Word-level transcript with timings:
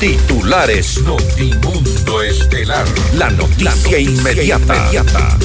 Titulares 0.00 1.02
Notimundo 1.02 2.22
Estelar. 2.22 2.86
La 3.14 3.30
noticia, 3.30 3.98
inmediata. 3.98 5.36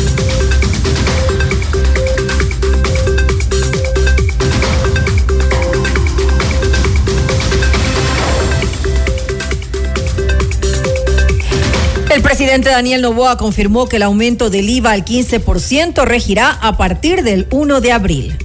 El 12.13 12.21
presidente 12.21 12.69
Daniel 12.69 13.01
Novoa 13.01 13.37
confirmó 13.37 13.89
que 13.89 13.95
el 13.95 14.03
aumento 14.03 14.51
del 14.51 14.69
IVA 14.69 14.91
al 14.91 15.03
15% 15.03 16.05
regirá 16.05 16.51
a 16.51 16.77
partir 16.77 17.23
del 17.23 17.47
1 17.49 17.81
de 17.81 17.91
abril. 17.91 18.42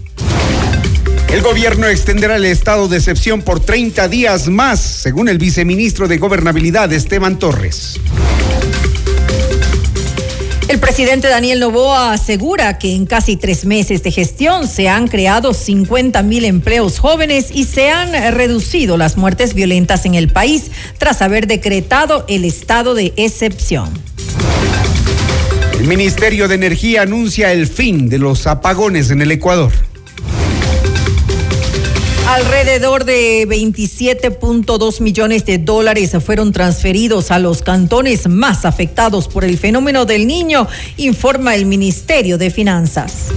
El 1.30 1.42
gobierno 1.42 1.86
extenderá 1.86 2.36
el 2.36 2.46
estado 2.46 2.88
de 2.88 2.96
excepción 2.96 3.42
por 3.42 3.60
30 3.60 4.08
días 4.08 4.48
más, 4.48 4.80
según 4.80 5.28
el 5.28 5.36
viceministro 5.36 6.08
de 6.08 6.16
Gobernabilidad, 6.16 6.91
Esteban 6.91 7.38
Torres. 7.38 8.00
El 10.69 10.78
presidente 10.80 11.28
Daniel 11.28 11.60
Novoa 11.60 12.14
asegura 12.14 12.78
que 12.78 12.95
en 12.95 13.05
casi 13.05 13.36
tres 13.36 13.66
meses 13.66 14.02
de 14.02 14.10
gestión 14.10 14.66
se 14.66 14.88
han 14.88 15.06
creado 15.09 15.52
50 15.52 16.22
mil 16.22 16.46
empleos 16.46 16.98
jóvenes 16.98 17.48
y 17.52 17.64
se 17.64 17.91
han 17.91 18.12
reducido 18.34 18.97
las 18.97 19.19
muertes 19.19 19.52
violentas 19.52 20.06
en 20.06 20.14
el 20.14 20.28
país 20.28 20.70
tras 20.97 21.20
haber 21.20 21.47
decretado 21.47 22.24
el 22.28 22.47
estado 22.47 22.95
de 22.95 23.12
excepción. 23.16 23.91
El 25.78 25.86
Ministerio 25.86 26.48
de 26.48 26.55
Energía 26.55 27.02
anuncia 27.02 27.52
el 27.52 27.66
fin 27.66 28.08
de 28.08 28.19
los 28.19 28.47
apagones 28.47 29.10
en 29.10 29.20
el 29.20 29.30
Ecuador. 29.30 29.72
Alrededor 32.28 33.06
de 33.06 33.48
27.2 33.48 35.00
millones 35.00 35.46
de 35.46 35.56
dólares 35.56 36.12
fueron 36.23 36.52
transferidos 36.52 37.30
a 37.30 37.38
los 37.38 37.62
cantones 37.62 38.28
más 38.28 38.66
afectados 38.66 39.28
por 39.28 39.47
el 39.47 39.56
fenómeno 39.56 40.05
del 40.05 40.27
niño, 40.27 40.69
informa 40.98 41.55
el 41.55 41.64
Ministerio 41.64 42.36
de 42.36 42.50
Finanzas. 42.50 43.28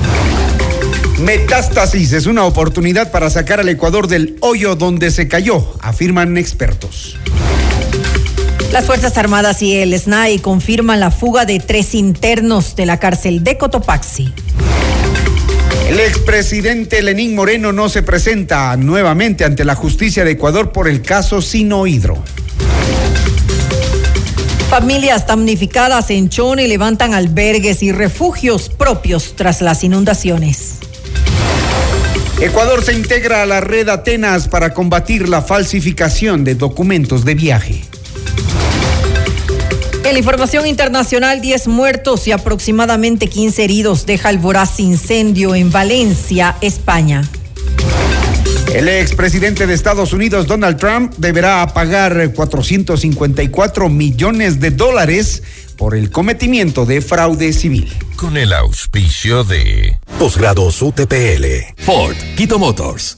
Metástasis 1.19 2.11
es 2.11 2.25
una 2.25 2.43
oportunidad 2.43 3.11
para 3.11 3.29
sacar 3.29 3.61
al 3.61 3.69
Ecuador 3.69 4.07
del 4.09 4.35
hoyo 4.41 4.75
donde 4.75 5.09
se 5.09 5.29
cayó, 5.29 5.73
afirman 5.79 6.38
expertos. 6.38 7.16
Las 8.73 8.85
Fuerzas 8.85 9.17
Armadas 9.17 9.61
y 9.61 9.77
el 9.77 9.97
SNAI 9.97 10.39
confirman 10.39 10.99
la 10.99 11.11
fuga 11.11 11.45
de 11.45 11.61
tres 11.61 11.95
internos 11.95 12.75
de 12.75 12.85
la 12.85 12.99
cárcel 12.99 13.41
de 13.41 13.57
Cotopaxi. 13.57 14.33
El 15.92 16.00
expresidente 16.00 17.02
Lenín 17.02 17.36
Moreno 17.36 17.73
no 17.73 17.89
se 17.89 18.02
presenta 18.02 18.78
nuevamente 18.78 19.44
ante 19.44 19.66
la 19.66 19.75
justicia 19.75 20.23
de 20.23 20.31
Ecuador 20.31 20.72
por 20.72 20.88
el 20.88 21.02
caso 21.02 21.42
Sinohidro. 21.42 22.23
Familias 24.69 25.28
damnificadas 25.28 26.09
en 26.12 26.30
Chone 26.30 26.69
levantan 26.69 27.14
albergues 27.14 27.84
y 27.84 27.92
refugios 27.92 28.69
propios 28.69 29.36
tras 29.36 29.62
las 29.62 29.84
inundaciones. 29.84 30.75
Ecuador 32.39 32.86
se 32.86 32.94
integra 32.94 33.42
a 33.42 33.45
la 33.45 33.59
red 33.59 33.89
Atenas 33.89 34.47
para 34.47 34.73
combatir 34.73 35.28
la 35.28 35.42
falsificación 35.42 36.45
de 36.45 36.56
documentos 36.56 37.25
de 37.25 37.36
viaje. 37.36 37.81
En 40.11 40.15
la 40.15 40.19
información 40.19 40.67
internacional, 40.67 41.39
10 41.39 41.69
muertos 41.69 42.27
y 42.27 42.33
aproximadamente 42.33 43.27
15 43.27 43.63
heridos 43.63 44.05
deja 44.05 44.29
el 44.29 44.39
voraz 44.39 44.81
incendio 44.81 45.55
en 45.55 45.71
Valencia, 45.71 46.57
España. 46.59 47.23
El 48.73 48.89
expresidente 48.89 49.65
de 49.67 49.73
Estados 49.73 50.11
Unidos, 50.11 50.47
Donald 50.47 50.75
Trump, 50.75 51.13
deberá 51.15 51.65
pagar 51.73 52.33
454 52.33 53.87
millones 53.87 54.59
de 54.59 54.71
dólares 54.71 55.43
por 55.77 55.95
el 55.95 56.11
cometimiento 56.11 56.85
de 56.85 56.99
fraude 56.99 57.53
civil. 57.53 57.89
Con 58.17 58.35
el 58.35 58.51
auspicio 58.51 59.45
de 59.45 59.97
Posgrados 60.19 60.81
UTPL. 60.81 61.45
Ford, 61.77 62.17
Quito 62.35 62.59
Motors. 62.59 63.17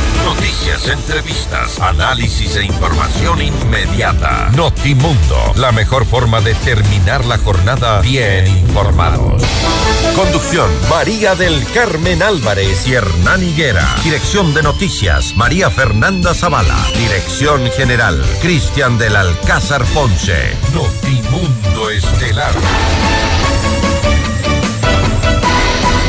Noticias, 0.33 0.87
entrevistas, 0.87 1.77
análisis 1.81 2.55
e 2.55 2.63
información 2.63 3.41
inmediata. 3.41 4.49
Notimundo, 4.55 5.51
la 5.57 5.73
mejor 5.73 6.05
forma 6.05 6.39
de 6.39 6.55
terminar 6.55 7.25
la 7.25 7.37
jornada 7.37 7.99
bien 7.99 8.47
informados. 8.47 9.43
Conducción, 10.15 10.69
María 10.89 11.35
del 11.35 11.61
Carmen 11.73 12.23
Álvarez 12.23 12.87
y 12.87 12.93
Hernán 12.93 13.43
Higuera. 13.43 13.85
Dirección 14.05 14.53
de 14.53 14.63
Noticias, 14.63 15.35
María 15.35 15.69
Fernanda 15.69 16.33
Zavala. 16.33 16.77
Dirección 16.95 17.69
General, 17.71 18.23
Cristian 18.41 18.97
del 18.97 19.17
Alcázar 19.17 19.83
Ponce. 19.87 20.55
Notimundo 20.73 21.89
Estelar. 21.89 22.53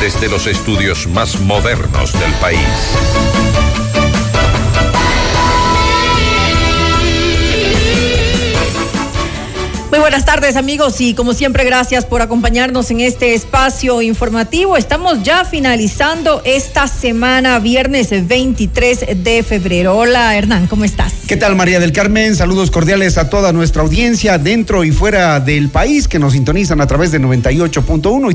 Desde 0.00 0.28
los 0.28 0.47
estudios 0.47 1.09
más 1.09 1.41
modernos 1.41 2.12
del 2.12 2.33
país. 2.34 2.60
Muy 9.92 10.00
buenas 10.00 10.25
tardes 10.25 10.56
amigos 10.56 11.03
y 11.03 11.12
como 11.12 11.34
siempre 11.34 11.64
gracias 11.64 12.06
por 12.06 12.22
acompañarnos 12.22 12.91
en 12.91 13.00
este 13.00 13.34
espacio 13.34 14.00
informativo. 14.00 14.78
Estamos 14.78 15.22
ya 15.22 15.44
finalizando 15.44 16.41
esta 16.47 16.88
semana, 16.88 17.58
viernes 17.58 18.08
23 18.26 19.22
de 19.22 19.42
febrero. 19.42 19.94
Hola 19.94 20.34
Hernán, 20.34 20.66
¿cómo 20.66 20.86
estás? 20.86 21.12
¿Qué 21.28 21.36
tal 21.36 21.56
María 21.56 21.78
del 21.78 21.92
Carmen? 21.92 22.34
Saludos 22.36 22.70
cordiales 22.70 23.19
a 23.19 23.28
toda 23.28 23.53
nuestra 23.53 23.82
audiencia 23.82 24.38
dentro 24.38 24.82
y 24.82 24.92
fuera 24.92 25.41
del 25.41 25.69
país 25.69 26.09
que 26.09 26.19
nos 26.19 26.32
sintonizan 26.32 26.80
a 26.80 26.86
través 26.86 27.12
de 27.12 27.20
98.1 27.20 28.30
y 28.30 28.34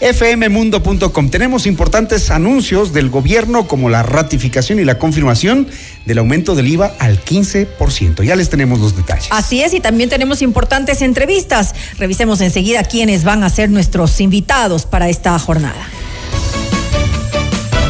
www.fmmundo.com. 0.00 1.30
Tenemos 1.30 1.66
importantes 1.66 2.32
anuncios 2.32 2.92
del 2.92 3.10
gobierno 3.10 3.68
como 3.68 3.88
la 3.88 4.02
ratificación 4.02 4.80
y 4.80 4.84
la 4.84 4.98
confirmación 4.98 5.68
del 6.04 6.18
aumento 6.18 6.56
del 6.56 6.66
IVA 6.66 6.94
al 6.98 7.24
15%. 7.24 8.24
Ya 8.24 8.34
les 8.34 8.50
tenemos 8.50 8.80
los 8.80 8.96
detalles. 8.96 9.28
Así 9.30 9.62
es, 9.62 9.72
y 9.74 9.80
también 9.80 9.99
tenemos 10.08 10.42
importantes 10.42 11.02
entrevistas. 11.02 11.74
Revisemos 11.98 12.40
enseguida 12.40 12.84
quiénes 12.84 13.24
van 13.24 13.44
a 13.44 13.50
ser 13.50 13.70
nuestros 13.70 14.20
invitados 14.20 14.86
para 14.86 15.08
esta 15.08 15.38
jornada. 15.38 15.86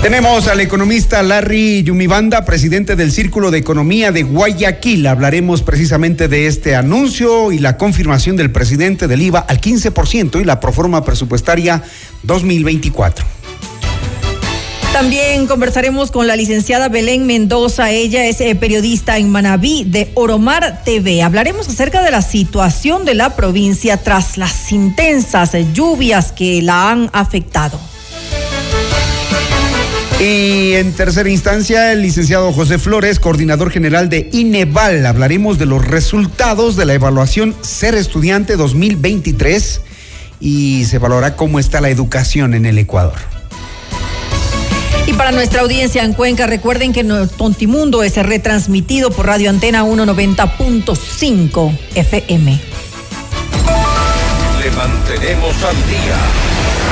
Tenemos 0.02 0.48
al 0.48 0.60
economista 0.60 1.22
Larry 1.22 1.82
Yumibanda, 1.82 2.46
presidente 2.46 2.96
del 2.96 3.12
Círculo 3.12 3.50
de 3.50 3.58
Economía 3.58 4.12
de 4.12 4.22
Guayaquil. 4.22 5.06
Hablaremos 5.06 5.60
precisamente 5.62 6.26
de 6.26 6.46
este 6.46 6.74
anuncio 6.74 7.52
y 7.52 7.58
la 7.58 7.76
confirmación 7.76 8.34
del 8.36 8.50
presidente 8.50 9.08
del 9.08 9.20
IVA 9.20 9.40
al 9.40 9.60
15% 9.60 10.40
y 10.40 10.44
la 10.44 10.58
proforma 10.58 11.04
presupuestaria 11.04 11.82
2024. 12.22 13.39
También 14.92 15.46
conversaremos 15.46 16.10
con 16.10 16.26
la 16.26 16.34
licenciada 16.34 16.88
Belén 16.88 17.24
Mendoza. 17.24 17.92
Ella 17.92 18.26
es 18.26 18.40
eh, 18.40 18.56
periodista 18.56 19.18
en 19.18 19.30
Manabí 19.30 19.84
de 19.84 20.10
Oromar 20.14 20.82
TV. 20.84 21.22
Hablaremos 21.22 21.68
acerca 21.68 22.02
de 22.02 22.10
la 22.10 22.22
situación 22.22 23.04
de 23.04 23.14
la 23.14 23.36
provincia 23.36 23.98
tras 23.98 24.36
las 24.36 24.72
intensas 24.72 25.52
lluvias 25.72 26.32
que 26.32 26.60
la 26.60 26.90
han 26.90 27.08
afectado. 27.12 27.78
Y 30.18 30.74
en 30.74 30.92
tercera 30.92 31.30
instancia, 31.30 31.92
el 31.92 32.02
licenciado 32.02 32.52
José 32.52 32.78
Flores, 32.78 33.20
coordinador 33.20 33.70
general 33.70 34.08
de 34.08 34.28
INEVAL. 34.32 35.06
Hablaremos 35.06 35.58
de 35.58 35.66
los 35.66 35.86
resultados 35.86 36.76
de 36.76 36.84
la 36.84 36.94
evaluación 36.94 37.54
Ser 37.62 37.94
Estudiante 37.94 38.56
2023 38.56 39.80
y 40.40 40.84
se 40.84 40.98
valorará 40.98 41.36
cómo 41.36 41.60
está 41.60 41.80
la 41.80 41.90
educación 41.90 42.54
en 42.54 42.66
el 42.66 42.76
Ecuador. 42.76 43.39
Y 45.10 45.12
para 45.12 45.32
nuestra 45.32 45.62
audiencia 45.62 46.04
en 46.04 46.12
Cuenca, 46.12 46.46
recuerden 46.46 46.92
que 46.92 47.02
Tontimundo 47.36 48.04
es 48.04 48.14
retransmitido 48.14 49.10
por 49.10 49.26
Radio 49.26 49.50
Antena 49.50 49.82
190.5 49.82 51.78
FM. 51.96 52.60
Le 54.62 54.70
mantenemos 54.70 55.64
al 55.64 55.74
día. 55.88 56.16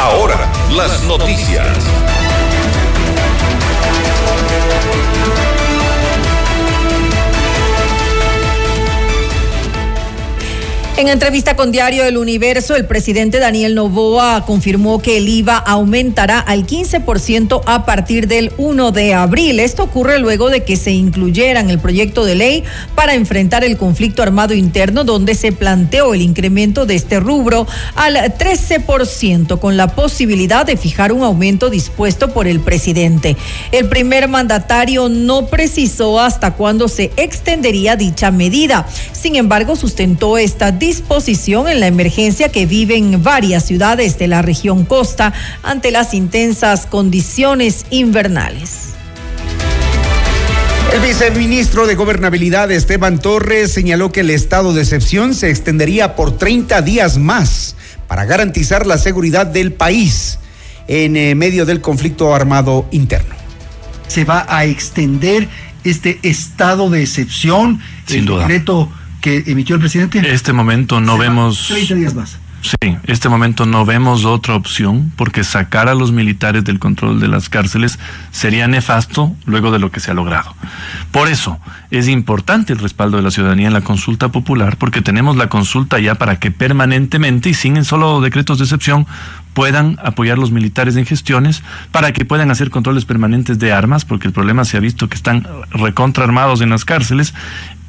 Ahora, 0.01 0.51
las 0.75 1.01
noticias. 1.05 1.69
En 10.99 11.07
entrevista 11.07 11.55
con 11.55 11.71
Diario 11.71 12.05
El 12.07 12.17
Universo, 12.17 12.75
el 12.75 12.85
presidente 12.85 13.39
Daniel 13.39 13.77
Novoa 13.77 14.45
confirmó 14.45 15.01
que 15.01 15.19
el 15.19 15.29
IVA 15.29 15.57
aumentará 15.57 16.41
al 16.41 16.67
15% 16.67 17.63
a 17.67 17.85
partir 17.85 18.27
del 18.27 18.51
1 18.59 18.91
de 18.91 19.15
abril. 19.15 19.61
Esto 19.61 19.85
ocurre 19.85 20.19
luego 20.19 20.51
de 20.51 20.65
que 20.65 20.75
se 20.75 20.91
incluyera 20.91 21.61
en 21.61 21.71
el 21.71 21.79
proyecto 21.79 22.25
de 22.25 22.35
ley 22.35 22.65
para 22.97 23.15
enfrentar 23.15 23.63
el 23.63 23.77
conflicto 23.77 24.25
armado 24.25 24.55
interno, 24.55 25.05
donde 25.05 25.37
se 25.37 25.53
planteó 25.53 26.15
el 26.15 26.21
incremento 26.21 26.85
de 26.85 26.97
este 26.97 27.21
rubro 27.21 27.69
al 27.95 28.17
13%, 28.17 29.61
con 29.61 29.77
la 29.77 29.95
posibilidad 29.95 30.67
de 30.67 30.77
fijar 30.77 31.13
un 31.13 31.23
aumento 31.23 31.71
dispuesto 31.71 32.33
por 32.33 32.49
el 32.49 32.59
presidente. 32.59 33.37
El 33.71 33.89
primer 33.89 34.27
mandatario 34.27 35.09
no 35.09 35.47
precisó 35.47 36.19
hasta 36.19 36.55
cuándo 36.55 36.89
se 36.89 37.13
extendería 37.17 37.95
dicha 37.95 38.33
medida. 38.33 38.89
Sin 39.13 39.37
embargo, 39.37 39.77
sustentó 39.77 40.39
esta 40.39 40.73
disposición 40.89 41.69
en 41.69 41.81
la 41.81 41.87
emergencia 41.87 42.49
que 42.49 42.65
viven 42.65 43.23
varias 43.23 43.67
ciudades 43.67 44.19
de 44.19 44.27
la 44.27 44.41
región 44.41 44.87
costa 44.87 45.35
ante 45.63 45.91
las 45.91 46.15
intensas 46.15 46.87
condiciones 46.87 47.85
invernales. 47.91 48.95
El 50.95 51.01
viceministro 51.03 51.87
de 51.87 51.95
Gobernabilidad, 51.95 52.71
Esteban 52.71 53.19
Torres, 53.19 53.71
señaló 53.71 54.11
que 54.13 54.21
el 54.21 54.31
estado 54.31 54.73
de 54.73 54.81
excepción 54.81 55.35
se 55.35 55.51
extendería 55.51 56.17
por 56.17 56.39
30 56.39 56.81
días 56.81 57.19
más 57.19 57.77
para 58.07 58.25
garantizar 58.25 58.87
la 58.87 58.97
seguridad 58.97 59.45
del 59.45 59.75
país 59.75 60.39
en 60.87 61.19
eh, 61.19 61.35
medio 61.35 61.67
del 61.67 61.83
conflicto 61.83 62.35
armado 62.35 62.87
interno. 62.93 63.35
Se 64.07 64.25
va 64.25 64.47
a 64.49 64.65
extender 64.65 65.49
este 65.85 66.19
estado 66.23 66.89
de 66.89 67.03
excepción, 67.03 67.79
Sin 68.07 68.21
el 68.21 68.25
duda. 68.25 68.47
decreto 68.47 68.91
que 69.21 69.45
emitió 69.47 69.75
el 69.75 69.81
presidente. 69.81 70.21
Este 70.33 70.53
momento 70.53 71.01
no 71.01 71.19
vemos. 71.19 71.69
30 71.69 71.95
días 71.95 72.15
más. 72.15 72.39
Sí, 72.61 72.97
este 73.05 73.29
momento 73.29 73.67
no 73.67 73.85
vemos 73.85 74.25
otra 74.25 74.57
opción 74.57 75.13
porque 75.15 75.45
sacar 75.45 75.89
a 75.89 75.95
los 75.95 76.11
militares 76.11 76.65
del 76.65 76.81
control 76.81 77.21
de 77.21 77.29
las 77.29 77.49
cárceles 77.49 78.01
sería 78.33 78.67
nefasto 78.67 79.37
luego 79.47 79.71
de 79.71 79.79
lo 79.79 79.93
que 79.93 80.01
se 80.01 80.11
ha 80.11 80.15
logrado. 80.15 80.55
Por 81.13 81.29
eso 81.29 81.61
es 81.93 82.09
importante 82.09 82.73
el 82.73 82.81
respaldo 82.81 83.17
de 83.17 83.23
la 83.23 83.31
ciudadanía 83.31 83.69
en 83.69 83.75
la 83.75 83.83
consulta 83.83 84.31
popular 84.31 84.77
porque 84.77 85.03
tenemos 85.03 85.37
la 85.37 85.49
consulta 85.49 86.01
ya 86.01 86.17
para 86.17 86.41
que 86.41 86.51
permanentemente 86.51 87.51
y 87.51 87.55
sin 87.55 87.85
solo 87.85 88.21
decretos 88.21 88.59
de 88.59 88.65
excepción 88.65 89.07
puedan 89.55 89.99
apoyar 90.03 90.37
los 90.37 90.51
militares 90.51 90.97
en 90.97 91.07
gestiones 91.07 91.63
para 91.93 92.13
que 92.13 92.25
puedan 92.25 92.51
hacer 92.51 92.71
controles 92.71 93.05
permanentes 93.05 93.59
de 93.61 93.73
armas 93.73 94.05
porque 94.05 94.27
el 94.27 94.35
problema 94.35 94.65
se 94.65 94.77
ha 94.77 94.81
visto 94.81 95.09
que 95.09 95.17
están 95.17 95.47
recontraarmados 95.71 96.61
en 96.61 96.71
las 96.71 96.85
cárceles 96.85 97.35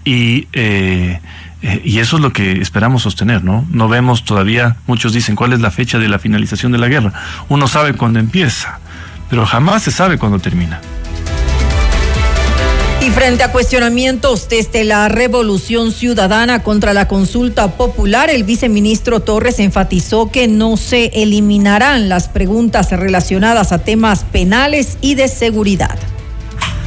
y 0.03 0.47
eh, 0.53 1.19
eh, 1.61 1.81
y 1.83 1.99
eso 1.99 2.17
es 2.17 2.21
lo 2.21 2.31
que 2.31 2.53
esperamos 2.61 3.03
sostener, 3.03 3.43
¿no? 3.43 3.65
No 3.69 3.89
vemos 3.89 4.23
todavía, 4.23 4.77
muchos 4.87 5.13
dicen, 5.13 5.35
¿cuál 5.35 5.53
es 5.53 5.59
la 5.59 5.71
fecha 5.71 5.99
de 5.99 6.07
la 6.07 6.19
finalización 6.19 6.71
de 6.71 6.77
la 6.77 6.87
guerra? 6.87 7.13
Uno 7.49 7.67
sabe 7.67 7.93
cuándo 7.93 8.19
empieza, 8.19 8.79
pero 9.29 9.45
jamás 9.45 9.83
se 9.83 9.91
sabe 9.91 10.17
cuándo 10.17 10.39
termina. 10.39 10.79
Y 13.01 13.11
frente 13.11 13.43
a 13.43 13.51
cuestionamientos 13.51 14.49
desde 14.49 14.83
la 14.83 15.07
revolución 15.07 15.91
ciudadana 15.91 16.63
contra 16.63 16.93
la 16.93 17.07
consulta 17.07 17.71
popular, 17.71 18.29
el 18.29 18.43
viceministro 18.43 19.21
Torres 19.21 19.59
enfatizó 19.59 20.31
que 20.31 20.47
no 20.47 20.75
se 20.75 21.07
eliminarán 21.07 22.09
las 22.09 22.27
preguntas 22.27 22.91
relacionadas 22.91 23.71
a 23.71 23.79
temas 23.79 24.25
penales 24.25 24.97
y 25.01 25.15
de 25.15 25.29
seguridad. 25.29 25.97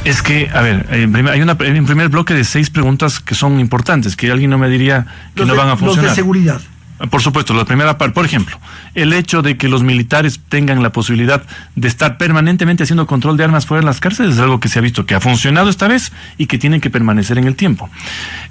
Es 0.05 0.21
que, 0.21 0.49
a 0.53 0.61
ver, 0.61 0.85
en 0.91 1.11
primer- 1.13 1.31
hay 1.33 1.41
una, 1.41 1.55
hay 1.59 1.79
un 1.79 1.85
primer 1.85 2.09
bloque 2.09 2.33
de 2.33 2.43
seis 2.43 2.69
preguntas 2.69 3.19
que 3.21 3.35
son 3.35 3.59
importantes, 3.59 4.15
que 4.17 4.29
alguien 4.31 4.49
no 4.49 4.57
me 4.57 4.67
diría 4.69 5.05
que 5.33 5.41
Los 5.41 5.47
no 5.47 5.53
de- 5.53 5.59
van 5.59 5.67
a 5.69 5.71
Los 5.71 5.79
de 5.79 5.85
funcionar. 5.87 6.15
seguridad. 6.15 6.61
Por 7.09 7.21
supuesto, 7.21 7.53
la 7.53 7.65
primera 7.65 7.97
parte, 7.97 8.13
por 8.13 8.23
ejemplo, 8.25 8.57
el 8.95 9.11
hecho 9.13 9.41
de 9.41 9.57
que 9.57 9.67
los 9.67 9.83
militares 9.83 10.39
tengan 10.47 10.81
la 10.83 10.91
posibilidad 10.91 11.43
de 11.75 11.87
estar 11.87 12.17
permanentemente 12.17 12.83
haciendo 12.83 13.07
control 13.07 13.35
de 13.35 13.43
armas 13.43 13.65
fuera 13.65 13.81
de 13.81 13.85
las 13.85 13.99
cárceles 13.99 14.35
es 14.35 14.39
algo 14.39 14.59
que 14.61 14.69
se 14.69 14.79
ha 14.79 14.81
visto 14.81 15.05
que 15.05 15.15
ha 15.15 15.19
funcionado 15.19 15.69
esta 15.69 15.87
vez 15.89 16.13
y 16.37 16.45
que 16.45 16.57
tienen 16.57 16.79
que 16.79 16.89
permanecer 16.89 17.37
en 17.37 17.45
el 17.47 17.55
tiempo. 17.55 17.89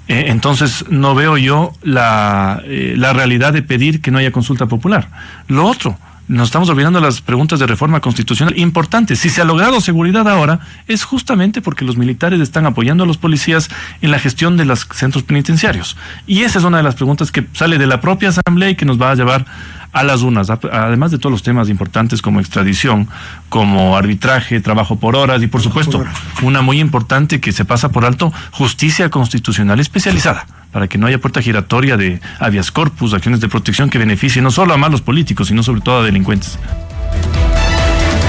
Eh, 0.07 0.25
entonces, 0.27 0.85
no 0.89 1.15
veo 1.15 1.37
yo 1.37 1.73
la, 1.81 2.61
eh, 2.65 2.93
la 2.97 3.13
realidad 3.13 3.53
de 3.53 3.63
pedir 3.63 4.01
que 4.01 4.11
no 4.11 4.19
haya 4.19 4.31
consulta 4.31 4.67
popular. 4.67 5.09
Lo 5.47 5.65
otro, 5.65 5.97
nos 6.27 6.47
estamos 6.47 6.69
olvidando 6.69 6.99
las 6.99 7.21
preguntas 7.21 7.59
de 7.59 7.67
reforma 7.67 7.99
constitucional 7.99 8.57
importantes. 8.57 9.19
Si 9.19 9.29
se 9.29 9.41
ha 9.41 9.45
logrado 9.45 9.81
seguridad 9.81 10.27
ahora, 10.27 10.59
es 10.87 11.03
justamente 11.03 11.61
porque 11.61 11.85
los 11.85 11.97
militares 11.97 12.39
están 12.39 12.65
apoyando 12.65 13.03
a 13.03 13.07
los 13.07 13.17
policías 13.17 13.69
en 14.01 14.11
la 14.11 14.19
gestión 14.19 14.55
de 14.57 14.65
los 14.65 14.87
centros 14.93 15.23
penitenciarios. 15.23 15.97
Y 16.25 16.43
esa 16.43 16.59
es 16.59 16.65
una 16.65 16.77
de 16.77 16.83
las 16.83 16.95
preguntas 16.95 17.31
que 17.31 17.45
sale 17.53 17.77
de 17.77 17.87
la 17.87 17.99
propia 18.01 18.29
Asamblea 18.29 18.69
y 18.69 18.75
que 18.75 18.85
nos 18.85 19.01
va 19.01 19.11
a 19.11 19.15
llevar 19.15 19.45
a 19.91 20.03
las 20.03 20.21
unas, 20.23 20.49
además 20.49 21.11
de 21.11 21.19
todos 21.19 21.31
los 21.31 21.43
temas 21.43 21.69
importantes 21.69 22.21
como 22.21 22.39
extradición, 22.39 23.07
como 23.49 23.95
arbitraje, 23.95 24.59
trabajo 24.59 24.97
por 24.97 25.15
horas 25.15 25.43
y 25.43 25.47
por 25.47 25.61
supuesto 25.61 26.03
una 26.41 26.61
muy 26.61 26.79
importante 26.79 27.39
que 27.39 27.51
se 27.51 27.63
pasa 27.63 27.89
por 27.89 28.03
alto, 28.03 28.33
justicia 28.51 29.09
constitucional 29.09 29.79
especializada, 29.79 30.47
para 30.73 30.87
que 30.87 30.97
no 30.97 31.07
haya 31.07 31.19
puerta 31.19 31.41
giratoria 31.41 31.95
de 31.95 32.19
habeas 32.39 32.71
corpus, 32.71 33.13
acciones 33.13 33.39
de 33.39 33.47
protección 33.47 33.89
que 33.89 33.99
beneficien 33.99 34.43
no 34.43 34.51
solo 34.51 34.73
a 34.73 34.77
malos 34.77 35.01
políticos, 35.01 35.47
sino 35.47 35.63
sobre 35.63 35.81
todo 35.81 35.99
a 35.99 36.03
delincuentes. 36.03 36.57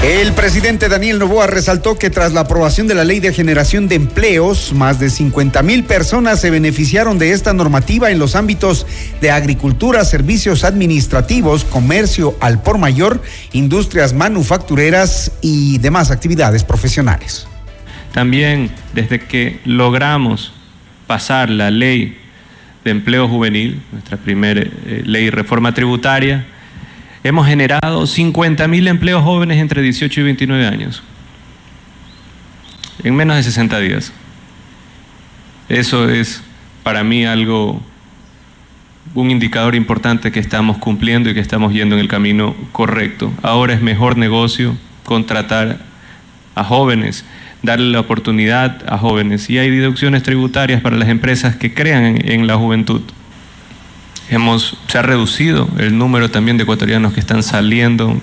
El 0.03 0.33
presidente 0.33 0.87
Daniel 0.87 1.17
Novoa 1.17 1.47
resaltó 1.47 1.97
que 1.97 2.11
tras 2.11 2.31
la 2.31 2.41
aprobación 2.41 2.85
de 2.85 2.93
la 2.93 3.03
ley 3.03 3.19
de 3.19 3.33
generación 3.33 3.87
de 3.87 3.95
empleos, 3.95 4.71
más 4.71 4.99
de 4.99 5.09
50 5.09 5.63
mil 5.63 5.83
personas 5.83 6.39
se 6.39 6.51
beneficiaron 6.51 7.17
de 7.17 7.31
esta 7.31 7.53
normativa 7.53 8.11
en 8.11 8.19
los 8.19 8.35
ámbitos 8.35 8.85
de 9.19 9.31
agricultura, 9.31 10.05
servicios 10.05 10.63
administrativos, 10.63 11.65
comercio 11.65 12.35
al 12.39 12.61
por 12.61 12.77
mayor, 12.77 13.19
industrias 13.51 14.13
manufactureras 14.13 15.31
y 15.41 15.79
demás 15.79 16.11
actividades 16.11 16.63
profesionales. 16.63 17.47
También 18.13 18.69
desde 18.93 19.19
que 19.19 19.59
logramos 19.65 20.53
pasar 21.07 21.49
la 21.49 21.71
ley 21.71 22.15
de 22.85 22.91
empleo 22.91 23.27
juvenil, 23.27 23.81
nuestra 23.91 24.15
primera 24.15 24.61
eh, 24.61 25.01
ley 25.05 25.31
reforma 25.31 25.73
tributaria, 25.73 26.45
hemos 27.23 27.47
generado 27.47 28.05
50 28.05 28.67
mil 28.67 28.87
empleos 28.87 29.23
jóvenes 29.23 29.57
entre 29.57 29.81
18 29.81 30.21
y 30.21 30.23
29 30.23 30.67
años, 30.67 31.01
en 33.03 33.15
menos 33.15 33.37
de 33.37 33.43
60 33.43 33.79
días. 33.79 34.13
Eso 35.67 36.07
es 36.07 36.43
para 36.83 37.03
mí 37.03 37.25
algo, 37.25 37.81
un 39.15 39.31
indicador 39.31 39.73
importante 39.73 40.31
que 40.31 40.39
estamos 40.39 40.77
cumpliendo 40.77 41.31
y 41.31 41.33
que 41.33 41.39
estamos 41.39 41.73
yendo 41.73 41.95
en 41.95 42.01
el 42.01 42.07
camino 42.07 42.55
correcto. 42.71 43.33
Ahora 43.41 43.73
es 43.73 43.81
mejor 43.81 44.15
negocio 44.15 44.77
contratar 45.03 45.79
a 46.53 46.63
jóvenes, 46.63 47.25
darle 47.65 47.91
la 47.91 47.99
oportunidad 47.99 48.83
a 48.87 48.97
jóvenes. 48.97 49.49
Y 49.49 49.57
hay 49.57 49.69
deducciones 49.69 50.23
tributarias 50.23 50.81
para 50.81 50.95
las 50.95 51.09
empresas 51.09 51.55
que 51.55 51.73
crean 51.73 52.19
en, 52.23 52.47
la 52.47 52.55
juventud. 52.55 53.01
Hemos, 54.29 54.77
se 54.87 54.97
ha 54.97 55.01
reducido 55.01 55.67
el 55.77 55.97
número 55.97 56.31
también 56.31 56.57
de 56.57 56.63
ecuatorianos 56.63 57.13
que 57.13 57.19
están 57.19 57.43
saliendo 57.43 58.19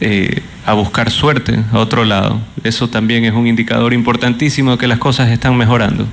eh, 0.00 0.42
a 0.64 0.74
buscar 0.74 1.10
suerte 1.10 1.58
a 1.72 1.78
otro 1.78 2.04
lado. 2.04 2.40
Eso 2.64 2.88
también 2.88 3.24
es 3.24 3.32
un 3.32 3.46
indicador 3.46 3.92
importantísimo 3.92 4.72
de 4.72 4.78
que 4.78 4.86
las 4.86 4.98
cosas 4.98 5.30
están 5.30 5.56
mejorando. 5.56 6.06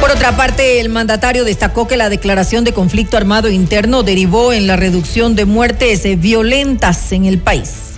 Por 0.00 0.10
otra 0.10 0.36
parte, 0.36 0.80
el 0.80 0.90
mandatario 0.90 1.44
destacó 1.44 1.88
que 1.88 1.96
la 1.96 2.08
declaración 2.08 2.62
de 2.62 2.72
conflicto 2.72 3.16
armado 3.16 3.50
interno 3.50 4.02
derivó 4.02 4.52
en 4.52 4.66
la 4.66 4.76
reducción 4.76 5.34
de 5.34 5.44
muertes 5.44 6.04
eh, 6.04 6.16
violentas 6.16 7.10
en 7.12 7.24
el 7.24 7.38
país. 7.38 7.93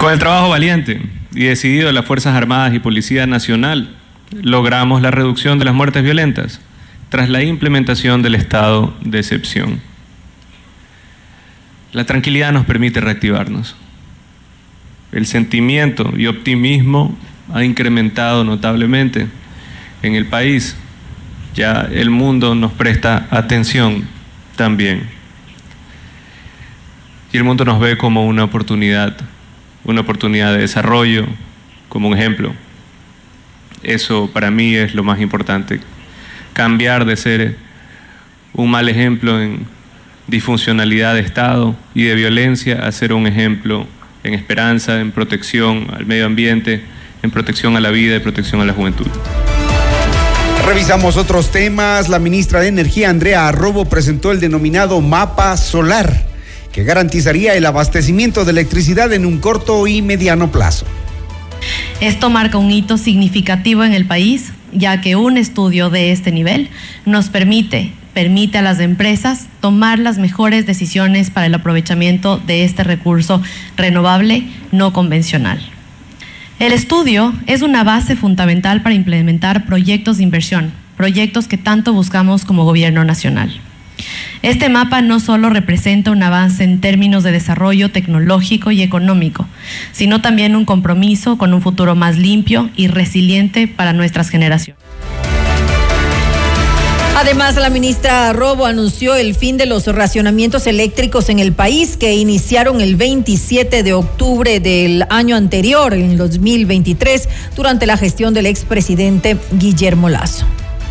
Con 0.00 0.14
el 0.14 0.18
trabajo 0.18 0.48
valiente 0.48 1.02
y 1.34 1.44
decidido 1.44 1.88
de 1.88 1.92
las 1.92 2.06
Fuerzas 2.06 2.34
Armadas 2.34 2.72
y 2.72 2.78
Policía 2.78 3.26
Nacional, 3.26 3.94
logramos 4.32 5.02
la 5.02 5.10
reducción 5.10 5.58
de 5.58 5.66
las 5.66 5.74
muertes 5.74 6.02
violentas 6.02 6.62
tras 7.10 7.28
la 7.28 7.42
implementación 7.42 8.22
del 8.22 8.34
estado 8.34 8.96
de 9.02 9.18
excepción. 9.18 9.78
La 11.92 12.06
tranquilidad 12.06 12.50
nos 12.50 12.64
permite 12.64 13.02
reactivarnos. 13.02 13.76
El 15.12 15.26
sentimiento 15.26 16.14
y 16.16 16.28
optimismo 16.28 17.14
ha 17.52 17.62
incrementado 17.62 18.42
notablemente 18.42 19.26
en 20.02 20.14
el 20.14 20.24
país. 20.24 20.76
Ya 21.54 21.86
el 21.92 22.08
mundo 22.08 22.54
nos 22.54 22.72
presta 22.72 23.28
atención 23.30 24.08
también. 24.56 25.02
Y 27.34 27.36
el 27.36 27.44
mundo 27.44 27.66
nos 27.66 27.78
ve 27.78 27.98
como 27.98 28.24
una 28.24 28.44
oportunidad, 28.44 29.14
una 29.90 30.02
oportunidad 30.02 30.52
de 30.52 30.60
desarrollo, 30.60 31.26
como 31.88 32.08
un 32.08 32.16
ejemplo. 32.16 32.54
Eso 33.82 34.30
para 34.32 34.50
mí 34.50 34.74
es 34.74 34.94
lo 34.94 35.02
más 35.02 35.20
importante. 35.20 35.80
Cambiar 36.52 37.04
de 37.04 37.16
ser 37.16 37.56
un 38.52 38.70
mal 38.70 38.88
ejemplo 38.88 39.40
en 39.40 39.66
disfuncionalidad 40.26 41.14
de 41.14 41.20
Estado 41.20 41.76
y 41.94 42.04
de 42.04 42.14
violencia 42.14 42.86
a 42.86 42.92
ser 42.92 43.12
un 43.12 43.26
ejemplo 43.26 43.86
en 44.22 44.34
esperanza, 44.34 45.00
en 45.00 45.12
protección 45.12 45.88
al 45.92 46.06
medio 46.06 46.26
ambiente, 46.26 46.82
en 47.22 47.30
protección 47.30 47.76
a 47.76 47.80
la 47.80 47.90
vida 47.90 48.16
y 48.16 48.20
protección 48.20 48.60
a 48.60 48.64
la 48.64 48.72
juventud. 48.72 49.06
Revisamos 50.66 51.16
otros 51.16 51.50
temas. 51.50 52.08
La 52.08 52.18
ministra 52.18 52.60
de 52.60 52.68
Energía, 52.68 53.10
Andrea 53.10 53.48
Arrobo, 53.48 53.86
presentó 53.86 54.30
el 54.30 54.40
denominado 54.40 55.00
mapa 55.00 55.56
solar, 55.56 56.26
que 56.72 56.84
garantizaría 56.84 57.54
el 57.54 57.66
abastecimiento 57.66 58.44
de 58.44 58.52
electricidad 58.52 59.12
en 59.12 59.26
un 59.26 59.38
corto 59.38 59.86
y 59.86 60.02
mediano 60.02 60.50
plazo. 60.50 60.86
Esto 62.00 62.30
marca 62.30 62.58
un 62.58 62.70
hito 62.70 62.96
significativo 62.96 63.84
en 63.84 63.92
el 63.92 64.06
país, 64.06 64.52
ya 64.72 65.00
que 65.00 65.16
un 65.16 65.36
estudio 65.36 65.90
de 65.90 66.12
este 66.12 66.32
nivel 66.32 66.70
nos 67.04 67.28
permite 67.28 67.92
permite 68.14 68.58
a 68.58 68.62
las 68.62 68.80
empresas 68.80 69.46
tomar 69.60 69.98
las 69.98 70.18
mejores 70.18 70.66
decisiones 70.66 71.30
para 71.30 71.46
el 71.46 71.54
aprovechamiento 71.54 72.38
de 72.38 72.64
este 72.64 72.84
recurso 72.84 73.42
renovable 73.76 74.44
no 74.72 74.92
convencional. 74.92 75.60
El 76.58 76.72
estudio 76.72 77.32
es 77.46 77.62
una 77.62 77.84
base 77.84 78.16
fundamental 78.16 78.82
para 78.82 78.94
implementar 78.94 79.64
proyectos 79.64 80.18
de 80.18 80.24
inversión, 80.24 80.72
proyectos 80.96 81.48
que 81.48 81.56
tanto 81.56 81.92
buscamos 81.92 82.44
como 82.44 82.64
gobierno 82.64 83.04
nacional. 83.04 83.60
Este 84.42 84.68
mapa 84.68 85.02
no 85.02 85.20
solo 85.20 85.50
representa 85.50 86.10
un 86.10 86.22
avance 86.22 86.64
en 86.64 86.80
términos 86.80 87.22
de 87.22 87.32
desarrollo 87.32 87.90
tecnológico 87.90 88.70
y 88.70 88.82
económico, 88.82 89.46
sino 89.92 90.20
también 90.20 90.56
un 90.56 90.64
compromiso 90.64 91.38
con 91.38 91.52
un 91.54 91.62
futuro 91.62 91.94
más 91.94 92.16
limpio 92.16 92.70
y 92.76 92.88
resiliente 92.88 93.68
para 93.68 93.92
nuestras 93.92 94.30
generaciones. 94.30 94.80
Además, 97.16 97.56
la 97.56 97.68
ministra 97.68 98.32
Robo 98.32 98.64
anunció 98.64 99.14
el 99.14 99.34
fin 99.34 99.58
de 99.58 99.66
los 99.66 99.86
racionamientos 99.86 100.66
eléctricos 100.66 101.28
en 101.28 101.38
el 101.38 101.52
país 101.52 101.98
que 101.98 102.14
iniciaron 102.14 102.80
el 102.80 102.96
27 102.96 103.82
de 103.82 103.92
octubre 103.92 104.58
del 104.58 105.04
año 105.10 105.36
anterior, 105.36 105.92
en 105.92 106.16
2023, 106.16 107.28
durante 107.54 107.84
la 107.84 107.98
gestión 107.98 108.32
del 108.32 108.46
expresidente 108.46 109.36
Guillermo 109.52 110.08
Lazo. 110.08 110.46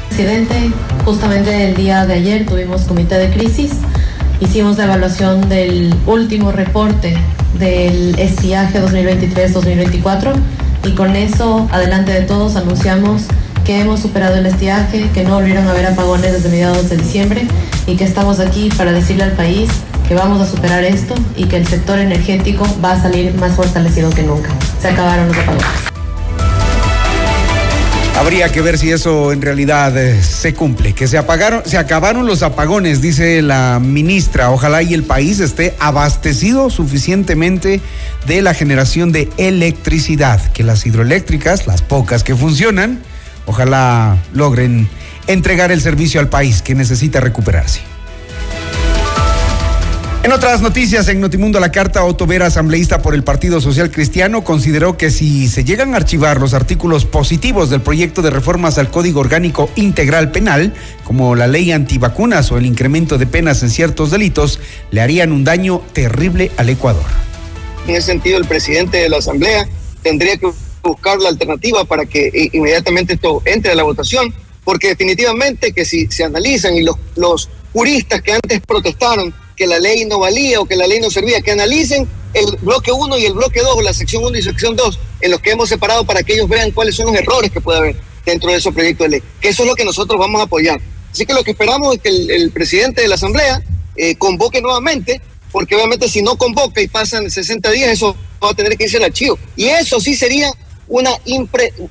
Presidente, 0.10 0.72
justamente 1.06 1.70
el 1.70 1.75
día 1.75 2.06
de 2.06 2.16
ayer 2.16 2.46
tuvimos 2.46 2.82
comité 2.82 3.18
de 3.18 3.30
crisis, 3.30 3.72
hicimos 4.42 4.78
la 4.78 4.86
evaluación 4.86 5.48
del 5.48 5.96
último 6.08 6.51
reporte 6.51 7.16
del 7.58 8.18
estiaje 8.20 8.82
2023-2024 8.82 10.34
y 10.84 10.92
con 10.92 11.16
eso, 11.16 11.70
adelante 11.72 12.12
de 12.12 12.22
todos, 12.22 12.56
anunciamos 12.56 13.24
que 13.63 13.80
hemos 13.80 14.01
superado 14.01 14.36
el 14.36 14.48
estiaje, 14.48 15.10
que 15.13 15.24
no 15.24 15.36
volvieron 15.36 15.68
a 15.68 15.72
haber 15.72 15.86
apagones 15.86 16.34
desde 16.34 16.50
mediados 16.50 16.89
de 16.89 16.98
diciembre 16.98 17.48
y 17.86 17.96
que 17.96 18.04
estamos 18.04 18.39
aquí 18.39 18.70
para 18.75 18.92
decirle 18.92 19.24
al 19.24 19.34
país 19.34 19.70
que 20.08 20.16
vamos 20.16 20.42
a 20.42 20.46
superar 20.48 20.84
esto 20.84 21.13
y 21.38 21.46
que 21.46 21.58
el 21.58 21.68
sector 21.68 22.00
energético 22.00 22.66
va 22.84 22.94
a 22.94 23.01
salir 23.01 23.36
más 23.36 23.54
fortalecido 23.54 24.10
que 24.10 24.24
nunca. 24.24 24.50
Se 24.82 24.89
acabaron 24.89 25.28
los 25.28 25.38
apagones. 25.38 25.99
Habría 28.19 28.51
que 28.51 28.61
ver 28.61 28.77
si 28.77 28.91
eso 28.91 29.31
en 29.31 29.41
realidad 29.41 29.97
eh, 29.97 30.21
se 30.21 30.53
cumple, 30.53 30.93
que 30.93 31.07
se 31.07 31.17
apagaron, 31.17 31.63
se 31.65 31.77
acabaron 31.77 32.27
los 32.27 32.43
apagones, 32.43 33.01
dice 33.01 33.41
la 33.41 33.79
ministra. 33.81 34.51
Ojalá 34.51 34.83
y 34.83 34.93
el 34.93 35.03
país 35.03 35.39
esté 35.39 35.73
abastecido 35.79 36.69
suficientemente 36.69 37.79
de 38.27 38.41
la 38.41 38.53
generación 38.53 39.13
de 39.13 39.29
electricidad, 39.38 40.41
que 40.51 40.63
las 40.63 40.85
hidroeléctricas, 40.85 41.65
las 41.65 41.81
pocas 41.81 42.23
que 42.23 42.35
funcionan, 42.35 42.99
Ojalá 43.49 44.15
logren 44.31 44.88
entregar 45.25 45.71
el 45.71 45.81
servicio 45.81 46.19
al 46.19 46.29
país 46.29 46.61
que 46.61 46.75
necesita 46.75 47.19
recuperarse. 47.19 47.81
En 50.21 50.33
otras 50.33 50.61
noticias, 50.61 51.07
en 51.07 51.21
Notimundo, 51.21 51.61
la 51.61 51.71
carta 51.71 52.03
Otto 52.03 52.27
Vera, 52.27 52.47
asambleísta 52.47 53.01
por 53.01 53.15
el 53.15 53.23
Partido 53.23 53.61
Social 53.61 53.89
Cristiano, 53.89 54.43
consideró 54.43 54.97
que 54.97 55.11
si 55.11 55.47
se 55.47 55.63
llegan 55.63 55.93
a 55.93 55.97
archivar 55.97 56.41
los 56.41 56.53
artículos 56.53 57.05
positivos 57.05 57.69
del 57.69 57.79
proyecto 57.79 58.21
de 58.21 58.29
reformas 58.29 58.77
al 58.77 58.91
Código 58.91 59.21
Orgánico 59.21 59.69
Integral 59.77 60.31
Penal, 60.31 60.73
como 61.05 61.35
la 61.35 61.47
ley 61.47 61.71
antivacunas 61.71 62.51
o 62.51 62.57
el 62.57 62.65
incremento 62.65 63.17
de 63.17 63.27
penas 63.27 63.63
en 63.63 63.69
ciertos 63.69 64.11
delitos, 64.11 64.59
le 64.91 64.99
harían 64.99 65.31
un 65.31 65.45
daño 65.45 65.81
terrible 65.93 66.51
al 66.57 66.67
Ecuador. 66.67 67.05
En 67.88 67.95
ese 67.95 68.07
sentido, 68.07 68.38
el 68.39 68.45
presidente 68.45 68.97
de 68.97 69.07
la 69.07 69.17
Asamblea 69.19 69.69
tendría 70.03 70.35
que 70.35 70.51
buscar 70.83 71.17
la 71.19 71.29
alternativa 71.29 71.85
para 71.85 72.05
que 72.05 72.49
inmediatamente 72.51 73.13
esto 73.13 73.41
entre 73.45 73.71
a 73.71 73.75
la 73.75 73.83
votación, 73.83 74.33
porque 74.65 74.89
definitivamente 74.89 75.71
que 75.71 75.85
si 75.85 76.07
se 76.07 76.25
analizan 76.25 76.75
y 76.75 76.83
los, 76.83 76.97
los 77.15 77.49
juristas 77.71 78.21
que 78.21 78.33
antes 78.33 78.59
protestaron 78.67 79.33
que 79.60 79.68
la 79.68 79.78
ley 79.78 80.06
no 80.06 80.20
valía 80.20 80.62
o 80.62 80.66
que 80.66 80.78
la 80.78 80.88
ley 80.88 81.01
no 81.01 81.12
servía, 81.12 81.42
que 81.42 81.51
analicen 81.51 82.08
el 82.34 82.46
bloque 82.62 82.94
1 82.94 83.18
y 83.18 83.25
el 83.25 83.34
bloque 83.34 83.60
2, 83.60 83.84
la 83.84 83.94
sección 83.94 84.24
1 84.24 84.38
y 84.38 84.42
sección 84.42 84.78
2, 84.78 85.00
en 85.20 85.32
los 85.32 85.42
que 85.42 85.51
hemos 85.51 85.68
separado 85.68 86.06
para 86.06 86.24
que 86.24 86.34
ellos 86.34 86.48
vean 86.48 86.72
cuáles 86.72 86.96
son 86.96 87.08
los 87.08 87.16
errores 87.16 87.51
que 87.51 87.60
puede 87.60 87.80
haber 87.80 87.96
dentro 88.25 88.50
de 88.50 88.58
esos 88.58 88.74
proyectos 88.74 89.06
de 89.06 89.10
ley, 89.10 89.24
que 89.42 89.50
eso 89.50 89.63
es 89.63 89.70
lo 89.70 89.75
que 89.75 89.84
nosotros 89.84 90.18
vamos 90.18 90.39
a 90.39 90.46
apoyar. 90.46 90.80
Así 91.12 91.25
que 91.25 91.34
lo 91.34 91.44
que 91.44 91.51
esperamos 91.51 91.94
es 91.94 92.01
que 92.01 92.10
el, 92.10 92.51
presidente 92.51 93.01
de 93.01 93.10
la 93.10 93.16
Asamblea 93.16 93.62
eh, 93.98 94.16
convoque 94.16 94.62
nuevamente, 94.62 95.20
porque 95.51 95.75
obviamente 95.75 96.08
si 96.08 96.22
no 96.22 96.38
convoca 96.38 96.80
y 96.82 96.88
pasan 96.88 97.30
60 97.30 97.70
días, 97.72 97.89
eso 97.92 98.16
va 98.42 98.51
a 98.51 98.54
tener 98.54 98.78
que 98.78 98.86
irse 98.86 98.96
al 98.96 99.04
archivo. 99.04 99.38
Y 99.58 99.66
eso 99.66 100.00
sí 100.00 100.16
sería 100.16 100.50
una, 100.88 101.12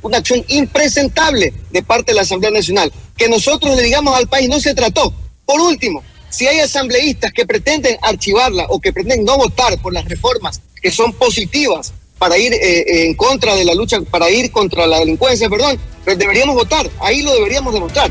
una 0.00 0.16
acción 0.16 0.42
impresentable 0.48 1.52
de 1.70 1.82
parte 1.82 2.12
de 2.12 2.16
la 2.16 2.22
Asamblea 2.22 2.50
Nacional. 2.50 2.90
Que 3.14 3.28
nosotros 3.28 3.76
le 3.76 3.82
digamos 3.82 4.16
al 4.16 4.26
país, 4.26 4.48
no 4.48 4.58
se 4.58 4.74
trató. 4.74 5.12
Por 5.44 5.60
último, 5.60 6.02
si 6.30 6.46
hay 6.46 6.60
asambleístas 6.60 7.32
que 7.32 7.46
pretenden 7.46 7.96
archivarla 8.02 8.66
o 8.68 8.80
que 8.80 8.92
pretenden 8.92 9.24
no 9.24 9.36
votar 9.36 9.78
por 9.80 9.92
las 9.92 10.04
reformas 10.04 10.60
que 10.80 10.90
son 10.90 11.12
positivas 11.12 11.92
para 12.18 12.36
ir 12.36 12.52
eh, 12.52 12.58
eh, 12.60 13.06
en 13.06 13.14
contra 13.14 13.54
de 13.54 13.64
la 13.64 13.74
lucha, 13.74 14.00
para 14.10 14.28
ir 14.30 14.50
contra 14.50 14.86
la 14.86 14.98
delincuencia, 14.98 15.48
perdón, 15.48 15.78
pues 16.04 16.18
deberíamos 16.18 16.56
votar, 16.56 16.88
ahí 17.00 17.22
lo 17.22 17.32
deberíamos 17.32 17.72
demostrar. 17.72 18.10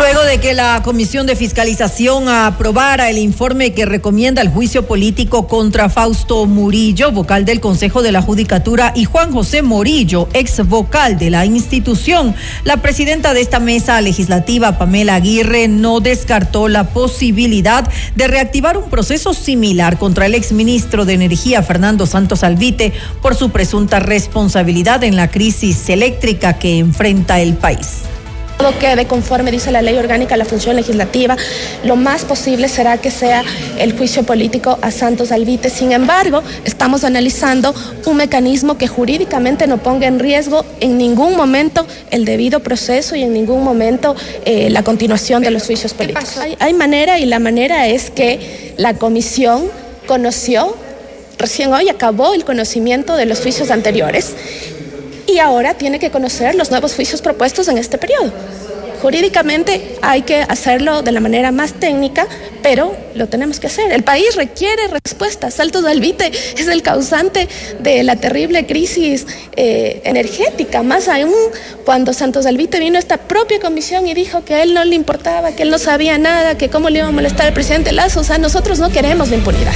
Luego 0.00 0.22
de 0.22 0.40
que 0.40 0.54
la 0.54 0.80
Comisión 0.82 1.26
de 1.26 1.36
Fiscalización 1.36 2.26
aprobara 2.26 3.10
el 3.10 3.18
informe 3.18 3.74
que 3.74 3.84
recomienda 3.84 4.40
el 4.40 4.48
juicio 4.48 4.86
político 4.86 5.46
contra 5.46 5.90
Fausto 5.90 6.46
Murillo, 6.46 7.12
vocal 7.12 7.44
del 7.44 7.60
Consejo 7.60 8.00
de 8.00 8.10
la 8.10 8.22
Judicatura, 8.22 8.94
y 8.96 9.04
Juan 9.04 9.30
José 9.30 9.60
Morillo, 9.60 10.26
ex 10.32 10.66
vocal 10.66 11.18
de 11.18 11.28
la 11.28 11.44
institución, 11.44 12.34
la 12.64 12.78
presidenta 12.78 13.34
de 13.34 13.42
esta 13.42 13.60
mesa 13.60 14.00
legislativa, 14.00 14.78
Pamela 14.78 15.16
Aguirre, 15.16 15.68
no 15.68 16.00
descartó 16.00 16.68
la 16.68 16.84
posibilidad 16.94 17.86
de 18.16 18.26
reactivar 18.26 18.78
un 18.78 18.88
proceso 18.88 19.34
similar 19.34 19.98
contra 19.98 20.24
el 20.24 20.34
exministro 20.34 21.04
de 21.04 21.12
Energía, 21.12 21.62
Fernando 21.62 22.06
Santos 22.06 22.42
Alvite, 22.42 22.94
por 23.20 23.34
su 23.34 23.50
presunta 23.50 24.00
responsabilidad 24.00 25.04
en 25.04 25.16
la 25.16 25.30
crisis 25.30 25.90
eléctrica 25.90 26.54
que 26.54 26.78
enfrenta 26.78 27.38
el 27.40 27.52
país 27.52 28.04
todo 28.60 28.78
quede 28.78 29.06
conforme 29.06 29.50
dice 29.50 29.72
la 29.72 29.80
ley 29.80 29.96
orgánica 29.96 30.36
la 30.36 30.44
función 30.44 30.76
legislativa, 30.76 31.34
lo 31.82 31.96
más 31.96 32.26
posible 32.26 32.68
será 32.68 32.98
que 32.98 33.10
sea 33.10 33.42
el 33.78 33.96
juicio 33.96 34.22
político 34.24 34.78
a 34.82 34.90
Santos 34.90 35.32
Alvite. 35.32 35.70
Sin 35.70 35.92
embargo, 35.92 36.42
estamos 36.66 37.04
analizando 37.04 37.74
un 38.04 38.18
mecanismo 38.18 38.76
que 38.76 38.86
jurídicamente 38.86 39.66
no 39.66 39.78
ponga 39.78 40.06
en 40.06 40.18
riesgo 40.18 40.66
en 40.80 40.98
ningún 40.98 41.36
momento 41.36 41.86
el 42.10 42.26
debido 42.26 42.60
proceso 42.60 43.16
y 43.16 43.22
en 43.22 43.32
ningún 43.32 43.64
momento 43.64 44.14
eh, 44.44 44.68
la 44.68 44.82
continuación 44.82 45.42
de 45.42 45.52
los 45.52 45.64
juicios 45.64 45.94
políticos. 45.94 46.36
Hay, 46.36 46.54
hay 46.60 46.74
manera 46.74 47.18
y 47.18 47.24
la 47.24 47.38
manera 47.38 47.88
es 47.88 48.10
que 48.10 48.74
la 48.76 48.92
comisión 48.94 49.70
conoció 50.06 50.76
recién 51.38 51.72
hoy 51.72 51.88
acabó 51.88 52.34
el 52.34 52.44
conocimiento 52.44 53.16
de 53.16 53.24
los 53.24 53.40
juicios 53.40 53.70
anteriores 53.70 54.34
y 55.32 55.38
ahora 55.38 55.74
tiene 55.74 55.98
que 55.98 56.10
conocer 56.10 56.54
los 56.54 56.70
nuevos 56.70 56.94
juicios 56.94 57.22
propuestos 57.22 57.68
en 57.68 57.78
este 57.78 57.98
periodo. 57.98 58.32
Jurídicamente 59.00 59.96
hay 60.02 60.22
que 60.22 60.42
hacerlo 60.42 61.00
de 61.00 61.10
la 61.12 61.20
manera 61.20 61.52
más 61.52 61.72
técnica, 61.72 62.26
pero 62.62 62.94
lo 63.14 63.28
tenemos 63.28 63.58
que 63.58 63.66
hacer. 63.66 63.92
El 63.92 64.02
país 64.02 64.36
requiere 64.36 64.88
respuestas. 64.88 65.54
Salto 65.54 65.80
de 65.80 65.90
Albite 65.90 66.30
es 66.58 66.68
el 66.68 66.82
causante 66.82 67.48
de 67.78 68.02
la 68.02 68.16
terrible 68.16 68.66
crisis 68.66 69.26
eh, 69.56 70.02
energética, 70.04 70.82
más 70.82 71.08
aún 71.08 71.32
cuando 71.86 72.12
Santos 72.12 72.44
Albite 72.44 72.78
vino 72.78 72.96
a 72.96 72.98
esta 72.98 73.16
propia 73.16 73.58
comisión 73.58 74.06
y 74.06 74.12
dijo 74.12 74.44
que 74.44 74.54
a 74.54 74.62
él 74.62 74.74
no 74.74 74.84
le 74.84 74.96
importaba, 74.96 75.52
que 75.52 75.62
él 75.62 75.70
no 75.70 75.78
sabía 75.78 76.18
nada, 76.18 76.58
que 76.58 76.68
cómo 76.68 76.90
le 76.90 76.98
iba 76.98 77.08
a 77.08 77.12
molestar 77.12 77.46
al 77.46 77.54
presidente 77.54 77.92
Lazo. 77.92 78.20
O 78.20 78.24
sea, 78.24 78.36
nosotros 78.36 78.80
no 78.80 78.90
queremos 78.90 79.30
la 79.30 79.36
impunidad. 79.36 79.72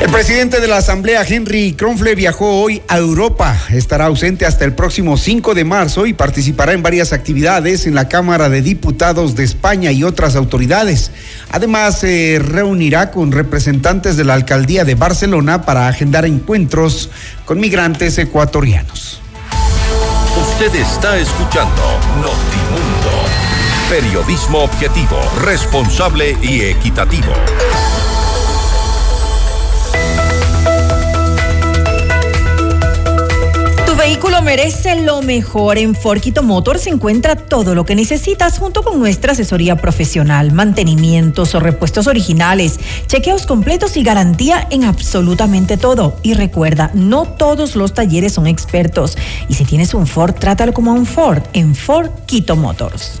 El 0.00 0.12
presidente 0.12 0.60
de 0.60 0.68
la 0.68 0.76
Asamblea, 0.76 1.24
Henry 1.28 1.72
Kronfle, 1.72 2.14
viajó 2.14 2.62
hoy 2.62 2.80
a 2.86 2.98
Europa. 2.98 3.60
Estará 3.70 4.06
ausente 4.06 4.46
hasta 4.46 4.64
el 4.64 4.72
próximo 4.72 5.16
5 5.16 5.54
de 5.54 5.64
marzo 5.64 6.06
y 6.06 6.12
participará 6.12 6.72
en 6.72 6.84
varias 6.84 7.12
actividades 7.12 7.84
en 7.84 7.96
la 7.96 8.08
Cámara 8.08 8.48
de 8.48 8.62
Diputados 8.62 9.34
de 9.34 9.42
España 9.42 9.90
y 9.90 10.04
otras 10.04 10.36
autoridades. 10.36 11.10
Además, 11.50 11.98
se 11.98 12.40
reunirá 12.40 13.10
con 13.10 13.32
representantes 13.32 14.16
de 14.16 14.24
la 14.24 14.34
Alcaldía 14.34 14.84
de 14.84 14.94
Barcelona 14.94 15.62
para 15.62 15.88
agendar 15.88 16.24
encuentros 16.24 17.10
con 17.44 17.58
migrantes 17.58 18.18
ecuatorianos. 18.18 19.20
Usted 20.40 20.76
está 20.76 21.18
escuchando 21.18 21.82
Notimundo. 22.18 23.18
Periodismo 23.90 24.58
objetivo, 24.60 25.18
responsable 25.42 26.36
y 26.40 26.60
equitativo. 26.60 27.32
Vehículo 34.08 34.40
merece 34.40 35.02
lo 35.02 35.20
mejor. 35.20 35.76
En 35.76 35.94
Forquito 35.94 36.42
Motor 36.42 36.78
se 36.78 36.88
encuentra 36.88 37.36
todo 37.36 37.74
lo 37.74 37.84
que 37.84 37.94
necesitas 37.94 38.58
junto 38.58 38.82
con 38.82 38.98
nuestra 38.98 39.32
asesoría 39.32 39.76
profesional, 39.76 40.50
mantenimientos 40.50 41.54
o 41.54 41.60
repuestos 41.60 42.06
originales, 42.06 42.80
chequeos 43.06 43.44
completos 43.44 43.98
y 43.98 44.02
garantía 44.02 44.66
en 44.70 44.84
absolutamente 44.84 45.76
todo. 45.76 46.16
Y 46.22 46.32
recuerda, 46.32 46.90
no 46.94 47.26
todos 47.26 47.76
los 47.76 47.92
talleres 47.92 48.32
son 48.32 48.46
expertos. 48.46 49.18
Y 49.46 49.54
si 49.54 49.66
tienes 49.66 49.92
un 49.92 50.06
Ford, 50.06 50.32
trátalo 50.36 50.72
como 50.72 50.94
un 50.94 51.04
Ford 51.04 51.42
en 51.52 51.74
Forquito 51.74 52.56
Motors. 52.56 53.20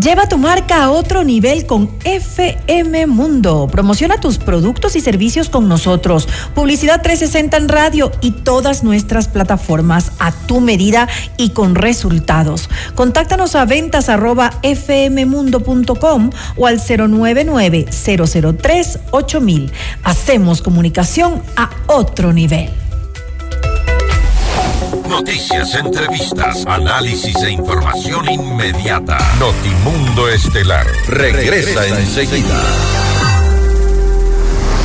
Lleva 0.00 0.28
tu 0.28 0.36
marca 0.36 0.84
a 0.84 0.90
otro 0.90 1.24
nivel 1.24 1.64
con 1.64 1.88
FM 2.04 3.06
Mundo. 3.06 3.66
Promociona 3.72 4.20
tus 4.20 4.36
productos 4.36 4.94
y 4.94 5.00
servicios 5.00 5.48
con 5.48 5.68
nosotros. 5.68 6.28
Publicidad 6.54 7.00
360 7.00 7.56
en 7.56 7.68
radio 7.68 8.12
y 8.20 8.32
todas 8.32 8.84
nuestras 8.84 9.28
plataformas 9.28 10.12
a 10.18 10.32
tu 10.32 10.60
medida 10.60 11.08
y 11.38 11.50
con 11.50 11.74
resultados. 11.74 12.68
Contáctanos 12.94 13.54
a 13.54 13.64
ventas 13.64 14.10
o 16.56 16.66
al 16.66 16.78
099 16.78 17.86
003 18.60 18.98
8000. 19.12 19.72
Hacemos 20.02 20.60
comunicación 20.60 21.42
a 21.56 21.70
otro 21.86 22.34
nivel. 22.34 22.85
Noticias, 25.08 25.74
entrevistas, 25.74 26.64
análisis 26.66 27.36
e 27.42 27.50
información 27.50 28.28
inmediata. 28.28 29.18
Notimundo 29.38 30.28
Estelar 30.28 30.86
regresa, 31.06 31.86
enseguida. 31.86 32.62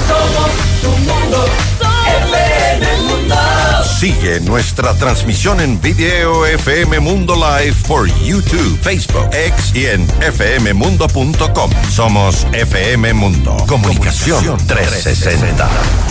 Somos 0.08 0.51
tu 0.82 0.90
mundo, 0.90 1.46
mundo. 3.08 3.36
Sigue 4.00 4.40
nuestra 4.42 4.94
transmisión 4.96 5.60
en 5.60 5.82
video 5.82 6.46
FM 6.46 7.00
Mundo 7.00 7.36
Live 7.36 7.75
por 7.88 8.08
YouTube, 8.24 8.80
Facebook, 8.82 9.30
X 9.34 9.74
y 9.75 9.86
en 9.88 10.08
fmmundo.com. 10.08 11.72
Somos 11.90 12.48
FM 12.54 13.13
Mundo. 13.13 13.58
Comunicación 13.68 14.58
360. 14.68 16.11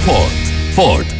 Ford. 0.00 0.32
Ford, 0.74 1.19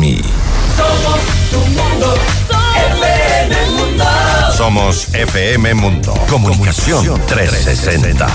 mí. 0.01 0.19
Somos 0.75 1.19
tu 1.51 1.59
mundo, 1.59 2.15
FM 2.97 3.55
Mundo. 3.77 4.05
Somos 4.57 5.13
FM 5.13 5.75
Mundo. 5.75 6.13
Comunicación 6.27 7.21
360. 7.27 8.27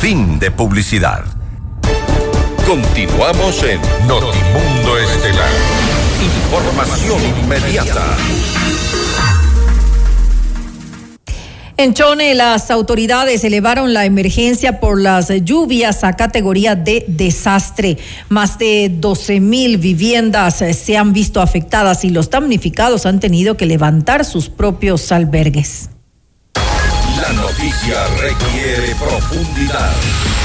Fin 0.00 0.38
de 0.38 0.50
publicidad. 0.50 1.22
Continuamos 2.66 3.62
en 3.62 3.78
Notimundo 4.08 4.96
Estelar. 4.96 5.50
Información 6.22 7.20
inmediata. 7.40 8.16
En 11.80 11.94
Chone, 11.94 12.34
las 12.34 12.70
autoridades 12.70 13.42
elevaron 13.42 13.94
la 13.94 14.04
emergencia 14.04 14.80
por 14.80 15.00
las 15.00 15.30
lluvias 15.44 16.04
a 16.04 16.14
categoría 16.14 16.74
de 16.74 17.06
desastre. 17.08 17.96
Más 18.28 18.58
de 18.58 18.90
12 18.94 19.40
mil 19.40 19.78
viviendas 19.78 20.56
se 20.56 20.98
han 20.98 21.14
visto 21.14 21.40
afectadas 21.40 22.04
y 22.04 22.10
los 22.10 22.28
damnificados 22.28 23.06
han 23.06 23.18
tenido 23.18 23.56
que 23.56 23.64
levantar 23.64 24.26
sus 24.26 24.50
propios 24.50 25.10
albergues. 25.10 25.88
La 27.22 27.32
noticia 27.32 28.06
requiere 28.18 28.94
profundidad. 28.96 29.94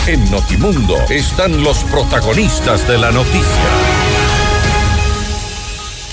En 0.08 0.32
Notimundo 0.32 0.96
están 1.10 1.62
los 1.66 1.80
protagonistas 1.80 2.88
de 2.88 2.98
la 2.98 3.12
noticia. 3.12 4.05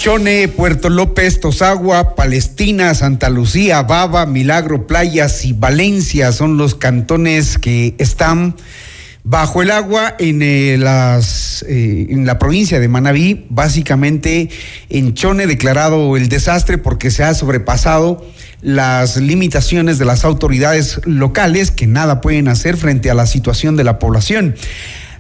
Chone, 0.03 0.49
Puerto 0.49 0.91
López, 0.91 1.39
Tosagua, 1.39 2.17
Palestina, 2.17 2.93
Santa 2.93 3.31
Lucía, 3.31 3.85
Baba, 3.85 4.27
Milagro, 4.27 4.89
Playas 4.89 5.45
y 5.45 5.53
Valencia 5.53 6.33
son 6.33 6.57
los 6.57 6.75
cantones 6.75 7.57
que 7.57 7.95
están 7.99 8.57
bajo 9.23 9.63
el 9.63 9.71
agua 9.71 10.17
en, 10.19 10.43
eh, 10.43 10.75
eh, 10.75 12.07
en 12.11 12.27
la 12.27 12.39
provincia 12.41 12.81
de 12.81 12.89
Manabí, 12.89 13.47
básicamente 13.49 14.51
en 14.89 15.15
Chone 15.15 15.47
declarado 15.47 16.17
el 16.17 16.29
desastre 16.29 16.79
porque 16.79 17.13
se 17.13 17.23
ha 17.23 17.33
sobrepasado 17.33 18.27
las 18.61 19.19
limitaciones 19.19 20.01
de 20.01 20.05
las 20.05 20.25
autoridades 20.25 21.01
locales 21.05 21.71
que 21.71 21.87
nada 21.87 22.21
pueden 22.21 22.49
hacer 22.49 22.77
frente 22.77 23.09
a 23.09 23.15
la 23.15 23.27
situación 23.27 23.77
de 23.77 23.85
la 23.85 24.01
población. 24.01 24.57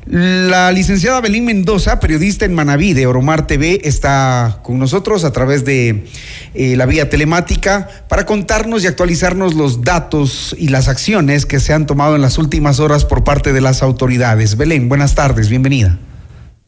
La 0.06 0.72
licenciada 0.72 1.20
Belín 1.20 1.44
Mendoza, 1.44 2.00
periodista 2.00 2.44
en 2.44 2.54
Manaví 2.54 2.92
de 2.92 3.06
Oromar 3.06 3.46
TV, 3.46 3.82
está 3.84 4.58
con 4.64 4.80
nosotros 4.80 5.24
a 5.24 5.32
través 5.32 5.64
de 5.64 6.06
eh, 6.54 6.76
la 6.76 6.86
vía 6.86 7.08
telemática 7.08 7.88
para 8.08 8.26
contarnos 8.26 8.82
y 8.82 8.88
actualizarnos 8.88 9.54
los 9.54 9.82
datos 9.82 10.56
y 10.58 10.68
las 10.68 10.88
acciones 10.88 11.46
que 11.46 11.60
se 11.60 11.72
han 11.72 11.86
tomado 11.86 12.16
en 12.16 12.22
las 12.22 12.36
últimas 12.36 12.80
horas 12.80 13.04
por 13.04 13.22
parte 13.22 13.52
de 13.52 13.60
las 13.60 13.82
autoridades. 13.82 14.56
Belén, 14.56 14.88
buenas 14.88 15.14
tardes, 15.14 15.48
bienvenida. 15.48 15.98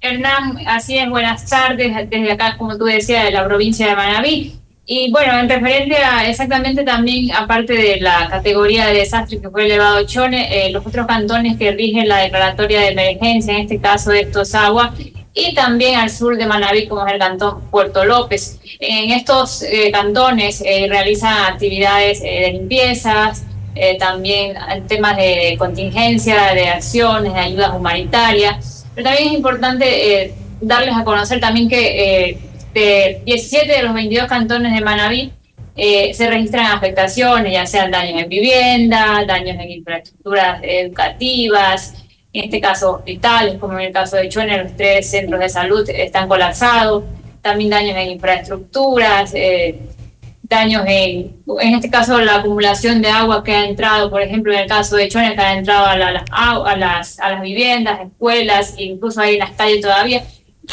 Hernán, 0.00 0.58
así 0.68 0.96
es, 0.96 1.10
buenas 1.10 1.46
tardes 1.46 2.08
desde 2.08 2.30
acá, 2.30 2.56
como 2.56 2.78
tú 2.78 2.84
decías, 2.84 3.24
de 3.24 3.32
la 3.32 3.44
provincia 3.44 3.88
de 3.88 3.96
Manaví. 3.96 4.63
Y 4.86 5.10
bueno, 5.10 5.38
en 5.38 5.48
referente 5.48 5.96
a 5.96 6.28
exactamente 6.28 6.84
también, 6.84 7.34
aparte 7.34 7.72
de 7.72 8.00
la 8.00 8.28
categoría 8.28 8.86
de 8.86 8.98
desastre 8.98 9.40
que 9.40 9.48
fue 9.48 9.64
elevado 9.64 10.04
Chone, 10.04 10.66
eh, 10.66 10.70
los 10.70 10.86
otros 10.86 11.06
cantones 11.06 11.56
que 11.56 11.72
rigen 11.72 12.06
la 12.06 12.18
declaratoria 12.18 12.80
de 12.80 12.88
emergencia, 12.88 13.54
en 13.54 13.62
este 13.62 13.80
caso 13.80 14.10
de 14.10 14.20
estos 14.20 14.54
aguas, 14.54 14.90
y 15.32 15.54
también 15.54 15.98
al 15.98 16.10
sur 16.10 16.36
de 16.36 16.44
Manaví, 16.44 16.86
como 16.86 17.06
es 17.06 17.14
el 17.14 17.18
cantón 17.18 17.62
Puerto 17.70 18.04
López. 18.04 18.60
En 18.78 19.10
estos 19.10 19.62
eh, 19.62 19.90
cantones 19.90 20.62
eh, 20.64 20.86
realizan 20.86 21.52
actividades 21.52 22.20
de 22.20 22.52
limpiezas, 22.52 23.44
también 23.98 24.54
temas 24.86 25.16
de 25.16 25.56
contingencia, 25.58 26.54
de 26.54 26.68
acciones, 26.68 27.34
de 27.34 27.40
ayudas 27.40 27.72
humanitarias, 27.74 28.86
pero 28.94 29.08
también 29.08 29.30
es 29.30 29.34
importante 29.34 30.32
darles 30.60 30.94
a 30.94 31.02
conocer 31.02 31.40
también 31.40 31.68
que 31.68 32.38
de 32.74 33.22
17 33.24 33.72
de 33.72 33.82
los 33.82 33.94
22 33.94 34.28
cantones 34.28 34.74
de 34.74 34.80
Manabí 34.80 35.32
eh, 35.76 36.12
se 36.14 36.28
registran 36.28 36.66
afectaciones, 36.66 37.52
ya 37.52 37.66
sean 37.66 37.90
daños 37.90 38.22
en 38.22 38.28
vivienda, 38.28 39.24
daños 39.26 39.56
en 39.58 39.70
infraestructuras 39.70 40.60
educativas, 40.62 41.94
en 42.32 42.44
este 42.44 42.60
caso 42.60 42.92
hospitales, 42.92 43.58
como 43.58 43.74
en 43.78 43.86
el 43.86 43.92
caso 43.92 44.16
de 44.16 44.28
Chuene, 44.28 44.62
los 44.62 44.76
tres 44.76 45.10
centros 45.10 45.40
de 45.40 45.48
salud 45.48 45.88
están 45.88 46.28
colapsados, 46.28 47.04
también 47.42 47.70
daños 47.70 47.96
en 47.96 48.10
infraestructuras, 48.10 49.32
eh, 49.34 49.78
daños 50.42 50.84
en, 50.86 51.36
en 51.60 51.74
este 51.74 51.90
caso 51.90 52.20
la 52.20 52.36
acumulación 52.36 53.02
de 53.02 53.08
agua 53.08 53.42
que 53.42 53.52
ha 53.52 53.66
entrado, 53.66 54.10
por 54.10 54.22
ejemplo, 54.22 54.52
en 54.52 54.60
el 54.60 54.68
caso 54.68 54.96
de 54.96 55.08
Chuene, 55.08 55.34
que 55.34 55.40
ha 55.40 55.54
entrado 55.54 55.86
a, 55.86 55.96
las, 56.76 57.18
a 57.18 57.30
las 57.30 57.42
viviendas, 57.42 58.00
escuelas, 58.00 58.74
incluso 58.78 59.20
ahí 59.20 59.34
en 59.34 59.40
las 59.40 59.52
calles 59.52 59.80
todavía. 59.80 60.22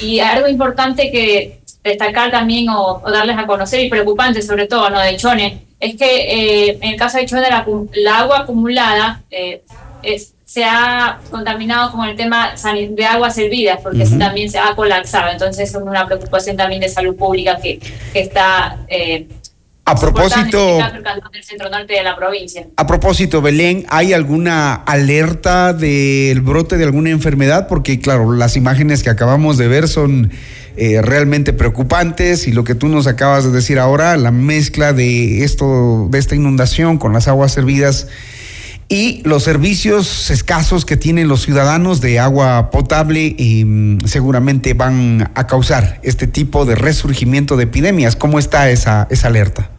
Y 0.02 0.20
algo 0.20 0.48
importante 0.48 1.12
que 1.12 1.61
destacar 1.84 2.32
también 2.32 2.70
o, 2.70 3.02
darles 3.10 3.38
a 3.38 3.46
conocer 3.46 3.80
y 3.80 3.90
preocupante 3.90 4.42
sobre 4.42 4.68
todo, 4.68 4.90
¿no? 4.90 5.00
De 5.00 5.18
Chone, 5.18 5.66
es 5.80 5.96
que 5.96 6.06
eh, 6.06 6.78
en 6.82 6.92
el 6.92 6.96
caso 6.96 7.18
de 7.18 7.26
Chone 7.26 7.48
la, 7.50 8.18
agua 8.18 8.40
acumulada 8.40 9.24
eh, 9.32 9.62
se 10.52 10.66
ha 10.66 11.20
contaminado 11.30 11.94
con 11.94 12.06
el 12.10 12.18
tema 12.18 12.54
de 12.90 13.06
aguas 13.06 13.36
servidas, 13.36 13.80
porque 13.82 14.06
también 14.20 14.50
se 14.50 14.60
ha 14.60 14.76
colapsado. 14.76 15.32
Entonces 15.32 15.70
es 15.70 15.76
una 15.76 16.06
preocupación 16.06 16.58
también 16.58 16.82
de 16.82 16.90
salud 16.90 17.16
pública 17.16 17.58
que, 17.62 17.80
está... 18.14 18.78
Eh, 18.90 19.30
a 19.86 19.96
propósito, 19.96 20.78
del 21.32 21.44
centro 21.44 21.70
norte 21.70 21.94
de 21.94 22.04
la 22.04 22.18
provincia. 22.18 22.68
A 22.76 22.86
propósito, 22.86 23.42
Belén, 23.42 23.86
¿hay 23.90 24.12
alguna 24.12 24.74
alerta 24.74 25.72
del 25.72 26.42
brote 26.42 26.78
de 26.78 26.84
alguna 26.84 27.12
enfermedad? 27.12 27.70
Porque 27.70 28.00
claro, 28.00 28.34
las 28.34 28.58
imágenes 28.58 29.04
que 29.04 29.10
acabamos 29.10 29.58
de 29.58 29.70
ver 29.70 29.88
son 29.88 30.32
eh, 30.78 31.02
realmente 31.02 31.54
preocupantes 31.54 32.48
y 32.48 32.52
lo 32.52 32.64
que 32.64 32.76
tú 32.76 32.88
nos 32.88 33.08
acabas 33.08 33.44
de 33.44 33.52
decir 33.52 33.80
ahora, 33.80 34.18
la 34.18 34.32
mezcla 34.32 34.94
de 34.94 35.44
esto, 35.44 36.08
de 36.10 36.20
esta 36.20 36.36
inundación 36.36 36.98
con 36.98 37.14
las 37.14 37.28
aguas 37.28 37.52
servidas 37.52 38.08
y 38.92 39.22
los 39.24 39.44
servicios 39.44 40.30
escasos 40.30 40.84
que 40.84 40.98
tienen 40.98 41.30
los 41.30 41.44
ciudadanos 41.44 42.02
de 42.02 42.20
agua 42.20 42.72
potable 42.72 43.36
mm, 43.40 44.06
seguramente 44.06 44.74
van 44.74 45.32
a 45.34 45.48
causar 45.48 46.00
este 46.04 46.28
tipo 46.28 46.66
de 46.66 46.76
resurgimiento 46.76 47.56
de 47.56 47.64
epidemias. 47.64 48.18
¿Cómo 48.18 48.38
está 48.38 48.70
esa, 48.70 49.08
esa 49.10 49.28
alerta? 49.30 49.70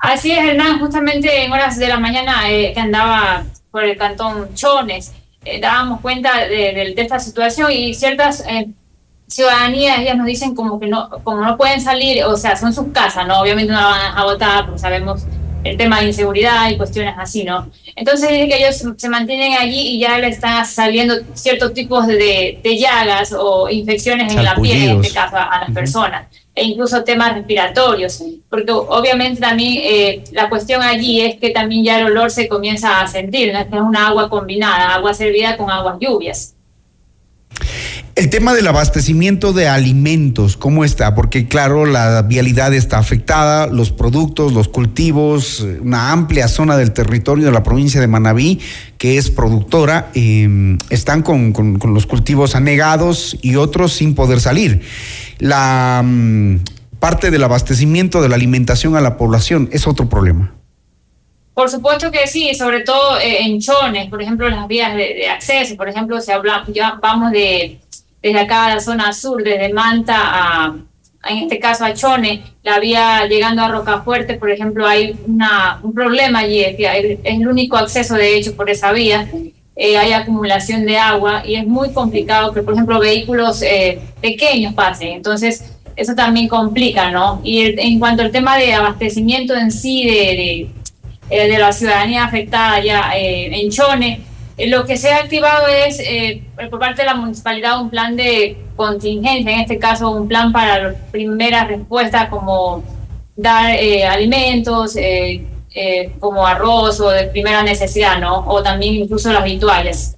Así 0.00 0.32
es, 0.32 0.38
Hernán, 0.38 0.80
justamente 0.80 1.44
en 1.44 1.52
horas 1.52 1.78
de 1.78 1.86
la 1.86 2.00
mañana 2.00 2.50
eh, 2.50 2.72
que 2.74 2.80
andaba 2.80 3.44
por 3.70 3.84
el 3.84 3.96
cantón 3.96 4.52
Chones, 4.54 5.12
eh, 5.44 5.60
dábamos 5.60 6.00
cuenta 6.00 6.46
de, 6.46 6.94
esta 6.96 7.20
situación 7.20 7.70
y 7.70 7.94
ciertas 7.94 8.44
ciudadanía, 9.28 10.00
ellas 10.00 10.16
nos 10.16 10.26
dicen 10.26 10.54
como 10.54 10.80
que 10.80 10.86
no, 10.86 11.10
como 11.22 11.42
no 11.42 11.56
pueden 11.56 11.80
salir, 11.80 12.24
o 12.24 12.36
sea, 12.36 12.56
son 12.56 12.72
sus 12.72 12.88
casas, 12.88 13.26
¿no? 13.26 13.40
Obviamente 13.40 13.72
no 13.72 13.80
la 13.80 13.86
van 13.86 14.18
a 14.18 14.24
votar, 14.24 14.64
porque 14.64 14.80
sabemos 14.80 15.22
el 15.64 15.76
tema 15.76 16.00
de 16.00 16.06
inseguridad 16.06 16.70
y 16.70 16.76
cuestiones 16.76 17.14
así, 17.18 17.44
¿no? 17.44 17.70
Entonces 17.94 18.30
dice 18.30 18.48
que 18.48 18.56
ellos 18.56 18.84
se 18.96 19.08
mantienen 19.08 19.54
allí 19.58 19.80
y 19.80 19.98
ya 19.98 20.18
le 20.18 20.28
están 20.28 20.64
saliendo 20.64 21.14
ciertos 21.34 21.74
tipos 21.74 22.06
de, 22.06 22.60
de 22.62 22.78
llagas 22.78 23.34
o 23.36 23.68
infecciones 23.68 24.32
en 24.32 24.44
la 24.44 24.54
piel, 24.54 24.90
en 24.90 25.00
este 25.00 25.12
caso, 25.12 25.36
a, 25.36 25.64
las 25.66 25.70
personas, 25.72 26.26
e 26.54 26.64
incluso 26.64 27.04
temas 27.04 27.34
respiratorios, 27.34 28.22
porque 28.48 28.72
obviamente 28.72 29.40
también 29.40 29.82
eh, 29.84 30.24
la 30.32 30.48
cuestión 30.48 30.82
allí 30.82 31.20
es 31.20 31.36
que 31.36 31.50
también 31.50 31.84
ya 31.84 31.98
el 31.98 32.06
olor 32.06 32.30
se 32.30 32.48
comienza 32.48 33.00
a 33.00 33.06
sentir, 33.08 33.52
¿no? 33.52 33.58
Es 33.58 33.68
una 33.72 34.08
agua 34.08 34.30
combinada, 34.30 34.94
agua 34.94 35.12
servida 35.12 35.56
con 35.56 35.70
aguas 35.70 35.96
lluvias. 36.00 36.54
El 38.18 38.30
tema 38.30 38.52
del 38.52 38.66
abastecimiento 38.66 39.52
de 39.52 39.68
alimentos, 39.68 40.56
¿cómo 40.56 40.84
está? 40.84 41.14
Porque 41.14 41.46
claro, 41.46 41.86
la 41.86 42.22
vialidad 42.22 42.74
está 42.74 42.98
afectada, 42.98 43.68
los 43.68 43.92
productos, 43.92 44.52
los 44.52 44.66
cultivos, 44.66 45.60
una 45.80 46.10
amplia 46.10 46.48
zona 46.48 46.76
del 46.76 46.92
territorio 46.92 47.46
de 47.46 47.52
la 47.52 47.62
provincia 47.62 48.00
de 48.00 48.08
Manabí, 48.08 48.58
que 48.98 49.18
es 49.18 49.30
productora, 49.30 50.10
em, 50.14 50.78
están 50.90 51.22
con, 51.22 51.78
los 51.94 52.06
cultivos 52.06 52.56
anegados 52.56 53.38
y 53.40 53.54
otros 53.54 53.92
sin 53.92 54.16
poder 54.16 54.40
salir. 54.40 54.82
La 55.38 56.02
mm, 56.04 56.56
parte 56.98 57.30
del 57.30 57.44
abastecimiento 57.44 58.20
de 58.20 58.30
la 58.30 58.34
alimentación 58.34 58.96
a 58.96 59.00
la 59.00 59.16
población 59.16 59.68
es 59.70 59.86
otro 59.86 60.08
problema. 60.08 60.52
Por 61.54 61.70
supuesto 61.70 62.10
que 62.10 62.26
sí, 62.26 62.52
sobre 62.54 62.80
todo 62.80 63.18
eh, 63.18 63.42
en 63.42 63.60
chones, 63.60 64.08
por 64.08 64.20
ejemplo, 64.20 64.48
las 64.48 64.66
vías 64.66 64.94
de, 64.96 65.28
acceso, 65.28 65.76
por 65.76 65.88
ejemplo, 65.88 66.20
si 66.20 66.32
hablamos, 66.32 66.68
ya 66.72 66.98
vamos 67.00 67.30
de 67.32 67.80
desde 68.22 68.40
acá 68.40 68.66
a 68.66 68.74
la 68.74 68.80
zona 68.80 69.12
sur, 69.12 69.42
desde 69.42 69.72
Manta 69.72 70.16
a, 70.18 70.74
en 71.28 71.38
este 71.38 71.58
caso 71.58 71.84
a 71.84 71.94
Chone, 71.94 72.42
la 72.62 72.78
vía 72.78 73.26
llegando 73.26 73.62
a 73.62 73.68
Rocafuerte, 73.68 74.34
por 74.34 74.50
ejemplo, 74.50 74.86
hay 74.86 75.16
una, 75.26 75.80
un 75.82 75.92
problema 75.92 76.40
allí, 76.40 76.60
es, 76.60 76.76
que 76.76 76.86
es 76.86 77.18
el 77.24 77.46
único 77.46 77.76
acceso 77.76 78.14
de 78.14 78.36
hecho 78.36 78.56
por 78.56 78.70
esa 78.70 78.92
vía, 78.92 79.28
eh, 79.76 79.96
hay 79.96 80.12
acumulación 80.12 80.84
de 80.86 80.98
agua 80.98 81.42
y 81.46 81.54
es 81.54 81.66
muy 81.66 81.92
complicado 81.92 82.52
que, 82.52 82.62
por 82.62 82.74
ejemplo, 82.74 82.98
vehículos 82.98 83.62
eh, 83.62 84.00
pequeños 84.20 84.74
pasen. 84.74 85.08
Entonces, 85.12 85.72
eso 85.94 86.14
también 86.14 86.48
complica, 86.48 87.10
¿no? 87.10 87.40
Y 87.44 87.80
en 87.80 87.98
cuanto 87.98 88.22
al 88.22 88.32
tema 88.32 88.56
de 88.56 88.72
abastecimiento 88.74 89.54
en 89.54 89.70
sí 89.70 90.04
de, 90.04 90.12
de, 90.12 90.70
eh, 91.30 91.48
de 91.48 91.58
la 91.58 91.72
ciudadanía 91.72 92.24
afectada 92.24 92.82
ya 92.82 93.12
en 93.14 93.70
Chone, 93.70 94.12
eh, 94.12 94.20
lo 94.66 94.84
que 94.84 94.96
se 94.96 95.12
ha 95.12 95.18
activado 95.18 95.68
es 95.68 96.00
eh, 96.00 96.42
por 96.70 96.80
parte 96.80 97.02
de 97.02 97.06
la 97.06 97.14
municipalidad 97.14 97.80
un 97.80 97.90
plan 97.90 98.16
de 98.16 98.56
contingencia, 98.76 99.52
en 99.52 99.60
este 99.60 99.78
caso 99.78 100.10
un 100.10 100.26
plan 100.26 100.52
para 100.52 100.82
las 100.82 100.94
primeras 101.12 101.68
respuestas 101.68 102.28
como 102.28 102.82
dar 103.36 103.70
eh, 103.74 104.04
alimentos, 104.04 104.96
como 106.18 106.44
arroz 106.44 106.98
o 107.00 107.10
de 107.10 107.24
primera 107.24 107.62
necesidad, 107.62 108.18
¿no? 108.18 108.44
O 108.48 108.62
también 108.62 108.94
incluso 108.94 109.30
las 109.30 109.42
habituales. 109.42 110.17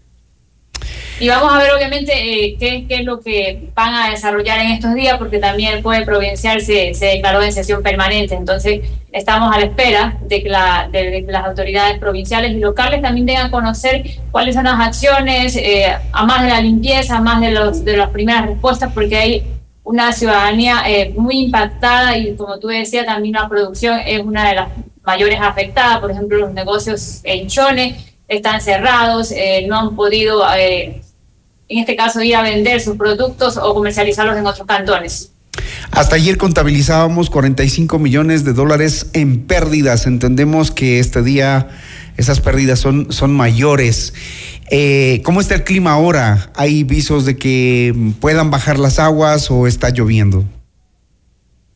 Y 1.20 1.28
vamos 1.28 1.52
a 1.52 1.58
ver 1.58 1.70
obviamente 1.72 2.12
eh, 2.14 2.56
qué, 2.58 2.86
es 2.88 3.04
lo 3.04 3.20
que 3.20 3.68
van 3.74 3.92
a 3.92 4.08
desarrollar 4.08 4.58
en 4.60 4.68
estos 4.68 4.94
días, 4.94 5.18
porque 5.18 5.38
también 5.38 5.74
el 5.74 5.82
Poder 5.82 6.06
Provincial 6.06 6.62
se, 6.62 6.94
declaró 6.98 7.42
en 7.42 7.52
sesión 7.52 7.82
permanente. 7.82 8.34
Entonces 8.34 8.80
estamos 9.12 9.54
a 9.54 9.58
la 9.58 9.66
espera 9.66 10.16
de 10.22 10.42
que, 10.42 10.48
la, 10.48 10.88
de, 10.90 11.26
las 11.28 11.44
autoridades 11.44 11.98
provinciales 11.98 12.52
y 12.52 12.58
locales 12.58 13.02
también 13.02 13.26
tengan 13.26 13.48
a 13.48 13.50
conocer 13.50 14.02
cuáles 14.30 14.54
son 14.54 14.64
las 14.64 14.80
acciones, 14.80 15.56
eh, 15.56 15.94
a 16.10 16.24
más 16.24 16.42
de 16.42 16.48
la 16.48 16.62
limpieza, 16.62 17.18
a 17.18 17.20
más 17.20 17.42
de, 17.42 17.50
los, 17.50 17.84
de 17.84 17.98
las 17.98 18.08
primeras 18.08 18.46
respuestas, 18.46 18.90
porque 18.94 19.16
hay 19.18 19.44
una 19.84 20.12
ciudadanía 20.12 20.84
eh, 20.86 21.12
muy 21.14 21.38
impactada 21.38 22.16
y 22.16 22.34
como 22.34 22.58
tú 22.58 22.68
decías, 22.68 23.04
también 23.04 23.34
la 23.34 23.46
producción 23.46 24.00
es 24.06 24.22
una 24.22 24.48
de 24.48 24.54
las 24.54 24.68
mayores 25.02 25.38
afectadas. 25.38 25.98
Por 25.98 26.12
ejemplo, 26.12 26.38
los 26.38 26.54
negocios 26.54 27.20
en 27.24 27.46
Chone 27.46 27.96
están 28.26 28.62
cerrados, 28.62 29.34
no 29.66 29.78
han 29.80 29.96
podido 29.96 30.44
en 31.70 31.78
este 31.78 31.96
caso 31.96 32.20
ir 32.20 32.34
a 32.34 32.42
vender 32.42 32.80
sus 32.80 32.96
productos 32.96 33.56
o 33.56 33.72
comercializarlos 33.72 34.36
en 34.36 34.44
otros 34.44 34.66
cantones. 34.66 35.32
Hasta 35.92 36.16
ayer 36.16 36.36
contabilizábamos 36.36 37.30
45 37.30 37.98
millones 37.98 38.44
de 38.44 38.52
dólares 38.52 39.08
en 39.12 39.46
pérdidas. 39.46 40.06
Entendemos 40.06 40.72
que 40.72 40.98
este 40.98 41.22
día 41.22 41.68
esas 42.16 42.40
pérdidas 42.40 42.80
son, 42.80 43.12
son 43.12 43.32
mayores. 43.32 44.14
Eh, 44.70 45.22
¿Cómo 45.24 45.40
está 45.40 45.54
el 45.54 45.64
clima 45.64 45.92
ahora? 45.92 46.50
¿Hay 46.56 46.82
visos 46.82 47.24
de 47.24 47.36
que 47.36 47.94
puedan 48.20 48.50
bajar 48.50 48.78
las 48.78 48.98
aguas 48.98 49.48
o 49.50 49.68
está 49.68 49.90
lloviendo? 49.90 50.44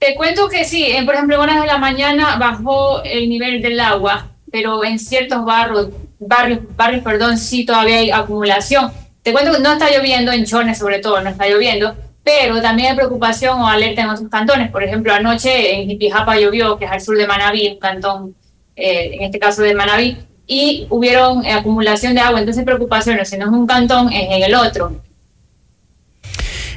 Te 0.01 0.17
cuento 0.17 0.49
que 0.49 0.65
sí, 0.65 0.89
por 1.07 1.15
ejemplo, 1.15 1.37
en 1.37 1.43
horas 1.43 1.61
de 1.61 1.67
la 1.67 1.79
mañana 1.79 2.37
bajó 2.37 3.03
el 3.05 3.29
nivel 3.29 3.63
del 3.63 3.79
agua, 3.79 4.33
pero 4.51 4.85
en 4.85 4.99
ciertos 4.99 5.45
barrios, 5.45 5.89
barrios, 6.19 6.61
barrios 6.77 7.03
perdón, 7.05 7.39
sí 7.39 7.65
todavía 7.65 7.99
hay 7.99 8.11
acumulación 8.11 8.91
te 9.25 9.33
cuento 9.33 9.53
que 9.53 9.59
no 9.59 9.73
está 9.73 9.91
lloviendo 9.91 10.31
en 10.33 10.45
Chones, 10.45 10.77
sobre 10.79 10.99
todo, 10.99 11.19
no 11.23 11.31
está 11.31 11.49
lloviendo, 11.49 11.97
pero 12.23 12.61
también 12.61 12.91
hay 12.91 12.97
preocupación 12.97 13.59
o 13.59 13.67
alerta 13.67 14.03
en 14.03 14.11
otros 14.11 14.29
cantones. 14.29 14.71
Por 14.71 14.85
ejemplo, 14.85 15.15
anoche 15.15 15.75
en 15.75 15.89
Jipijapa 15.89 16.39
llovió, 16.39 16.77
que 16.77 16.85
es 16.85 16.91
al 16.91 17.01
sur 17.01 17.17
de 17.17 17.27
Manabí, 17.27 17.69
un 17.69 17.79
cantón, 17.79 18.37
eh, 18.77 19.13
en 19.15 19.23
este 19.23 19.39
caso 19.39 19.63
de 19.63 19.75
Manabí, 19.75 20.19
y 20.47 20.87
hubieron 20.91 21.45
acumulación 21.47 22.15
de 22.15 22.21
agua. 22.21 22.39
Entonces, 22.39 22.65
preocupaciones, 22.65 23.31
si 23.31 23.39
no 23.39 23.47
es 23.47 23.51
un 23.51 23.67
cantón, 23.67 24.13
es 24.13 24.31
en 24.31 24.43
el 24.43 24.55
otro. 24.55 25.01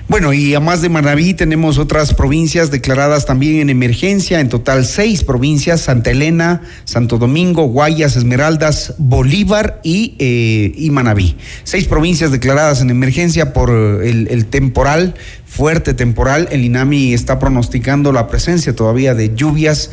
Bueno, 0.09 0.31
y 0.31 0.55
a 0.55 0.61
más 0.61 0.81
de 0.81 0.87
Manaví 0.87 1.33
tenemos 1.33 1.77
otras 1.77 2.13
provincias 2.13 2.71
declaradas 2.71 3.25
también 3.25 3.59
en 3.59 3.69
emergencia, 3.69 4.39
en 4.39 4.47
total 4.47 4.85
seis 4.85 5.25
provincias, 5.25 5.81
Santa 5.81 6.11
Elena, 6.11 6.61
Santo 6.85 7.17
Domingo, 7.17 7.63
Guayas, 7.63 8.15
Esmeraldas, 8.15 8.93
Bolívar 8.99 9.81
y, 9.83 10.15
eh, 10.19 10.71
y 10.77 10.91
Manaví. 10.91 11.35
Seis 11.65 11.89
provincias 11.89 12.31
declaradas 12.31 12.79
en 12.79 12.89
emergencia 12.89 13.51
por 13.51 13.69
el, 13.69 14.29
el 14.31 14.45
temporal, 14.45 15.13
fuerte 15.45 15.93
temporal. 15.93 16.47
El 16.51 16.63
INAMI 16.63 17.13
está 17.13 17.37
pronosticando 17.37 18.13
la 18.13 18.27
presencia 18.27 18.73
todavía 18.73 19.13
de 19.13 19.35
lluvias. 19.35 19.91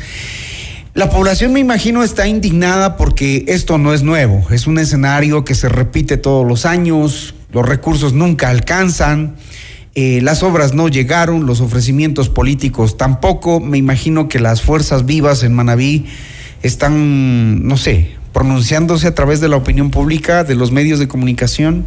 La 0.93 1.09
población, 1.09 1.51
me 1.51 1.59
imagino, 1.59 2.03
está 2.03 2.25
indignada 2.25 2.95
porque 2.95 3.43
esto 3.49 3.77
no 3.77 3.93
es 3.93 4.01
nuevo. 4.01 4.47
Es 4.49 4.65
un 4.65 4.79
escenario 4.79 5.43
que 5.43 5.55
se 5.55 5.67
repite 5.67 6.15
todos 6.15 6.47
los 6.47 6.65
años, 6.65 7.35
los 7.51 7.67
recursos 7.67 8.13
nunca 8.13 8.47
alcanzan. 8.47 9.35
Eh, 9.97 10.19
las 10.21 10.43
obras 10.43 10.73
no 10.73 10.89
llegaron, 10.89 11.45
los 11.45 11.61
ofrecimientos 11.61 12.27
políticos 12.27 12.97
tampoco. 12.97 13.61
Me 13.61 13.77
imagino 13.77 14.27
que 14.27 14.39
las 14.39 14.61
fuerzas 14.61 15.05
vivas 15.05 15.41
en 15.43 15.53
Manabí 15.53 16.05
están, 16.63 17.65
no 17.65 17.77
sé, 17.77 18.11
pronunciándose 18.33 19.07
a 19.07 19.15
través 19.15 19.39
de 19.39 19.47
la 19.47 19.55
opinión 19.55 19.91
pública, 19.91 20.43
de 20.43 20.55
los 20.55 20.71
medios 20.71 20.99
de 20.99 21.07
comunicación. 21.07 21.85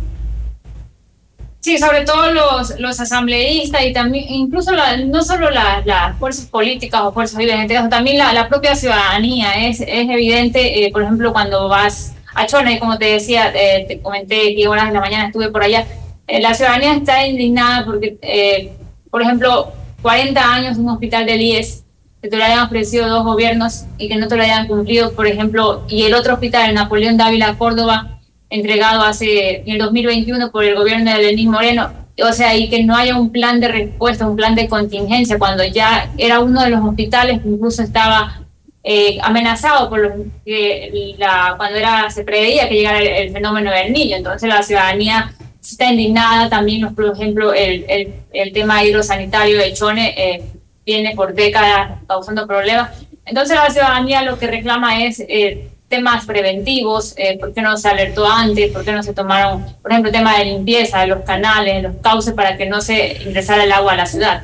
Sí, 1.60 1.76
sobre 1.76 2.06
todo 2.06 2.32
los, 2.32 2.80
los 2.80 2.98
asambleístas 2.98 3.84
y 3.84 3.92
también, 3.92 4.24
incluso 4.30 4.72
la, 4.72 4.96
no 4.96 5.22
solo 5.22 5.50
las 5.50 6.16
fuerzas 6.18 6.46
políticas 6.46 7.02
o 7.02 7.12
fuerzas 7.12 7.36
vivas, 7.36 7.56
en 7.56 7.70
este 7.70 7.88
también 7.90 8.16
la, 8.16 8.32
la 8.32 8.48
propia 8.48 8.74
ciudadanía. 8.74 9.68
Es, 9.68 9.80
es 9.80 10.08
evidente, 10.08 10.86
eh, 10.86 10.90
por 10.90 11.02
ejemplo, 11.02 11.34
cuando 11.34 11.68
vas 11.68 12.14
a 12.34 12.46
Chone, 12.46 12.78
como 12.78 12.96
te 12.96 13.06
decía, 13.06 13.52
eh, 13.54 13.84
te 13.86 14.00
comenté 14.00 14.54
que 14.54 14.66
horas 14.68 14.86
de 14.86 14.94
la 14.94 15.00
mañana 15.00 15.26
estuve 15.26 15.50
por 15.50 15.62
allá, 15.62 15.84
la 16.28 16.54
ciudadanía 16.54 16.94
está 16.94 17.26
indignada 17.26 17.84
porque, 17.84 18.18
eh, 18.22 18.72
por 19.10 19.22
ejemplo, 19.22 19.72
40 20.02 20.54
años 20.54 20.78
un 20.78 20.88
hospital 20.90 21.26
del 21.26 21.40
IES, 21.40 21.84
que 22.20 22.28
te 22.28 22.36
lo 22.36 22.44
hayan 22.44 22.66
ofrecido 22.66 23.08
dos 23.08 23.24
gobiernos 23.24 23.84
y 23.96 24.08
que 24.08 24.16
no 24.16 24.28
te 24.28 24.36
lo 24.36 24.42
hayan 24.42 24.66
cumplido, 24.66 25.12
por 25.12 25.26
ejemplo, 25.26 25.84
y 25.88 26.02
el 26.02 26.14
otro 26.14 26.34
hospital, 26.34 26.68
el 26.68 26.74
Napoleón 26.74 27.16
Dávila 27.16 27.56
Córdoba, 27.56 28.18
entregado 28.50 29.02
hace 29.02 29.60
en 29.60 29.72
el 29.72 29.78
2021 29.78 30.50
por 30.50 30.64
el 30.64 30.74
gobierno 30.74 31.12
de 31.12 31.22
Lenín 31.22 31.50
Moreno, 31.50 31.90
o 32.22 32.32
sea, 32.32 32.56
y 32.56 32.68
que 32.68 32.82
no 32.82 32.96
haya 32.96 33.16
un 33.16 33.30
plan 33.30 33.60
de 33.60 33.68
respuesta, 33.68 34.26
un 34.26 34.36
plan 34.36 34.54
de 34.54 34.68
contingencia, 34.68 35.38
cuando 35.38 35.64
ya 35.64 36.10
era 36.18 36.40
uno 36.40 36.62
de 36.62 36.70
los 36.70 36.84
hospitales 36.84 37.40
que 37.40 37.48
incluso 37.48 37.82
estaba 37.82 38.42
eh, 38.82 39.18
amenazado 39.22 39.88
por 39.88 40.00
los 40.00 40.12
que 40.44 41.14
la, 41.18 41.54
cuando 41.56 41.78
era 41.78 42.10
se 42.10 42.24
preveía 42.24 42.68
que 42.68 42.74
llegara 42.74 42.98
el, 42.98 43.06
el 43.06 43.32
fenómeno 43.32 43.70
del 43.70 43.92
niño. 43.92 44.16
Entonces 44.16 44.48
la 44.48 44.62
ciudadanía 44.62 45.32
está 45.72 45.86
indignada 45.86 46.48
también, 46.48 46.94
por 46.94 47.06
ejemplo, 47.06 47.52
el, 47.52 47.84
el, 47.88 48.14
el 48.32 48.52
tema 48.52 48.84
hidrosanitario 48.84 49.58
de 49.58 49.72
Chone 49.72 50.14
eh, 50.16 50.42
viene 50.84 51.14
por 51.14 51.34
décadas 51.34 52.00
causando 52.06 52.46
problemas. 52.46 52.90
Entonces 53.26 53.56
la 53.56 53.70
ciudadanía 53.70 54.22
lo 54.22 54.38
que 54.38 54.46
reclama 54.46 55.04
es 55.04 55.20
eh, 55.20 55.68
temas 55.88 56.26
preventivos, 56.26 57.14
eh, 57.16 57.38
por 57.38 57.52
qué 57.52 57.62
no 57.62 57.76
se 57.76 57.88
alertó 57.88 58.26
antes, 58.26 58.70
por 58.72 58.84
qué 58.84 58.92
no 58.92 59.02
se 59.02 59.14
tomaron, 59.14 59.64
por 59.82 59.90
ejemplo, 59.90 60.10
el 60.10 60.16
tema 60.16 60.38
de 60.38 60.46
limpieza 60.46 61.00
de 61.00 61.08
los 61.08 61.24
canales, 61.24 61.82
los 61.82 61.96
cauces 61.96 62.34
para 62.34 62.56
que 62.56 62.66
no 62.66 62.80
se 62.80 63.22
ingresara 63.22 63.64
el 63.64 63.72
agua 63.72 63.92
a 63.92 63.96
la 63.96 64.06
ciudad. 64.06 64.42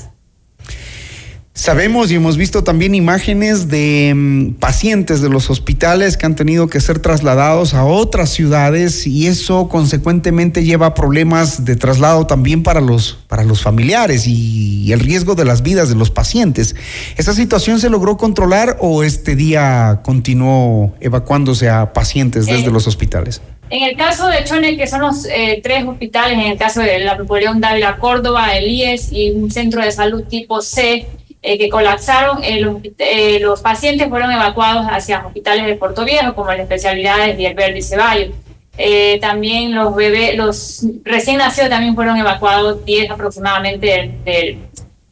Sabemos 1.57 2.11
y 2.11 2.17
hemos 2.17 2.37
visto 2.37 2.64
también 2.64 2.97
imágenes 2.97 3.69
de 3.69 4.11
um, 4.12 4.55
pacientes 4.55 5.23
de 5.23 5.29
los 5.29 5.51
hospitales 5.51 6.17
que 6.17 6.27
han 6.27 6.35
tenido 6.35 6.67
que 6.67 6.81
ser 6.81 6.99
trasladados 6.99 7.75
a 7.75 7.85
otras 7.85 8.31
ciudades 8.31 9.07
y 9.07 9.29
eso 9.29 9.69
consecuentemente 9.69 10.64
lleva 10.64 10.87
a 10.87 10.95
problemas 10.95 11.64
de 11.64 11.77
traslado 11.77 12.27
también 12.27 12.64
para 12.64 12.81
los, 12.81 13.19
para 13.29 13.45
los 13.45 13.62
familiares 13.62 14.27
y, 14.27 14.83
y 14.83 14.93
el 14.93 14.99
riesgo 14.99 15.37
de 15.37 15.45
las 15.45 15.62
vidas 15.62 15.88
de 15.88 15.95
los 15.95 16.11
pacientes. 16.11 16.75
¿Esa 17.17 17.33
situación 17.35 17.79
se 17.79 17.88
logró 17.88 18.17
controlar 18.17 18.77
o 18.81 19.05
este 19.05 19.37
día 19.37 20.01
continuó 20.03 20.97
evacuándose 20.99 21.69
a 21.69 21.93
pacientes 21.93 22.47
desde 22.47 22.67
Eh, 22.67 22.71
los 22.73 22.88
hospitales? 22.88 23.40
En 23.71 23.85
el 23.85 23.97
caso 23.97 24.27
de 24.27 24.43
Chone, 24.43 24.77
que 24.77 24.88
son 24.88 25.03
los 25.03 25.25
eh, 25.27 25.61
tres 25.62 25.85
hospitales, 25.87 26.37
en 26.37 26.51
el 26.51 26.59
caso 26.59 26.81
de 26.81 26.99
la 26.99 27.17
Napoleón 27.17 27.61
Dávila 27.61 27.97
Córdoba, 27.99 28.57
el 28.57 28.69
IES 28.69 29.12
y 29.12 29.31
un 29.31 29.53
centro 29.53 29.83
de 29.83 29.93
salud 29.93 30.25
tipo 30.25 30.61
C, 30.61 31.07
eh, 31.46 31.59
que 31.59 31.68
colapsaron, 31.68 32.42
eh, 32.42 32.59
los, 32.59 32.78
eh, 32.98 33.38
los 33.38 33.61
pacientes 33.61 34.09
fueron 34.09 34.33
evacuados 34.33 34.87
hacia 34.88 35.26
hospitales 35.26 35.66
de 35.66 35.74
Puerto 35.74 36.02
Viejo, 36.07 36.35
como 36.35 36.50
las 36.50 36.61
especialidades 36.61 37.37
de 37.37 37.48
Alberto 37.48 37.76
y 37.76 37.83
Ceballos. 37.83 38.30
Eh, 38.78 39.18
también 39.20 39.74
los 39.74 39.94
bebés, 39.94 40.37
los 40.38 40.87
recién 41.04 41.37
nacidos 41.37 41.68
también 41.68 41.94
fueron 41.94 42.16
evacuados 42.16 42.83
10 42.87 43.11
aproximadamente 43.11 43.87
del, 43.87 44.24
del, 44.24 44.59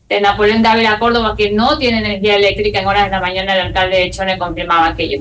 de 0.08 0.20
Napoleón 0.22 0.62
Dávila 0.62 0.98
Córdoba, 0.98 1.34
que 1.36 1.52
no 1.52 1.76
tiene 1.76 1.98
energía 1.98 2.36
eléctrica. 2.36 2.80
En 2.80 2.86
horas 2.86 3.04
de 3.04 3.10
la 3.10 3.20
mañana 3.20 3.54
el 3.54 3.66
alcalde 3.66 3.98
de 3.98 4.10
Chone 4.10 4.38
confirmaba 4.38 4.86
aquello. 4.86 5.20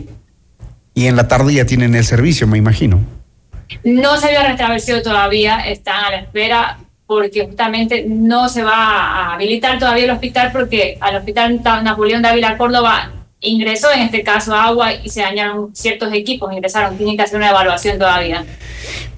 Y 0.93 1.08
en 1.08 1.17
la 1.17 1.28
tarde 1.28 1.56
ya 1.56 1.65
tienen 1.65 1.93
el 1.93 2.06
servicio, 2.06 2.47
me 2.47 2.58
imagino. 2.58 3.02
No 3.84 4.15
se 4.15 4.28
había 4.28 4.47
restablecido 4.47 5.02
todavía, 5.02 5.60
están 5.60 6.06
a 6.06 6.12
la 6.12 6.17
espera 6.19 6.78
porque 7.12 7.45
justamente 7.45 8.06
no 8.08 8.47
se 8.47 8.63
va 8.63 8.74
a 8.74 9.34
habilitar 9.34 9.78
todavía 9.78 10.06
el 10.06 10.12
hospital 10.12 10.50
porque 10.54 10.97
al 11.02 11.17
hospital 11.17 11.62
Napoleón 11.84 12.21
Dávila 12.21 12.56
Córdoba 12.56 13.12
ingresó 13.41 13.91
en 13.91 14.04
este 14.04 14.24
caso 14.24 14.56
agua 14.56 14.93
y 14.93 15.10
se 15.10 15.19
dañaron 15.19 15.76
ciertos 15.76 16.13
equipos, 16.13 16.54
ingresaron, 16.54 16.95
tienen 16.95 17.17
que 17.17 17.24
hacer 17.24 17.36
una 17.36 17.50
evaluación 17.50 18.00
todavía. 18.00 18.45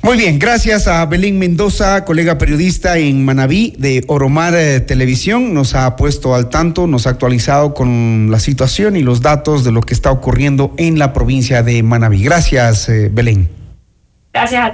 Muy 0.01 0.17
bien, 0.17 0.39
gracias 0.39 0.87
a 0.87 1.05
Belén 1.05 1.37
Mendoza, 1.37 2.03
colega 2.03 2.39
periodista 2.39 2.97
en 2.97 3.23
Manabí 3.23 3.75
de 3.77 4.03
Oromar 4.07 4.55
eh, 4.55 4.79
Televisión. 4.79 5.53
Nos 5.53 5.75
ha 5.75 5.95
puesto 5.95 6.33
al 6.33 6.49
tanto, 6.49 6.87
nos 6.87 7.05
ha 7.05 7.11
actualizado 7.11 7.75
con 7.75 8.31
la 8.31 8.39
situación 8.39 8.95
y 8.95 9.03
los 9.03 9.21
datos 9.21 9.63
de 9.63 9.71
lo 9.71 9.81
que 9.81 9.93
está 9.93 10.09
ocurriendo 10.09 10.73
en 10.77 10.97
la 10.97 11.13
provincia 11.13 11.61
de 11.61 11.83
Manabí. 11.83 12.23
Gracias, 12.23 12.89
eh, 12.89 13.11
Belén. 13.13 13.62
Gracias 14.33 14.65
a. 14.65 14.73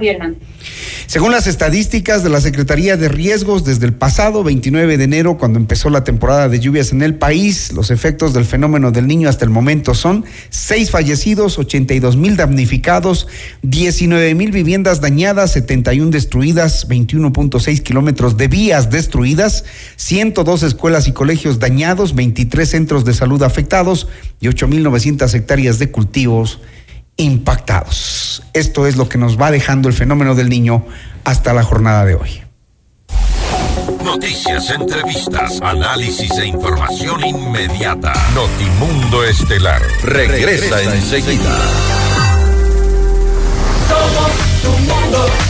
Según 1.06 1.32
las 1.32 1.46
estadísticas 1.46 2.22
de 2.22 2.30
la 2.30 2.40
Secretaría 2.40 2.96
de 2.96 3.10
Riesgos, 3.10 3.62
desde 3.62 3.84
el 3.84 3.92
pasado 3.92 4.42
29 4.42 4.96
de 4.96 5.04
enero, 5.04 5.36
cuando 5.36 5.58
empezó 5.58 5.90
la 5.90 6.02
temporada 6.02 6.48
de 6.48 6.60
lluvias 6.60 6.92
en 6.92 7.02
el 7.02 7.16
país, 7.16 7.70
los 7.74 7.90
efectos 7.90 8.32
del 8.32 8.46
fenómeno 8.46 8.90
del 8.90 9.06
niño 9.06 9.28
hasta 9.28 9.44
el 9.44 9.50
momento 9.50 9.94
son 9.94 10.24
seis 10.48 10.90
fallecidos, 10.90 11.58
82 11.58 12.16
mil 12.16 12.36
damnificados, 12.36 13.28
19 13.60 14.34
mil 14.34 14.50
viviendas 14.50 15.02
dañadas, 15.02 15.52
71 15.52 16.10
destruidas, 16.10 16.88
21.6 16.88 17.82
kilómetros 17.82 18.38
de 18.38 18.48
vías 18.48 18.88
destruidas, 18.88 19.64
102 19.96 20.62
escuelas 20.62 21.06
y 21.06 21.12
colegios 21.12 21.58
dañados, 21.58 22.14
23 22.14 22.66
centros 22.66 23.04
de 23.04 23.12
salud 23.12 23.42
afectados 23.42 24.08
y 24.40 24.46
8.900 24.48 25.34
hectáreas 25.34 25.78
de 25.78 25.90
cultivos 25.90 26.60
impactados. 27.20 28.42
Esto 28.52 28.86
es 28.86 28.96
lo 28.96 29.08
que 29.08 29.18
nos 29.18 29.40
va 29.40 29.50
dejando 29.50 29.88
el 29.88 29.94
fenómeno 29.94 30.34
del 30.34 30.48
niño 30.48 30.84
hasta 31.24 31.52
la 31.52 31.62
jornada 31.62 32.04
de 32.04 32.14
hoy. 32.14 32.42
Noticias, 34.04 34.70
entrevistas, 34.70 35.60
análisis 35.62 36.30
e 36.38 36.46
información 36.46 37.24
inmediata. 37.24 38.12
Notimundo 38.34 39.24
Estelar 39.24 39.82
regresa 40.02 40.82
enseguida. 40.82 41.58
Somos 43.88 44.62
tu 44.62 44.70
mundo. 44.70 45.49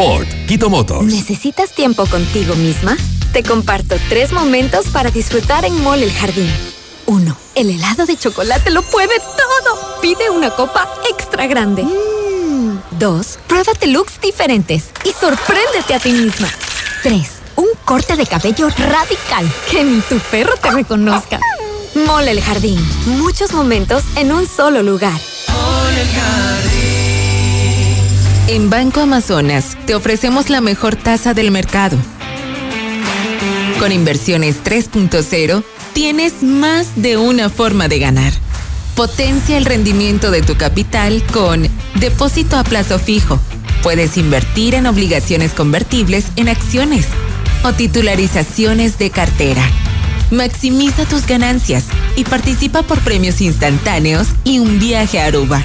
Ford 0.00 0.26
Quito 0.48 0.70
Motors. 0.70 1.04
¿Necesitas 1.04 1.74
tiempo 1.74 2.06
contigo 2.06 2.54
misma? 2.54 2.96
Te 3.34 3.42
comparto 3.42 3.96
tres 4.08 4.32
momentos 4.32 4.86
para 4.86 5.10
disfrutar 5.10 5.66
en 5.66 5.84
Mall 5.84 6.02
El 6.02 6.10
Jardín. 6.10 6.50
1. 7.04 7.36
El 7.54 7.68
helado 7.68 8.06
de 8.06 8.16
chocolate 8.16 8.70
lo 8.70 8.80
puede 8.80 9.18
todo. 9.18 10.00
Pide 10.00 10.30
una 10.30 10.48
copa 10.52 10.88
extra 11.10 11.46
grande. 11.46 11.84
2. 12.98 13.38
Pruébate 13.46 13.88
looks 13.88 14.18
diferentes 14.22 14.86
y 15.04 15.12
sorpréndete 15.12 15.92
a 15.92 15.98
ti 15.98 16.12
misma. 16.12 16.48
3. 17.02 17.30
Un 17.56 17.68
corte 17.84 18.16
de 18.16 18.24
cabello 18.24 18.70
radical. 18.70 19.52
Que 19.70 19.84
ni 19.84 20.00
tu 20.00 20.18
perro 20.30 20.54
te 20.56 20.70
reconozca. 20.70 21.40
Mole 22.06 22.30
el 22.30 22.40
Jardín. 22.40 22.82
Muchos 23.04 23.52
momentos 23.52 24.02
en 24.16 24.32
un 24.32 24.48
solo 24.48 24.82
lugar. 24.82 25.20
En 28.48 28.68
Banco 28.70 29.00
Amazonas 29.00 29.76
te 29.86 29.94
ofrecemos 29.94 30.50
la 30.50 30.60
mejor 30.60 30.96
tasa 30.96 31.34
del 31.34 31.50
mercado. 31.50 31.96
Con 33.78 33.92
inversiones 33.92 34.62
3.0 34.64 35.62
tienes 35.92 36.42
más 36.42 36.88
de 36.96 37.16
una 37.16 37.48
forma 37.48 37.88
de 37.88 37.98
ganar. 37.98 38.32
Potencia 38.96 39.56
el 39.56 39.64
rendimiento 39.64 40.30
de 40.30 40.42
tu 40.42 40.56
capital 40.56 41.22
con 41.32 41.66
depósito 41.96 42.56
a 42.56 42.64
plazo 42.64 42.98
fijo. 42.98 43.38
Puedes 43.82 44.16
invertir 44.16 44.74
en 44.74 44.86
obligaciones 44.86 45.52
convertibles 45.52 46.26
en 46.36 46.48
acciones 46.48 47.06
o 47.62 47.72
titularizaciones 47.72 48.98
de 48.98 49.10
cartera. 49.10 49.62
Maximiza 50.30 51.06
tus 51.06 51.26
ganancias 51.26 51.86
y 52.16 52.24
participa 52.24 52.82
por 52.82 53.00
premios 53.00 53.40
instantáneos 53.40 54.28
y 54.44 54.58
un 54.58 54.78
viaje 54.78 55.18
a 55.18 55.26
Aruba. 55.26 55.64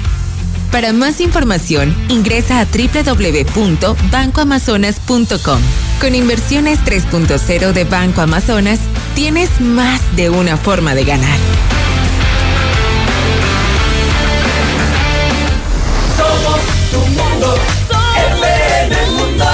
Para 0.76 0.92
más 0.92 1.20
información, 1.22 1.96
ingresa 2.10 2.60
a 2.60 2.66
www.bancoamazonas.com. 2.66 5.60
Con 6.02 6.14
inversiones 6.14 6.80
3.0 6.80 7.72
de 7.72 7.84
Banco 7.84 8.20
Amazonas, 8.20 8.78
tienes 9.14 9.58
más 9.58 10.02
de 10.16 10.28
una 10.28 10.58
forma 10.58 10.94
de 10.94 11.06
ganar. 11.06 11.38
Somos 16.14 16.60
tu 16.90 16.98
mundo. 16.98 17.58
FM 18.42 18.96
Mundo. 19.12 19.46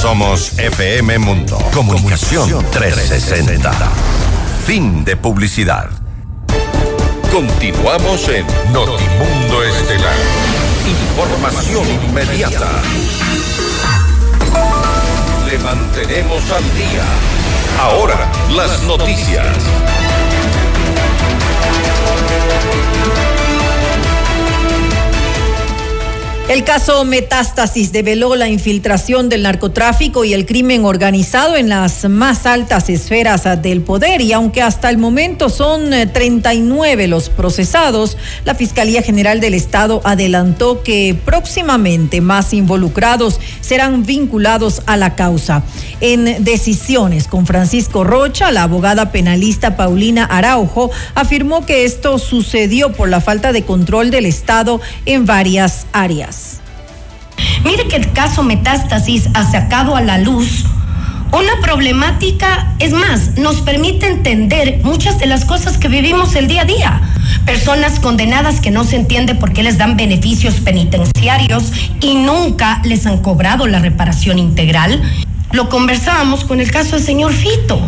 Somos 0.00 0.58
FM 0.58 1.18
Mundo. 1.18 1.58
Comunicación 1.74 2.64
360. 2.70 3.70
Fin 4.64 5.04
de 5.04 5.18
publicidad. 5.18 5.90
Continuamos 7.30 8.28
en 8.28 8.46
Notimundo 8.72 9.62
Estelar. 9.62 10.49
Información 10.90 11.86
inmediata. 11.88 12.68
Le 15.46 15.58
mantenemos 15.58 16.50
al 16.50 16.64
día. 16.74 17.04
Ahora, 17.80 18.28
las 18.56 18.82
noticias. 18.82 19.46
El 26.50 26.64
caso 26.64 27.04
Metástasis 27.04 27.92
develó 27.92 28.34
la 28.34 28.48
infiltración 28.48 29.28
del 29.28 29.44
narcotráfico 29.44 30.24
y 30.24 30.34
el 30.34 30.46
crimen 30.46 30.84
organizado 30.84 31.54
en 31.54 31.68
las 31.68 32.08
más 32.08 32.44
altas 32.44 32.90
esferas 32.90 33.44
del 33.62 33.82
poder 33.82 34.20
y 34.20 34.32
aunque 34.32 34.60
hasta 34.60 34.90
el 34.90 34.98
momento 34.98 35.48
son 35.48 35.90
39 36.12 37.06
los 37.06 37.28
procesados, 37.28 38.16
la 38.44 38.56
Fiscalía 38.56 39.00
General 39.00 39.38
del 39.38 39.54
Estado 39.54 40.00
adelantó 40.02 40.82
que 40.82 41.16
próximamente 41.24 42.20
más 42.20 42.52
involucrados 42.52 43.38
serán 43.60 44.04
vinculados 44.04 44.82
a 44.86 44.96
la 44.96 45.14
causa. 45.14 45.62
En 46.00 46.42
decisiones 46.42 47.28
con 47.28 47.46
Francisco 47.46 48.02
Rocha, 48.02 48.50
la 48.50 48.64
abogada 48.64 49.12
penalista 49.12 49.76
Paulina 49.76 50.24
Araujo 50.24 50.90
afirmó 51.14 51.64
que 51.64 51.84
esto 51.84 52.18
sucedió 52.18 52.90
por 52.90 53.08
la 53.08 53.20
falta 53.20 53.52
de 53.52 53.62
control 53.62 54.10
del 54.10 54.26
Estado 54.26 54.80
en 55.06 55.26
varias 55.26 55.86
áreas. 55.92 56.39
Mire 57.64 57.88
que 57.88 57.96
el 57.96 58.12
caso 58.12 58.42
Metástasis 58.42 59.28
ha 59.34 59.50
sacado 59.50 59.96
a 59.96 60.00
la 60.00 60.18
luz 60.18 60.64
una 61.32 61.60
problemática, 61.62 62.74
es 62.80 62.92
más, 62.92 63.38
nos 63.38 63.60
permite 63.60 64.08
entender 64.08 64.80
muchas 64.82 65.20
de 65.20 65.26
las 65.26 65.44
cosas 65.44 65.78
que 65.78 65.86
vivimos 65.86 66.34
el 66.34 66.48
día 66.48 66.62
a 66.62 66.64
día. 66.64 67.00
Personas 67.46 68.00
condenadas 68.00 68.60
que 68.60 68.72
no 68.72 68.82
se 68.82 68.96
entiende 68.96 69.36
por 69.36 69.52
qué 69.52 69.62
les 69.62 69.78
dan 69.78 69.96
beneficios 69.96 70.54
penitenciarios 70.54 71.72
y 72.00 72.14
nunca 72.16 72.80
les 72.84 73.06
han 73.06 73.18
cobrado 73.18 73.68
la 73.68 73.78
reparación 73.78 74.40
integral. 74.40 75.00
Lo 75.52 75.68
conversábamos 75.68 76.44
con 76.44 76.60
el 76.60 76.70
caso 76.72 76.96
del 76.96 77.04
señor 77.04 77.32
Fito. 77.32 77.80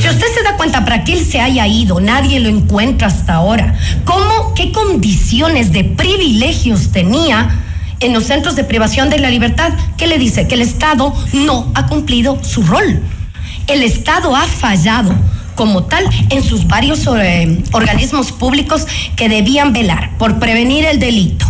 Si 0.00 0.08
usted 0.08 0.26
se 0.34 0.42
da 0.42 0.56
cuenta 0.56 0.84
para 0.84 1.04
que 1.04 1.12
él 1.12 1.24
se 1.24 1.40
haya 1.40 1.68
ido, 1.68 2.00
nadie 2.00 2.40
lo 2.40 2.48
encuentra 2.48 3.06
hasta 3.06 3.34
ahora. 3.34 3.78
¿Cómo, 4.04 4.54
qué 4.54 4.72
condiciones 4.72 5.72
de 5.72 5.84
privilegios 5.84 6.90
tenía? 6.90 7.60
En 8.00 8.12
los 8.12 8.24
centros 8.24 8.56
de 8.56 8.64
privación 8.64 9.10
de 9.10 9.18
la 9.18 9.30
libertad, 9.30 9.72
¿qué 9.96 10.06
le 10.06 10.18
dice? 10.18 10.46
Que 10.46 10.54
el 10.54 10.62
Estado 10.62 11.14
no 11.32 11.70
ha 11.74 11.86
cumplido 11.86 12.42
su 12.44 12.62
rol. 12.62 13.02
El 13.66 13.82
Estado 13.82 14.34
ha 14.36 14.44
fallado 14.44 15.14
como 15.54 15.84
tal 15.84 16.08
en 16.30 16.42
sus 16.42 16.68
varios 16.68 17.06
eh, 17.06 17.62
organismos 17.72 18.30
públicos 18.30 18.86
que 19.16 19.28
debían 19.28 19.72
velar 19.72 20.16
por 20.16 20.38
prevenir 20.38 20.84
el 20.84 21.00
delito. 21.00 21.46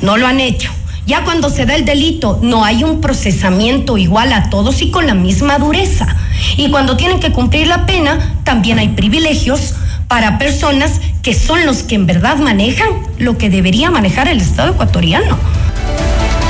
No 0.00 0.16
lo 0.16 0.26
han 0.26 0.40
hecho. 0.40 0.70
Ya 1.06 1.22
cuando 1.22 1.50
se 1.50 1.66
da 1.66 1.74
el 1.74 1.84
delito 1.84 2.38
no 2.42 2.64
hay 2.64 2.82
un 2.82 3.02
procesamiento 3.02 3.98
igual 3.98 4.32
a 4.32 4.48
todos 4.48 4.80
y 4.80 4.90
con 4.90 5.06
la 5.06 5.14
misma 5.14 5.58
dureza. 5.58 6.16
Y 6.56 6.70
cuando 6.70 6.96
tienen 6.96 7.20
que 7.20 7.32
cumplir 7.32 7.66
la 7.66 7.84
pena, 7.84 8.36
también 8.44 8.78
hay 8.78 8.88
privilegios 8.88 9.74
para 10.08 10.38
personas 10.38 11.00
que 11.22 11.34
son 11.34 11.66
los 11.66 11.82
que 11.82 11.96
en 11.96 12.06
verdad 12.06 12.38
manejan 12.38 12.88
lo 13.18 13.36
que 13.36 13.50
debería 13.50 13.90
manejar 13.90 14.28
el 14.28 14.40
Estado 14.40 14.72
ecuatoriano. 14.72 15.36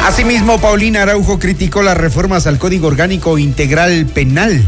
Asimismo, 0.04 0.60
Paulina 0.60 1.00
Araujo 1.00 1.38
criticó 1.38 1.82
las 1.82 1.96
reformas 1.96 2.46
al 2.46 2.58
Código 2.58 2.88
Orgánico 2.88 3.38
Integral 3.38 4.04
Penal. 4.04 4.62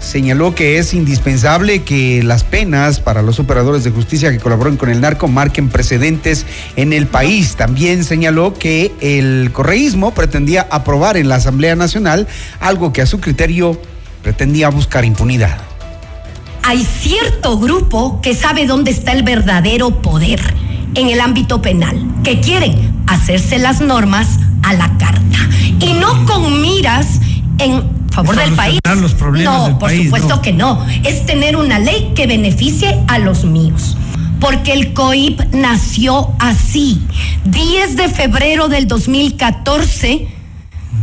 Señaló 0.00 0.56
que 0.56 0.78
es 0.78 0.92
indispensable 0.92 1.84
que 1.84 2.24
las 2.24 2.42
penas 2.42 2.98
para 2.98 3.22
los 3.22 3.38
operadores 3.38 3.84
de 3.84 3.92
justicia 3.92 4.32
que 4.32 4.40
colaboran 4.40 4.76
con 4.76 4.90
el 4.90 5.00
narco 5.00 5.28
marquen 5.28 5.68
precedentes 5.68 6.46
en 6.74 6.92
el 6.92 7.06
país. 7.06 7.54
También 7.54 8.02
señaló 8.02 8.54
que 8.54 8.90
el 9.00 9.52
correísmo 9.52 10.12
pretendía 10.12 10.66
aprobar 10.68 11.16
en 11.16 11.28
la 11.28 11.36
Asamblea 11.36 11.76
Nacional 11.76 12.26
algo 12.58 12.92
que 12.92 13.02
a 13.02 13.06
su 13.06 13.20
criterio 13.20 13.80
pretendía 14.24 14.68
buscar 14.68 15.04
impunidad. 15.04 15.58
Hay 16.64 16.84
cierto 16.84 17.56
grupo 17.60 18.20
que 18.20 18.34
sabe 18.34 18.66
dónde 18.66 18.90
está 18.90 19.12
el 19.12 19.22
verdadero 19.22 20.02
poder 20.02 20.40
en 20.96 21.08
el 21.08 21.20
ámbito 21.20 21.62
penal, 21.62 22.04
que 22.24 22.40
quieren 22.40 23.04
hacerse 23.06 23.58
las 23.58 23.80
normas 23.80 24.40
a 24.66 24.74
la 24.74 24.98
carta 24.98 25.48
y 25.80 25.92
no 25.92 26.26
con 26.26 26.60
miras 26.60 27.20
en 27.58 27.84
favor 28.10 28.36
del 28.36 28.52
país. 28.54 28.80
Los 29.00 29.14
problemas 29.14 29.54
no, 29.54 29.64
del 29.66 29.72
por 29.76 29.88
país, 29.88 30.04
supuesto 30.04 30.36
no. 30.36 30.42
que 30.42 30.52
no. 30.52 30.86
Es 31.04 31.24
tener 31.24 31.56
una 31.56 31.78
ley 31.78 32.12
que 32.14 32.26
beneficie 32.26 33.00
a 33.06 33.18
los 33.18 33.44
míos. 33.44 33.96
Porque 34.40 34.72
el 34.72 34.92
COIP 34.92 35.40
nació 35.52 36.32
así. 36.40 37.00
10 37.44 37.96
de 37.96 38.08
febrero 38.08 38.68
del 38.68 38.88
2014 38.88 40.35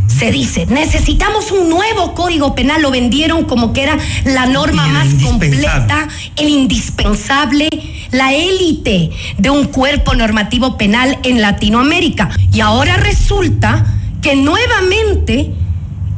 se 0.08 0.32
dice, 0.32 0.66
necesitamos 0.68 1.52
un 1.52 1.70
nuevo 1.70 2.14
código 2.14 2.56
penal, 2.56 2.82
lo 2.82 2.92
vendieron 2.92 3.46
como 3.46 3.74
que 3.74 3.84
era 3.84 3.98
la 4.26 4.46
norma 4.46 4.88
más 4.88 5.08
completa, 5.24 6.08
el 6.36 6.50
indispensable, 6.50 7.70
la 8.12 8.34
élite 8.34 9.10
de 9.38 9.50
un 9.50 9.66
cuerpo 9.66 10.14
normativo 10.14 10.78
penal 10.78 11.18
en 11.24 11.42
Latinoamérica. 11.42 12.30
Y 12.52 12.62
ahora 12.62 12.98
resulta 12.98 13.86
que 14.22 14.36
nuevamente 14.36 15.52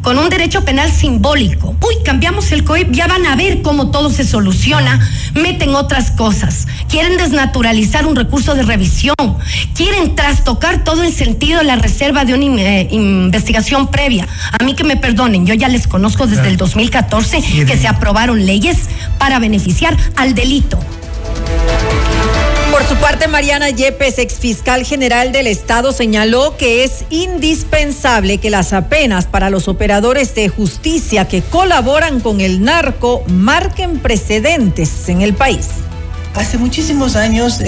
con 0.05 0.19
un 0.19 0.29
derecho 0.29 0.63
penal 0.63 0.91
simbólico. 0.91 1.75
Uy, 1.81 1.95
cambiamos 2.05 2.51
el 2.51 2.63
COIP, 2.63 2.91
ya 2.91 3.07
van 3.07 3.25
a 3.25 3.35
ver 3.35 3.63
cómo 3.63 3.89
todo 3.89 4.11
se 4.11 4.23
soluciona. 4.23 4.99
Meten 5.33 5.73
otras 5.73 6.11
cosas. 6.11 6.67
Quieren 6.87 7.17
desnaturalizar 7.17 8.05
un 8.05 8.15
recurso 8.15 8.53
de 8.53 8.61
revisión. 8.61 9.15
Quieren 9.73 10.13
trastocar 10.13 10.83
todo 10.83 11.03
en 11.03 11.11
sentido 11.11 11.57
de 11.57 11.65
la 11.65 11.77
reserva 11.77 12.23
de 12.23 12.35
una 12.35 12.61
eh, 12.61 12.87
investigación 12.91 13.87
previa. 13.87 14.27
A 14.51 14.63
mí 14.63 14.75
que 14.75 14.83
me 14.83 14.95
perdonen, 14.95 15.47
yo 15.47 15.55
ya 15.55 15.69
les 15.69 15.87
conozco 15.87 16.27
desde 16.27 16.49
el 16.49 16.57
2014 16.57 17.41
que 17.65 17.75
se 17.75 17.87
aprobaron 17.87 18.45
leyes 18.45 18.77
para 19.17 19.39
beneficiar 19.39 19.97
al 20.17 20.35
delito. 20.35 20.77
Su 22.95 23.01
parte, 23.01 23.27
Mariana 23.27 23.69
Yepes, 23.71 24.19
exfiscal 24.19 24.85
general 24.85 25.33
del 25.33 25.47
Estado, 25.47 25.91
señaló 25.91 26.55
que 26.55 26.85
es 26.85 27.03
indispensable 27.09 28.37
que 28.37 28.49
las 28.49 28.71
apenas 28.71 29.25
para 29.25 29.49
los 29.49 29.67
operadores 29.67 30.33
de 30.33 30.47
justicia 30.47 31.27
que 31.27 31.41
colaboran 31.41 32.21
con 32.21 32.39
el 32.39 32.63
narco 32.63 33.21
marquen 33.27 33.99
precedentes 33.99 35.09
en 35.09 35.21
el 35.21 35.33
país. 35.33 35.67
Hace 36.35 36.57
muchísimos 36.57 37.15
años, 37.15 37.59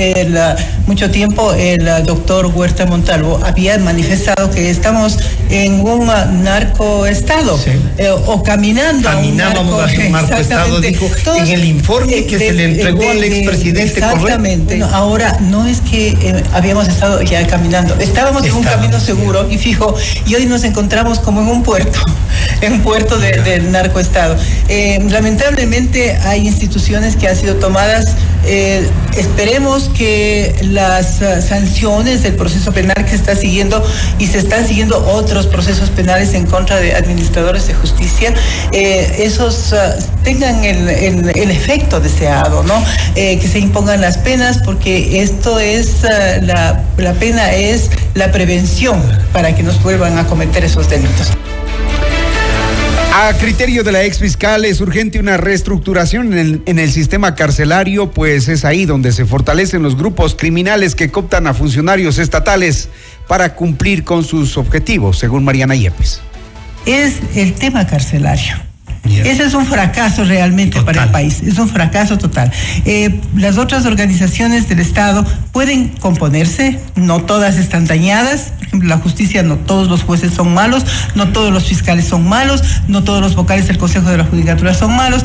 mucho 0.86 1.10
tiempo, 1.10 1.54
el 1.54 1.86
doctor 2.06 2.46
Huerta 2.48 2.86
Montalvo 2.86 3.40
había 3.44 3.78
manifestado 3.78 4.52
que 4.52 4.70
estamos 4.70 5.18
en 5.50 5.80
un 5.82 6.08
narcoestado 6.44 7.60
eh, 7.98 8.10
o 8.10 8.44
caminando. 8.44 9.10
Caminábamos 9.10 9.84
hacia 9.84 10.06
un 10.08 10.12
narcoestado, 10.12 10.82
dijo 10.82 11.10
en 11.36 11.48
el 11.48 11.66
informe 11.66 12.26
que 12.26 12.38
se 12.38 12.54
le 12.54 12.66
entregó 12.66 13.10
al 13.10 13.24
expresidente 13.24 13.84
Exactamente. 13.84 14.82
ahora 14.92 15.38
no 15.42 15.66
es 15.66 15.82
que 15.82 16.10
eh, 16.10 16.44
habíamos 16.54 16.88
estado 16.88 17.22
ya 17.22 17.46
caminando, 17.48 17.96
estábamos 18.00 18.46
en 18.46 18.54
un 18.54 18.64
camino 18.64 19.00
seguro 19.00 19.48
y 19.50 19.58
fijo, 19.58 19.96
y 20.26 20.36
hoy 20.36 20.46
nos 20.46 20.64
encontramos 20.64 21.20
como 21.20 21.42
en 21.42 21.48
un 21.48 21.64
puerto, 21.64 22.00
en 22.62 22.74
un 22.74 22.82
puerto 22.82 23.18
del 23.18 23.72
narcoestado. 23.72 24.36
Eh, 24.68 25.00
lamentablemente 25.10 26.18
hay 26.24 26.48
instituciones 26.48 27.16
que 27.16 27.28
han 27.28 27.36
sido 27.36 27.56
tomadas 27.56 28.16
eh, 28.46 28.57
esperemos 29.16 29.90
que 29.90 30.56
las 30.62 31.22
uh, 31.22 31.42
sanciones 31.42 32.24
del 32.24 32.36
proceso 32.36 32.72
penal 32.72 33.06
que 33.06 33.16
está 33.16 33.36
siguiendo 33.36 33.84
y 34.20 34.28
se 34.28 34.38
están 34.38 34.68
siguiendo 34.68 34.98
otros 35.08 35.48
procesos 35.48 35.90
penales 35.90 36.34
en 36.34 36.46
contra 36.46 36.78
de 36.78 36.96
administradores 36.96 37.68
de 37.68 37.74
justicia, 37.74 38.34
eh, 38.72 39.16
esos 39.20 39.74
tengan 40.24 40.64
el, 40.64 40.90
el, 40.90 41.52
efecto 41.52 42.00
deseado, 42.00 42.64
¿no? 42.64 42.84
Eh, 43.16 43.40
que 43.40 43.48
se 43.48 43.60
impongan 43.60 44.02
las 44.02 44.18
penas 44.18 44.60
porque 44.64 45.22
esto 45.22 45.60
es, 45.60 46.04
la, 46.42 46.84
la 46.98 47.14
pena 47.14 47.54
es 47.54 47.90
la 48.14 48.32
prevención 48.32 49.02
para 49.34 49.56
que 49.56 49.64
nos 49.64 49.82
vuelvan 49.82 50.18
a 50.18 50.28
cometer 50.28 50.64
esos 50.64 50.90
delitos. 50.90 51.32
A 53.20 53.34
criterio 53.34 53.84
de 53.84 53.92
la 53.92 54.04
ex 54.04 54.20
fiscal 54.20 54.64
es 54.64 54.80
urgente 54.80 55.20
una 55.20 55.38
reestructuración 55.38 56.34
en 56.34 56.38
el, 56.38 56.62
en 56.68 56.78
el, 56.78 56.92
sistema 56.92 57.34
carcelario, 57.34 58.12
pues 58.12 58.48
es 58.48 58.64
ahí 58.64 58.86
donde 58.86 59.12
se 59.12 59.26
fortalecen 59.26 59.82
los 59.82 59.98
grupos 59.98 60.36
criminales 60.36 60.94
que 60.94 61.10
cooptan 61.10 61.48
a 61.48 61.56
funcionarios 61.56 62.20
estatales 62.20 62.90
para 63.28 63.56
cumplir 63.56 64.04
con 64.04 64.24
sus 64.24 64.56
objetivos, 64.56 65.18
según 65.18 65.44
Mariana 65.44 65.76
Yepes. 65.76 66.22
Es 66.86 67.16
el 67.34 67.56
tema 67.56 67.88
carcelario. 67.88 68.58
Ese 69.10 69.44
es 69.44 69.54
un 69.54 69.66
fracaso 69.66 70.24
realmente 70.24 70.82
para 70.82 71.04
el 71.04 71.10
país, 71.10 71.42
es 71.42 71.58
un 71.58 71.70
fracaso 71.70 72.18
total. 72.18 72.52
Eh, 72.86 73.20
las 73.36 73.58
otras 73.58 73.86
organizaciones 73.86 74.68
del 74.70 74.80
Estado 74.80 75.26
pueden 75.52 75.90
componerse, 75.90 76.80
no 76.96 77.22
todas 77.22 77.58
están 77.58 77.86
dañadas, 77.86 78.52
por 78.58 78.68
ejemplo, 78.68 78.90
la 78.90 78.98
justicia, 78.98 79.44
no 79.44 79.56
todos 79.56 79.88
los 79.88 80.04
jueces 80.04 80.34
son 80.34 80.54
malos, 80.54 80.86
no 81.16 81.30
todos 81.30 81.52
los 81.52 81.66
fiscales 81.66 82.06
son 82.06 82.28
malos, 82.28 82.64
no 82.88 83.04
todos 83.04 83.22
los 83.22 83.36
vocales 83.36 83.68
del 83.68 83.78
Consejo 83.78 84.10
de 84.10 84.18
la 84.18 84.26
Judicatura 84.26 84.74
son 84.74 84.96
malos, 84.96 85.24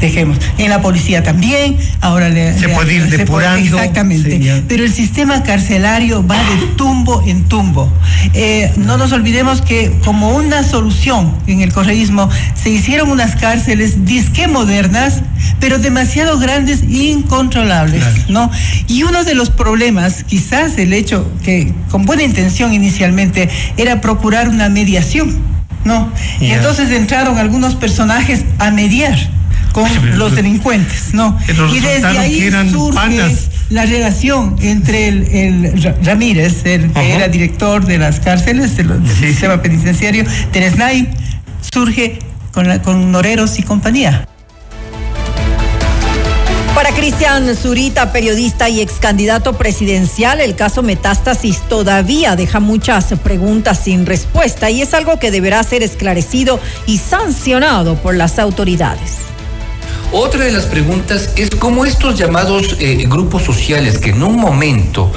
dejemos. 0.00 0.38
En 0.58 0.70
la 0.70 0.80
policía 0.80 1.22
también, 1.22 1.76
ahora 2.00 2.28
le, 2.28 2.54
se 2.54 2.68
le, 2.68 2.74
puede 2.74 2.94
ir 2.94 3.08
depurando. 3.08 3.70
Puede, 3.70 3.82
exactamente. 3.82 4.30
Señor. 4.30 4.62
Pero 4.68 4.84
el 4.84 4.92
sistema 4.92 5.42
carcelario 5.42 6.26
va 6.26 6.36
de 6.36 6.66
tumbo 6.76 7.22
en 7.26 7.44
tumbo. 7.44 7.92
Eh, 8.34 8.72
no 8.76 8.96
nos 8.96 9.12
olvidemos 9.12 9.62
que 9.62 9.92
como 10.04 10.36
una 10.36 10.62
solución 10.62 11.34
en 11.46 11.60
el 11.60 11.72
correísmo 11.72 12.28
se 12.54 12.70
hicieron 12.70 13.05
unas 13.08 13.36
cárceles 13.36 14.04
disque 14.04 14.48
modernas, 14.48 15.22
pero 15.60 15.78
demasiado 15.78 16.38
grandes 16.38 16.82
e 16.82 17.04
incontrolables, 17.10 18.02
claro. 18.02 18.22
¿no? 18.28 18.50
Y 18.88 19.02
uno 19.02 19.24
de 19.24 19.34
los 19.34 19.50
problemas, 19.50 20.24
quizás 20.24 20.78
el 20.78 20.92
hecho 20.92 21.30
que 21.42 21.72
con 21.90 22.04
buena 22.06 22.22
intención 22.22 22.72
inicialmente 22.72 23.48
era 23.76 24.00
procurar 24.00 24.48
una 24.48 24.68
mediación, 24.68 25.38
¿no? 25.84 26.12
Yeah. 26.40 26.48
Y 26.48 26.52
entonces 26.52 26.90
entraron 26.90 27.38
algunos 27.38 27.74
personajes 27.74 28.44
a 28.58 28.70
mediar 28.70 29.18
con 29.72 29.88
los 30.18 30.34
delincuentes, 30.34 31.12
¿no? 31.12 31.38
Y 31.48 31.80
desde 31.80 32.18
ahí 32.18 32.50
surge 32.70 32.94
panas. 32.94 33.50
la 33.68 33.84
relación 33.84 34.56
entre 34.62 35.08
el, 35.08 35.26
el 35.26 35.94
Ramírez, 36.02 36.64
el 36.64 36.90
que 36.92 36.98
uh 36.98 37.02
-huh. 37.02 37.14
era 37.16 37.28
director 37.28 37.84
de 37.84 37.98
las 37.98 38.20
cárceles 38.20 38.76
del, 38.76 38.88
del 38.88 39.06
sí, 39.06 39.26
sistema 39.26 39.60
penitenciario, 39.60 40.24
Teresnay, 40.50 41.08
surge 41.60 42.18
con, 42.56 42.66
la, 42.66 42.80
con 42.80 43.12
Noreros 43.12 43.58
y 43.58 43.62
compañía. 43.62 44.26
Para 46.74 46.90
Cristian 46.92 47.54
Zurita, 47.54 48.12
periodista 48.12 48.70
y 48.70 48.80
ex 48.80 48.94
candidato 48.94 49.52
presidencial, 49.58 50.40
el 50.40 50.56
caso 50.56 50.82
Metástasis 50.82 51.60
todavía 51.68 52.34
deja 52.34 52.58
muchas 52.58 53.12
preguntas 53.22 53.80
sin 53.84 54.06
respuesta 54.06 54.70
y 54.70 54.80
es 54.80 54.94
algo 54.94 55.18
que 55.18 55.30
deberá 55.30 55.62
ser 55.64 55.82
esclarecido 55.82 56.58
y 56.86 56.96
sancionado 56.96 57.96
por 57.96 58.14
las 58.14 58.38
autoridades. 58.38 59.16
Otra 60.12 60.44
de 60.44 60.52
las 60.52 60.64
preguntas 60.64 61.32
es 61.36 61.50
cómo 61.50 61.84
estos 61.84 62.16
llamados 62.16 62.76
eh, 62.80 63.04
grupos 63.06 63.42
sociales 63.42 63.98
que 63.98 64.10
en 64.10 64.22
un 64.22 64.36
momento 64.36 65.12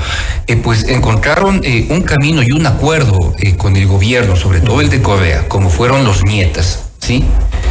eh, 0.45 0.57
pues 0.57 0.83
encontraron 0.89 1.61
eh, 1.63 1.87
un 1.89 2.01
camino 2.01 2.41
y 2.43 2.51
un 2.51 2.65
acuerdo 2.65 3.33
con 3.57 3.77
el 3.77 3.87
gobierno, 3.87 4.35
sobre 4.35 4.59
todo 4.59 4.81
el 4.81 4.89
de 4.89 5.01
Corea, 5.01 5.47
como 5.47 5.69
fueron 5.69 6.03
los 6.03 6.25
nietas, 6.25 6.88
¿sí? 7.10 7.24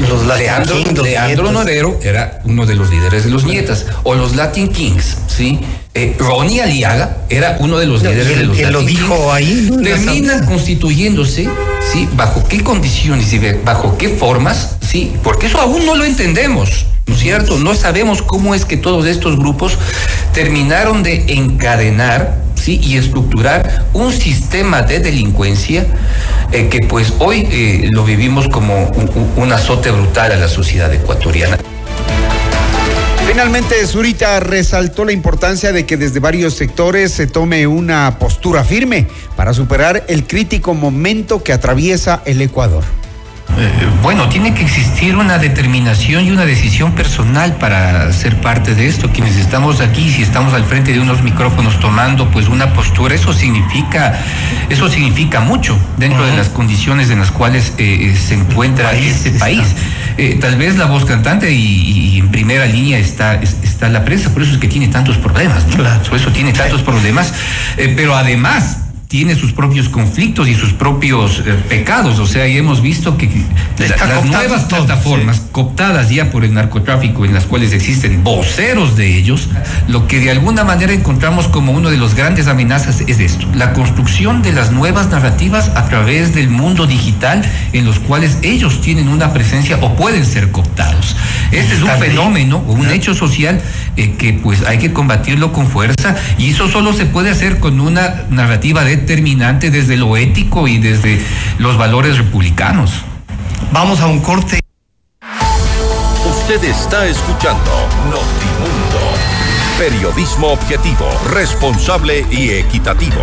Los 0.09 0.27
Leandro, 0.27 0.75
King, 0.83 0.95
Leandro 1.01 1.53
Norero 1.53 2.01
era 2.03 2.41
uno 2.45 2.67
de 2.67 2.75
los 2.75 2.91
líderes 2.91 3.23
de 3.23 3.31
los 3.31 3.45
nietas, 3.45 3.87
o 4.03 4.17
los 4.17 4.35
Latin 4.35 4.67
Kings, 4.69 5.17
¿sí? 5.29 5.61
Eh, 5.95 6.17
Ronnie 6.19 6.61
Aliaga 6.61 7.19
era 7.29 7.57
uno 7.61 7.79
de 7.79 7.87
los 7.87 8.03
no, 8.03 8.11
líderes 8.11 8.33
el, 8.33 8.39
de 8.39 8.45
los 8.47 8.57
que 8.57 8.63
Latin 8.65 8.81
lo 8.81 8.83
dijo 8.85 9.15
Kings. 9.15 9.33
ahí. 9.33 9.69
¿no? 9.71 9.83
Termina 9.83 10.45
constituyéndose, 10.45 11.49
¿sí? 11.93 12.09
¿Bajo 12.15 12.49
qué 12.49 12.65
condiciones 12.65 13.33
y 13.33 13.39
bajo 13.65 13.97
qué 13.97 14.09
formas? 14.09 14.77
Sí, 14.81 15.13
porque 15.23 15.47
eso 15.47 15.61
aún 15.61 15.87
no 15.87 15.95
lo 15.95 16.05
entendemos. 16.05 16.87
¿no 17.07 17.15
es 17.15 17.21
cierto? 17.21 17.59
No 17.59 17.75
sabemos 17.75 18.23
cómo 18.23 18.57
es 18.57 18.65
que 18.65 18.77
todos 18.77 19.07
estos 19.07 19.39
grupos 19.39 19.79
terminaron 20.35 21.05
de 21.05 21.25
encadenar 21.29 22.37
¿sí? 22.59 22.81
y 22.83 22.97
estructurar 22.97 23.87
un 23.93 24.13
sistema 24.13 24.83
de 24.83 25.01
delincuencia 25.01 25.87
eh, 26.53 26.69
que 26.69 26.81
pues 26.81 27.15
hoy 27.19 27.49
eh, 27.51 27.89
lo 27.91 28.05
vivimos 28.05 28.49
como 28.49 28.89
un, 28.89 29.33
un 29.37 29.53
azote 29.53 29.91
brutal 29.91 30.33
a 30.33 30.37
la 30.37 30.49
sociedad 30.49 30.93
ecuatoriana. 30.93 31.59
Finalmente, 33.27 33.87
Zurita 33.87 34.41
resaltó 34.41 35.05
la 35.05 35.13
importancia 35.13 35.71
de 35.71 35.85
que 35.85 35.99
desde 35.99 36.19
varios 36.19 36.55
sectores 36.55 37.13
se 37.13 37.27
tome 37.27 37.67
una 37.67 38.19
postura 38.19 38.65
firme 38.65 39.07
para 39.37 39.53
superar 39.53 40.05
el 40.09 40.27
crítico 40.27 40.73
momento 40.73 41.43
que 41.45 41.53
atraviesa 41.53 42.23
el 42.25 42.41
Ecuador. 42.41 42.85
Eh, 43.57 43.71
bueno, 44.03 44.29
tiene 44.29 44.55
que 44.55 44.63
existir 44.63 45.17
una 45.17 45.39
determinación 45.39 46.25
y 46.25 46.31
una 46.31 46.45
decisión 46.45 46.93
personal 46.93 47.57
para 47.57 48.13
ser 48.13 48.37
parte 48.41 48.75
de 48.75 48.87
esto. 48.87 49.11
Quienes 49.11 49.37
estamos 49.37 49.81
aquí, 49.81 50.11
si 50.11 50.23
estamos 50.23 50.55
al 50.55 50.65
frente 50.65 50.93
de 50.93 51.01
unos 51.01 51.23
micrófonos 51.23 51.81
tomando 51.81 52.31
pues 52.31 52.49
una 52.49 52.73
postura, 52.73 53.15
eso 53.15 53.33
significa, 53.33 54.19
eso 54.69 54.89
significa 54.89 55.41
mucho 55.41 55.79
dentro 55.97 56.23
uh 56.23 56.27
-huh. 56.27 56.31
de 56.31 56.37
las 56.37 56.49
condiciones 56.51 57.11
en 57.11 57.19
las 57.19 57.31
cuales 57.31 57.73
eh, 57.79 58.15
se 58.17 58.35
encuentra 58.35 58.91
país 58.91 59.17
este 59.17 59.31
país. 59.33 59.75
Eh, 60.19 60.37
tal 60.41 60.57
vez 60.57 60.77
la 60.77 60.87
voz 60.87 61.05
cantante 61.05 61.51
y, 61.53 62.15
y 62.15 62.19
en 62.19 62.29
primera 62.31 62.67
línea 62.67 62.99
está, 62.99 63.35
está 63.35 63.89
la 63.89 64.05
prensa, 64.05 64.31
por 64.31 64.43
eso 64.43 64.53
es 64.53 64.59
que 64.59 64.67
tiene 64.67 64.89
tantos 64.89 65.17
problemas, 65.17 65.65
¿no? 65.67 65.77
claro. 65.77 66.03
por 66.03 66.19
eso 66.19 66.31
tiene 66.33 66.53
tantos 66.53 66.83
problemas, 66.83 67.33
eh, 67.77 67.93
pero 67.97 68.17
además 68.17 68.79
tiene 69.09 69.35
sus 69.35 69.55
propios 69.55 69.89
conflictos 69.89 70.49
y 70.49 70.55
sus 70.55 70.75
propios 70.75 71.43
eh, 71.47 71.55
pecados. 71.67 72.19
O 72.19 72.27
sea, 72.27 72.47
y 72.47 72.59
hemos 72.59 72.83
visto 72.83 73.17
que 73.17 73.27
la, 73.79 74.07
las 74.07 74.25
nuevas 74.27 74.69
todo, 74.69 74.85
plataformas 74.85 75.37
sí. 75.37 75.43
cooptadas 75.51 76.11
ya 76.11 76.31
por 76.31 76.45
el 76.45 76.53
narcotráfico, 76.53 77.25
en 77.25 77.33
las 77.33 77.47
cuales 77.47 77.73
existen 77.73 78.23
voceros 78.23 78.97
de 78.97 79.17
ellos, 79.17 79.49
lo 79.89 80.07
que 80.07 80.21
de 80.21 80.31
alguna 80.31 80.63
manera 80.63 80.93
encontramos 80.93 81.49
como 81.49 81.73
uno 81.73 81.91
de 81.91 81.97
los 81.97 82.15
grandes 82.15 82.49
amenazas 82.49 83.01
es 83.07 83.19
esto, 83.19 83.47
la 83.55 83.73
construcción 83.73 84.43
de 84.43 84.53
las 84.53 84.73
nuevas 84.73 85.09
narrativas 85.09 85.71
a 85.75 85.89
través 85.89 86.35
del 86.35 86.51
mundo 86.51 86.87
digital 86.87 87.43
en 87.73 87.87
los 87.87 88.01
cuales 88.01 88.37
ellos 88.43 88.83
tienen 88.83 89.09
una 89.09 89.33
presencia 89.33 89.79
o 89.81 89.97
pueden 89.97 90.27
ser 90.27 90.51
cooptados. 90.51 91.17
Este 91.51 91.75
es 91.75 91.83
un 91.83 91.91
fenómeno 91.99 92.63
o 92.67 92.73
un 92.73 92.91
hecho 92.91 93.15
social 93.15 93.63
eh, 93.97 94.17
que 94.19 94.35
pues 94.35 94.63
hay 94.67 94.77
que 94.77 94.93
combatirlo 94.93 95.51
con 95.55 95.67
fuerza 95.67 96.15
y 96.37 96.51
eso 96.51 96.69
solo 96.69 96.93
se 96.93 97.07
puede 97.07 97.31
hacer 97.31 97.59
con 97.59 97.81
una 97.81 98.25
narrativa 98.29 98.85
de 98.85 98.98
determinante 98.99 99.71
desde 99.71 99.97
lo 99.97 100.17
ético 100.17 100.69
y 100.69 100.79
desde 100.79 101.21
los 101.59 101.77
valores 101.79 102.19
republicanos. 102.19 103.03
Vamos 103.73 104.01
a 104.01 104.07
un 104.07 104.21
corte. 104.21 104.61
Usted 106.29 106.65
está 106.65 107.07
escuchando 107.07 107.71
Notimundo. 108.05 108.99
Periodismo 109.79 110.49
objetivo, 110.49 111.09
responsable 111.31 112.27
y 112.31 112.51
equitativo. 112.51 113.23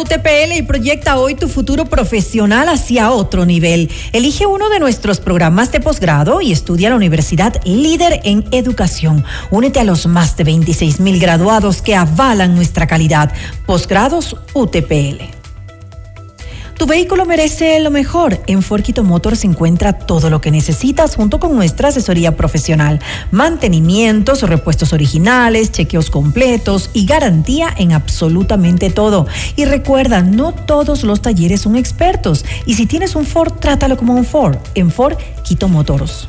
UTPL 0.00 0.52
y 0.56 0.62
proyecta 0.62 1.18
hoy 1.18 1.34
tu 1.34 1.48
futuro 1.48 1.84
profesional 1.84 2.68
hacia 2.68 3.10
otro 3.10 3.44
nivel. 3.44 3.90
Elige 4.12 4.46
uno 4.46 4.70
de 4.70 4.78
nuestros 4.78 5.20
programas 5.20 5.72
de 5.72 5.80
posgrado 5.80 6.40
y 6.40 6.52
estudia 6.52 6.90
la 6.90 6.96
universidad 6.96 7.60
líder 7.64 8.20
en 8.24 8.44
educación. 8.50 9.24
Únete 9.50 9.80
a 9.80 9.84
los 9.84 10.06
más 10.06 10.36
de 10.36 10.44
26 10.44 11.00
mil 11.00 11.20
graduados 11.20 11.82
que 11.82 11.96
avalan 11.96 12.54
nuestra 12.54 12.86
calidad. 12.86 13.32
Posgrados 13.66 14.36
UTPL. 14.54 15.39
Tu 16.80 16.86
vehículo 16.86 17.26
merece 17.26 17.78
lo 17.80 17.90
mejor. 17.90 18.40
En 18.46 18.62
Forquito 18.62 19.04
Motors 19.04 19.40
se 19.40 19.46
encuentra 19.46 19.92
todo 19.92 20.30
lo 20.30 20.40
que 20.40 20.50
necesitas 20.50 21.14
junto 21.14 21.38
con 21.38 21.54
nuestra 21.54 21.88
asesoría 21.88 22.38
profesional. 22.38 23.00
Mantenimientos, 23.30 24.40
repuestos 24.44 24.94
originales, 24.94 25.72
chequeos 25.72 26.08
completos 26.08 26.88
y 26.94 27.04
garantía 27.04 27.68
en 27.76 27.92
absolutamente 27.92 28.88
todo. 28.88 29.26
Y 29.56 29.66
recuerda, 29.66 30.22
no 30.22 30.54
todos 30.54 31.04
los 31.04 31.20
talleres 31.20 31.60
son 31.60 31.76
expertos. 31.76 32.46
Y 32.64 32.76
si 32.76 32.86
tienes 32.86 33.14
un 33.14 33.26
Ford, 33.26 33.52
trátalo 33.60 33.98
como 33.98 34.14
un 34.14 34.24
Ford. 34.24 34.56
En 34.74 34.90
Ford 34.90 35.18
Quito 35.44 35.68
Motors. 35.68 36.28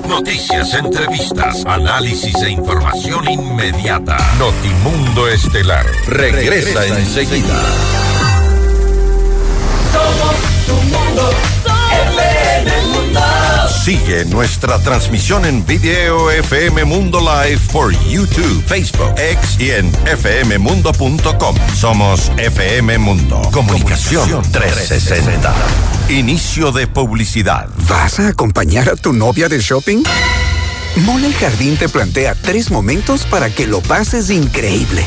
Noticias, 0.06 0.74
entrevistas, 0.74 1.64
análisis 1.64 2.34
e 2.42 2.50
información 2.50 3.26
inmediata. 3.30 4.18
Notimundo 4.38 5.26
Estelar 5.26 5.86
regresa 6.06 6.86
enseguida. 6.86 7.62
Somos 9.90 10.36
tu 10.66 10.74
mundo. 10.74 11.30
FM 11.64 12.82
Mundo. 12.88 12.99
Sigue 13.84 14.26
nuestra 14.26 14.78
transmisión 14.78 15.46
en 15.46 15.64
video 15.64 16.30
FM 16.30 16.84
Mundo 16.84 17.18
Live 17.18 17.62
por 17.72 17.92
YouTube, 18.04 18.62
Facebook, 18.66 19.14
X 19.16 19.56
y 19.58 19.70
en 19.70 19.90
fmmundo.com. 19.90 21.56
Somos 21.74 22.30
FM 22.36 22.98
Mundo. 22.98 23.40
Comunicación 23.50 24.42
360. 24.52 25.54
Inicio 26.10 26.72
de 26.72 26.88
publicidad. 26.88 27.70
¿Vas 27.88 28.20
a 28.20 28.28
acompañar 28.28 28.90
a 28.90 28.96
tu 28.96 29.14
novia 29.14 29.48
de 29.48 29.60
shopping? 29.60 30.02
Mole 30.96 31.28
el 31.28 31.34
Jardín 31.34 31.78
te 31.78 31.88
plantea 31.88 32.34
tres 32.34 32.70
momentos 32.70 33.24
para 33.24 33.48
que 33.48 33.66
lo 33.66 33.80
pases 33.80 34.28
increíble. 34.28 35.06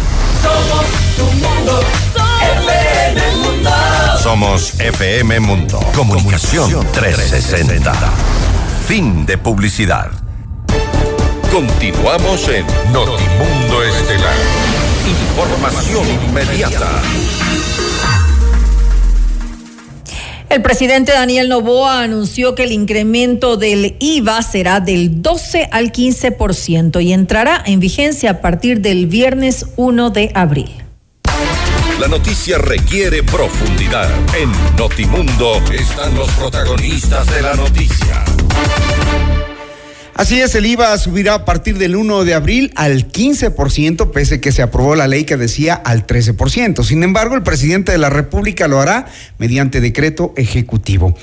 Somos 0.41 0.85
tu 1.15 1.25
mundo. 1.37 1.83
FM 2.67 3.35
Mundo. 3.37 3.69
Somos 4.21 4.79
FM 4.79 5.39
Mundo. 5.39 5.79
Comunicación 5.95 6.87
360. 6.91 7.93
Fin 8.87 9.25
de 9.25 9.37
publicidad. 9.37 10.11
Continuamos 11.51 12.47
en 12.47 12.65
Notimundo 12.93 13.83
Estelar. 13.83 14.35
Información 15.05 16.07
inmediata. 16.09 16.89
El 20.51 20.61
presidente 20.61 21.13
Daniel 21.13 21.47
Novoa 21.47 22.03
anunció 22.03 22.55
que 22.55 22.63
el 22.63 22.73
incremento 22.73 23.55
del 23.55 23.95
IVA 24.01 24.41
será 24.41 24.81
del 24.81 25.21
12 25.21 25.69
al 25.71 25.93
15% 25.93 27.01
y 27.01 27.13
entrará 27.13 27.63
en 27.65 27.79
vigencia 27.79 28.31
a 28.31 28.41
partir 28.41 28.81
del 28.81 29.07
viernes 29.07 29.67
1 29.77 30.09
de 30.09 30.29
abril. 30.35 30.69
La 32.01 32.09
noticia 32.09 32.57
requiere 32.57 33.23
profundidad. 33.23 34.09
En 34.37 34.51
Notimundo 34.75 35.55
están 35.71 36.13
los 36.15 36.29
protagonistas 36.31 37.33
de 37.33 37.41
la 37.43 37.53
noticia. 37.53 38.25
Así 40.13 40.39
es, 40.39 40.53
el 40.55 40.65
IVA 40.65 40.97
subirá 40.97 41.33
a 41.33 41.45
partir 41.45 41.77
del 41.77 41.95
1 41.95 42.25
de 42.25 42.33
abril 42.33 42.71
al 42.75 43.11
15%, 43.11 44.11
pese 44.11 44.41
que 44.41 44.51
se 44.51 44.61
aprobó 44.61 44.95
la 44.95 45.07
ley 45.07 45.23
que 45.23 45.37
decía 45.37 45.73
al 45.73 46.05
13%. 46.05 46.83
Sin 46.83 47.03
embargo, 47.03 47.35
el 47.35 47.43
presidente 47.43 47.91
de 47.91 47.97
la 47.97 48.09
República 48.09 48.67
lo 48.67 48.81
hará 48.81 49.07
mediante 49.37 49.81
decreto 49.81 50.33
ejecutivo. 50.35 51.15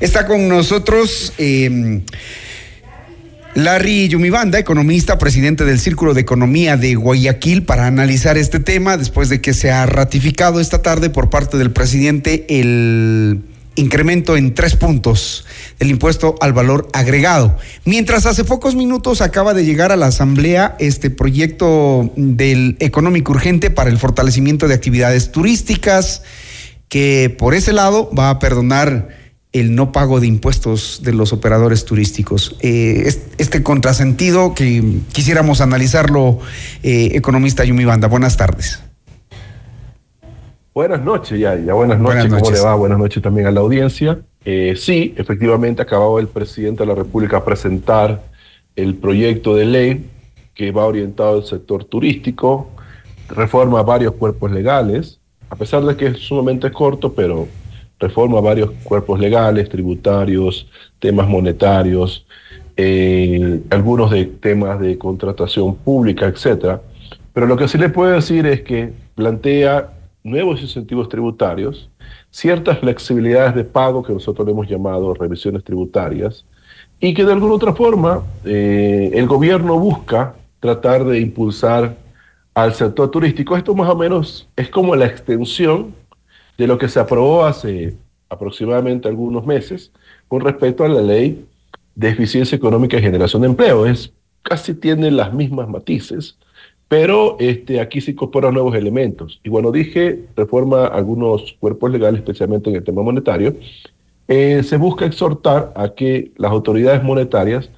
Está 0.00 0.26
con 0.26 0.48
nosotros. 0.48 1.32
Eh, 1.38 2.02
Larry 3.56 4.08
Yumibanda, 4.08 4.58
economista, 4.58 5.16
presidente 5.16 5.64
del 5.64 5.80
Círculo 5.80 6.12
de 6.12 6.20
Economía 6.20 6.76
de 6.76 6.94
Guayaquil, 6.94 7.62
para 7.62 7.86
analizar 7.86 8.36
este 8.36 8.60
tema 8.60 8.98
después 8.98 9.30
de 9.30 9.40
que 9.40 9.54
se 9.54 9.70
ha 9.70 9.86
ratificado 9.86 10.60
esta 10.60 10.82
tarde 10.82 11.08
por 11.08 11.30
parte 11.30 11.56
del 11.56 11.70
presidente 11.70 12.44
el 12.50 13.40
incremento 13.76 14.36
en 14.36 14.54
tres 14.54 14.74
puntos 14.74 15.46
del 15.78 15.90
impuesto 15.90 16.34
al 16.40 16.52
valor 16.52 16.88
agregado. 16.92 17.56
Mientras 17.84 18.26
hace 18.26 18.44
pocos 18.44 18.74
minutos 18.74 19.20
acaba 19.20 19.54
de 19.54 19.64
llegar 19.64 19.92
a 19.92 19.96
la 19.96 20.06
Asamblea 20.06 20.76
este 20.78 21.10
proyecto 21.10 22.10
del 22.16 22.76
económico 22.80 23.32
urgente 23.32 23.70
para 23.70 23.90
el 23.90 23.98
fortalecimiento 23.98 24.66
de 24.68 24.74
actividades 24.74 25.30
turísticas, 25.30 26.22
que 26.88 27.34
por 27.38 27.54
ese 27.54 27.72
lado 27.72 28.10
va 28.16 28.30
a 28.30 28.38
perdonar 28.38 29.08
el 29.52 29.74
no 29.74 29.90
pago 29.90 30.20
de 30.20 30.26
impuestos 30.26 31.00
de 31.02 31.12
los 31.12 31.32
operadores 31.32 31.84
turísticos. 31.84 32.56
Eh, 32.60 33.10
este 33.38 33.62
contrasentido 33.62 34.54
que 34.54 34.98
quisiéramos 35.12 35.60
analizarlo, 35.60 36.40
eh, 36.82 37.12
economista 37.14 37.64
Yumi 37.64 37.84
Banda. 37.84 38.08
Buenas 38.08 38.36
tardes. 38.36 38.80
Buenas 40.76 41.02
noches, 41.02 41.40
ya, 41.40 41.56
ya 41.56 41.72
buenas 41.72 41.98
noches, 41.98 42.28
Buenas 42.28 42.42
¿cómo 42.42 42.54
le 42.54 42.60
va? 42.60 42.74
Buenas 42.74 42.98
noches 42.98 43.22
también 43.22 43.46
a 43.46 43.50
la 43.50 43.60
audiencia. 43.60 44.20
Eh, 44.44 44.74
sí, 44.76 45.14
efectivamente 45.16 45.80
acababa 45.80 46.20
el 46.20 46.28
presidente 46.28 46.82
de 46.82 46.88
la 46.88 46.94
República 46.94 47.42
presentar 47.42 48.20
el 48.76 48.94
proyecto 48.94 49.56
de 49.56 49.64
ley 49.64 50.10
que 50.52 50.72
va 50.72 50.84
orientado 50.84 51.36
al 51.36 51.44
sector 51.44 51.84
turístico, 51.84 52.68
reforma 53.30 53.82
varios 53.84 54.12
cuerpos 54.16 54.52
legales, 54.52 55.18
a 55.48 55.56
pesar 55.56 55.82
de 55.82 55.96
que 55.96 56.08
es 56.08 56.18
sumamente 56.18 56.70
corto, 56.70 57.14
pero 57.14 57.48
reforma 57.98 58.38
varios 58.42 58.72
cuerpos 58.84 59.18
legales, 59.18 59.70
tributarios, 59.70 60.68
temas 60.98 61.26
monetarios, 61.26 62.26
eh, 62.76 63.62
algunos 63.70 64.10
de 64.10 64.26
temas 64.26 64.78
de 64.78 64.98
contratación 64.98 65.74
pública, 65.74 66.26
etcétera. 66.26 66.82
Pero 67.32 67.46
lo 67.46 67.56
que 67.56 67.66
sí 67.66 67.78
le 67.78 67.88
puedo 67.88 68.12
decir 68.12 68.44
es 68.44 68.60
que 68.60 68.92
plantea 69.14 69.95
nuevos 70.26 70.60
incentivos 70.60 71.08
tributarios, 71.08 71.88
ciertas 72.30 72.78
flexibilidades 72.80 73.54
de 73.54 73.64
pago 73.64 74.02
que 74.02 74.12
nosotros 74.12 74.44
le 74.46 74.52
hemos 74.52 74.68
llamado 74.68 75.14
revisiones 75.14 75.64
tributarias, 75.64 76.44
y 77.00 77.14
que 77.14 77.24
de 77.24 77.32
alguna 77.32 77.54
otra 77.54 77.74
forma 77.74 78.22
eh, 78.44 79.10
el 79.14 79.26
gobierno 79.26 79.78
busca 79.78 80.34
tratar 80.60 81.04
de 81.04 81.20
impulsar 81.20 81.96
al 82.54 82.74
sector 82.74 83.10
turístico. 83.10 83.56
Esto 83.56 83.74
más 83.74 83.88
o 83.90 83.96
menos 83.96 84.48
es 84.56 84.68
como 84.70 84.96
la 84.96 85.06
extensión 85.06 85.94
de 86.56 86.66
lo 86.66 86.78
que 86.78 86.88
se 86.88 86.98
aprobó 86.98 87.44
hace 87.44 87.96
aproximadamente 88.28 89.08
algunos 89.08 89.46
meses 89.46 89.92
con 90.26 90.40
respecto 90.40 90.84
a 90.84 90.88
la 90.88 91.02
ley 91.02 91.46
de 91.94 92.08
eficiencia 92.08 92.56
económica 92.56 92.96
y 92.96 93.02
generación 93.02 93.42
de 93.42 93.48
empleo. 93.48 93.86
Es, 93.86 94.12
casi 94.42 94.74
tiene 94.74 95.10
las 95.10 95.32
mismas 95.32 95.68
matices, 95.68 96.38
pero 96.88 97.36
este, 97.40 97.80
aquí 97.80 98.00
se 98.00 98.12
incorporan 98.12 98.54
nuevos 98.54 98.74
elementos. 98.76 99.40
Y 99.42 99.48
bueno, 99.48 99.72
dije, 99.72 100.26
reforma 100.36 100.86
algunos 100.86 101.56
cuerpos 101.58 101.90
legales, 101.90 102.20
especialmente 102.20 102.70
en 102.70 102.76
el 102.76 102.84
tema 102.84 103.02
monetario. 103.02 103.56
Eh, 104.28 104.62
se 104.62 104.76
busca 104.76 105.06
exhortar 105.06 105.72
a 105.76 105.94
que 105.94 106.32
las 106.36 106.50
autoridades 106.50 107.02
monetarias 107.02 107.70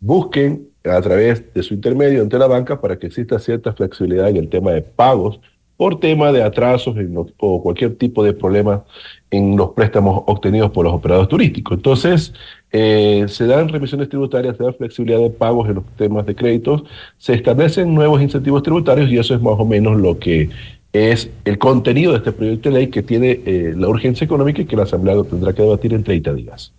busquen 0.00 0.68
a 0.84 1.00
través 1.00 1.52
de 1.54 1.62
su 1.62 1.74
intermedio 1.74 2.22
ante 2.22 2.38
la 2.38 2.48
banca 2.48 2.80
para 2.80 2.98
que 2.98 3.06
exista 3.06 3.38
cierta 3.38 3.72
flexibilidad 3.72 4.28
en 4.28 4.36
el 4.36 4.48
tema 4.48 4.72
de 4.72 4.82
pagos 4.82 5.40
por 5.76 5.98
tema 6.00 6.32
de 6.32 6.42
atrasos 6.42 6.94
o 7.38 7.62
cualquier 7.62 7.96
tipo 7.96 8.22
de 8.22 8.32
problema 8.32 8.84
en 9.30 9.56
los 9.56 9.70
préstamos 9.70 10.22
obtenidos 10.26 10.70
por 10.70 10.84
los 10.84 10.94
operadores 10.94 11.28
turísticos. 11.28 11.76
Entonces, 11.76 12.34
eh, 12.72 13.26
se 13.28 13.46
dan 13.46 13.68
remisiones 13.68 14.08
tributarias, 14.08 14.56
se 14.56 14.64
da 14.64 14.72
flexibilidad 14.72 15.20
de 15.20 15.30
pagos 15.30 15.68
en 15.68 15.76
los 15.76 15.84
temas 15.96 16.24
de 16.24 16.34
créditos, 16.34 16.84
se 17.18 17.34
establecen 17.34 17.94
nuevos 17.94 18.22
incentivos 18.22 18.62
tributarios 18.62 19.10
y 19.10 19.18
eso 19.18 19.34
es 19.34 19.42
más 19.42 19.54
o 19.58 19.64
menos 19.66 20.00
lo 20.00 20.18
que 20.18 20.48
es 20.92 21.30
el 21.44 21.58
contenido 21.58 22.12
de 22.12 22.18
este 22.18 22.32
proyecto 22.32 22.68
de 22.68 22.74
ley 22.74 22.86
que 22.88 23.02
tiene 23.02 23.40
eh, 23.44 23.74
la 23.76 23.88
urgencia 23.88 24.24
económica 24.24 24.62
y 24.62 24.64
que 24.66 24.76
la 24.76 24.82
Asamblea 24.84 25.22
tendrá 25.22 25.52
que 25.52 25.62
debatir 25.62 25.94
en 25.94 26.04
30 26.04 26.34
días. 26.34 26.72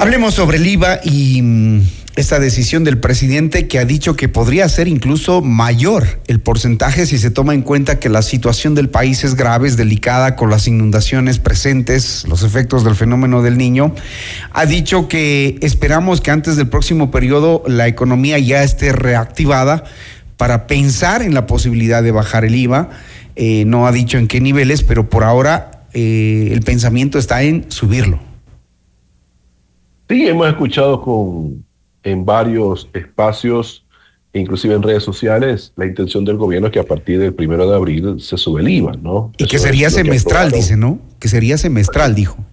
Hablemos 0.00 0.32
sobre 0.32 0.56
el 0.56 0.66
IVA 0.66 1.00
y 1.04 1.42
mm, 1.42 1.82
esta 2.16 2.38
decisión 2.40 2.84
del 2.84 2.96
presidente 2.96 3.68
que 3.68 3.78
ha 3.78 3.84
dicho 3.84 4.16
que 4.16 4.30
podría 4.30 4.66
ser 4.66 4.88
incluso 4.88 5.42
mayor 5.42 6.22
el 6.26 6.40
porcentaje 6.40 7.04
si 7.04 7.18
se 7.18 7.30
toma 7.30 7.52
en 7.52 7.60
cuenta 7.60 7.98
que 7.98 8.08
la 8.08 8.22
situación 8.22 8.74
del 8.74 8.88
país 8.88 9.24
es 9.24 9.34
grave, 9.34 9.68
es 9.68 9.76
delicada 9.76 10.36
con 10.36 10.48
las 10.48 10.66
inundaciones 10.66 11.38
presentes, 11.38 12.24
los 12.26 12.44
efectos 12.44 12.82
del 12.82 12.94
fenómeno 12.94 13.42
del 13.42 13.58
niño. 13.58 13.94
Ha 14.52 14.64
dicho 14.64 15.06
que 15.06 15.58
esperamos 15.60 16.22
que 16.22 16.30
antes 16.30 16.56
del 16.56 16.68
próximo 16.68 17.10
periodo 17.10 17.62
la 17.66 17.86
economía 17.86 18.38
ya 18.38 18.62
esté 18.62 18.92
reactivada 18.92 19.84
para 20.38 20.66
pensar 20.66 21.20
en 21.20 21.34
la 21.34 21.46
posibilidad 21.46 22.02
de 22.02 22.12
bajar 22.12 22.46
el 22.46 22.54
IVA. 22.54 22.88
Eh, 23.36 23.64
no 23.66 23.86
ha 23.86 23.92
dicho 23.92 24.16
en 24.16 24.28
qué 24.28 24.40
niveles, 24.40 24.82
pero 24.82 25.10
por 25.10 25.24
ahora 25.24 25.82
eh, 25.92 26.48
el 26.52 26.62
pensamiento 26.62 27.18
está 27.18 27.42
en 27.42 27.66
subirlo. 27.68 28.29
Sí, 30.10 30.26
hemos 30.26 30.48
escuchado 30.48 31.00
con, 31.00 31.64
en 32.02 32.24
varios 32.24 32.88
espacios, 32.92 33.86
inclusive 34.32 34.74
en 34.74 34.82
redes 34.82 35.04
sociales, 35.04 35.72
la 35.76 35.86
intención 35.86 36.24
del 36.24 36.36
gobierno 36.36 36.66
es 36.66 36.72
que 36.72 36.80
a 36.80 36.84
partir 36.84 37.20
del 37.20 37.32
primero 37.32 37.70
de 37.70 37.76
abril 37.76 38.20
se 38.20 38.36
sube 38.36 38.60
el 38.60 38.68
IVA, 38.70 38.94
¿no? 38.94 39.30
Y 39.38 39.46
que 39.46 39.60
sería 39.60 39.88
semestral, 39.88 40.50
dice, 40.50 40.76
¿no? 40.76 40.98
Que 41.20 41.28
sería 41.28 41.56
semestral, 41.58 42.16
dijo. 42.16 42.44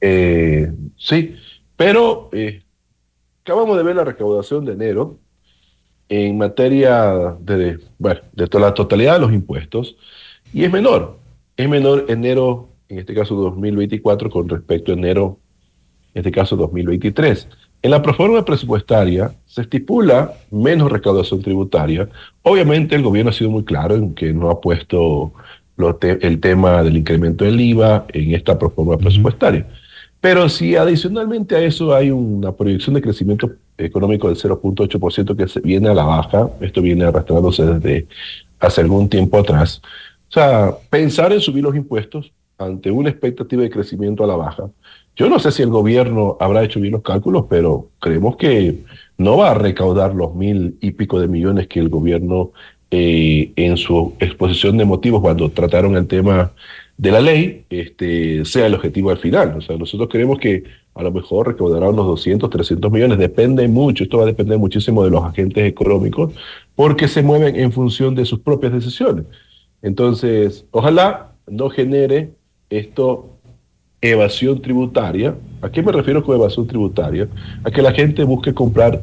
Eh, 0.00 0.72
sí, 0.96 1.36
pero 1.76 2.30
eh, 2.32 2.62
acabamos 3.44 3.76
de 3.76 3.82
ver 3.82 3.96
la 3.96 4.04
recaudación 4.04 4.64
de 4.64 4.72
enero 4.72 5.18
en 6.08 6.38
materia 6.38 7.36
de, 7.40 7.78
bueno, 7.98 8.22
de 8.32 8.46
toda 8.46 8.68
la 8.68 8.72
totalidad 8.72 9.16
de 9.16 9.20
los 9.20 9.34
impuestos 9.34 9.96
y 10.54 10.64
es 10.64 10.72
menor. 10.72 11.18
Es 11.58 11.68
menor 11.68 12.06
enero, 12.08 12.70
en 12.88 13.00
este 13.00 13.12
caso 13.12 13.34
2024, 13.34 14.30
con 14.30 14.48
respecto 14.48 14.92
a 14.92 14.94
enero 14.94 15.41
en 16.14 16.20
este 16.20 16.32
caso 16.32 16.56
2023. 16.56 17.48
En 17.82 17.90
la 17.90 18.00
proforma 18.00 18.44
presupuestaria 18.44 19.32
se 19.46 19.62
estipula 19.62 20.34
menos 20.50 20.90
recaudación 20.90 21.42
tributaria. 21.42 22.08
Obviamente 22.42 22.94
el 22.94 23.02
gobierno 23.02 23.30
ha 23.30 23.34
sido 23.34 23.50
muy 23.50 23.64
claro 23.64 23.96
en 23.96 24.14
que 24.14 24.32
no 24.32 24.50
ha 24.50 24.60
puesto 24.60 25.32
el 26.00 26.40
tema 26.40 26.82
del 26.82 26.96
incremento 26.96 27.44
del 27.44 27.60
IVA 27.60 28.06
en 28.12 28.34
esta 28.34 28.56
proforma 28.58 28.96
presupuestaria. 28.98 29.66
Pero 30.20 30.48
si 30.48 30.76
adicionalmente 30.76 31.56
a 31.56 31.60
eso 31.60 31.92
hay 31.92 32.12
una 32.12 32.52
proyección 32.52 32.94
de 32.94 33.02
crecimiento 33.02 33.50
económico 33.76 34.28
del 34.28 34.36
0.8% 34.36 35.36
que 35.36 35.48
se 35.48 35.58
viene 35.60 35.88
a 35.88 35.94
la 35.94 36.04
baja, 36.04 36.50
esto 36.60 36.80
viene 36.80 37.04
arrastrándose 37.04 37.64
desde 37.64 38.06
hace 38.60 38.80
algún 38.80 39.08
tiempo 39.08 39.38
atrás. 39.38 39.82
O 40.28 40.32
sea, 40.32 40.76
pensar 40.88 41.32
en 41.32 41.40
subir 41.40 41.64
los 41.64 41.74
impuestos 41.74 42.32
ante 42.56 42.92
una 42.92 43.10
expectativa 43.10 43.62
de 43.62 43.70
crecimiento 43.70 44.22
a 44.22 44.28
la 44.28 44.36
baja, 44.36 44.70
yo 45.16 45.28
no 45.28 45.38
sé 45.38 45.52
si 45.52 45.62
el 45.62 45.70
gobierno 45.70 46.36
habrá 46.40 46.64
hecho 46.64 46.80
bien 46.80 46.92
los 46.92 47.02
cálculos, 47.02 47.46
pero 47.48 47.88
creemos 48.00 48.36
que 48.36 48.80
no 49.18 49.36
va 49.36 49.50
a 49.50 49.54
recaudar 49.54 50.14
los 50.14 50.34
mil 50.34 50.76
y 50.80 50.92
pico 50.92 51.20
de 51.20 51.28
millones 51.28 51.68
que 51.68 51.80
el 51.80 51.88
gobierno 51.88 52.52
eh, 52.90 53.52
en 53.56 53.76
su 53.76 54.14
exposición 54.20 54.76
de 54.76 54.84
motivos 54.84 55.20
cuando 55.20 55.50
trataron 55.50 55.96
el 55.96 56.06
tema 56.06 56.52
de 56.96 57.10
la 57.10 57.20
ley 57.20 57.64
este, 57.70 58.44
sea 58.44 58.66
el 58.66 58.74
objetivo 58.74 59.10
al 59.10 59.18
final. 59.18 59.56
O 59.56 59.60
sea, 59.60 59.76
nosotros 59.76 60.08
creemos 60.10 60.38
que 60.38 60.64
a 60.94 61.02
lo 61.02 61.10
mejor 61.10 61.48
recaudará 61.48 61.88
unos 61.88 62.06
200, 62.06 62.50
300 62.50 62.92
millones. 62.92 63.18
Depende 63.18 63.66
mucho, 63.68 64.04
esto 64.04 64.18
va 64.18 64.24
a 64.24 64.26
depender 64.26 64.58
muchísimo 64.58 65.04
de 65.04 65.10
los 65.10 65.24
agentes 65.24 65.64
económicos 65.64 66.34
porque 66.74 67.08
se 67.08 67.22
mueven 67.22 67.56
en 67.56 67.72
función 67.72 68.14
de 68.14 68.24
sus 68.24 68.40
propias 68.40 68.72
decisiones. 68.72 69.24
Entonces, 69.80 70.66
ojalá 70.70 71.32
no 71.46 71.70
genere 71.70 72.30
esto 72.70 73.31
evasión 74.02 74.60
tributaria. 74.60 75.34
¿A 75.62 75.70
qué 75.70 75.82
me 75.82 75.92
refiero 75.92 76.22
con 76.24 76.36
evasión 76.36 76.66
tributaria? 76.66 77.28
A 77.64 77.70
que 77.70 77.80
la 77.80 77.92
gente 77.92 78.24
busque 78.24 78.52
comprar 78.52 79.00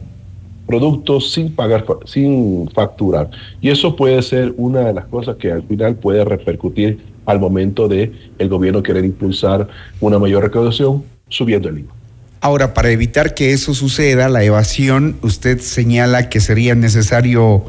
productos 0.67 1.31
sin 1.31 1.55
pagar, 1.55 1.83
sin 2.05 2.69
facturar. 2.69 3.31
Y 3.59 3.69
eso 3.69 3.95
puede 3.95 4.21
ser 4.21 4.53
una 4.57 4.81
de 4.81 4.93
las 4.93 5.05
cosas 5.05 5.37
que 5.37 5.51
al 5.51 5.63
final 5.63 5.95
puede 5.95 6.23
repercutir 6.23 6.99
al 7.25 7.39
momento 7.39 7.87
de 7.87 8.11
el 8.37 8.49
gobierno 8.49 8.83
querer 8.83 9.05
impulsar 9.05 9.67
una 9.99 10.19
mayor 10.19 10.43
recaudación 10.43 11.03
subiendo 11.29 11.69
el 11.69 11.79
IVA. 11.79 11.93
Ahora, 12.41 12.73
para 12.73 12.91
evitar 12.91 13.33
que 13.33 13.51
eso 13.51 13.73
suceda, 13.73 14.29
la 14.29 14.43
evasión, 14.43 15.17
usted 15.21 15.59
señala 15.59 16.29
que 16.29 16.39
sería 16.39 16.75
necesario 16.75 17.65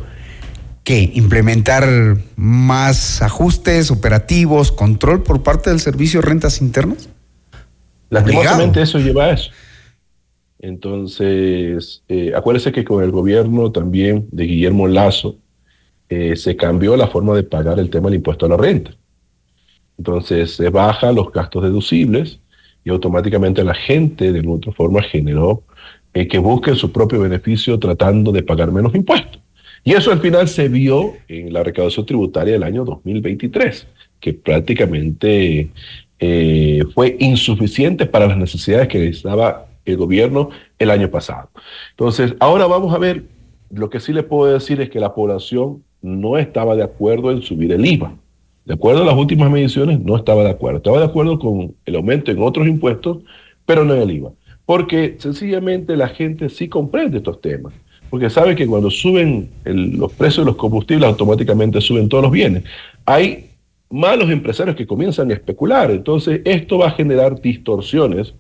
que 0.85 1.11
implementar 1.15 2.19
más 2.37 3.23
ajustes 3.23 3.91
operativos, 3.91 4.73
control 4.73 5.23
por 5.23 5.43
parte 5.43 5.71
del 5.71 5.81
servicio 5.81 6.21
de 6.21 6.27
rentas 6.27 6.61
internas. 6.61 7.09
Lastimosamente 8.11 8.83
eso 8.83 8.99
lleva 8.99 9.27
a 9.27 9.33
eso. 9.33 9.51
Entonces, 10.59 12.03
eh, 12.09 12.33
acuérdese 12.37 12.71
que 12.71 12.85
con 12.85 13.03
el 13.03 13.11
gobierno 13.11 13.73
también 13.73 14.29
de 14.31 14.45
Guillermo 14.45 14.87
Lazo 14.87 15.37
eh, 16.11 16.37
se 16.37 16.57
cambió 16.57 16.97
la 16.97 17.07
forma 17.07 17.35
de 17.35 17.45
pagar 17.45 17.79
el 17.79 17.89
tema 17.89 18.11
del 18.11 18.17
impuesto 18.17 18.45
a 18.45 18.51
la 18.51 18.57
renta. 18.57 18.91
Entonces, 19.97 20.57
se 20.57 20.69
baja 20.69 21.13
los 21.13 21.33
gastos 21.33 21.63
deducibles 21.63 22.41
y 22.85 22.91
automáticamente 22.91 23.65
la 23.65 23.75
gente 23.75 24.33
de 24.33 24.47
otra 24.47 24.73
forma 24.73 25.03
generó 25.03 25.63
eh, 26.13 26.27
que 26.27 26.39
busquen 26.39 26.77
su 26.77 26.93
propio 26.93 27.21
beneficio 27.21 27.79
tratando 27.79 28.33
de 28.33 28.43
pagar 28.43 28.73
menos 28.73 28.95
impuestos. 28.95 29.41
Y 29.85 29.95
eso 29.95 30.13
al 30.13 30.21
final 30.21 30.49
se 30.49 30.69
vio 30.69 31.15
en 31.29 31.53
la 31.53 31.63
recaudación 31.63 32.05
tributaria 32.05 32.53
del 32.55 32.65
año 32.65 32.85
2023, 32.85 33.87
que 34.19 34.35
prácticamente 34.35 35.71
eh, 36.21 36.85
fue 36.95 37.17
insuficiente 37.19 38.05
para 38.05 38.27
las 38.27 38.37
necesidades 38.37 38.89
que 38.89 38.99
necesitaba 38.99 39.67
el 39.87 39.97
gobierno 39.97 40.51
el 40.79 40.91
año 40.91 41.11
pasado. 41.11 41.49
Entonces, 41.91 42.35
ahora 42.41 42.67
vamos 42.67 42.95
a 42.95 42.99
ver, 42.99 43.25
lo 43.71 43.89
que 43.89 44.01
sí 44.01 44.13
le 44.13 44.23
puedo 44.23 44.53
decir 44.53 44.81
es 44.81 44.91
que 44.91 45.01
la 45.01 45.15
población 45.15 45.83
no 46.03 46.39
estaba 46.39 46.77
de 46.77 46.83
acuerdo 46.83 47.31
en 47.31 47.43
subir 47.43 47.73
el 47.73 47.87
IVA. 47.87 48.15
De 48.67 48.75
acuerdo 48.75 49.03
a 49.03 49.07
las 49.07 49.17
últimas 49.17 49.51
mediciones, 49.51 49.99
no 50.01 50.17
estaba 50.17 50.45
de 50.45 50.51
acuerdo. 50.51 50.79
Estaba 50.79 50.99
de 50.99 51.07
acuerdo 51.07 51.39
con 51.39 51.75
el 51.87 51.97
aumento 51.97 52.31
en 52.31 52.43
otros 52.43 52.67
impuestos, 52.67 53.19
pero 53.65 53.85
no 53.85 53.95
en 53.95 54.03
el 54.03 54.11
IVA. 54.11 54.33
Porque 54.67 55.17
sencillamente 55.19 55.97
la 55.97 56.09
gente 56.09 56.49
sí 56.49 56.69
comprende 56.69 57.19
estos 57.19 57.41
temas. 57.41 57.73
Porque 58.11 58.29
sabe 58.29 58.57
que 58.57 58.67
cuando 58.67 58.91
suben 58.91 59.49
los 59.65 60.13
precios 60.13 60.45
de 60.45 60.51
los 60.51 60.57
combustibles, 60.57 61.09
automáticamente 61.09 61.81
suben 61.81 62.09
todos 62.09 62.25
los 62.25 62.33
bienes. 62.33 62.65
Hay 63.07 63.50
malos 63.91 64.31
empresarios 64.31 64.77
que 64.77 64.87
comienzan 64.87 65.31
a 65.31 65.35
especular. 65.35 65.91
Entonces, 65.91 66.41
esto 66.45 66.79
va 66.79 66.89
a 66.89 66.93
generar 66.93 67.41
distorsiones 67.41 68.35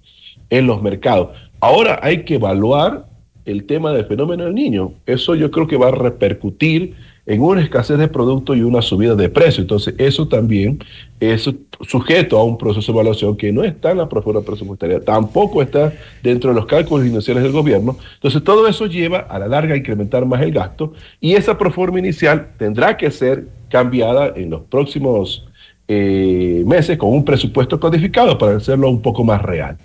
en 0.49 0.67
los 0.67 0.81
mercados. 0.83 1.37
Ahora 1.61 2.01
hay 2.03 2.25
que 2.25 2.37
evaluar 2.37 3.07
el 3.45 3.65
tema 3.65 3.93
del 3.93 4.07
fenómeno 4.07 4.45
del 4.45 4.55
niño. 4.55 4.95
Eso 5.07 5.35
yo 5.35 5.51
creo 5.51 5.67
que 5.67 5.77
va 5.77 5.89
a 5.89 5.93
repercutir 5.93 6.95
en 7.27 7.43
una 7.43 7.63
escasez 7.63 7.99
de 7.99 8.09
productos 8.09 8.57
y 8.57 8.63
una 8.63 8.83
subida 8.83 9.15
de 9.15 9.29
precio. 9.29 9.63
Entonces, 9.63 9.95
eso 9.99 10.27
también 10.29 10.79
es 11.19 11.51
sujeto 11.87 12.39
a 12.39 12.45
un 12.45 12.59
proceso 12.59 12.93
de 12.93 12.99
evaluación 12.99 13.37
que 13.37 13.53
no 13.53 13.63
está 13.63 13.91
en 13.91 13.99
la 13.99 14.09
propuesta 14.09 14.43
presupuestaria, 14.43 15.01
tampoco 15.01 15.63
está 15.63 15.93
dentro 16.23 16.51
de 16.51 16.57
los 16.57 16.67
cálculos 16.67 17.07
iniciales 17.07 17.43
del 17.43 17.53
gobierno. 17.53 17.97
Entonces, 18.15 18.43
todo 18.43 18.67
eso 18.67 18.87
lleva 18.87 19.21
a 19.21 19.39
la 19.39 19.49
larga 19.49 19.75
a 19.75 19.77
incrementar 19.77 20.25
más 20.27 20.43
el 20.43 20.53
gasto 20.53 20.93
y 21.21 21.35
esa 21.35 21.59
proforma 21.59 21.99
inicial 21.99 22.51
tendrá 22.59 22.97
que 22.97 23.11
ser 23.11 23.47
cambiada 23.69 24.33
en 24.37 24.51
los 24.51 24.63
próximos 24.63 25.47
eh, 25.89 26.63
meses 26.67 26.97
con 26.99 27.11
un 27.11 27.25
presupuesto 27.25 27.81
codificado 27.81 28.39
para 28.39 28.57
hacerlo 28.57 28.89
un 28.89 29.03
poco 29.03 29.25
más 29.25 29.43
real. 29.43 29.77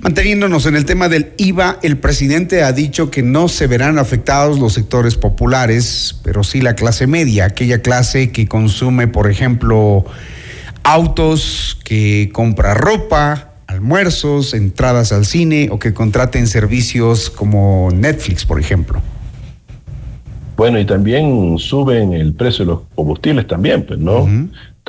Manteniéndonos 0.00 0.64
en 0.64 0.76
el 0.76 0.86
tema 0.86 1.08
del 1.10 1.32
IVA, 1.36 1.78
el 1.82 1.98
presidente 1.98 2.62
ha 2.62 2.72
dicho 2.72 3.10
que 3.10 3.22
no 3.22 3.48
se 3.48 3.66
verán 3.66 3.98
afectados 3.98 4.58
los 4.58 4.72
sectores 4.72 5.16
populares, 5.16 6.18
pero 6.24 6.42
sí 6.42 6.62
la 6.62 6.74
clase 6.74 7.06
media, 7.06 7.44
aquella 7.44 7.82
clase 7.82 8.32
que 8.32 8.48
consume, 8.48 9.08
por 9.08 9.30
ejemplo, 9.30 10.06
autos, 10.84 11.78
que 11.84 12.30
compra 12.32 12.72
ropa, 12.72 13.52
almuerzos, 13.66 14.54
entradas 14.54 15.12
al 15.12 15.26
cine 15.26 15.68
o 15.70 15.78
que 15.78 15.92
contraten 15.92 16.46
servicios 16.46 17.28
como 17.28 17.90
Netflix, 17.92 18.46
por 18.46 18.58
ejemplo. 18.58 19.02
Bueno, 20.56 20.78
y 20.78 20.86
también 20.86 21.58
suben 21.58 22.14
el 22.14 22.32
precio 22.34 22.64
de 22.64 22.72
los 22.72 22.80
combustibles 22.94 23.46
también, 23.46 23.84
pues, 23.84 23.98
¿no? 23.98 24.28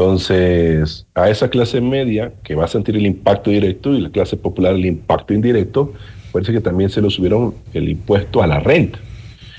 Entonces, 0.02 1.06
a 1.14 1.30
esa 1.30 1.48
clase 1.48 1.80
media 1.80 2.34
que 2.44 2.56
va 2.56 2.66
a 2.66 2.68
sentir 2.68 2.96
el 2.96 3.06
impacto 3.06 3.52
directo 3.52 3.94
y 3.94 4.02
la 4.02 4.10
clase 4.10 4.36
popular 4.36 4.74
el 4.74 4.88
impacto 4.88 5.32
indirecto, 5.32 5.94
parece 6.32 6.52
que 6.52 6.60
también 6.60 6.90
se 6.90 7.02
lo 7.02 7.12
subieron 7.12 7.54
el 7.72 7.88
impuesto 7.88 8.42
a 8.42 8.48
la 8.48 8.60
renta. 8.60 8.98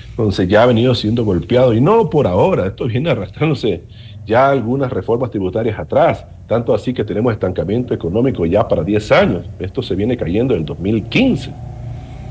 Entonces 0.09 0.49
ya 0.49 0.63
ha 0.63 0.65
venido 0.65 0.93
siendo 0.95 1.23
golpeado 1.23 1.73
y 1.73 1.79
no 1.79 2.09
por 2.09 2.27
ahora, 2.27 2.67
esto 2.67 2.87
viene 2.87 3.09
arrastrándose 3.09 3.83
ya 4.25 4.49
algunas 4.49 4.91
reformas 4.91 5.31
tributarias 5.31 5.79
atrás, 5.79 6.25
tanto 6.45 6.75
así 6.75 6.93
que 6.93 7.05
tenemos 7.05 7.31
estancamiento 7.31 7.93
económico 7.93 8.45
ya 8.45 8.67
para 8.67 8.83
10 8.83 9.11
años. 9.13 9.45
Esto 9.59 9.81
se 9.81 9.95
viene 9.95 10.17
cayendo 10.17 10.55
en 10.55 10.65
2015. 10.65 11.51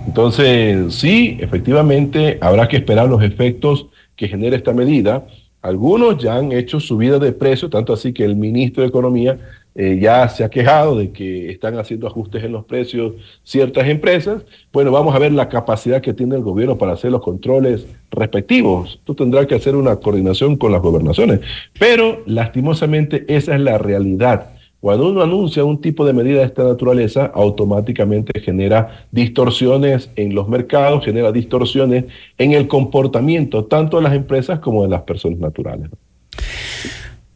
Entonces, 0.06 0.94
sí, 0.94 1.38
efectivamente, 1.40 2.36
habrá 2.42 2.68
que 2.68 2.76
esperar 2.76 3.08
los 3.08 3.22
efectos 3.22 3.86
que 4.16 4.28
genere 4.28 4.56
esta 4.56 4.74
medida. 4.74 5.24
Algunos 5.62 6.18
ya 6.18 6.36
han 6.36 6.52
hecho 6.52 6.80
subida 6.80 7.18
de 7.18 7.32
precio, 7.32 7.70
tanto 7.70 7.92
así 7.92 8.12
que 8.12 8.24
el 8.24 8.36
ministro 8.36 8.82
de 8.82 8.88
Economía 8.88 9.38
eh, 9.74 9.98
ya 10.00 10.28
se 10.28 10.44
ha 10.44 10.50
quejado 10.50 10.98
de 10.98 11.12
que 11.12 11.50
están 11.50 11.78
haciendo 11.78 12.06
ajustes 12.06 12.44
en 12.44 12.52
los 12.52 12.64
precios 12.64 13.14
ciertas 13.42 13.88
empresas. 13.88 14.42
Bueno, 14.72 14.90
vamos 14.90 15.14
a 15.14 15.18
ver 15.18 15.32
la 15.32 15.48
capacidad 15.48 16.02
que 16.02 16.12
tiene 16.12 16.36
el 16.36 16.42
gobierno 16.42 16.76
para 16.76 16.92
hacer 16.92 17.10
los 17.10 17.22
controles 17.22 17.86
respectivos. 18.10 19.00
Tú 19.04 19.14
tendrás 19.14 19.46
que 19.46 19.54
hacer 19.54 19.74
una 19.74 19.96
coordinación 19.96 20.56
con 20.56 20.72
las 20.72 20.82
gobernaciones. 20.82 21.40
Pero, 21.78 22.22
lastimosamente, 22.26 23.24
esa 23.28 23.54
es 23.54 23.60
la 23.60 23.78
realidad. 23.78 24.51
Cuando 24.82 25.10
uno 25.10 25.22
anuncia 25.22 25.62
un 25.62 25.80
tipo 25.80 26.04
de 26.04 26.12
medida 26.12 26.40
de 26.40 26.46
esta 26.46 26.64
naturaleza, 26.64 27.26
automáticamente 27.26 28.40
genera 28.40 29.06
distorsiones 29.12 30.10
en 30.16 30.34
los 30.34 30.48
mercados, 30.48 31.04
genera 31.04 31.30
distorsiones 31.30 32.06
en 32.36 32.50
el 32.50 32.66
comportamiento 32.66 33.66
tanto 33.66 33.98
de 33.98 34.02
las 34.02 34.12
empresas 34.12 34.58
como 34.58 34.82
de 34.82 34.88
las 34.88 35.02
personas 35.02 35.38
naturales. 35.38 35.88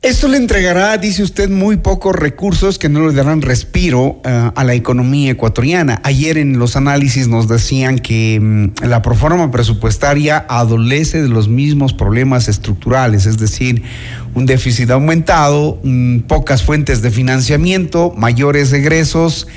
Esto 0.06 0.28
le 0.28 0.36
entregará, 0.36 0.98
dice 0.98 1.24
usted, 1.24 1.50
muy 1.50 1.78
pocos 1.78 2.14
recursos 2.14 2.78
que 2.78 2.88
no 2.88 3.08
le 3.08 3.12
darán 3.12 3.42
respiro 3.42 4.04
uh, 4.04 4.20
a 4.54 4.62
la 4.62 4.74
economía 4.74 5.32
ecuatoriana. 5.32 6.00
Ayer 6.04 6.38
en 6.38 6.60
los 6.60 6.76
análisis 6.76 7.26
nos 7.26 7.48
decían 7.48 7.98
que 7.98 8.38
um, 8.40 8.70
la 8.88 9.02
proforma 9.02 9.50
presupuestaria 9.50 10.46
adolece 10.48 11.20
de 11.20 11.28
los 11.28 11.48
mismos 11.48 11.92
problemas 11.92 12.46
estructurales, 12.46 13.26
es 13.26 13.38
decir, 13.38 13.82
un 14.32 14.46
déficit 14.46 14.92
aumentado, 14.92 15.80
um, 15.82 16.20
pocas 16.20 16.62
fuentes 16.62 17.02
de 17.02 17.10
financiamiento, 17.10 18.14
mayores 18.16 18.72
egresos 18.72 19.48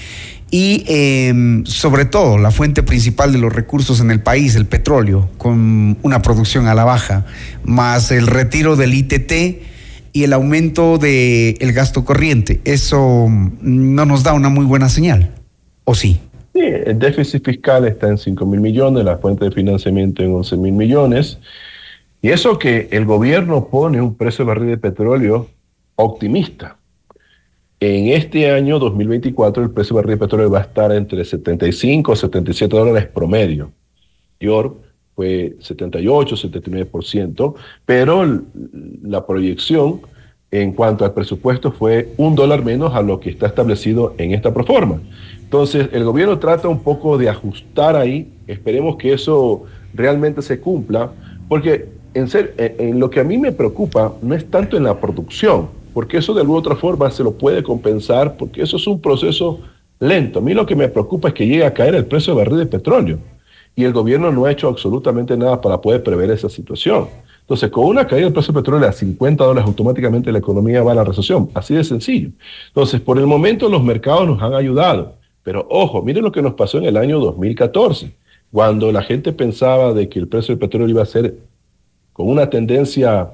y 0.50 0.84
eh, 0.88 1.62
sobre 1.66 2.06
todo 2.06 2.40
la 2.40 2.50
fuente 2.50 2.82
principal 2.82 3.32
de 3.32 3.38
los 3.38 3.54
recursos 3.54 4.00
en 4.00 4.10
el 4.10 4.20
país, 4.20 4.56
el 4.56 4.66
petróleo, 4.66 5.30
con 5.38 6.00
una 6.02 6.24
producción 6.24 6.66
a 6.66 6.74
la 6.74 6.86
baja, 6.86 7.28
más 7.64 8.10
el 8.10 8.26
retiro 8.26 8.76
del 8.76 8.96
ITT 8.96 9.70
y 10.14 10.24
el 10.24 10.34
aumento 10.34 10.98
del 10.98 11.56
el 11.60 11.74
gasto 11.74 12.06
corriente. 12.06 12.62
Eso 12.66 13.28
no 13.30 14.06
nos 14.06 14.24
da 14.24 14.34
una 14.34 14.50
muy 14.50 14.66
buena 14.66 14.90
señal, 14.90 15.32
¿o 15.84 15.96
sí? 15.96 16.20
Sí, 16.54 16.62
el 16.62 16.98
déficit 17.00 17.46
fiscal 17.46 17.86
está 17.86 18.08
en 18.10 18.18
5 18.18 18.46
mil 18.46 18.60
millones, 18.60 19.06
la 19.06 19.18
fuente 19.18 19.46
de 19.46 19.52
financiamiento 19.52 20.24
en 20.24 20.34
11 20.34 20.58
mil 20.58 20.74
millones. 20.74 21.40
Y 22.22 22.30
eso 22.30 22.60
que 22.60 22.90
el 22.92 23.06
gobierno 23.06 23.68
pone 23.70 24.02
un 24.02 24.16
precio 24.16 24.44
de 24.44 24.50
barril 24.50 24.70
de 24.70 24.78
petróleo 24.78 25.48
optimista. 25.96 26.78
En 27.80 28.10
este 28.10 28.52
año 28.52 28.78
2024 28.78 29.64
el 29.64 29.72
precio 29.72 29.96
de 29.96 30.02
barril 30.02 30.16
de 30.16 30.26
petróleo 30.26 30.50
va 30.50 30.60
a 30.60 30.64
estar 30.64 30.92
entre 30.92 31.24
75 31.24 32.12
y 32.12 32.16
77 32.16 32.76
dólares 32.76 33.08
promedio. 33.08 33.72
York 34.40 34.89
fue 35.20 35.58
78, 35.60 36.38
79%, 36.38 37.54
pero 37.86 38.42
la 39.04 39.28
proyección 39.28 40.00
en 40.50 40.72
cuanto 40.72 41.04
al 41.04 41.14
presupuesto 41.14 41.74
fue 41.74 42.14
un 42.16 42.36
dólar 42.36 42.64
menos 42.64 42.96
a 42.96 43.02
lo 43.02 43.20
que 43.20 43.30
está 43.30 43.48
establecido 43.48 44.16
en 44.18 44.34
esta 44.34 44.54
proforma. 44.54 45.02
Entonces, 45.44 45.90
el 45.92 46.06
gobierno 46.06 46.40
trata 46.40 46.70
un 46.70 46.80
poco 46.80 47.18
de 47.18 47.28
ajustar 47.28 47.98
ahí, 47.98 48.32
esperemos 48.48 48.96
que 48.96 49.12
eso 49.12 49.64
realmente 49.94 50.42
se 50.42 50.62
cumpla, 50.62 51.12
porque 51.50 51.90
en, 52.14 52.30
ser, 52.30 52.54
en 52.58 52.98
lo 52.98 53.10
que 53.10 53.20
a 53.20 53.26
mí 53.26 53.38
me 53.38 53.52
preocupa 53.52 54.14
no 54.22 54.34
es 54.34 54.50
tanto 54.50 54.78
en 54.78 54.86
la 54.86 55.02
producción, 55.02 55.68
porque 55.94 56.16
eso 56.16 56.34
de 56.34 56.40
alguna 56.40 56.60
otra 56.60 56.78
forma 56.78 57.12
se 57.12 57.26
lo 57.26 57.34
puede 57.34 57.62
compensar, 57.62 58.38
porque 58.38 58.62
eso 58.62 58.78
es 58.78 58.88
un 58.88 59.02
proceso 59.02 59.60
lento. 60.00 60.40
A 60.40 60.42
mí 60.42 60.54
lo 60.54 60.66
que 60.66 60.78
me 60.78 60.88
preocupa 60.88 61.28
es 61.28 61.34
que 61.34 61.46
llegue 61.46 61.66
a 61.66 61.74
caer 61.74 61.96
el 61.96 62.06
precio 62.06 62.34
de 62.34 62.38
barril 62.38 62.60
de 62.60 62.68
petróleo 62.68 63.20
y 63.76 63.84
el 63.84 63.94
gobierno 63.94 64.32
no 64.32 64.46
ha 64.46 64.52
hecho 64.52 64.68
absolutamente 64.68 65.38
nada 65.38 65.62
para 65.62 65.80
poder 65.80 66.04
prever 66.04 66.32
esa 66.32 66.50
situación. 66.50 67.08
Entonces, 67.42 67.72
con 67.72 67.86
una 67.86 68.06
caída 68.06 68.26
del 68.26 68.34
precio 68.34 68.54
del 68.54 68.62
petróleo 68.62 68.88
a 68.88 68.92
50 68.92 69.44
dólares, 69.44 69.68
automáticamente 69.68 70.32
la 70.32 70.38
economía 70.38 70.84
va 70.84 70.92
a 70.92 70.96
la 70.96 71.04
recesión. 71.04 71.50
Así 71.56 71.74
de 71.74 71.84
sencillo. 71.84 72.30
Entonces, 72.68 73.02
por 73.02 73.18
el 73.18 73.26
momento 73.26 73.68
los 73.70 73.84
mercados 73.84 74.28
nos 74.28 74.42
han 74.42 74.54
ayudado. 74.54 75.16
Pero 75.42 75.66
ojo, 75.70 76.04
miren 76.04 76.24
lo 76.24 76.32
que 76.32 76.42
nos 76.42 76.54
pasó 76.54 76.78
en 76.78 76.86
el 76.86 76.98
año 76.98 77.20
2014, 77.20 78.12
cuando 78.52 78.92
la 78.92 79.02
gente 79.02 79.34
pensaba 79.34 79.94
de 79.94 80.08
que 80.10 80.20
el 80.20 80.28
precio 80.28 80.54
del 80.54 80.60
petróleo 80.60 80.90
iba 80.90 81.02
a 81.02 81.08
ser 81.08 81.38
con 82.14 82.30
una 82.30 82.50
tendencia 82.50 83.32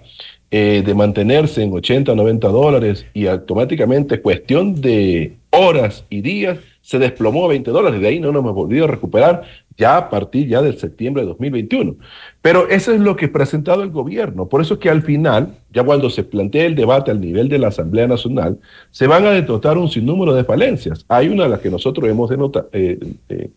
eh, 0.51 0.81
de 0.85 0.93
mantenerse 0.93 1.63
en 1.63 1.73
80, 1.73 2.15
90 2.15 2.47
dólares 2.47 3.05
y 3.13 3.27
automáticamente 3.27 4.21
cuestión 4.21 4.79
de 4.79 5.35
horas 5.49 6.05
y 6.09 6.21
días 6.21 6.59
se 6.85 6.99
desplomó 6.99 7.45
a 7.45 7.47
20 7.47 7.71
dólares. 7.71 7.99
De 7.99 8.07
ahí 8.07 8.19
no 8.19 8.31
nos 8.31 8.41
hemos 8.41 8.53
volvido 8.53 8.85
a 8.85 8.87
recuperar 8.87 9.41
ya 9.75 9.97
a 9.97 10.07
partir 10.07 10.47
ya 10.47 10.61
del 10.61 10.77
septiembre 10.77 11.23
de 11.23 11.29
2021. 11.29 11.95
Pero 12.43 12.69
eso 12.69 12.93
es 12.93 12.99
lo 12.99 13.15
que 13.15 13.25
ha 13.25 13.31
presentado 13.31 13.81
el 13.81 13.89
gobierno. 13.89 14.47
Por 14.47 14.61
eso 14.61 14.75
es 14.75 14.79
que 14.79 14.91
al 14.91 15.01
final, 15.01 15.55
ya 15.73 15.83
cuando 15.83 16.11
se 16.11 16.23
plantea 16.23 16.65
el 16.65 16.75
debate 16.75 17.09
al 17.09 17.19
nivel 17.19 17.49
de 17.49 17.57
la 17.57 17.69
Asamblea 17.69 18.07
Nacional, 18.07 18.59
se 18.91 19.07
van 19.07 19.25
a 19.25 19.31
denotar 19.31 19.79
un 19.79 19.89
sinnúmero 19.89 20.35
de 20.35 20.43
falencias. 20.43 21.05
Hay 21.07 21.27
una 21.27 21.45
de 21.45 21.49
las 21.49 21.59
que 21.59 21.71
nosotros 21.71 22.07
hemos 22.07 22.29
eh, 22.71 22.99
eh, 23.29 23.49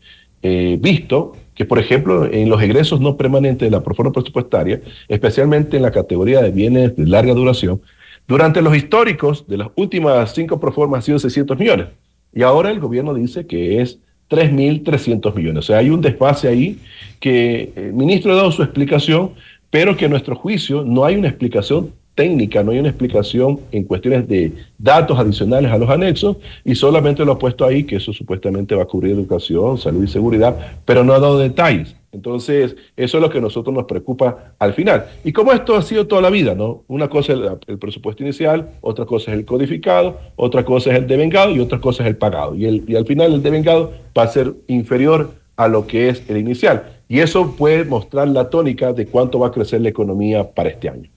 eh, 0.43 0.79
visto, 0.81 1.33
que 1.55 1.67
por 1.67 1.79
ejemplo 1.79 2.25
en 2.25 2.49
los 2.49 2.63
egresos 2.63 2.99
no 2.99 3.19
permanentes 3.19 3.67
de 3.67 3.77
la 3.77 3.83
proforma 3.83 4.11
presupuestaria, 4.11 4.81
especialmente 5.07 5.77
en 5.77 5.83
la 5.83 5.91
categoría 5.91 6.41
de 6.41 6.51
bienes 6.51 6.97
de 6.97 7.07
larga 7.07 7.35
duración, 7.35 7.83
durante 8.27 8.63
los 8.63 8.75
históricos 8.75 9.47
de 9.47 9.59
las 9.59 9.69
últimas 9.75 10.33
cinco 10.35 10.59
proformas 10.59 11.01
ha 11.01 11.03
sido 11.03 11.19
600 11.19 11.59
millones. 11.59 11.89
Y 12.35 12.43
ahora 12.43 12.71
el 12.71 12.81
gobierno 12.81 13.15
dice 13.15 13.47
que 13.47 13.81
es 13.81 13.99
3.300 14.31 15.35
millones. 15.35 15.65
O 15.65 15.67
sea, 15.67 15.79
hay 15.79 15.91
un 15.91 16.01
desfase 16.01 16.49
ahí 16.49 16.79
que 17.21 17.73
el 17.75 17.93
ministro 17.93 18.33
ha 18.33 18.37
dado 18.37 18.53
su 18.53 18.63
explicación, 18.63 19.31
pero 19.71 19.97
que 19.97 20.05
a 20.05 20.09
nuestro 20.09 20.37
juicio 20.37 20.85
no 20.85 21.05
hay 21.05 21.17
una 21.17 21.29
explicación 21.29 21.93
técnica, 22.15 22.65
no 22.65 22.73
hay 22.73 22.81
una 22.81 22.89
explicación 22.89 23.61
en 23.71 23.85
cuestiones 23.85 24.27
de 24.27 24.53
datos 24.77 25.17
adicionales 25.19 25.71
a 25.71 25.79
los 25.79 25.89
anexos 25.89 26.37
y 26.65 26.75
solamente 26.75 27.25
lo 27.25 27.33
ha 27.33 27.39
puesto 27.39 27.65
ahí 27.65 27.85
que 27.85 27.97
eso 27.97 28.13
supuestamente 28.13 28.75
va 28.75 28.83
a 28.83 28.87
cubrir 28.87 29.13
educación, 29.13 29.79
salud 29.79 30.03
y 30.03 30.09
seguridad, 30.09 30.57
pero 30.85 31.05
no 31.05 31.13
ha 31.13 31.21
dado 31.21 31.39
detalles. 31.39 31.95
Entonces, 32.13 32.77
eso 32.97 33.19
es 33.19 33.23
lo 33.23 33.29
que 33.29 33.39
a 33.39 33.41
nosotros 33.41 33.75
nos 33.75 33.85
preocupa 33.85 34.55
al 34.59 34.73
final. 34.73 35.07
Y 35.25 35.33
como 35.33 35.53
esto 35.53 35.77
ha 35.77 35.83
sido 35.83 36.07
toda 36.07 36.23
la 36.23 36.31
vida, 36.31 36.55
¿no? 36.55 36.85
Una 36.89 37.09
cosa 37.09 37.35
es 37.35 37.41
el, 37.67 37.79
presupuesto 37.79 38.23
inicial, 38.23 38.71
otra 38.81 39.05
cosa 39.05 39.33
es 39.33 39.39
el 39.39 39.45
codificado, 39.45 40.19
otra 40.37 40.65
cosa 40.65 40.91
es 40.91 40.97
el 40.97 41.07
devengado 41.07 41.53
y 41.53 41.61
otra 41.61 41.81
cosa 41.81 42.03
es 42.03 42.09
el 42.09 42.17
pagado. 42.17 42.55
Y, 42.55 42.65
el, 42.65 42.85
y 42.89 42.97
al 42.97 43.07
final 43.07 43.35
el 43.35 43.43
devengado 43.43 43.93
va 44.17 44.23
a 44.23 44.29
ser 44.29 44.55
inferior 44.69 45.33
a 45.57 45.69
lo 45.69 45.87
que 45.87 46.09
es 46.09 46.23
el 46.31 46.39
inicial. 46.39 46.99
Y 47.09 47.21
eso 47.21 47.57
puede 47.57 47.85
mostrar 47.85 48.29
la 48.29 48.49
tónica 48.49 48.93
de 48.93 49.07
cuánto 49.07 49.39
va 49.39 49.49
a 49.49 49.53
crecer 49.53 49.81
la 49.81 49.89
economía 49.89 50.51
para 50.51 50.71
este 50.71 50.89
año. 50.89 51.11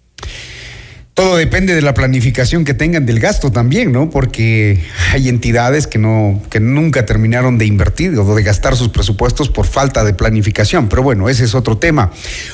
Todo 1.14 1.36
depende 1.36 1.76
de 1.76 1.82
la 1.82 1.94
planificación 1.94 2.64
que 2.64 2.74
tengan 2.74 3.06
del 3.06 3.20
gasto 3.20 3.52
también, 3.52 3.92
¿no? 3.92 4.10
Porque 4.10 4.82
hay 5.12 5.28
entidades 5.28 5.86
que 5.86 5.98
no, 5.98 6.42
que 6.50 6.62
nunca 6.62 7.06
terminaron 7.06 7.58
de 7.58 7.66
invertir 7.66 8.18
o 8.18 8.34
de 8.34 8.44
gastar 8.44 8.78
sus 8.78 8.90
presupuestos 8.90 9.50
por 9.50 9.66
falta 9.68 10.06
de 10.06 10.14
planificación. 10.14 10.88
Pero 10.88 11.04
bueno, 11.04 11.28
ese 11.28 11.44
es 11.44 11.54
otro 11.54 11.78
tema. 11.78 12.12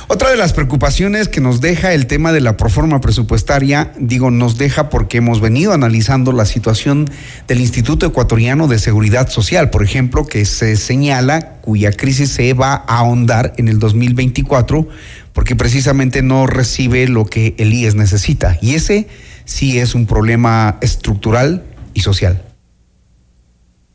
Otra 0.08 0.32
de 0.32 0.38
las 0.38 0.53
preocupaciones 0.53 1.28
que 1.28 1.39
nos 1.39 1.62
deja 1.62 1.93
el 1.93 2.08
tema 2.08 2.34
de 2.34 2.41
la 2.41 2.58
proforma 2.58 2.99
presupuestaria, 2.99 3.91
digo, 3.99 4.32
nos 4.32 4.58
deja 4.58 4.89
porque 4.89 5.20
hemos 5.20 5.39
venido 5.39 5.74
analizando 5.74 6.32
la 6.32 6.45
situación 6.45 7.08
del 7.47 7.60
Instituto 7.60 8.08
Ecuatoriano 8.08 8.68
de 8.68 8.80
Seguridad 8.80 9.30
Social, 9.30 9.70
por 9.70 9.84
ejemplo, 9.84 10.26
que 10.26 10.45
se 10.45 10.78
señala 10.78 11.57
cuya 11.68 11.91
crisis 11.91 12.30
se 12.30 12.53
va 12.53 12.86
a 12.88 12.99
ahondar 12.99 13.51
en 13.57 13.68
el 13.68 13.78
2024 13.78 14.88
porque 15.34 15.53
precisamente 15.57 16.22
no 16.22 16.47
recibe 16.47 17.09
lo 17.09 17.26
que 17.26 17.55
el 17.57 17.74
IES 17.74 17.93
necesita. 17.95 18.57
Y 18.61 18.76
ese 18.76 19.09
sí 19.43 19.78
es 19.78 19.93
un 19.93 20.05
problema 20.05 20.78
estructural 20.80 21.63
y 21.93 21.99
social. 21.99 22.41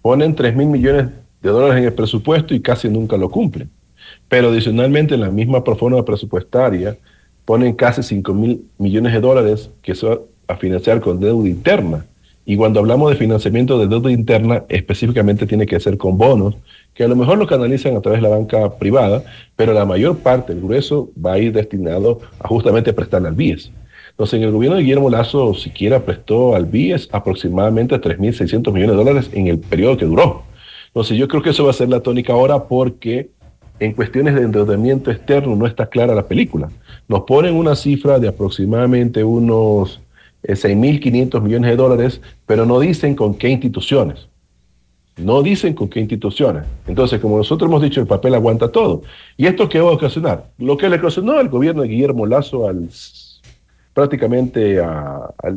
Ponen 0.03 0.35
3 0.35 0.55
mil 0.55 0.67
millones 0.67 1.07
de 1.41 1.49
dólares 1.49 1.79
en 1.79 1.85
el 1.85 1.95
presupuesto 1.95 2.53
y 2.55 2.61
casi 2.61 2.91
nunca 2.91 3.17
lo 3.17 3.31
cumplen. 3.31 3.71
Pero 4.29 4.51
adicionalmente 4.51 5.15
en 5.15 5.23
la 5.23 5.31
misma 5.31 5.63
forma 5.63 6.05
presupuestaria 6.05 6.99
ponen 7.47 7.73
casi 7.73 8.03
5 8.03 8.35
mil 8.35 8.67
millones 8.77 9.15
de 9.15 9.21
dólares 9.23 9.71
que 9.81 9.95
se 9.95 10.07
va 10.07 10.19
a 10.47 10.57
financiar 10.57 11.01
con 11.01 11.19
deuda 11.19 11.49
interna. 11.49 12.05
Y 12.45 12.55
cuando 12.57 12.81
hablamos 12.81 13.11
de 13.11 13.17
financiamiento 13.17 13.79
de 13.79 13.87
deuda 13.87 14.11
interna, 14.11 14.65
específicamente 14.69 15.47
tiene 15.47 15.65
que 15.65 15.81
ser 15.81 15.97
con 15.97 16.19
bonos, 16.19 16.57
que 16.95 17.05
a 17.05 17.09
lo 17.09 17.17
mejor 17.17 17.39
lo 17.39 17.47
canalizan 17.47 17.97
a 17.97 18.01
través 18.01 18.21
de 18.21 18.29
la 18.29 18.37
banca 18.37 18.77
privada, 18.79 19.23
pero 19.57 19.73
la 19.73 19.85
mayor 19.85 20.19
parte, 20.19 20.53
el 20.53 20.61
grueso, 20.61 21.11
va 21.15 21.35
a 21.35 21.39
ir 21.39 21.53
destinado 21.53 22.21
a 22.39 22.49
justamente 22.49 22.93
prestarle 22.93 23.29
al 23.29 23.35
BIES. 23.35 23.73
Entonces, 24.11 24.39
en 24.39 24.45
el 24.45 24.53
gobierno 24.53 24.77
de 24.77 24.83
Guillermo 24.83 25.09
Lazo 25.09 25.55
siquiera 25.55 26.01
prestó 26.01 26.55
al 26.55 26.67
BIES 26.67 27.09
aproximadamente 27.13 27.99
3.600 27.99 28.73
millones 28.73 28.91
de 28.91 29.05
dólares 29.05 29.31
en 29.33 29.47
el 29.47 29.59
periodo 29.59 29.97
que 29.97 30.05
duró. 30.05 30.43
Entonces, 30.89 31.17
yo 31.17 31.29
creo 31.29 31.43
que 31.43 31.51
eso 31.51 31.65
va 31.65 31.71
a 31.71 31.75
ser 31.75 31.89
la 31.89 32.01
tónica 32.01 32.35
ahora 32.35 32.65
porque 32.65 33.31
en 33.81 33.95
cuestiones 33.95 34.35
de 34.35 34.43
endeudamiento 34.43 35.11
externo 35.11 35.57
no 35.57 35.67
está 35.67 35.87
clara 35.87 36.15
la 36.15 36.29
película. 36.29 36.69
Nos 37.09 37.23
ponen 37.23 37.55
una 37.55 37.75
cifra 37.75 38.19
de 38.19 38.29
aproximadamente 38.29 39.25
unos 39.25 40.01
6.500 40.45 41.37
eh, 41.37 41.41
millones 41.41 41.71
de 41.71 41.77
dólares, 41.77 42.21
pero 42.47 42.67
no 42.67 42.79
dicen 42.81 43.15
con 43.15 43.35
qué 43.35 43.49
instituciones. 43.49 44.29
No 45.17 45.43
dicen 45.43 45.75
con 45.75 45.89
qué 45.89 46.01
instituciones. 46.01 46.65
Entonces, 46.87 47.21
como 47.21 47.37
nosotros 47.37 47.69
hemos 47.69 47.83
dicho, 47.83 48.01
el 48.01 48.07
papel 48.07 48.35
aguanta 48.35 48.69
todo. 48.69 49.03
¿Y 49.37 49.47
esto 49.47 49.69
qué 49.69 49.81
va 49.81 49.91
a 49.91 49.95
ocasionar? 49.95 50.47
Lo 50.59 50.77
que 50.77 50.89
le 50.89 50.97
ocasionó 50.97 51.33
al 51.33 51.49
gobierno 51.49 51.83
de 51.83 51.89
Guillermo 51.89 52.27
Lazo 52.27 52.67
al, 52.67 52.89
prácticamente 53.93 54.81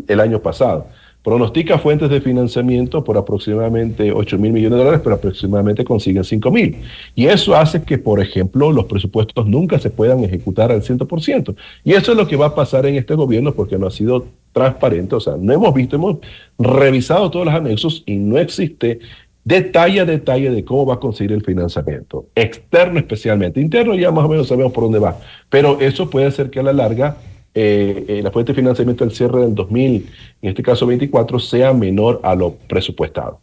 el 0.08 0.20
año 0.20 0.40
pasado 0.40 0.88
pronostica 1.26 1.80
fuentes 1.80 2.08
de 2.12 2.22
financiamiento 2.22 3.04
por 3.04 3.18
aproximadamente 3.18 4.12
8 4.12 4.38
mil 4.38 4.54
millones 4.54 4.78
de 4.78 4.84
dólares, 4.84 5.02
pero 5.04 5.16
aproximadamente 5.16 5.84
consiguen 5.84 6.24
5 6.24 6.52
mil. 6.52 6.78
Y 7.16 7.26
eso 7.26 7.56
hace 7.56 7.82
que, 7.82 7.98
por 7.98 8.22
ejemplo, 8.22 8.72
los 8.72 8.86
presupuestos 8.86 9.48
nunca 9.48 9.80
se 9.80 9.90
puedan 9.90 10.24
ejecutar 10.24 10.72
al 10.72 10.84
100%. 10.84 11.56
Y 11.84 11.94
eso 11.94 12.12
es 12.12 12.18
lo 12.18 12.28
que 12.28 12.36
va 12.36 12.46
a 12.46 12.56
pasar 12.56 12.86
en 12.86 12.94
este 12.94 13.16
gobierno 13.16 13.56
porque 13.56 13.80
no 13.80 13.88
ha 13.88 13.92
sido 13.92 14.28
transparente, 14.54 15.16
o 15.16 15.20
sea, 15.20 15.34
no 15.38 15.52
hemos 15.52 15.74
visto, 15.74 15.96
hemos 15.96 16.18
revisado 16.60 17.30
todos 17.32 17.48
los 17.48 17.56
anexos 17.56 18.04
y 18.06 18.16
no 18.18 18.38
existe 18.38 19.00
detalle 19.46 20.02
a 20.02 20.06
detalle 20.06 20.50
de 20.50 20.66
cómo 20.66 20.86
va 20.86 20.96
a 20.96 21.00
conseguir 21.00 21.32
el 21.32 21.44
financiamiento, 21.44 22.28
externo 22.36 23.00
especialmente, 23.00 23.62
interno 23.62 23.96
ya 23.96 24.12
más 24.12 24.26
o 24.26 24.30
menos 24.30 24.48
sabemos 24.48 24.74
por 24.74 24.84
dónde 24.84 25.00
va, 25.00 25.18
pero 25.50 25.80
eso 25.80 26.10
puede 26.10 26.26
hacer 26.26 26.50
que 26.50 26.60
a 26.60 26.64
la 26.64 26.74
larga 26.74 27.16
eh, 27.54 28.06
eh, 28.10 28.22
la 28.22 28.32
fuente 28.32 28.52
de 28.52 28.58
financiamiento 28.58 29.06
del 29.06 29.14
cierre 29.14 29.40
del 29.40 29.56
2000, 29.56 30.10
en 30.42 30.50
este 30.50 30.62
caso 30.62 30.86
24, 30.88 31.40
sea 31.40 31.74
menor 31.74 32.20
a 32.24 32.36
lo 32.36 32.56
presupuestado. 32.56 33.40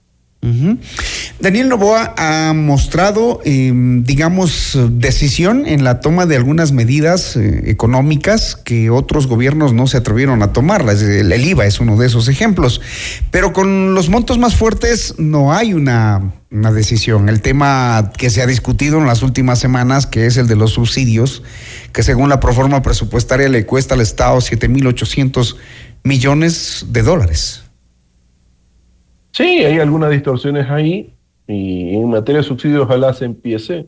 Daniel 1.38 1.68
Novoa 1.68 2.14
ha 2.16 2.52
mostrado, 2.52 3.40
em, 3.44 4.02
digamos, 4.02 4.76
decisión 4.90 5.66
en 5.66 5.84
la 5.84 6.00
toma 6.00 6.26
de 6.26 6.34
algunas 6.34 6.72
medidas 6.72 7.36
eh, 7.36 7.70
económicas 7.70 8.56
que 8.56 8.90
otros 8.90 9.28
gobiernos 9.28 9.72
no 9.72 9.86
se 9.86 9.98
atrevieron 9.98 10.42
a 10.42 10.52
tomar. 10.52 10.82
El, 10.82 11.32
el 11.32 11.46
IVA 11.46 11.66
es 11.66 11.78
uno 11.78 11.96
de 11.96 12.08
esos 12.08 12.26
ejemplos. 12.26 12.80
Pero 13.30 13.52
con 13.52 13.94
los 13.94 14.08
montos 14.08 14.38
más 14.38 14.56
fuertes 14.56 15.14
no 15.18 15.52
hay 15.52 15.74
una, 15.74 16.32
una 16.50 16.72
decisión. 16.72 17.28
El 17.28 17.40
tema 17.40 18.10
que 18.16 18.28
se 18.28 18.42
ha 18.42 18.46
discutido 18.46 18.98
en 18.98 19.06
las 19.06 19.22
últimas 19.22 19.60
semanas, 19.60 20.06
que 20.06 20.26
es 20.26 20.36
el 20.36 20.48
de 20.48 20.56
los 20.56 20.72
subsidios, 20.72 21.42
que 21.92 22.02
según 22.02 22.28
la 22.28 22.40
proforma 22.40 22.82
presupuestaria 22.82 23.48
le 23.48 23.64
cuesta 23.64 23.94
al 23.94 24.00
Estado 24.00 24.38
7.800 24.38 25.56
millones 26.02 26.86
de 26.88 27.02
dólares. 27.02 27.62
Sí, 29.32 29.64
hay 29.64 29.78
algunas 29.78 30.10
distorsiones 30.10 30.68
ahí 30.68 31.14
y 31.46 31.94
en 31.94 32.10
materia 32.10 32.42
de 32.42 32.46
subsidios 32.46 32.82
ojalá 32.82 33.14
se 33.14 33.24
empiece 33.24 33.86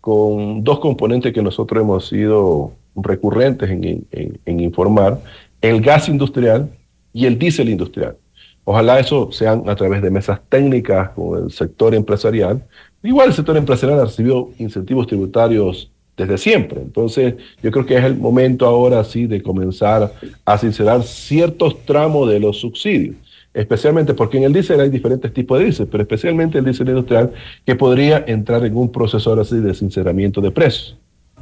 con 0.00 0.64
dos 0.64 0.80
componentes 0.80 1.32
que 1.32 1.42
nosotros 1.42 1.82
hemos 1.82 2.08
sido 2.08 2.72
recurrentes 2.96 3.70
en, 3.70 4.60
informar, 4.60 5.20
el 5.60 5.80
gas 5.80 6.08
industrial 6.08 6.70
y 7.12 7.26
el 7.26 7.38
diésel 7.38 7.68
industrial. 7.68 8.16
Ojalá 8.64 8.98
eso 8.98 9.30
sean 9.30 9.68
a 9.68 9.76
través 9.76 10.02
de 10.02 10.10
mesas 10.10 10.40
técnicas 10.48 11.10
con 11.10 11.44
el 11.44 11.52
sector 11.52 11.94
empresarial. 11.94 12.64
Igual 13.04 13.28
el 13.28 13.34
sector 13.34 13.56
empresarial 13.56 14.00
ha 14.00 14.04
recibido 14.06 14.50
incentivos 14.58 15.06
tributarios 15.06 15.88
desde 16.16 16.36
siempre. 16.36 16.80
Entonces, 16.80 17.34
yo 17.62 17.70
creo 17.70 17.86
que 17.86 17.96
es 17.96 18.04
el 18.04 18.16
momento 18.16 18.66
ahora 18.66 19.04
sí 19.04 19.26
de 19.26 19.40
comenzar 19.40 20.12
a 20.44 20.58
sincerar 20.58 21.04
ciertos 21.04 21.84
tramos 21.86 22.28
de 22.28 22.40
los 22.40 22.58
subsidios 22.58 23.16
especialmente 23.52 24.14
porque 24.14 24.38
en 24.38 24.44
el 24.44 24.52
diésel 24.52 24.80
hay 24.80 24.90
diferentes 24.90 25.32
tipos 25.32 25.58
de 25.58 25.64
diésel, 25.64 25.88
pero 25.88 26.02
especialmente 26.02 26.58
el 26.58 26.64
diésel 26.64 26.88
industrial 26.88 27.32
que 27.66 27.74
podría 27.74 28.24
entrar 28.26 28.64
en 28.64 28.76
un 28.76 28.90
proceso 28.90 29.30
ahora 29.30 29.44
sí 29.44 29.56
de 29.56 29.74
sinceramiento 29.74 30.40
de 30.40 30.50
precios. 30.50 30.96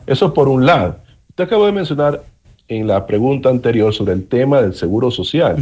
Eso 0.06 0.32
por 0.32 0.48
un 0.48 0.64
lado. 0.64 0.96
Usted 1.28 1.44
acabó 1.44 1.66
de 1.66 1.72
mencionar 1.72 2.22
en 2.68 2.86
la 2.86 3.06
pregunta 3.06 3.48
anterior 3.48 3.92
sobre 3.94 4.12
el 4.12 4.26
tema 4.26 4.60
del 4.60 4.74
seguro 4.74 5.10
social. 5.10 5.56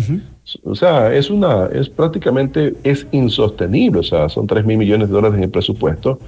O 0.64 0.74
sea, 0.74 1.14
es 1.14 1.30
una, 1.30 1.66
es 1.66 1.88
prácticamente, 1.88 2.74
es 2.82 3.06
insostenible. 3.12 4.00
O 4.00 4.02
sea, 4.02 4.28
son 4.28 4.46
3 4.46 4.64
mil 4.64 4.76
millones 4.76 5.08
de 5.08 5.14
dólares 5.14 5.36
en 5.38 5.44
el 5.44 5.50
presupuesto, 5.50 6.18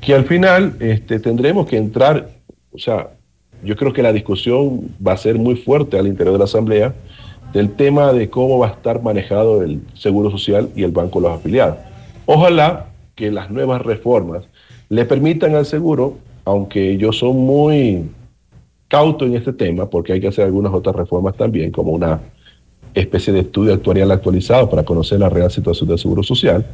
que 0.00 0.14
al 0.14 0.24
final 0.24 0.76
este, 0.78 1.18
tendremos 1.18 1.66
que 1.66 1.76
entrar, 1.76 2.28
o 2.72 2.78
sea, 2.78 3.08
yo 3.64 3.74
creo 3.76 3.92
que 3.92 4.02
la 4.02 4.12
discusión 4.12 4.82
va 5.04 5.12
a 5.12 5.16
ser 5.16 5.36
muy 5.36 5.56
fuerte 5.56 5.98
al 5.98 6.06
interior 6.06 6.34
de 6.34 6.38
la 6.38 6.44
Asamblea 6.44 6.94
del 7.52 7.72
tema 7.72 8.12
de 8.12 8.28
cómo 8.28 8.58
va 8.58 8.68
a 8.68 8.70
estar 8.72 9.02
manejado 9.02 9.62
el 9.62 9.80
Seguro 9.94 10.30
Social 10.30 10.68
y 10.76 10.82
el 10.82 10.90
Banco 10.90 11.20
de 11.20 11.28
los 11.28 11.38
Afiliados. 11.38 11.76
Ojalá 12.26 12.86
que 13.14 13.30
las 13.30 13.50
nuevas 13.50 13.82
reformas 13.82 14.44
le 14.88 15.04
permitan 15.04 15.54
al 15.54 15.66
seguro, 15.66 16.18
aunque 16.44 16.96
yo 16.98 17.12
soy 17.12 17.32
muy 17.32 18.10
cauto 18.86 19.24
en 19.24 19.34
este 19.34 19.52
tema, 19.52 19.88
porque 19.88 20.12
hay 20.12 20.20
que 20.20 20.28
hacer 20.28 20.44
algunas 20.44 20.72
otras 20.72 20.94
reformas 20.94 21.36
también, 21.36 21.70
como 21.70 21.92
una 21.92 22.20
especie 22.94 23.32
de 23.32 23.40
estudio 23.40 23.74
actuarial 23.74 24.10
actualizado 24.10 24.68
para 24.68 24.82
conocer 24.82 25.20
la 25.20 25.28
real 25.28 25.50
situación 25.50 25.88
del 25.88 25.98
Seguro 25.98 26.22
Social, 26.22 26.66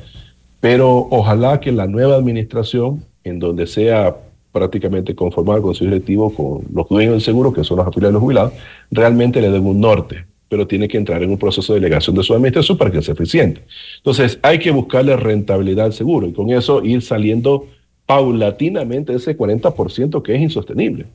pero 0.61 1.09
ojalá 1.11 1.61
que 1.61 1.73
la 1.73 1.87
nueva 1.87 2.17
administración, 2.17 3.05
en 3.25 3.39
donde 3.39 3.67
sea 3.67 4.17
prácticamente 4.53 5.15
conformada 5.15 5.61
con 5.61 5.75
su 5.75 5.85
directivo, 5.85 6.33
con 6.33 6.63
los 6.73 6.89
dueños 6.89 7.13
del 7.13 7.21
seguro, 7.21 7.53
que 7.53 7.65
son 7.65 7.79
los 7.79 7.87
afiliados 7.87 8.13
y 8.13 8.15
los 8.15 8.23
jubilados, 8.23 8.53
realmente 8.91 9.41
le 9.41 9.51
den 9.51 9.67
un 9.67 9.81
norte 9.81 10.25
pero 10.55 10.69
tiene 10.69 10.87
que 10.87 10.97
entrar 10.97 11.21
en 11.21 11.31
un 11.31 11.37
proceso 11.37 11.75
de 11.75 11.81
delegación 11.81 12.15
de 12.15 12.23
su 12.23 12.33
administración 12.33 12.79
para 12.79 12.89
que 12.89 13.03
sea 13.03 13.15
eficiente. 13.15 13.63
Entonces, 13.97 14.39
hay 14.41 14.61
que 14.61 14.71
buscarle 14.71 15.17
rentabilidad 15.17 15.87
al 15.87 15.93
seguro 15.93 16.29
y 16.29 16.33
con 16.33 16.49
eso 16.51 16.81
ir 16.85 17.03
saliendo 17.03 17.67
paulatinamente 18.07 19.11
de 19.11 19.19
ese 19.19 19.37
40% 19.37 20.23
que 20.23 20.37
es 20.37 20.41
insostenible. 20.41 21.07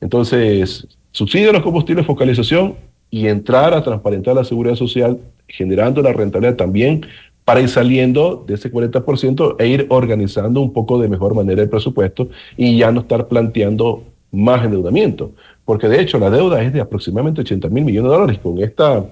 Entonces, 0.00 0.86
subsidio 1.10 1.50
a 1.50 1.54
los 1.54 1.64
combustibles, 1.64 2.06
focalización 2.06 2.76
y 3.10 3.26
entrar 3.26 3.74
a 3.74 3.82
transparentar 3.82 4.36
la 4.36 4.44
seguridad 4.44 4.76
social, 4.76 5.18
generando 5.48 6.00
la 6.00 6.12
rentabilidad 6.12 6.54
también 6.54 7.06
para 7.44 7.60
ir 7.60 7.68
saliendo 7.68 8.44
de 8.46 8.54
ese 8.54 8.70
40% 8.70 9.56
e 9.58 9.66
ir 9.66 9.86
organizando 9.88 10.60
un 10.60 10.72
poco 10.72 11.00
de 11.00 11.08
mejor 11.08 11.34
manera 11.34 11.60
el 11.60 11.68
presupuesto 11.68 12.28
y 12.56 12.78
ya 12.78 12.92
no 12.92 13.00
estar 13.00 13.26
planteando 13.26 14.04
más 14.30 14.64
endeudamiento 14.64 15.32
porque 15.66 15.88
de 15.88 16.00
hecho 16.00 16.18
la 16.18 16.30
deuda 16.30 16.62
es 16.62 16.72
de 16.72 16.80
aproximadamente 16.80 17.42
80 17.42 17.68
mil 17.68 17.84
millones 17.84 18.10
de 18.10 18.16
dólares. 18.16 18.40
Con 18.42 18.62
esta 18.62 19.04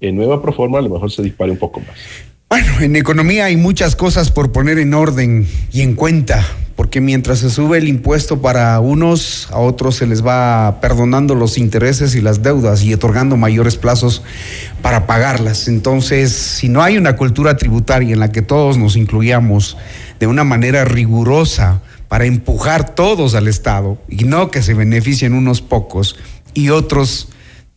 eh, 0.00 0.12
nueva 0.12 0.40
proforma 0.40 0.78
a 0.78 0.82
lo 0.82 0.88
mejor 0.88 1.10
se 1.10 1.22
dispare 1.22 1.50
un 1.50 1.58
poco 1.58 1.80
más. 1.80 1.98
Bueno, 2.48 2.80
en 2.80 2.96
economía 2.96 3.44
hay 3.44 3.58
muchas 3.58 3.94
cosas 3.94 4.30
por 4.30 4.52
poner 4.52 4.78
en 4.78 4.94
orden 4.94 5.46
y 5.70 5.82
en 5.82 5.94
cuenta, 5.94 6.46
porque 6.76 7.00
mientras 7.02 7.40
se 7.40 7.50
sube 7.50 7.76
el 7.76 7.88
impuesto 7.88 8.40
para 8.40 8.80
unos, 8.80 9.50
a 9.50 9.58
otros 9.58 9.96
se 9.96 10.06
les 10.06 10.24
va 10.24 10.78
perdonando 10.80 11.34
los 11.34 11.58
intereses 11.58 12.14
y 12.14 12.22
las 12.22 12.42
deudas 12.42 12.82
y 12.84 12.94
otorgando 12.94 13.36
mayores 13.36 13.76
plazos 13.76 14.22
para 14.80 15.06
pagarlas. 15.06 15.68
Entonces, 15.68 16.32
si 16.32 16.70
no 16.70 16.82
hay 16.82 16.96
una 16.96 17.16
cultura 17.16 17.58
tributaria 17.58 18.14
en 18.14 18.20
la 18.20 18.32
que 18.32 18.40
todos 18.40 18.78
nos 18.78 18.96
incluyamos 18.96 19.76
de 20.18 20.26
una 20.26 20.44
manera 20.44 20.86
rigurosa, 20.86 21.82
para 22.08 22.24
empujar 22.24 22.94
todos 22.94 23.34
al 23.34 23.48
Estado 23.48 23.98
y 24.08 24.24
no 24.24 24.50
que 24.50 24.62
se 24.62 24.74
beneficien 24.74 25.34
unos 25.34 25.60
pocos 25.60 26.16
y 26.54 26.70
otros 26.70 27.28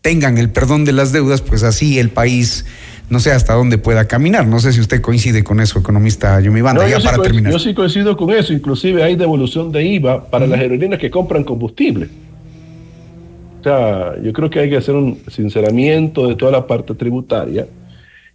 tengan 0.02 0.38
el 0.38 0.50
perdón 0.50 0.86
de 0.86 0.94
las 0.94 1.12
deudas, 1.12 1.42
pues 1.42 1.64
así 1.64 2.00
el 2.00 2.10
país 2.10 2.66
no 3.10 3.20
sé 3.20 3.32
hasta 3.32 3.54
dónde 3.54 3.78
pueda 3.78 4.08
caminar. 4.08 4.48
No 4.48 4.60
sé 4.60 4.72
si 4.72 4.80
usted 4.80 5.02
coincide 5.02 5.44
con 5.44 5.60
eso, 5.60 5.78
economista 5.78 6.40
Yumi 6.40 6.62
Banda, 6.62 6.88
ya 6.88 7.00
para 7.02 7.22
terminar. 7.22 7.52
Yo 7.52 7.60
sí 7.60 7.74
coincido 7.74 8.16
con 8.16 8.32
eso, 8.32 8.54
inclusive 8.54 9.04
hay 9.04 9.18
devolución 9.18 9.70
de 9.72 9.84
IVA 9.84 10.30
para 10.30 10.48
las 10.48 10.60
aerolíneas 10.60 11.00
que 11.00 11.12
compran 11.12 11.44
combustible. 11.44 12.08
O 13.60 13.64
sea, 13.64 14.14
yo 14.24 14.32
creo 14.32 14.50
que 14.50 14.60
hay 14.62 14.70
que 14.70 14.78
hacer 14.78 14.96
un 14.96 15.20
sinceramiento 15.28 16.26
de 16.26 16.36
toda 16.36 16.54
la 16.54 16.66
parte 16.66 16.96
tributaria 16.96 17.68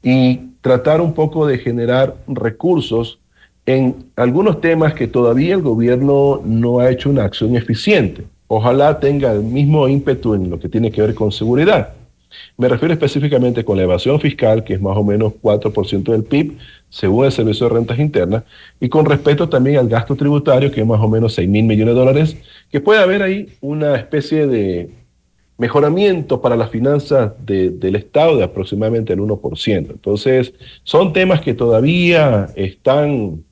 y 0.03 0.41
tratar 0.61 1.01
un 1.01 1.15
poco 1.15 1.47
de 1.47 1.59
generar 1.59 2.15
recursos 2.29 3.19
en 3.67 4.11
algunos 4.15 4.61
temas 4.61 4.95
que 4.95 5.09
todavía 5.09 5.55
el 5.55 5.63
gobierno 5.63 6.41
no 6.45 6.79
ha 6.79 6.91
hecho 6.91 7.11
una 7.11 7.25
acción 7.25 7.57
eficiente. 7.57 8.25
Ojalá 8.47 9.01
tenga 9.01 9.33
el 9.33 9.43
mismo 9.43 9.89
ímpetu 9.89 10.35
en 10.35 10.49
lo 10.49 10.59
que 10.61 10.69
tiene 10.69 10.93
que 10.93 11.03
ver 11.03 11.15
con 11.15 11.33
seguridad. 11.33 11.95
Me 12.57 12.69
refiero 12.69 12.95
específicamente 12.95 13.65
con 13.65 13.77
la 13.77 13.83
evasión 13.83 14.21
fiscal, 14.21 14.63
que 14.63 14.75
es 14.75 14.81
más 14.81 14.97
o 14.97 15.03
menos 15.03 15.33
4% 15.43 16.13
del 16.13 16.25
PIB, 16.25 16.57
según 16.89 17.25
el 17.25 17.33
Servicio 17.33 17.69
de 17.69 17.75
Rentas 17.75 17.99
Internas, 17.99 18.45
y 18.79 18.89
con 18.89 19.05
respecto 19.05 19.49
también 19.49 19.79
al 19.79 19.89
gasto 19.89 20.15
tributario, 20.15 20.71
que 20.71 20.81
es 20.81 20.87
más 20.87 21.01
o 21.01 21.09
menos 21.09 21.35
6 21.35 21.49
mil 21.49 21.65
millones 21.65 21.95
de 21.95 22.01
dólares, 22.01 22.37
que 22.71 22.81
puede 22.81 23.01
haber 23.01 23.23
ahí 23.23 23.49
una 23.61 23.97
especie 23.97 24.47
de 24.47 24.91
mejoramiento 25.59 26.41
para 26.41 26.57
las 26.57 26.71
finanzas 26.71 27.33
del 27.39 27.97
Estado 27.97 28.37
de 28.37 28.45
aproximadamente 28.45 29.13
el 29.13 29.21
1%. 29.21 29.91
Entonces, 29.91 30.53
son 30.85 31.13
temas 31.13 31.41
que 31.41 31.55
todavía 31.55 32.49
están, 32.57 33.45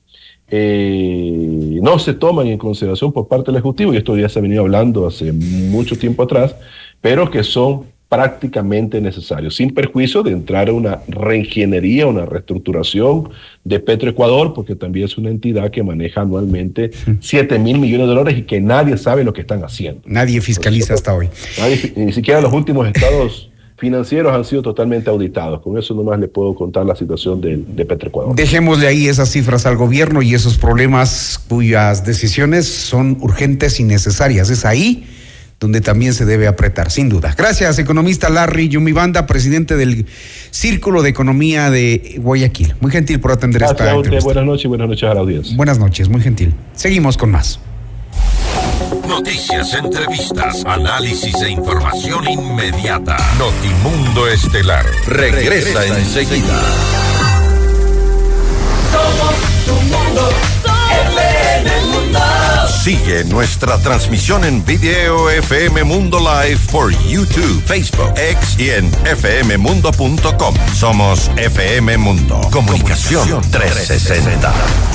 eh, 0.49 1.79
no 1.81 1.97
se 1.99 2.13
toman 2.13 2.47
en 2.47 2.57
consideración 2.57 3.11
por 3.11 3.27
parte 3.27 3.51
del 3.51 3.57
Ejecutivo, 3.57 3.93
y 3.93 3.97
esto 3.97 4.17
ya 4.17 4.29
se 4.29 4.39
ha 4.39 4.41
venido 4.41 4.61
hablando 4.61 5.07
hace 5.07 5.31
mucho 5.31 5.97
tiempo 5.97 6.23
atrás, 6.23 6.55
pero 7.01 7.29
que 7.29 7.43
son 7.43 7.95
prácticamente 8.07 9.01
necesario, 9.01 9.49
sin 9.49 9.73
perjuicio 9.73 10.21
de 10.21 10.31
entrar 10.31 10.69
a 10.69 10.73
una 10.73 11.01
reingeniería, 11.07 12.05
una 12.05 12.25
reestructuración 12.25 13.29
de 13.63 13.79
Petroecuador, 13.79 14.53
porque 14.53 14.75
también 14.75 15.05
es 15.05 15.17
una 15.17 15.31
entidad 15.31 15.71
que 15.71 15.81
maneja 15.81 16.21
anualmente 16.21 16.91
7 17.19 17.57
mil 17.59 17.79
millones 17.79 18.07
de 18.07 18.13
dólares 18.13 18.39
y 18.39 18.43
que 18.43 18.61
nadie 18.61 18.97
sabe 18.97 19.23
lo 19.23 19.33
que 19.33 19.41
están 19.41 19.63
haciendo. 19.63 20.01
Nadie 20.05 20.39
fiscaliza 20.39 20.93
hasta 20.93 21.15
hoy. 21.15 21.29
ni 21.95 22.13
siquiera 22.13 22.41
los 22.41 22.53
últimos 22.53 22.87
estados 22.87 23.49
financieros 23.85 24.33
han 24.33 24.43
sido 24.43 24.63
totalmente 24.63 25.11
auditados. 25.11 25.61
Con 25.61 25.77
eso 25.77 25.93
nomás 25.93 26.19
le 26.19 26.27
puedo 26.27 26.55
contar 26.55 26.85
la 26.85 26.95
situación 26.95 27.39
de, 27.39 27.57
de 27.57 27.85
Petroecuador. 27.85 28.35
Dejémosle 28.35 28.87
ahí 28.87 29.07
esas 29.07 29.29
cifras 29.29 29.67
al 29.67 29.77
gobierno 29.77 30.23
y 30.23 30.33
esos 30.33 30.57
problemas 30.57 31.39
cuyas 31.47 32.03
decisiones 32.03 32.67
son 32.67 33.17
urgentes 33.21 33.79
y 33.79 33.83
necesarias. 33.83 34.49
Es 34.49 34.65
ahí 34.65 35.05
donde 35.59 35.81
también 35.81 36.13
se 36.13 36.25
debe 36.25 36.47
apretar, 36.47 36.89
sin 36.89 37.09
duda. 37.09 37.35
Gracias, 37.37 37.77
economista 37.77 38.29
Larry 38.29 38.69
Yumibanda, 38.69 39.27
presidente 39.27 39.77
del 39.77 40.07
Círculo 40.49 41.03
de 41.03 41.09
Economía 41.09 41.69
de 41.69 42.15
Guayaquil. 42.17 42.73
Muy 42.81 42.91
gentil 42.91 43.19
por 43.19 43.31
atender 43.33 43.61
esta 43.61 43.93
entrevista. 43.93 44.25
Buenas 44.25 44.45
noches 44.45 44.65
y 44.65 44.67
buenas 44.67 44.89
noches 44.89 45.03
a 45.09 45.13
la 45.13 45.19
audiencia. 45.19 45.55
Buenas 45.55 45.77
noches, 45.77 46.09
muy 46.09 46.21
gentil. 46.21 46.55
Seguimos 46.73 47.17
con 47.17 47.29
más. 47.29 47.59
Noticias, 49.07 49.73
entrevistas, 49.73 50.63
análisis 50.65 51.35
e 51.41 51.49
información 51.49 52.27
inmediata. 52.29 53.17
Notimundo 53.37 54.27
Estelar. 54.27 54.85
Regresa, 55.07 55.85
enseguida. 55.85 56.61
Somos 58.91 59.35
tu 59.65 59.73
mundo. 59.73 60.29
mundo. 61.91 62.19
Sigue 62.83 63.23
nuestra 63.25 63.79
transmisión 63.79 64.43
en 64.43 64.63
video 64.63 65.29
FM 65.29 65.83
Mundo 65.85 66.19
Live 66.19 66.59
por 66.71 66.91
YouTube, 67.07 67.63
Facebook, 67.65 68.13
X 68.15 68.59
y 68.59 68.69
en 68.69 68.91
fmmundo.com. 68.91 70.55
Somos 70.75 71.31
FM 71.35 71.97
Mundo. 71.97 72.41
Comunicación 72.51 73.41
360. 73.49 74.53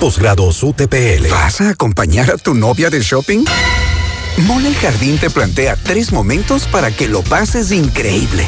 Posgrados 0.00 0.62
UTPL. 0.62 1.28
¿Vas 1.30 1.60
a 1.60 1.68
acompañar 1.68 2.30
a 2.30 2.38
tu 2.38 2.54
novia 2.54 2.88
de 2.88 3.00
shopping? 3.02 3.44
Mole 4.46 4.68
el 4.68 4.74
Jardín 4.76 5.18
te 5.18 5.28
plantea 5.28 5.76
tres 5.76 6.10
momentos 6.10 6.66
para 6.66 6.90
que 6.90 7.06
lo 7.06 7.20
pases 7.20 7.70
increíble. 7.70 8.46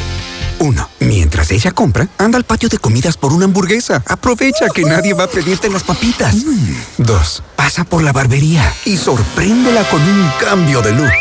Uno, 0.57 0.89
mientras 0.99 1.51
ella 1.51 1.71
compra, 1.71 2.07
anda 2.17 2.39
al 2.39 2.43
patio 2.43 2.69
de 2.69 2.79
comidas 2.79 3.17
por 3.17 3.31
una 3.33 3.45
hamburguesa. 3.45 4.01
Aprovecha 4.07 4.65
que 4.73 4.81
nadie 4.81 5.13
va 5.13 5.25
a 5.25 5.29
pedirte 5.29 5.69
las 5.69 5.83
papitas. 5.83 6.37
Mm. 6.43 6.75
Dos, 6.97 7.43
pasa 7.55 7.83
por 7.83 8.01
la 8.01 8.11
barbería 8.11 8.73
y 8.85 8.97
sorpréndela 8.97 9.87
con 9.89 10.01
un 10.01 10.31
cambio 10.39 10.81
de 10.81 10.93
look. 10.93 11.11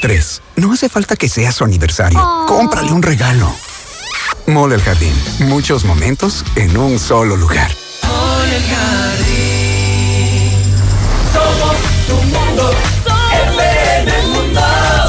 Tres, 0.00 0.40
no 0.54 0.72
hace 0.72 0.88
falta 0.88 1.16
que 1.16 1.28
sea 1.28 1.50
su 1.50 1.64
aniversario. 1.64 2.22
Cómprale 2.46 2.92
un 2.92 3.02
regalo. 3.02 3.52
Mole 4.46 4.76
el 4.76 4.82
Jardín. 4.82 5.14
Muchos 5.40 5.84
momentos 5.84 6.44
en 6.54 6.76
un 6.76 7.00
solo 7.00 7.36
lugar. 7.36 7.74
Mole 8.04 8.56
el 8.56 8.62
Jardín. 8.62 9.33
Somos. 11.34 11.76
FM 13.34 14.22
Mundo. 14.28 14.62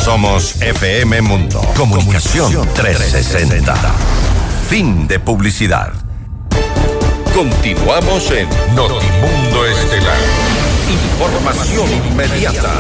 Somos 0.03 0.61
FM 0.61 1.21
Mundo. 1.21 1.61
Comunicación 1.77 2.67
360. 2.73 3.75
Fin 4.69 5.07
de 5.07 5.19
publicidad. 5.19 5.93
Continuamos 7.33 8.31
en 8.31 8.47
Notimundo 8.75 9.65
Estelar. 9.65 10.17
Información 10.89 11.87
inmediata. 12.11 12.73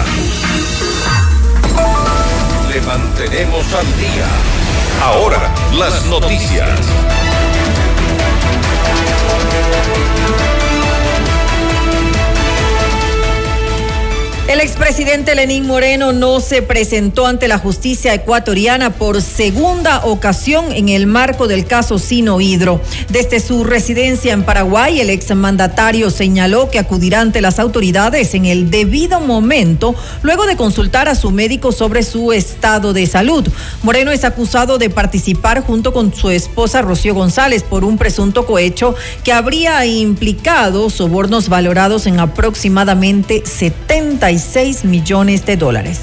Le 2.71 2.81
mantenemos 2.81 3.65
al 3.73 3.85
día. 3.97 4.27
Ahora, 5.03 5.53
las 5.77 6.05
noticias. 6.05 6.79
El 14.47 14.59
expresidente 14.59 15.33
Lenín 15.33 15.65
Moreno 15.65 16.13
no 16.13 16.39
se 16.39 16.61
presentó 16.61 17.25
ante 17.25 17.47
la 17.47 17.57
justicia 17.57 18.13
ecuatoriana 18.13 18.91
por 18.91 19.19
segunda 19.23 20.05
ocasión 20.05 20.71
en 20.71 20.87
el 20.89 21.07
marco 21.07 21.47
del 21.47 21.65
caso 21.65 21.97
Sino 21.97 22.39
Hidro. 22.39 22.79
Desde 23.09 23.39
su 23.39 23.63
residencia 23.63 24.33
en 24.33 24.43
Paraguay, 24.43 24.99
el 24.99 25.09
exmandatario 25.09 26.11
señaló 26.11 26.69
que 26.69 26.77
acudirá 26.77 27.21
ante 27.21 27.41
las 27.41 27.57
autoridades 27.57 28.35
en 28.35 28.45
el 28.45 28.69
debido 28.69 29.19
momento, 29.19 29.95
luego 30.21 30.45
de 30.45 30.55
consultar 30.55 31.09
a 31.09 31.15
su 31.15 31.31
médico 31.31 31.71
sobre 31.71 32.03
su 32.03 32.31
estado 32.31 32.93
de 32.93 33.07
salud. 33.07 33.47
Moreno 33.81 34.11
es 34.11 34.23
acusado 34.23 34.77
de 34.77 34.91
participar 34.91 35.63
junto 35.63 35.91
con 35.91 36.13
su 36.13 36.29
esposa 36.29 36.83
Rocío 36.83 37.15
González 37.15 37.63
por 37.63 37.83
un 37.83 37.97
presunto 37.97 38.45
cohecho 38.45 38.93
que 39.23 39.33
habría 39.33 39.83
implicado 39.87 40.91
sobornos 40.91 41.49
valorados 41.49 42.05
en 42.05 42.19
aproximadamente 42.19 43.41
70 43.43 44.34
millones 44.83 45.45
de 45.45 45.57
dólares. 45.57 45.99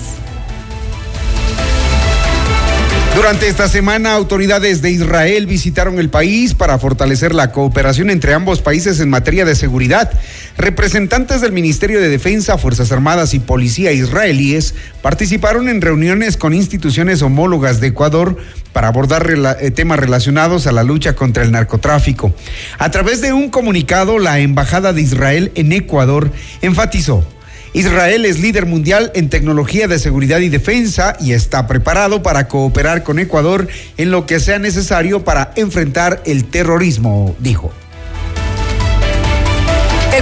Durante 3.15 3.47
esta 3.47 3.69
semana, 3.69 4.15
autoridades 4.15 4.81
de 4.81 4.91
Israel 4.91 5.47
visitaron 5.47 5.99
el 5.99 6.09
país 6.09 6.55
para 6.55 6.79
fortalecer 6.79 7.35
la 7.35 7.53
cooperación 7.53 8.09
entre 8.09 8.33
ambos 8.33 8.63
países 8.63 9.01
en 9.01 9.11
materia 9.11 9.45
de 9.45 9.55
seguridad. 9.55 10.11
Representantes 10.57 11.43
del 11.43 11.53
Ministerio 11.53 12.01
de 12.01 12.09
Defensa, 12.09 12.57
Fuerzas 12.57 12.91
Armadas 12.91 13.35
y 13.35 13.39
Policía 13.39 13.93
israelíes 13.93 14.75
participaron 15.03 15.69
en 15.69 15.83
reuniones 15.83 16.39
con 16.39 16.55
instituciones 16.55 17.21
homólogas 17.21 17.81
de 17.81 17.89
Ecuador 17.89 18.39
para 18.73 18.89
abordar 18.89 19.31
eh, 19.31 19.71
temas 19.73 19.99
relacionados 19.99 20.67
a 20.67 20.73
la 20.73 20.83
lucha 20.83 21.15
contra 21.15 21.43
el 21.43 21.53
narcotráfico. 21.53 22.35
A 22.79 22.91
través 22.91 23.21
de 23.21 23.35
un 23.35 23.51
comunicado, 23.51 24.19
la 24.19 24.39
Embajada 24.39 24.95
de 24.95 25.03
Israel 25.03 25.53
en 25.55 25.73
Ecuador 25.73 26.33
enfatizó 26.63 27.27
Israel 27.75 28.27
es 28.27 28.39
líder 28.39 28.67
mundial 28.67 29.11
en 29.15 29.31
tecnología 29.31 29.89
de 29.89 29.99
seguridad 29.99 30.41
y 30.41 30.51
defensa 30.51 31.17
y 31.19 31.33
está 31.33 31.67
preparado 31.67 32.23
para 32.23 32.47
cooperar 32.47 33.03
con 33.03 33.19
Ecuador 33.19 33.67
en 33.97 34.11
lo 34.11 34.27
que 34.27 34.41
sea 34.41 34.59
necesario 34.59 35.25
para 35.25 35.53
enfrentar 35.57 36.23
el 36.27 36.45
terrorismo, 36.45 37.35
dijo. 37.39 37.73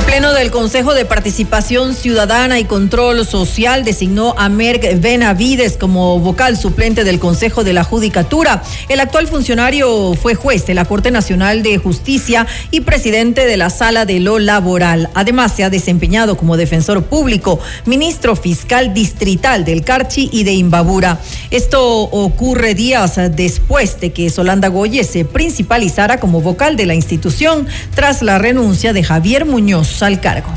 El 0.01 0.07
Pleno 0.07 0.33
del 0.33 0.51
Consejo 0.51 0.95
de 0.95 1.05
Participación 1.05 1.95
Ciudadana 1.95 2.59
y 2.59 2.65
Control 2.65 3.25
Social 3.27 3.85
designó 3.85 4.35
a 4.39 4.49
Merck 4.49 4.99
Benavides 4.99 5.77
como 5.77 6.19
vocal 6.19 6.57
suplente 6.57 7.05
del 7.05 7.21
Consejo 7.21 7.65
de 7.65 7.75
la 7.75 7.85
Judicatura. 7.85 8.63
El 8.89 9.01
actual 9.01 9.29
funcionario 9.29 10.15
fue 10.15 10.35
juez 10.35 10.67
de 10.67 10.75
la 10.75 10.85
Corte 10.87 11.11
Nacional 11.11 11.63
de 11.63 11.79
Justicia 11.79 12.47
y 12.71 12.81
presidente 12.81 13.45
de 13.45 13.57
la 13.57 13.69
Sala 13.71 14.05
de 14.07 14.21
lo 14.21 14.39
Laboral. 14.39 15.11
Además, 15.15 15.53
se 15.55 15.65
ha 15.65 15.71
desempeñado 15.71 16.37
como 16.37 16.57
defensor 16.57 17.05
público, 17.05 17.61
ministro 17.85 18.37
fiscal 18.37 18.95
distrital 18.95 19.65
del 19.65 19.85
Carchi 19.85 20.31
y 20.33 20.45
de 20.45 20.55
Imbabura. 20.55 21.21
Esto 21.51 21.85
ocurre 21.85 22.75
días 22.75 23.21
después 23.33 24.01
de 24.01 24.13
que 24.13 24.31
Solanda 24.31 24.69
Goye 24.69 25.05
se 25.05 25.25
principalizara 25.25 26.19
como 26.19 26.41
vocal 26.41 26.77
de 26.77 26.87
la 26.87 26.95
institución 26.95 27.69
tras 27.95 28.23
la 28.23 28.39
renuncia 28.39 28.93
de 28.93 29.05
Javier 29.05 29.45
Muñoz 29.45 29.90
al 30.03 30.21
cargo. 30.21 30.49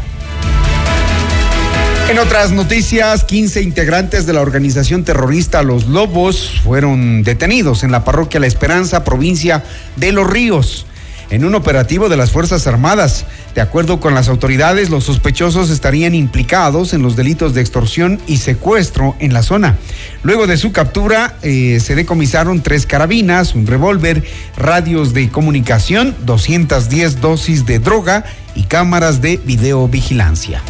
En 2.09 2.19
otras 2.19 2.51
noticias, 2.51 3.23
15 3.23 3.61
integrantes 3.61 4.25
de 4.25 4.33
la 4.33 4.41
organización 4.41 5.03
terrorista 5.03 5.63
Los 5.63 5.87
Lobos 5.87 6.59
fueron 6.63 7.23
detenidos 7.23 7.83
en 7.83 7.91
la 7.91 8.03
parroquia 8.03 8.39
La 8.39 8.47
Esperanza, 8.47 9.03
provincia 9.03 9.63
de 9.95 10.11
Los 10.11 10.29
Ríos, 10.29 10.85
en 11.29 11.45
un 11.45 11.55
operativo 11.55 12.09
de 12.09 12.17
las 12.17 12.31
Fuerzas 12.31 12.67
Armadas. 12.67 13.25
De 13.55 13.61
acuerdo 13.61 13.99
con 13.99 14.13
las 14.13 14.29
autoridades, 14.29 14.89
los 14.89 15.03
sospechosos 15.03 15.69
estarían 15.69 16.15
implicados 16.15 16.93
en 16.93 17.01
los 17.01 17.15
delitos 17.15 17.53
de 17.53 17.61
extorsión 17.61 18.19
y 18.27 18.37
secuestro 18.37 19.15
en 19.19 19.33
la 19.33 19.43
zona. 19.43 19.77
Luego 20.23 20.47
de 20.47 20.57
su 20.57 20.71
captura, 20.71 21.35
eh, 21.41 21.79
se 21.79 21.95
decomisaron 21.95 22.61
tres 22.61 22.85
carabinas, 22.85 23.55
un 23.55 23.67
revólver, 23.67 24.23
radios 24.57 25.13
de 25.13 25.29
comunicación, 25.29 26.15
210 26.25 27.21
dosis 27.21 27.65
de 27.65 27.79
droga 27.79 28.23
y 28.55 28.63
cámaras 28.63 29.21
de 29.21 29.37
videovigilancia. 29.37 30.61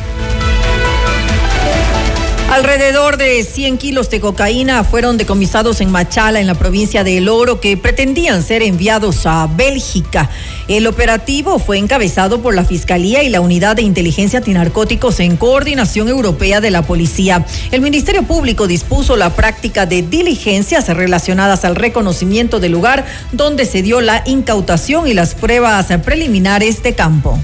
Alrededor 2.53 3.17
de 3.17 3.41
100 3.41 3.79
kilos 3.79 4.11
de 4.11 4.19
cocaína 4.19 4.83
fueron 4.83 5.17
decomisados 5.17 5.81
en 5.81 5.89
Machala, 5.89 6.39
en 6.39 6.45
la 6.45 6.53
provincia 6.53 7.03
de 7.03 7.17
El 7.17 7.27
Oro, 7.27 7.59
que 7.59 7.77
pretendían 7.77 8.43
ser 8.43 8.61
enviados 8.61 9.25
a 9.25 9.47
Bélgica. 9.47 10.29
El 10.67 10.85
operativo 10.85 11.57
fue 11.57 11.79
encabezado 11.79 12.43
por 12.43 12.53
la 12.53 12.63
Fiscalía 12.63 13.23
y 13.23 13.29
la 13.29 13.41
Unidad 13.41 13.77
de 13.77 13.81
Inteligencia 13.81 14.37
Antinarcóticos 14.37 15.19
en 15.19 15.35
coordinación 15.35 16.09
europea 16.09 16.61
de 16.61 16.69
la 16.69 16.83
policía. 16.83 17.43
El 17.71 17.81
Ministerio 17.81 18.21
Público 18.21 18.67
dispuso 18.67 19.17
la 19.17 19.31
práctica 19.31 19.87
de 19.87 20.03
diligencias 20.03 20.87
relacionadas 20.89 21.65
al 21.65 21.75
reconocimiento 21.75 22.59
del 22.59 22.73
lugar 22.73 23.03
donde 23.31 23.65
se 23.65 23.81
dio 23.81 23.99
la 23.99 24.21
incautación 24.27 25.07
y 25.07 25.15
las 25.15 25.33
pruebas 25.33 25.87
preliminares 26.05 26.83
de 26.83 26.93
campo. 26.93 27.39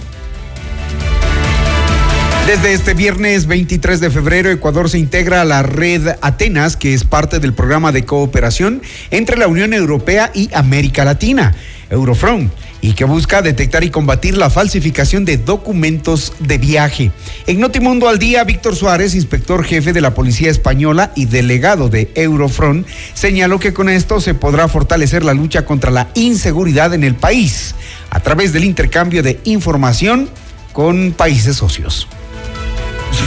Desde 2.49 2.73
este 2.73 2.95
viernes 2.95 3.45
23 3.45 3.99
de 3.99 4.09
febrero, 4.09 4.49
Ecuador 4.49 4.89
se 4.89 4.97
integra 4.97 5.41
a 5.41 5.45
la 5.45 5.61
red 5.61 6.15
Atenas, 6.19 6.75
que 6.77 6.95
es 6.95 7.03
parte 7.03 7.37
del 7.37 7.53
programa 7.53 7.91
de 7.91 8.05
cooperación 8.05 8.81
entre 9.11 9.37
la 9.37 9.47
Unión 9.47 9.71
Europea 9.71 10.31
y 10.33 10.49
América 10.55 11.05
Latina, 11.05 11.53
Eurofront, 11.91 12.51
y 12.81 12.93
que 12.93 13.05
busca 13.05 13.43
detectar 13.43 13.83
y 13.83 13.91
combatir 13.91 14.35
la 14.35 14.49
falsificación 14.49 15.25
de 15.25 15.37
documentos 15.37 16.33
de 16.39 16.57
viaje. 16.57 17.11
En 17.45 17.59
Notimundo 17.59 18.09
al 18.09 18.17
Día, 18.17 18.43
Víctor 18.45 18.75
Suárez, 18.75 19.13
inspector 19.13 19.63
jefe 19.63 19.93
de 19.93 20.01
la 20.01 20.15
Policía 20.15 20.49
Española 20.49 21.11
y 21.15 21.25
delegado 21.25 21.87
de 21.87 22.09
Eurofront, 22.15 22.87
señaló 23.13 23.59
que 23.59 23.73
con 23.73 23.89
esto 23.89 24.21
se 24.21 24.33
podrá 24.33 24.67
fortalecer 24.67 25.23
la 25.23 25.35
lucha 25.35 25.65
contra 25.65 25.91
la 25.91 26.09
inseguridad 26.15 26.95
en 26.95 27.03
el 27.03 27.13
país 27.13 27.75
a 28.09 28.21
través 28.21 28.53
del 28.53 28.63
intercambio 28.63 29.21
de 29.21 29.39
información 29.43 30.27
con 30.73 31.11
países 31.11 31.55
socios 31.55 32.07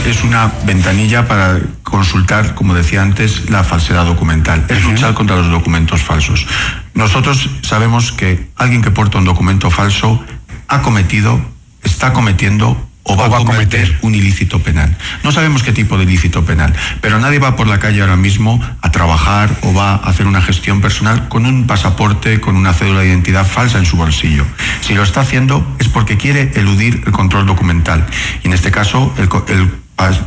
es 0.05 0.23
una 0.23 0.51
ventanilla 0.65 1.27
para 1.27 1.59
consultar, 1.83 2.55
como 2.55 2.73
decía 2.73 3.01
antes, 3.01 3.49
la 3.49 3.63
falsedad 3.63 4.05
documental. 4.05 4.65
Es 4.69 4.83
luchar 4.83 5.13
contra 5.13 5.35
los 5.37 5.49
documentos 5.49 6.01
falsos. 6.01 6.45
Nosotros 6.93 7.49
sabemos 7.61 8.11
que 8.11 8.49
alguien 8.55 8.81
que 8.81 8.91
porta 8.91 9.17
un 9.17 9.25
documento 9.25 9.69
falso 9.71 10.23
ha 10.67 10.81
cometido, 10.81 11.39
está 11.83 12.13
cometiendo 12.13 12.77
o 13.03 13.17
va, 13.17 13.25
a 13.25 13.43
cometer, 13.43 13.97
un 14.01 14.15
ilícito 14.15 14.59
penal. 14.59 14.95
No 15.23 15.31
sabemos 15.31 15.61
qué 15.61 15.73
tipo 15.73 15.97
de 15.97 16.05
ilícito 16.05 16.45
penal, 16.45 16.73
pero 17.01 17.19
nadie 17.19 17.39
va 17.39 17.55
por 17.55 17.67
la 17.67 17.79
calle 17.79 18.01
ahora 18.01 18.15
mismo 18.15 18.61
a 18.81 18.91
trabajar 18.91 19.49
o 19.63 19.73
va 19.73 19.95
a 19.95 20.09
hacer 20.09 20.25
una 20.25 20.41
gestión 20.41 20.79
personal 20.79 21.27
con 21.27 21.45
un 21.45 21.67
pasaporte, 21.67 22.39
con 22.39 22.55
una 22.55 22.73
cédula 22.73 23.01
de 23.01 23.09
identidad 23.09 23.45
falsa 23.45 23.77
en 23.77 23.85
su 23.85 23.97
bolsillo. 23.97 24.45
Si 24.81 24.93
lo 24.93 25.03
está 25.03 25.21
haciendo 25.21 25.65
es 25.79 25.89
porque 25.89 26.17
quiere 26.17 26.51
eludir 26.55 27.03
el 27.05 27.11
control 27.11 27.45
documental. 27.45 28.05
Y 28.43 28.47
en 28.47 28.53
este 28.53 28.71
caso, 28.71 29.13
el, 29.17 29.29
el 29.53 29.69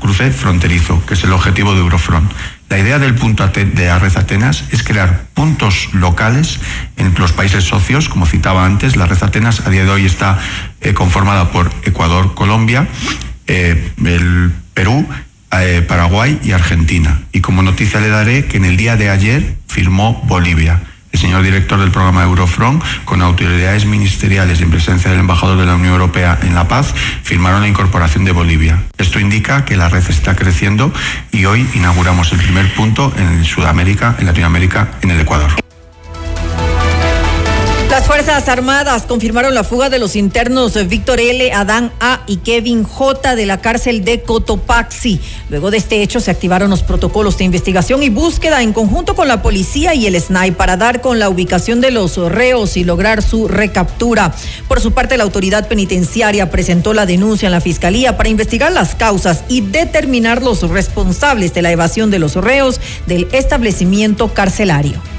cruce 0.00 0.30
fronterizo, 0.30 1.04
que 1.06 1.14
es 1.14 1.24
el 1.24 1.32
objetivo 1.32 1.74
de 1.74 1.80
Eurofront. 1.80 2.30
La 2.68 2.78
idea 2.78 2.98
del 2.98 3.14
punto 3.14 3.46
de 3.46 3.86
la 3.86 3.98
red 3.98 4.16
Atenas 4.16 4.64
es 4.70 4.82
crear 4.82 5.26
puntos 5.34 5.88
locales 5.92 6.58
en 6.96 7.14
los 7.16 7.32
países 7.32 7.62
socios, 7.62 8.08
como 8.08 8.26
citaba 8.26 8.64
antes. 8.64 8.96
La 8.96 9.06
red 9.06 9.22
Atenas 9.22 9.60
a 9.64 9.70
día 9.70 9.84
de 9.84 9.90
hoy 9.90 10.04
está 10.04 10.38
eh, 10.86 10.94
conformada 10.94 11.50
por 11.50 11.68
Ecuador, 11.82 12.34
Colombia, 12.34 12.86
eh, 13.48 13.90
el 14.04 14.52
Perú, 14.72 15.04
eh, 15.50 15.84
Paraguay 15.86 16.38
y 16.44 16.52
Argentina. 16.52 17.22
Y 17.32 17.40
como 17.40 17.62
noticia 17.62 17.98
le 17.98 18.08
daré 18.08 18.44
que 18.44 18.56
en 18.56 18.64
el 18.64 18.76
día 18.76 18.96
de 18.96 19.10
ayer 19.10 19.56
firmó 19.66 20.22
Bolivia 20.28 20.80
el 21.12 21.18
señor 21.18 21.42
director 21.42 21.80
del 21.80 21.90
programa 21.90 22.22
Eurofront, 22.22 22.82
con 23.04 23.22
autoridades 23.22 23.86
ministeriales 23.86 24.60
y 24.60 24.64
en 24.64 24.70
presencia 24.70 25.10
del 25.10 25.20
embajador 25.20 25.58
de 25.58 25.66
la 25.66 25.74
Unión 25.74 25.94
Europea 25.94 26.38
en 26.42 26.54
La 26.54 26.68
Paz, 26.68 26.94
firmaron 27.22 27.62
la 27.62 27.68
incorporación 27.68 28.24
de 28.24 28.32
Bolivia. 28.32 28.84
Esto 28.98 29.18
indica 29.18 29.64
que 29.64 29.76
la 29.76 29.88
red 29.88 30.04
está 30.08 30.36
creciendo 30.36 30.92
y 31.32 31.46
hoy 31.46 31.66
inauguramos 31.74 32.30
el 32.32 32.38
primer 32.38 32.72
punto 32.74 33.12
en 33.16 33.44
Sudamérica, 33.44 34.14
en 34.18 34.26
Latinoamérica, 34.26 34.90
en 35.00 35.10
el 35.10 35.20
Ecuador. 35.20 35.65
Las 37.90 38.04
Fuerzas 38.04 38.48
Armadas 38.48 39.04
confirmaron 39.04 39.54
la 39.54 39.62
fuga 39.62 39.88
de 39.88 40.00
los 40.00 40.16
internos 40.16 40.74
Víctor 40.88 41.20
L., 41.20 41.52
Adán 41.52 41.92
A. 42.00 42.22
y 42.26 42.38
Kevin 42.38 42.82
J. 42.82 43.36
de 43.36 43.46
la 43.46 43.60
cárcel 43.60 44.04
de 44.04 44.22
Cotopaxi. 44.22 45.20
Luego 45.50 45.70
de 45.70 45.78
este 45.78 46.02
hecho 46.02 46.18
se 46.18 46.32
activaron 46.32 46.68
los 46.68 46.82
protocolos 46.82 47.38
de 47.38 47.44
investigación 47.44 48.02
y 48.02 48.10
búsqueda 48.10 48.62
en 48.62 48.72
conjunto 48.72 49.14
con 49.14 49.28
la 49.28 49.40
policía 49.40 49.94
y 49.94 50.06
el 50.06 50.20
SNAI 50.20 50.50
para 50.50 50.76
dar 50.76 51.00
con 51.00 51.20
la 51.20 51.28
ubicación 51.28 51.80
de 51.80 51.92
los 51.92 52.16
reos 52.16 52.76
y 52.76 52.82
lograr 52.82 53.22
su 53.22 53.46
recaptura. 53.46 54.34
Por 54.68 54.80
su 54.80 54.92
parte, 54.92 55.16
la 55.16 55.24
autoridad 55.24 55.68
penitenciaria 55.68 56.50
presentó 56.50 56.92
la 56.92 57.06
denuncia 57.06 57.46
en 57.46 57.52
la 57.52 57.60
Fiscalía 57.60 58.16
para 58.16 58.28
investigar 58.28 58.72
las 58.72 58.96
causas 58.96 59.44
y 59.48 59.60
determinar 59.60 60.42
los 60.42 60.68
responsables 60.68 61.54
de 61.54 61.62
la 61.62 61.70
evasión 61.70 62.10
de 62.10 62.18
los 62.18 62.34
reos 62.34 62.80
del 63.06 63.28
establecimiento 63.32 64.34
carcelario. 64.34 65.15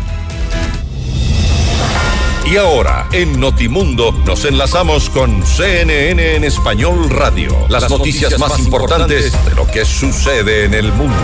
Y 2.50 2.56
ahora, 2.56 3.10
en 3.12 3.42
Notimundo, 3.42 4.14
nos 4.26 4.46
enlazamos 4.46 5.10
con 5.10 5.46
CNN 5.46 6.38
en 6.38 6.46
Español 6.46 7.10
Radio. 7.10 7.54
Las, 7.68 7.90
noticias, 7.90 8.40
más 8.40 8.58
importantes 8.58 9.34
de 9.46 9.54
lo 9.54 9.68
que 9.68 9.84
sucede 9.84 10.64
en 10.64 10.74
el 10.74 10.94
mundo. 10.94 11.18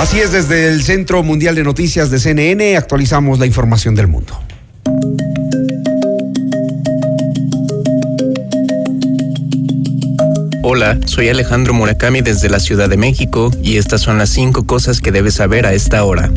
Así 0.00 0.18
es, 0.18 0.32
desde 0.32 0.68
el 0.68 0.82
Centro 0.82 1.22
Mundial 1.22 1.54
de 1.56 1.62
Noticias 1.62 2.10
de 2.10 2.18
CNN 2.18 2.78
actualizamos 2.78 3.38
la 3.38 3.44
información 3.44 3.94
del 3.94 4.08
mundo. 4.08 4.40
Hola, 10.62 10.98
soy 11.04 11.28
Alejandro 11.28 11.74
Murakami 11.74 12.22
desde 12.22 12.48
la 12.48 12.60
Ciudad 12.60 12.88
de 12.88 12.96
México 12.96 13.50
y 13.62 13.76
estas 13.76 14.00
son 14.00 14.16
las 14.16 14.30
cinco 14.30 14.64
cosas 14.64 15.02
que 15.02 15.12
debes 15.12 15.34
saber 15.34 15.66
a 15.66 15.74
esta 15.74 16.02
hora. 16.04 16.30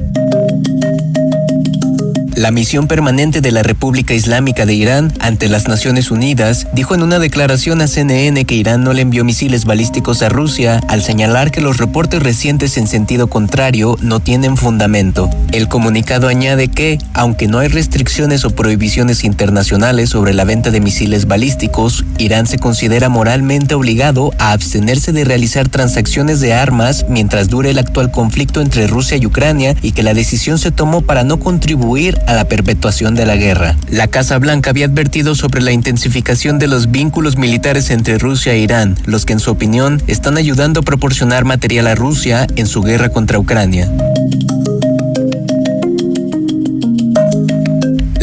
La 2.37 2.51
misión 2.51 2.85
permanente 2.85 3.41
de 3.41 3.51
la 3.51 3.63
República 3.63 4.13
Islámica 4.13 4.67
de 4.67 4.75
Irán 4.75 5.11
ante 5.19 5.49
las 5.49 5.67
Naciones 5.67 6.11
Unidas 6.11 6.67
dijo 6.71 6.93
en 6.93 7.01
una 7.01 7.17
declaración 7.17 7.81
a 7.81 7.87
CNN 7.87 8.45
que 8.45 8.53
Irán 8.53 8.83
no 8.83 8.93
le 8.93 9.01
envió 9.01 9.25
misiles 9.25 9.65
balísticos 9.65 10.21
a 10.21 10.29
Rusia 10.29 10.79
al 10.87 11.01
señalar 11.01 11.49
que 11.49 11.61
los 11.61 11.77
reportes 11.77 12.21
recientes 12.21 12.77
en 12.77 12.85
sentido 12.85 13.25
contrario 13.25 13.97
no 14.03 14.19
tienen 14.19 14.55
fundamento. 14.55 15.31
El 15.51 15.67
comunicado 15.67 16.27
añade 16.27 16.67
que, 16.67 16.99
aunque 17.15 17.47
no 17.47 17.57
hay 17.57 17.69
restricciones 17.69 18.45
o 18.45 18.51
prohibiciones 18.51 19.23
internacionales 19.23 20.11
sobre 20.11 20.35
la 20.35 20.45
venta 20.45 20.69
de 20.69 20.79
misiles 20.79 21.25
balísticos, 21.25 22.05
Irán 22.19 22.45
se 22.45 22.59
considera 22.59 23.09
moralmente 23.09 23.73
obligado 23.73 24.31
a 24.37 24.51
abstenerse 24.51 25.11
de 25.11 25.25
realizar 25.25 25.69
transacciones 25.69 26.39
de 26.39 26.53
armas 26.53 27.07
mientras 27.09 27.49
dure 27.49 27.71
el 27.71 27.79
actual 27.79 28.11
conflicto 28.11 28.61
entre 28.61 28.85
Rusia 28.85 29.17
y 29.17 29.25
Ucrania 29.25 29.75
y 29.81 29.93
que 29.93 30.03
la 30.03 30.13
decisión 30.13 30.59
se 30.59 30.69
tomó 30.69 31.01
para 31.01 31.23
no 31.23 31.39
contribuir 31.39 32.19
a 32.27 32.33
la 32.33 32.47
perpetuación 32.47 33.15
de 33.15 33.25
la 33.25 33.35
guerra. 33.35 33.75
La 33.89 34.07
Casa 34.07 34.37
Blanca 34.37 34.69
había 34.69 34.85
advertido 34.85 35.33
sobre 35.33 35.61
la 35.61 35.71
intensificación 35.71 36.59
de 36.59 36.67
los 36.67 36.91
vínculos 36.91 37.37
militares 37.37 37.89
entre 37.89 38.19
Rusia 38.19 38.53
e 38.53 38.59
Irán, 38.59 38.95
los 39.05 39.25
que 39.25 39.33
en 39.33 39.39
su 39.39 39.49
opinión 39.49 40.01
están 40.07 40.37
ayudando 40.37 40.81
a 40.81 40.83
proporcionar 40.83 41.45
material 41.45 41.87
a 41.87 41.95
Rusia 41.95 42.45
en 42.55 42.67
su 42.67 42.81
guerra 42.81 43.09
contra 43.09 43.39
Ucrania. 43.39 43.89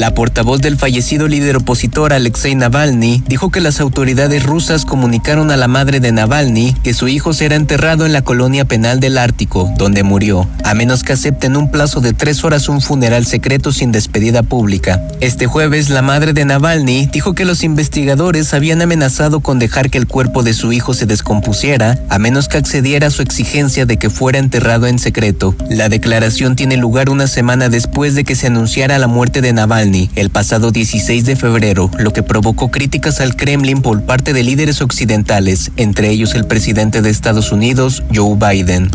La 0.05 0.13
portavoz 0.13 0.61
del 0.61 0.77
fallecido 0.77 1.29
líder 1.29 1.57
opositor 1.57 2.13
Alexei 2.13 2.55
Navalny 2.55 3.25
dijo 3.27 3.51
que 3.51 3.63
las 3.63 3.81
autoridades 3.81 4.43
rusas 4.43 4.85
comunicaron 4.85 5.51
a 5.51 5.57
la 5.57 5.67
madre 5.67 5.99
de 5.99 6.13
Navalny 6.13 6.77
que 6.83 6.93
su 6.93 7.09
hijo 7.09 7.33
será 7.33 7.57
enterrado 7.57 8.05
en 8.05 8.13
la 8.13 8.21
colonia 8.21 8.67
penal 8.67 9.01
del 9.01 9.17
Ártico, 9.17 9.73
donde 9.79 10.03
murió, 10.03 10.47
a 10.63 10.75
menos 10.75 11.05
que 11.05 11.15
acepten 11.15 11.57
un 11.57 11.71
plazo 11.71 12.03
de 12.03 12.13
tres 12.13 12.45
horas 12.45 12.69
un 12.69 12.83
funeral 12.83 13.25
secreto 13.25 13.73
sin 13.73 13.93
despedida 13.93 14.43
pública. 14.43 15.01
Este 15.23 15.47
jueves, 15.47 15.89
la 15.89 16.03
madre 16.03 16.35
de 16.35 16.45
Navalny 16.45 17.09
dijo 17.11 17.33
que 17.33 17.47
los 17.47 17.65
investigadores 17.65 18.53
habían 18.53 18.83
amenazado 18.83 19.41
con 19.41 19.59
dejar 19.59 19.89
que 19.89 19.97
el 19.97 20.07
cuerpo 20.07 20.43
de 20.43 20.53
su 20.53 20.75
hijo 20.75 20.93
se 20.93 21.07
descompusiera, 21.07 21.99
a 22.11 22.19
menos 22.19 22.49
que 22.49 22.59
accediera 22.59 23.07
a 23.07 23.11
su 23.11 23.23
exigencia 23.23 23.87
de 23.87 23.97
que 23.97 24.11
fuera 24.11 24.39
enterrado 24.39 24.87
en 24.87 24.99
secreto. 24.99 25.57
La 25.71 25.89
declaración 25.89 26.57
tiene 26.57 26.77
lugar 26.77 27.09
una 27.09 27.27
semana 27.27 27.71
después 27.71 28.15
de 28.15 28.25
que 28.25 28.35
se 28.35 28.49
anunciara 28.49 28.99
la 28.99 29.07
muerte 29.07 29.41
de 29.41 29.55
Navalny 29.55 29.94
El 29.95 30.31
pasado 30.31 30.73
16 30.73 31.25
de 31.25 31.37
febrero, 31.37 31.89
lo 31.99 32.13
que 32.13 32.25
provocó 32.25 32.69
críticas 32.69 33.21
al 33.21 33.37
Kremlin 33.37 33.81
por 33.81 34.03
parte 34.03 34.33
de 34.33 34.43
líderes 34.43 34.83
occidentales, 34.83 35.71
entre 35.77 36.11
ellos 36.11 36.35
el 36.35 36.47
presidente 36.47 37.01
de 37.01 37.11
Estados 37.11 37.53
Unidos, 37.53 38.03
Joe 38.13 38.37
Biden. 38.37 38.91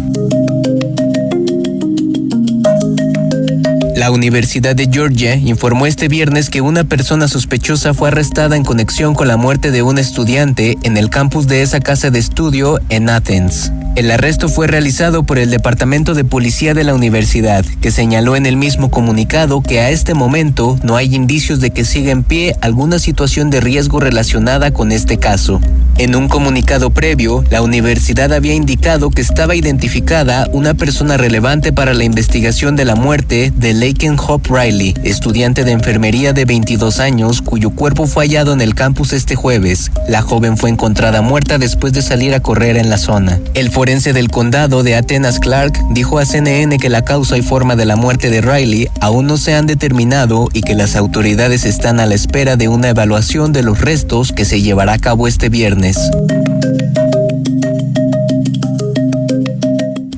La 3.95 4.11
Universidad 4.11 4.75
de 4.75 4.89
Georgia 4.91 5.35
informó 5.35 5.85
este 5.85 6.09
viernes 6.09 6.49
que 6.49 6.59
una 6.59 6.83
persona 6.83 7.29
sospechosa 7.29 7.93
fue 7.93 8.09
arrestada 8.09 8.57
en 8.57 8.65
conexión 8.65 9.15
con 9.15 9.29
la 9.29 9.37
muerte 9.37 9.71
de 9.71 9.81
un 9.83 9.99
estudiante 9.99 10.77
en 10.83 10.97
el 10.97 11.09
campus 11.09 11.47
de 11.47 11.61
esa 11.61 11.79
casa 11.79 12.11
de 12.11 12.19
estudio 12.19 12.79
en 12.89 13.09
Athens. 13.09 13.71
El 13.99 14.11
arresto 14.11 14.47
fue 14.47 14.65
realizado 14.65 15.23
por 15.23 15.39
el 15.39 15.51
Departamento 15.51 16.13
de 16.13 16.23
Policía 16.23 16.73
de 16.73 16.85
la 16.85 16.95
universidad, 16.95 17.65
que 17.81 17.91
señaló 17.91 18.37
en 18.37 18.45
el 18.45 18.55
mismo 18.55 18.89
comunicado 18.89 19.61
que 19.61 19.81
a 19.81 19.89
este 19.89 20.13
momento 20.13 20.79
no 20.83 20.95
hay 20.95 21.13
indicios 21.13 21.59
de 21.59 21.71
que 21.71 21.83
siga 21.83 22.13
en 22.13 22.23
pie 22.23 22.55
alguna 22.61 22.97
situación 22.97 23.49
de 23.49 23.59
riesgo 23.59 23.99
relacionada 23.99 24.71
con 24.71 24.93
este 24.93 25.17
caso. 25.17 25.59
En 25.97 26.15
un 26.15 26.29
comunicado 26.29 26.91
previo, 26.91 27.43
la 27.49 27.61
universidad 27.61 28.31
había 28.31 28.53
indicado 28.53 29.09
que 29.09 29.21
estaba 29.21 29.53
identificada 29.53 30.47
una 30.53 30.73
persona 30.75 31.17
relevante 31.17 31.73
para 31.73 31.93
la 31.93 32.05
investigación 32.05 32.77
de 32.77 32.85
la 32.85 32.95
muerte 32.95 33.51
de 33.53 33.73
Laken 33.73 34.15
Hop 34.25 34.47
Riley, 34.49 34.93
estudiante 35.03 35.65
de 35.65 35.73
enfermería 35.73 36.31
de 36.31 36.45
22 36.45 37.01
años, 37.01 37.41
cuyo 37.41 37.71
cuerpo 37.71 38.07
fue 38.07 38.23
hallado 38.23 38.53
en 38.53 38.61
el 38.61 38.75
campus 38.75 39.11
este 39.11 39.35
jueves. 39.35 39.91
La 40.07 40.21
joven 40.21 40.55
fue 40.55 40.69
encontrada 40.69 41.21
muerta 41.21 41.57
después 41.57 41.91
de 41.91 42.01
salir 42.01 42.33
a 42.33 42.39
correr 42.39 42.77
en 42.77 42.89
la 42.89 42.97
zona. 42.97 43.41
Forense 43.89 44.13
del 44.13 44.29
condado 44.29 44.83
de 44.83 44.93
Atenas 44.93 45.39
Clark 45.39 45.73
dijo 45.89 46.19
a 46.19 46.25
CNN 46.27 46.77
que 46.77 46.89
la 46.89 47.01
causa 47.01 47.39
y 47.39 47.41
forma 47.41 47.75
de 47.75 47.85
la 47.85 47.95
muerte 47.95 48.29
de 48.29 48.39
Riley 48.39 48.87
aún 49.01 49.25
no 49.25 49.35
se 49.35 49.55
han 49.55 49.65
determinado 49.65 50.47
y 50.53 50.61
que 50.61 50.75
las 50.75 50.95
autoridades 50.95 51.65
están 51.65 51.99
a 51.99 52.05
la 52.05 52.13
espera 52.13 52.55
de 52.55 52.67
una 52.67 52.89
evaluación 52.89 53.51
de 53.51 53.63
los 53.63 53.81
restos 53.81 54.31
que 54.31 54.45
se 54.45 54.61
llevará 54.61 54.93
a 54.93 54.99
cabo 54.99 55.27
este 55.27 55.49
viernes. 55.49 55.97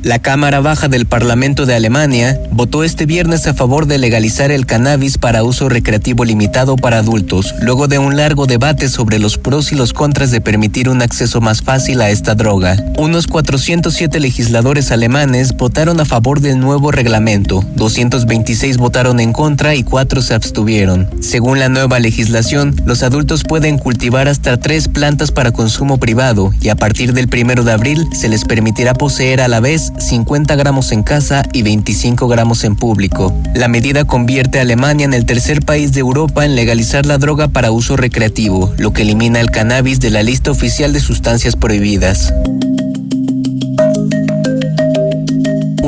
La 0.04 0.18
Cámara 0.18 0.62
Baja 0.62 0.88
del 0.88 1.06
Parlamento 1.06 1.68
de 1.68 1.76
Alemania 1.76 2.40
votó 2.50 2.84
este 2.84 3.06
viernes 3.06 3.46
a 3.46 3.54
favor 3.54 3.86
de 3.86 4.00
legalizar 4.00 4.50
el 4.50 4.66
cannabis 4.66 5.20
para 5.20 5.44
uso 5.44 5.70
recreativo 5.70 6.26
limitado 6.26 6.76
para 6.76 6.98
adultos, 6.98 7.54
luego 7.62 7.88
de 7.88 8.00
un 8.00 8.18
largo 8.18 8.48
debate 8.48 8.90
sobre 8.90 9.20
los 9.20 9.38
pros 9.38 9.72
y 9.72 9.76
los 9.76 9.94
contras 9.94 10.32
de 10.32 10.42
permitir 10.42 10.90
un 10.90 11.04
acceso 11.04 11.40
más 11.40 11.62
fácil 11.62 12.02
a 12.02 12.10
esta 12.10 12.34
droga. 12.34 12.78
Unos 12.98 13.28
407 13.28 14.20
legisladores 14.20 14.92
alemanes 14.92 15.56
votaron 15.56 16.00
a 16.00 16.06
favor 16.06 16.40
del 16.40 16.60
nuevo 16.60 16.92
reglamento, 16.92 17.64
226 17.76 18.78
votaron 18.78 19.20
en 19.20 19.34
contra 19.34 19.76
y 19.76 19.84
4 19.84 20.24
se 20.24 20.34
abstuvieron. 20.34 21.12
Según 21.22 21.60
la 21.60 21.70
nueva 21.70 22.00
legislación, 22.00 22.76
los 22.86 23.04
adultos 23.04 23.44
pueden 23.44 23.78
cultivar 23.78 24.28
hasta 24.28 24.58
tres 24.58 24.88
plantas 24.88 25.32
para 25.32 25.52
consumo 25.52 26.00
privado 26.00 26.52
y 26.60 26.70
a 26.70 26.76
partir 26.76 27.14
del 27.14 27.28
primero 27.28 27.64
de 27.64 27.74
abril 27.74 28.08
se 28.14 28.30
les 28.30 28.46
permitirá 28.46 28.96
poseer 28.96 29.42
a 29.42 29.48
la 29.48 29.60
vez 29.60 29.91
50 29.98 30.56
gramos 30.56 30.92
en 30.92 31.04
casa 31.04 31.44
y 31.54 31.62
25 31.64 32.28
gramos 32.28 32.64
en 32.64 32.76
público. 32.76 33.34
La 33.54 33.68
medida 33.68 34.06
convierte 34.06 34.60
a 34.60 34.62
Alemania 34.62 35.06
en 35.06 35.14
el 35.14 35.26
tercer 35.26 35.62
país 35.62 35.94
de 35.94 36.00
Europa 36.00 36.46
en 36.46 36.56
legalizar 36.56 37.06
la 37.06 37.18
droga 37.18 37.48
para 37.48 37.72
uso 37.72 37.98
recreativo, 37.98 38.74
lo 38.78 38.94
que 38.94 39.04
elimina 39.04 39.40
el 39.40 39.52
cannabis 39.52 40.00
de 40.00 40.10
la 40.10 40.24
lista 40.24 40.52
oficial 40.52 40.94
de 40.94 41.00
sustancias 41.00 41.56
prohibidas. 41.56 42.34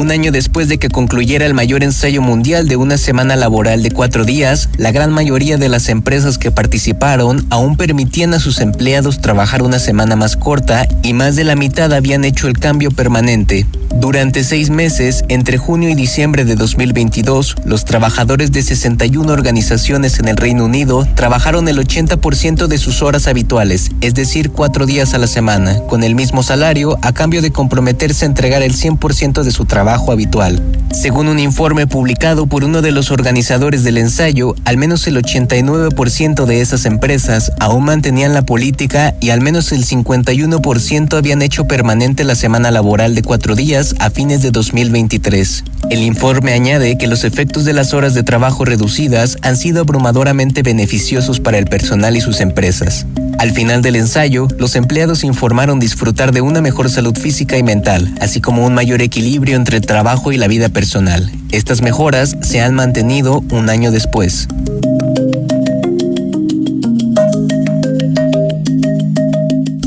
Un 0.04 0.12
año 0.12 0.34
después 0.34 0.68
de 0.68 0.80
que 0.80 0.90
concluyera 0.90 1.46
el 1.46 1.54
mayor 1.54 1.82
ensayo 1.82 2.22
mundial 2.22 2.68
de 2.68 2.76
una 2.76 2.98
semana 2.98 3.38
laboral 3.38 3.82
de 3.84 3.92
cuatro 3.92 4.26
días, 4.26 4.68
la 4.76 4.92
gran 4.92 5.14
mayoría 5.14 5.58
de 5.58 5.70
las 5.70 5.88
empresas 5.88 6.38
que 6.38 6.52
participaron 6.52 7.46
aún 7.50 7.78
permitían 7.78 8.34
a 8.34 8.42
sus 8.42 8.60
empleados 8.60 9.22
trabajar 9.22 9.64
una 9.64 9.80
semana 9.80 10.18
más 10.18 10.36
corta 10.36 10.90
y 11.04 11.14
más 11.14 11.38
de 11.38 11.46
la 11.46 11.56
mitad 11.56 11.94
habían 11.94 12.26
hecho 12.26 12.50
el 12.50 12.60
cambio 12.60 12.92
permanente. 12.92 13.66
Durante 13.96 14.44
seis 14.44 14.70
meses, 14.70 15.24
entre 15.30 15.58
junio 15.58 15.88
y 15.88 15.96
diciembre 15.96 16.44
de 16.44 16.56
2022, 16.56 17.56
los 17.64 17.86
trabajadores 17.86 18.52
de 18.52 18.62
61 18.62 19.32
organizaciones 19.32 20.20
en 20.20 20.28
el 20.28 20.36
Reino 20.36 20.66
Unido 20.66 21.08
trabajaron 21.16 21.70
el 21.70 21.78
80% 21.78 22.68
de 22.68 22.78
sus 22.78 23.04
horas 23.04 23.28
habituales, 23.28 23.92
es 24.02 24.16
decir, 24.16 24.50
cuatro 24.50 24.86
días 24.86 25.14
a 25.14 25.20
la 25.20 25.28
semana, 25.28 25.80
con 25.88 26.04
el 26.04 26.16
mismo 26.16 26.44
salario 26.44 26.98
a 27.04 27.14
cambio 27.14 27.42
de 27.42 27.52
comprometerse 27.52 28.26
a 28.26 28.28
entregar 28.28 28.64
el 28.64 28.74
100% 28.74 29.44
de 29.44 29.52
su 29.52 29.64
trabajo 29.64 29.93
habitual. 29.94 30.61
Según 30.91 31.28
un 31.28 31.40
informe 31.40 31.88
publicado 31.88 32.45
por 32.45 32.64
uno 32.64 32.82
de 32.82 32.91
los 32.91 33.10
organizadores 33.10 33.84
del 33.84 33.98
ensayo, 33.98 34.56
al 34.64 34.78
menos 34.78 35.07
el 35.07 35.18
89% 35.18 36.45
de 36.45 36.61
esas 36.61 36.86
empresas 36.86 37.52
aún 37.60 37.86
mantenían 37.86 38.34
la 38.34 38.44
política 38.44 39.15
y 39.20 39.32
al 39.32 39.41
menos 39.41 39.72
el 39.72 39.86
51% 39.86 41.18
habían 41.18 41.41
hecho 41.41 41.65
permanente 41.65 42.24
la 42.24 42.36
semana 42.36 42.70
laboral 42.70 43.15
de 43.15 43.24
cuatro 43.24 43.56
días 43.56 43.95
a 43.99 44.11
fines 44.11 44.44
de 44.44 44.52
2023. 44.52 45.64
El 45.90 46.02
informe 46.02 46.53
añade 46.53 46.98
que 46.98 47.07
los 47.07 47.24
efectos 47.24 47.65
de 47.65 47.74
las 47.74 47.94
horas 47.94 48.14
de 48.14 48.24
trabajo 48.24 48.64
reducidas 48.64 49.38
han 49.41 49.57
sido 49.57 49.82
abrumadoramente 49.82 50.64
beneficiosos 50.64 51.40
para 51.40 51.57
el 51.57 51.65
personal 51.65 52.15
y 52.15 52.22
sus 52.22 52.40
empresas. 52.40 53.06
Al 53.40 53.52
final 53.52 53.82
del 53.82 53.95
ensayo, 53.95 54.48
los 54.57 54.76
empleados 54.76 55.24
informaron 55.24 55.80
disfrutar 55.80 56.32
de 56.32 56.41
una 56.41 56.61
mejor 56.61 56.90
salud 56.90 57.18
física 57.18 57.57
y 57.57 57.64
mental, 57.64 58.14
así 58.22 58.41
como 58.41 58.65
un 58.65 58.74
mayor 58.74 59.02
equilibrio 59.02 59.56
entre 59.56 59.73
trabajo 59.82 60.32
y 60.32 60.38
la 60.38 60.48
vida 60.48 60.70
personal. 60.70 61.32
Estas 61.52 61.82
mejoras 61.82 62.36
se 62.41 62.62
han 62.62 62.76
mantenido 62.76 63.44
un 63.52 63.70
año 63.70 63.91
después. 63.91 64.48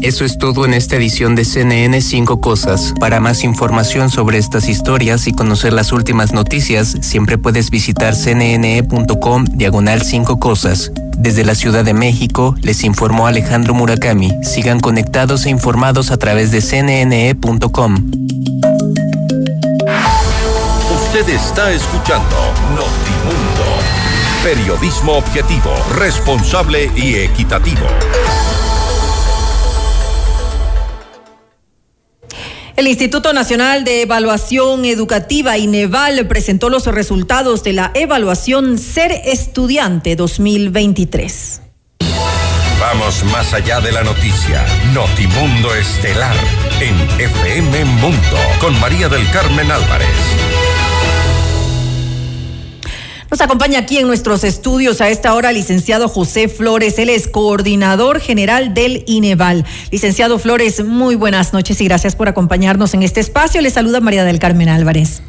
Eso 0.07 0.25
es 0.25 0.39
todo 0.39 0.65
en 0.65 0.73
esta 0.73 0.95
edición 0.95 1.35
de 1.35 1.45
CNN 1.45 2.01
5 2.01 2.41
Cosas. 2.41 2.95
Para 3.01 3.19
más 3.19 3.43
información 3.43 4.09
sobre 4.09 4.39
estas 4.39 4.69
historias 4.69 5.27
y 5.27 5.33
conocer 5.33 5.73
las 5.73 5.91
últimas 5.91 6.33
noticias, 6.33 6.97
siempre 7.01 7.39
puedes 7.39 7.71
visitar 7.71 8.15
cnne.com 8.15 9.45
diagonal 9.47 10.03
5 10.03 10.39
Cosas. 10.39 10.93
Desde 11.19 11.45
la 11.45 11.57
Ciudad 11.57 11.85
de 11.85 11.93
México, 11.93 12.55
les 12.63 12.85
informó 12.85 13.27
Alejandro 13.27 13.75
Murakami. 13.75 14.33
Sigan 14.45 14.79
conectados 14.79 15.45
e 15.45 15.51
informados 15.51 16.13
a 16.13 16.19
través 16.19 16.53
de 16.53 16.61
cnne.com. 16.61 18.26
Usted 21.19 21.35
está 21.35 21.73
escuchando 21.73 22.37
Notimundo. 22.73 23.65
Periodismo 24.45 25.13
objetivo, 25.13 25.73
responsable 25.95 26.91
y 26.95 27.15
equitativo. 27.15 27.87
El 32.77 32.87
Instituto 32.87 33.33
Nacional 33.33 33.85
de 33.85 34.03
Evaluación 34.03 34.85
Educativa 34.85 35.57
INEVAL 35.57 36.27
presentó 36.27 36.69
los 36.69 36.87
resultados 36.87 37.65
de 37.65 37.73
la 37.73 37.93
evaluación 37.95 38.77
Ser 38.77 39.13
Estudiante 39.25 40.17
2023. 40.17 41.63
Vamos 42.79 43.25
más 43.33 43.55
allá 43.55 43.81
de 43.81 43.91
la 43.91 44.03
noticia. 44.03 44.67
Notimundo 44.93 45.75
Estelar 45.75 46.37
en 46.79 46.95
FM 47.19 47.87
Mundo 47.87 48.37
con 48.61 48.79
María 48.81 49.09
del 49.09 49.27
Carmen 49.31 49.71
Álvarez. 49.71 50.56
Nos 53.37 53.43
acompaña 53.43 53.81
aquí 53.81 53.99
en 53.99 54.07
nuestros 54.07 54.45
estudios 54.45 55.03
a 55.03 55.11
esta 55.11 55.35
hora 55.35 55.53
licenciado 55.53 56.09
José 56.09 56.49
Flores. 56.49 56.99
Él 56.99 57.11
es 57.11 57.29
coordinador 57.29 58.19
general 58.19 58.73
del 58.73 59.05
INEVAL. 59.07 59.67
Licenciado 59.91 60.39
Flores, 60.39 60.83
muy 60.83 61.17
buenas 61.17 61.53
noches 61.53 61.79
y 61.83 61.85
gracias 61.85 62.17
por 62.17 62.29
acompañarnos 62.29 62.95
en 62.95 63.03
este 63.03 63.21
espacio. 63.21 63.61
Le 63.61 63.69
saluda 63.69 64.01
María 64.01 64.25
del 64.25 64.39
Carmen 64.39 64.71
Álvarez. 64.71 65.21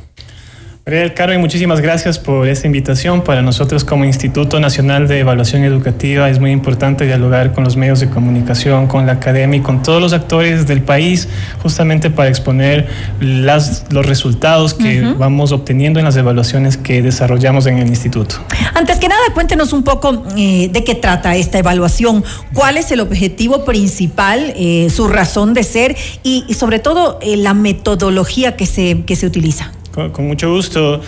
María 0.87 1.01
del 1.01 1.13
Carmen, 1.13 1.41
muchísimas 1.41 1.81
gracias 1.81 2.17
por 2.17 2.47
esta 2.47 2.65
invitación. 2.65 3.21
Para 3.21 3.41
nosotros 3.41 3.83
como 3.83 4.05
Instituto 4.05 4.57
Nacional 4.61 5.09
de 5.09 5.19
Evaluación 5.19 5.65
Educativa 5.65 6.29
es 6.29 6.39
muy 6.39 6.51
importante 6.51 7.05
dialogar 7.05 7.51
con 7.51 7.65
los 7.65 7.75
medios 7.75 7.99
de 7.99 8.09
comunicación, 8.09 8.87
con 8.87 9.05
la 9.05 9.11
academia 9.11 9.59
y 9.59 9.61
con 9.61 9.83
todos 9.83 10.01
los 10.01 10.13
actores 10.13 10.65
del 10.65 10.81
país, 10.81 11.27
justamente 11.61 12.09
para 12.09 12.29
exponer 12.29 12.87
las, 13.19 13.83
los 13.89 14.05
resultados 14.05 14.73
que 14.73 15.01
vamos 15.01 15.51
obteniendo 15.51 15.99
en 15.99 16.05
las 16.05 16.15
evaluaciones 16.15 16.77
que 16.77 17.01
desarrollamos 17.01 17.65
en 17.65 17.79
el 17.79 17.87
instituto. 17.89 18.37
Antes 18.73 18.97
que 18.97 19.09
nada, 19.09 19.19
cuéntenos 19.33 19.73
un 19.73 19.83
poco 19.83 20.23
eh, 20.37 20.69
de 20.71 20.85
qué 20.85 20.95
trata 20.95 21.35
esta 21.35 21.59
evaluación, 21.59 22.23
cuál 22.53 22.77
es 22.77 22.93
el 22.93 23.01
objetivo 23.01 23.65
principal, 23.65 24.53
eh, 24.55 24.89
su 24.89 25.09
razón 25.09 25.53
de 25.53 25.65
ser 25.65 25.97
y, 26.23 26.45
y 26.47 26.53
sobre 26.53 26.79
todo 26.79 27.19
eh, 27.21 27.35
la 27.35 27.53
metodología 27.53 28.55
que 28.55 28.65
se, 28.65 29.03
que 29.05 29.17
se 29.17 29.25
utiliza. 29.25 29.73
Con, 30.13 30.27
mucho 30.27 30.53
gusto. 30.53 31.01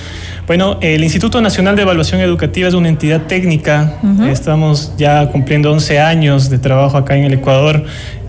Bueno, 0.47 0.79
el 0.81 1.03
Instituto 1.03 1.39
Nacional 1.41 1.75
de 1.75 1.83
Evaluación 1.83 2.21
Educativa 2.21 2.67
es 2.67 2.73
una 2.73 2.89
entidad 2.89 3.27
técnica. 3.27 3.99
Estamos 4.27 4.93
ya 4.97 5.29
cumpliendo 5.29 5.71
11 5.71 5.99
años 5.99 6.49
de 6.49 6.57
trabajo 6.57 6.97
acá 6.97 7.15
en 7.15 7.25
el 7.25 7.33
Ecuador. 7.33 7.83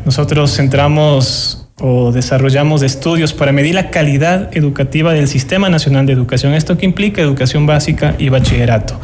Nosotros 0.05 0.55
centramos 0.55 1.67
o 1.81 2.13
desarrollamos 2.13 2.83
estudios 2.83 3.33
para 3.33 3.53
medir 3.53 3.75
la 3.75 3.89
calidad 3.89 4.55
educativa 4.55 5.15
del 5.15 5.29
Sistema 5.29 5.71
Nacional 5.71 6.05
de 6.05 6.13
Educación. 6.13 6.53
Esto 6.53 6.77
que 6.77 6.85
implica 6.85 7.23
educación 7.23 7.65
básica 7.65 8.15
y 8.19 8.29
bachillerato. 8.29 9.01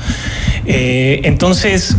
Eh, 0.66 1.20
entonces, 1.24 1.96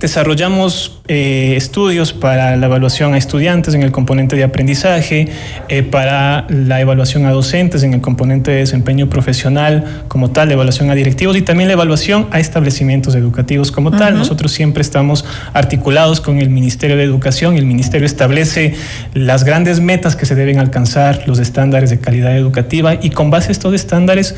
Desarrollamos 0.00 0.98
eh, 1.08 1.54
estudios 1.56 2.14
para 2.14 2.56
la 2.56 2.66
evaluación 2.66 3.12
a 3.12 3.18
estudiantes 3.18 3.74
en 3.74 3.82
el 3.82 3.92
componente 3.92 4.34
de 4.34 4.44
aprendizaje, 4.44 5.28
eh, 5.68 5.82
para 5.82 6.46
la 6.48 6.80
evaluación 6.80 7.26
a 7.26 7.32
docentes 7.32 7.82
en 7.82 7.92
el 7.92 8.00
componente 8.00 8.50
de 8.50 8.58
desempeño 8.58 9.10
profesional 9.10 10.04
como 10.08 10.30
tal, 10.30 10.48
la 10.48 10.54
evaluación 10.54 10.88
a 10.90 10.94
directivos 10.94 11.36
y 11.36 11.42
también 11.42 11.68
la 11.68 11.74
evaluación 11.74 12.28
a 12.30 12.40
establecimientos 12.40 13.14
educativos 13.14 13.70
como 13.70 13.90
tal. 13.90 14.16
Nosotros 14.16 14.52
siempre 14.52 14.80
estamos 14.80 15.26
articulados 15.52 16.22
con 16.22 16.38
el 16.38 16.48
Ministerio 16.48 16.96
de 16.96 17.04
Educación 17.04 17.56
y 17.56 17.58
el 17.58 17.66
Ministerio 17.66 18.06
establece 18.06 18.74
las 19.12 19.44
grandes 19.44 19.80
metas 19.80 20.16
que 20.16 20.24
se 20.24 20.34
deben 20.34 20.58
alcanzar, 20.60 21.24
los 21.26 21.38
estándares 21.38 21.90
de 21.90 21.98
calidad 21.98 22.34
educativa 22.38 22.94
y 22.94 23.10
con 23.10 23.30
base 23.30 23.48
a 23.48 23.52
estos 23.52 23.74
estándares 23.74 24.34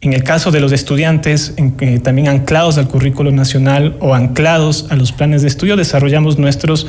en 0.00 0.12
el 0.12 0.22
caso 0.22 0.52
de 0.52 0.60
los 0.60 0.70
estudiantes, 0.70 1.54
que 1.76 1.98
también 1.98 2.28
anclados 2.28 2.78
al 2.78 2.86
currículo 2.86 3.32
nacional 3.32 3.96
o 3.98 4.14
anclados 4.14 4.86
a 4.90 4.96
los 4.96 5.10
planes 5.10 5.42
de 5.42 5.48
estudio, 5.48 5.76
desarrollamos 5.76 6.38
nuestros 6.38 6.86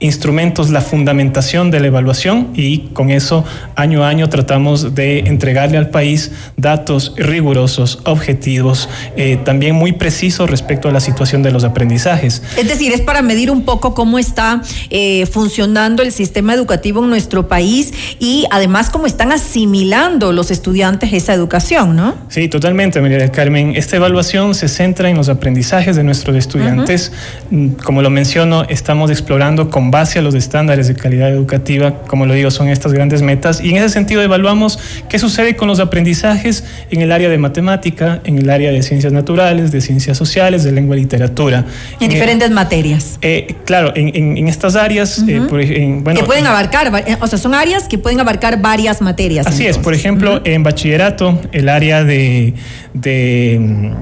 instrumentos, 0.00 0.70
la 0.70 0.80
fundamentación 0.80 1.70
de 1.70 1.80
la 1.80 1.88
evaluación 1.88 2.48
y 2.54 2.88
con 2.92 3.10
eso 3.10 3.44
año 3.74 4.04
a 4.04 4.08
año 4.08 4.28
tratamos 4.28 4.94
de 4.94 5.20
entregarle 5.20 5.78
al 5.78 5.90
país 5.90 6.32
datos 6.56 7.14
rigurosos, 7.16 8.00
objetivos, 8.04 8.88
eh, 9.16 9.38
también 9.44 9.74
muy 9.74 9.92
precisos 9.92 10.48
respecto 10.48 10.88
a 10.88 10.92
la 10.92 11.00
situación 11.00 11.42
de 11.42 11.50
los 11.50 11.64
aprendizajes. 11.64 12.42
Es 12.56 12.68
decir, 12.68 12.92
es 12.92 13.00
para 13.00 13.22
medir 13.22 13.50
un 13.50 13.64
poco 13.64 13.94
cómo 13.94 14.18
está 14.18 14.62
eh, 14.90 15.26
funcionando 15.26 16.02
el 16.02 16.12
sistema 16.12 16.54
educativo 16.54 17.02
en 17.02 17.10
nuestro 17.10 17.48
país 17.48 17.92
y 18.18 18.46
además 18.50 18.90
cómo 18.90 19.06
están 19.06 19.32
asimilando 19.32 20.32
los 20.32 20.50
estudiantes 20.50 21.12
esa 21.12 21.34
educación, 21.34 21.96
¿no? 21.96 22.14
Sí, 22.28 22.48
totalmente, 22.48 23.00
María 23.00 23.18
del 23.18 23.30
Carmen. 23.30 23.74
Esta 23.76 23.96
evaluación 23.96 24.54
se 24.54 24.68
centra 24.68 25.08
en 25.10 25.16
los 25.16 25.28
aprendizajes 25.28 25.96
de 25.96 26.04
nuestros 26.04 26.36
estudiantes. 26.36 27.12
Mm, 27.50 27.68
Como 27.84 28.02
lo 28.02 28.10
menciono, 28.10 28.64
estamos 28.68 29.10
explorando 29.10 29.70
con 29.88 29.90
base 29.90 30.18
a 30.18 30.22
los 30.22 30.34
estándares 30.34 30.86
de 30.86 30.94
calidad 30.94 31.30
educativa, 31.30 32.02
como 32.06 32.26
lo 32.26 32.34
digo, 32.34 32.50
son 32.50 32.68
estas 32.68 32.92
grandes 32.92 33.22
metas. 33.22 33.62
Y 33.62 33.70
en 33.70 33.76
ese 33.78 33.88
sentido 33.88 34.20
evaluamos 34.22 34.78
qué 35.08 35.18
sucede 35.18 35.56
con 35.56 35.66
los 35.66 35.80
aprendizajes 35.80 36.62
en 36.90 37.00
el 37.00 37.10
área 37.10 37.30
de 37.30 37.38
matemática, 37.38 38.20
en 38.24 38.36
el 38.36 38.50
área 38.50 38.70
de 38.70 38.82
ciencias 38.82 39.14
naturales, 39.14 39.72
de 39.72 39.80
ciencias 39.80 40.18
sociales, 40.18 40.62
de 40.62 40.72
lengua 40.72 40.94
y 40.96 41.00
literatura. 41.00 41.64
En 42.00 42.10
diferentes 42.10 42.50
materias. 42.50 43.18
Eh, 43.22 43.54
claro, 43.64 43.92
en, 43.96 44.08
en- 44.14 44.36
en 44.36 44.48
estas 44.48 44.76
áreas, 44.76 45.24
eh, 45.26 45.40
por 45.48 45.58
ej- 45.60 45.72
en- 45.80 46.04
bueno, 46.04 46.20
que 46.20 46.26
pueden 46.26 46.46
abarcar, 46.46 46.92
eh, 47.06 47.16
o 47.18 47.26
sea, 47.26 47.38
son 47.38 47.54
áreas 47.54 47.88
que 47.88 47.96
pueden 47.96 48.20
abarcar 48.20 48.60
varias 48.60 49.00
materias. 49.00 49.46
Así 49.46 49.62
es, 49.62 49.68
entonces. 49.68 49.84
por 49.84 49.94
ejemplo, 49.94 50.40
en 50.44 50.62
bachillerato, 50.64 51.40
el 51.52 51.70
área 51.70 52.04
de, 52.04 52.52
de, 52.92 53.92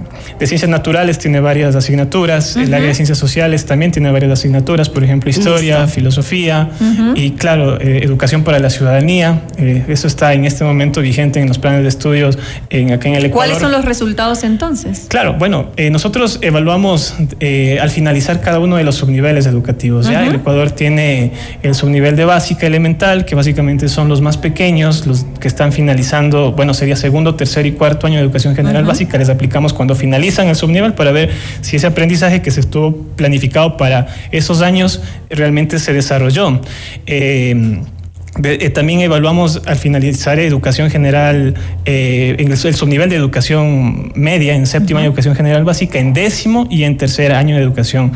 de 0.40 0.46
ciencias 0.48 0.68
naturales 0.68 1.18
tiene 1.20 1.38
varias 1.38 1.76
asignaturas, 1.76 2.56
el 2.56 2.74
área 2.74 2.88
de 2.88 2.94
ciencias 2.94 3.18
sociales 3.18 3.66
también 3.66 3.92
tiene 3.92 4.10
varias 4.10 4.32
asignaturas, 4.32 4.88
por 4.88 5.04
ejemplo, 5.04 5.30
historia, 5.30 5.75
filosofía 5.86 6.70
y, 7.14 7.32
claro, 7.32 7.80
eh, 7.80 8.00
educación 8.02 8.42
para 8.42 8.58
la 8.58 8.70
ciudadanía. 8.70 9.42
Eh, 9.58 9.84
eso 9.88 10.06
está 10.06 10.32
en 10.32 10.44
este 10.44 10.64
momento 10.64 11.00
vigente 11.00 11.40
en 11.40 11.48
los 11.48 11.58
planes 11.58 11.82
de 11.82 11.88
estudios 11.88 12.38
en, 12.70 12.92
acá 12.92 13.08
en 13.08 13.16
el 13.16 13.26
Ecuador. 13.26 13.48
¿Cuáles 13.48 13.58
son 13.58 13.72
los 13.72 13.84
resultados 13.84 14.44
entonces? 14.44 15.06
Claro, 15.08 15.34
bueno, 15.34 15.70
eh, 15.76 15.90
nosotros 15.90 16.38
evaluamos 16.42 17.14
eh, 17.40 17.78
al 17.80 17.90
finalizar 17.90 18.40
cada 18.40 18.58
uno 18.60 18.76
de 18.76 18.84
los 18.84 18.94
subniveles 18.94 19.46
educativos. 19.46 20.08
¿ya? 20.08 20.26
El 20.26 20.36
Ecuador 20.36 20.70
tiene 20.70 21.32
el 21.62 21.74
subnivel 21.74 22.16
de 22.16 22.24
básica 22.24 22.66
elemental, 22.66 23.24
que 23.24 23.34
básicamente 23.34 23.88
son 23.88 24.08
los 24.08 24.20
más 24.20 24.36
pequeños, 24.36 25.06
los 25.06 25.26
que 25.40 25.48
están 25.48 25.72
finalizando, 25.72 26.52
bueno, 26.52 26.74
sería 26.74 26.96
segundo, 26.96 27.34
tercer 27.34 27.66
y 27.66 27.72
cuarto 27.72 28.06
año 28.06 28.16
de 28.18 28.22
educación 28.22 28.54
general 28.54 28.84
básica. 28.84 29.18
Les 29.18 29.28
aplicamos 29.28 29.72
cuando 29.72 29.94
finalizan 29.94 30.48
el 30.48 30.56
subnivel 30.56 30.94
para 30.94 31.10
ver 31.10 31.30
si 31.60 31.76
ese 31.76 31.86
aprendizaje 31.86 32.42
que 32.42 32.50
se 32.50 32.60
estuvo 32.60 32.96
planificado 33.16 33.76
para 33.76 34.06
esos 34.30 34.62
años 34.62 35.02
realmente 35.30 35.65
se 35.78 35.92
desarrolló. 35.92 36.60
Eh, 37.06 37.82
eh, 38.44 38.70
también 38.70 39.00
evaluamos 39.00 39.62
al 39.66 39.76
finalizar 39.76 40.38
educación 40.38 40.90
general, 40.90 41.54
eh, 41.84 42.36
el, 42.38 42.50
el 42.52 42.74
subnivel 42.74 43.08
de 43.08 43.16
educación 43.16 44.12
media, 44.14 44.54
en 44.54 44.66
séptimo 44.66 44.98
año 44.98 45.04
de 45.04 45.08
educación 45.10 45.34
general 45.34 45.64
básica, 45.64 45.98
en 45.98 46.12
décimo 46.12 46.66
y 46.70 46.84
en 46.84 46.96
tercer 46.96 47.32
año 47.32 47.56
de 47.56 47.62
educación 47.62 48.12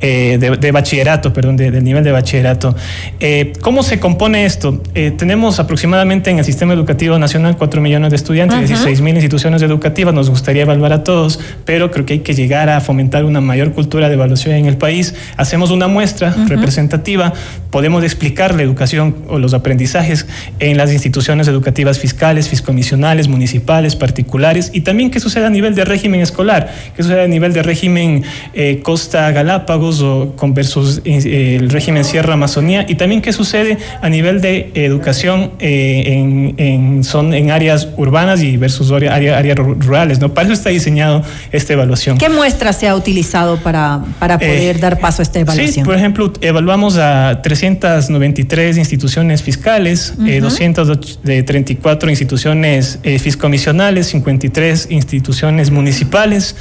eh, 0.00 0.38
de, 0.38 0.56
de 0.56 0.72
bachillerato, 0.72 1.32
perdón, 1.32 1.56
de- 1.56 1.70
del 1.70 1.82
nivel 1.84 2.04
de 2.04 2.12
bachillerato. 2.12 2.74
Eh, 3.20 3.52
¿Cómo 3.60 3.82
se 3.82 3.98
compone 3.98 4.44
esto? 4.44 4.80
Tenemos 5.16 5.58
aproximadamente 5.58 6.30
en 6.30 6.38
el 6.38 6.44
sistema 6.44 6.72
educativo 6.74 7.18
nacional 7.18 7.56
4 7.56 7.80
millones 7.80 8.10
de 8.10 8.16
estudiantes, 8.16 8.58
Ujú. 8.58 8.66
16 8.68 9.00
mil 9.00 9.14
instituciones 9.16 9.62
educativas, 9.62 10.14
nos 10.14 10.30
gustaría 10.30 10.62
evaluar 10.62 10.92
a 10.92 11.02
todos, 11.04 11.40
pero 11.64 11.90
creo 11.90 12.06
que 12.06 12.14
hay 12.14 12.18
que 12.20 12.34
llegar 12.34 12.68
a 12.68 12.80
fomentar 12.80 13.24
una 13.24 13.40
mayor 13.40 13.72
cultura 13.72 14.08
de 14.08 14.14
evaluación 14.14 14.54
en 14.54 14.66
el 14.66 14.76
país. 14.76 15.14
Hacemos 15.36 15.70
una 15.70 15.88
muestra 15.88 16.34
representativa, 16.46 17.32
podemos 17.76 18.02
explicar 18.04 18.54
la 18.54 18.62
educación 18.62 19.14
o 19.28 19.38
los 19.38 19.52
aprendizajes 19.52 20.24
en 20.60 20.78
las 20.78 20.90
instituciones 20.94 21.46
educativas 21.46 21.98
fiscales, 21.98 22.48
fiscomisionales, 22.48 23.28
municipales, 23.28 23.96
particulares, 23.96 24.70
y 24.72 24.80
también 24.80 25.10
qué 25.10 25.20
sucede 25.20 25.44
a 25.44 25.50
nivel 25.50 25.74
de 25.74 25.84
régimen 25.84 26.22
escolar, 26.22 26.72
qué 26.96 27.02
sucede 27.02 27.24
a 27.24 27.28
nivel 27.28 27.52
de 27.52 27.62
régimen 27.62 28.22
eh, 28.54 28.80
Costa 28.82 29.30
Galápagos 29.30 30.00
o 30.00 30.32
con 30.36 30.54
versus 30.54 31.02
eh, 31.04 31.58
el 31.60 31.68
régimen 31.68 32.02
Sierra 32.06 32.32
Amazonía, 32.32 32.86
y 32.88 32.94
también 32.94 33.20
qué 33.20 33.34
sucede 33.34 33.76
a 34.00 34.08
nivel 34.08 34.40
de 34.40 34.70
educación 34.72 35.50
eh, 35.58 36.04
en, 36.06 36.54
en, 36.56 37.04
son, 37.04 37.34
en 37.34 37.50
áreas 37.50 37.88
urbanas 37.98 38.40
y 38.42 38.56
versus 38.56 38.90
área- 38.90 39.14
área- 39.14 39.36
áreas 39.36 39.58
ru- 39.58 39.76
rurales. 39.78 40.18
¿no? 40.18 40.32
Para 40.32 40.46
eso 40.46 40.54
está 40.54 40.70
diseñado 40.70 41.22
esta 41.52 41.74
evaluación. 41.74 42.16
¿Qué 42.16 42.30
muestra 42.30 42.72
se 42.72 42.88
ha 42.88 42.94
utilizado 42.96 43.58
para, 43.58 44.00
para 44.18 44.38
poder 44.38 44.80
dar 44.80 44.98
paso 44.98 45.20
a 45.20 45.24
esta 45.24 45.40
Sí, 45.40 45.42
evaluación? 45.42 45.84
por 45.84 45.94
ejemplo, 45.94 46.32
evaluamos 46.40 46.96
a 46.96 47.40
393 47.74 48.78
instituciones 48.78 49.42
fiscales, 49.42 50.14
eh, 50.26 50.38
Ujú. 50.38 50.48
234 50.48 52.10
instituciones 52.10 53.00
eh, 53.02 53.18
fiscomisionales, 53.18 54.06
53 54.08 54.88
instituciones 54.90 55.70
municipales. 55.70 56.54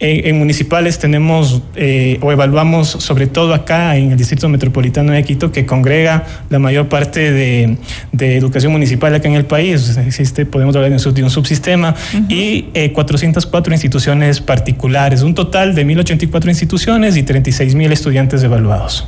Eh, 0.00 0.28
en 0.28 0.38
municipales 0.38 0.98
tenemos 0.98 1.62
eh, 1.76 2.18
o 2.20 2.32
evaluamos 2.32 2.88
sobre 2.88 3.28
todo 3.28 3.54
acá 3.54 3.96
en 3.96 4.10
el 4.10 4.18
Distrito 4.18 4.48
Metropolitano 4.48 5.12
de 5.12 5.22
Quito 5.22 5.52
que 5.52 5.66
congrega 5.66 6.24
la 6.50 6.58
mayor 6.58 6.88
parte 6.88 7.30
de, 7.30 7.76
de 8.10 8.36
educación 8.36 8.72
municipal 8.72 9.14
acá 9.14 9.28
en 9.28 9.34
el 9.34 9.44
país. 9.44 9.96
Existe, 9.96 10.46
podemos 10.46 10.74
hablar 10.74 10.90
de 10.90 11.22
un, 11.22 11.30
subsistema 11.30 11.94
y 12.28 12.66
eh, 12.74 12.92
404 12.92 13.72
instituciones 13.72 14.40
particulares, 14.40 15.22
un 15.22 15.34
total 15.34 15.74
de 15.76 15.84
1084 15.84 16.50
instituciones 16.50 17.16
y 17.16 17.22
36 17.22 17.74
mil 17.76 17.92
estudiantes 17.92 18.42
evaluados. 18.42 19.06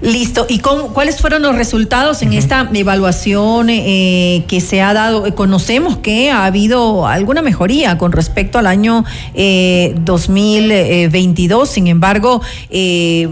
Listo. 0.00 0.46
¿Y 0.48 0.58
cómo- 0.58 0.92
cuáles 0.92 1.20
fueron 1.20 1.42
los 1.42 1.56
resultados 1.56 2.22
en 2.22 2.32
esta 2.32 2.68
evaluación 2.72 3.68
eh, 3.70 4.44
que 4.48 4.60
se 4.60 4.80
ha 4.82 4.92
dado? 4.92 5.26
Eh, 5.26 5.32
Conocemos 5.34 5.98
que 5.98 6.30
ha 6.30 6.44
habido 6.46 7.06
alguna 7.06 7.42
mejoría 7.42 7.98
con 7.98 8.12
respecto 8.12 8.58
al 8.58 8.66
año 8.66 9.04
eh, 9.34 9.94
2022, 10.04 11.68
sin 11.68 11.86
embargo, 11.88 12.40
eh, 12.70 13.28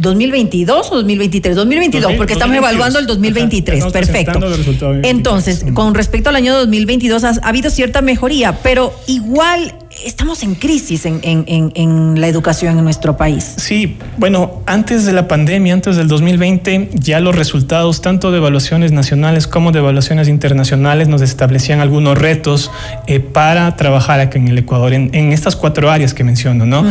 ¿2022 0.00 0.88
o 0.90 0.96
2023? 0.96 1.56
2022, 1.56 2.12
porque 2.16 2.32
estamos 2.34 2.56
2022. 2.56 2.70
evaluando 2.70 2.98
el 2.98 3.06
2023. 3.06 3.80
Ajá, 3.80 3.86
estamos 3.88 4.08
Perfecto. 4.08 4.88
Entonces, 5.08 5.64
con 5.74 5.94
respecto 5.94 6.28
al 6.30 6.36
año 6.36 6.54
2022 6.54 7.24
ha, 7.24 7.30
ha 7.42 7.48
habido 7.48 7.70
cierta 7.70 8.02
mejoría, 8.02 8.58
pero 8.62 8.92
igual 9.06 9.74
estamos 10.04 10.42
en 10.42 10.54
crisis 10.54 11.06
en, 11.06 11.20
en- 11.22 11.44
en- 11.46 11.72
en 11.74 12.20
la 12.20 12.28
educación 12.28 12.78
en 12.78 12.84
nuestro 12.84 13.16
país. 13.16 13.54
Sí, 13.56 13.96
bueno, 14.16 14.62
antes 14.66 15.04
de 15.04 15.12
la 15.12 15.28
pandemia, 15.28 15.74
antes 15.74 15.96
del 15.96 16.08
2020, 16.08 16.90
ya 16.94 17.20
los 17.20 17.34
resultados 17.34 18.00
tanto 18.02 18.30
de 18.30 18.38
evaluaciones 18.38 18.92
nacionales 18.92 19.46
como 19.46 19.72
de 19.72 19.78
evaluaciones 19.80 20.28
internacionales 20.28 21.08
nos 21.08 21.22
establecían 21.22 21.80
algunos 21.80 22.18
retos 22.18 22.70
eh, 23.06 23.20
para 23.20 23.76
trabajar 23.76 24.20
acá 24.20 24.38
en 24.38 24.48
el 24.48 24.58
Ecuador, 24.58 24.92
en, 24.92 25.10
estas 25.32 25.56
cuatro 25.56 25.90
áreas 25.90 26.14
que 26.14 26.24
menciono, 26.24 26.66
¿no? 26.66 26.84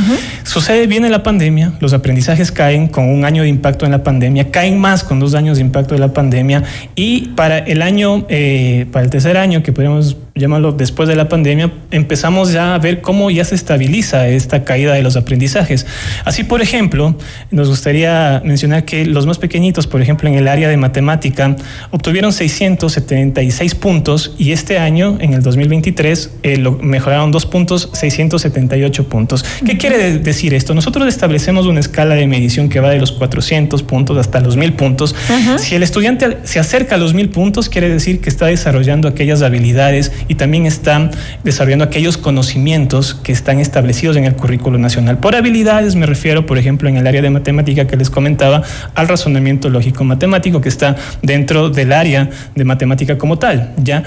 Sucede, 0.44 0.88
viene 0.88 1.10
la 1.10 1.24
pandemia, 1.24 1.74
los 1.80 1.94
aprendizajes 1.94 2.52
caen 2.52 2.88
con 2.88 3.10
un 3.10 3.26
año 3.26 3.44
de 3.44 3.50
impacto 3.50 3.86
en 3.86 3.92
la 3.92 4.04
pandemia, 4.04 4.52
caen 4.52 4.80
más 4.80 5.04
con 5.04 5.20
dos 5.20 5.34
años 5.36 5.58
de 5.58 5.62
impacto 5.62 5.94
de 5.96 6.00
la 6.00 6.14
pandemia 6.14 6.64
y 6.96 7.30
para 7.36 7.60
el 7.60 7.82
año, 7.82 8.26
eh, 8.30 8.86
para 8.92 9.06
el 9.06 9.10
tercer 9.12 9.38
año 9.38 9.64
que 9.64 9.72
podemos 9.72 10.18
llámalo 10.36 10.72
después 10.72 11.08
de 11.08 11.16
la 11.16 11.30
pandemia, 11.30 11.72
empezamos 11.92 12.52
ya 12.52 12.74
a 12.74 12.80
ver 12.80 13.02
cómo 13.02 13.30
ya 13.30 13.46
se 13.46 13.54
estabiliza 13.54 14.28
esta 14.28 14.64
caída 14.64 14.94
de 14.94 15.04
los 15.04 15.16
aprendizajes. 15.16 15.86
Así, 16.26 16.44
por 16.44 16.62
ejemplo, 16.62 17.16
nos 17.52 17.70
gustaría 17.70 18.42
mencionar 18.44 18.84
que 18.84 19.06
los 19.06 19.28
más 19.28 19.38
pequeñitos, 19.38 19.86
por 19.86 20.02
ejemplo, 20.02 20.28
en 20.28 20.36
el 20.36 20.48
área 20.48 20.70
de 20.70 20.78
matemática, 20.78 21.56
obtuvieron 21.92 22.34
676 22.34 23.76
puntos 23.76 24.34
y 24.40 24.52
este 24.52 24.80
año, 24.80 25.18
en 25.22 25.34
el 25.34 25.44
2023, 25.44 26.32
eh, 26.44 26.58
lo 26.58 26.72
mejoraron 26.74 27.32
dos 27.32 27.46
puntos, 27.46 27.90
678 27.94 29.08
puntos. 29.08 29.46
¿Qué 29.66 29.78
quiere 29.78 29.98
de- 29.98 30.20
decir 30.20 30.54
esto? 30.54 30.74
Nosotros 30.74 31.08
establecemos 31.08 31.66
una 31.68 31.80
escala 31.80 32.16
de 32.16 32.26
medición 32.28 32.70
que 32.70 32.80
va 32.80 32.90
de 32.90 33.00
los 33.00 33.12
400 33.12 33.84
puntos 33.84 34.18
hasta 34.18 34.40
los 34.40 34.58
1000 34.58 34.74
puntos. 34.74 35.16
Si 35.60 35.76
el 35.76 35.84
estudiante 35.84 36.38
se 36.44 36.60
acerca 36.60 36.96
a 36.96 36.98
los 36.98 37.14
1000 37.14 37.30
puntos, 37.30 37.70
quiere 37.70 37.90
decir 37.90 38.20
que 38.20 38.30
está 38.30 38.48
desarrollando 38.48 39.08
aquellas 39.08 39.42
habilidades 39.42 40.12
y 40.28 40.36
también 40.36 40.66
está 40.66 41.10
desarrollando 41.44 41.86
aquellos 41.86 42.18
conocimientos 42.18 43.14
que 43.14 43.32
están 43.32 43.60
establecidos 43.60 44.18
en 44.18 44.26
el 44.26 44.36
currículo 44.36 44.78
nacional. 44.78 45.18
Por 45.18 45.36
habilidades 45.36 45.96
me 45.96 46.06
refiero, 46.06 46.46
por 46.46 46.58
ejemplo, 46.58 46.90
en 46.90 46.98
el 46.98 47.08
área 47.08 47.22
de 47.22 47.30
matemática 47.30 47.88
que 47.88 47.98
les 47.98 48.10
comentaba, 48.10 48.64
al 48.96 49.08
razonamiento 49.08 49.70
lógico 49.70 50.04
matemático 50.04 50.62
que 50.62 50.70
está 50.70 50.96
dentro 51.22 51.70
del 51.70 51.92
área 51.92 52.30
de 52.56 52.64
matemática 52.64 53.18
como 53.18 53.38
tal, 53.38 53.74
¿ya? 53.78 54.04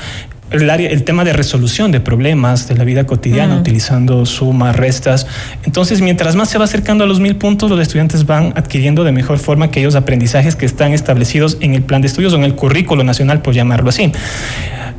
El, 0.51 0.70
área, 0.70 0.89
el 0.90 1.02
tema 1.02 1.24
de 1.24 1.32
resolución 1.32 1.90
de 1.90 2.01
problemas 2.01 2.68
de 2.68 2.77
la 2.77 2.85
vida 2.85 3.05
cotidiana 3.05 3.56
utilizando 3.56 4.24
sumas, 4.27 4.77
restas. 4.77 5.27
Entonces, 5.64 6.01
mientras 6.01 6.36
más 6.36 6.48
se 6.48 6.59
va 6.59 6.64
acercando 6.64 7.05
a 7.05 7.06
los 7.06 7.20
mil 7.20 7.36
puntos, 7.36 7.70
los 7.70 7.81
estudiantes 7.81 8.27
van 8.27 8.52
adquiriendo 8.56 9.02
de 9.05 9.12
mejor 9.12 9.39
forma 9.39 9.66
aquellos 9.66 9.94
aprendizajes 9.97 10.55
que 10.55 10.66
están 10.66 10.93
establecidos 10.93 11.59
en 11.60 11.74
el 11.74 11.82
plan 11.82 12.01
de 12.01 12.09
estudios 12.09 12.32
o 12.32 12.36
en 12.36 12.44
el 12.44 12.55
currículo 12.55 13.02
nacional, 13.02 13.43
por 13.43 13.55
llamarlo 13.55 13.89
así. 13.89 14.12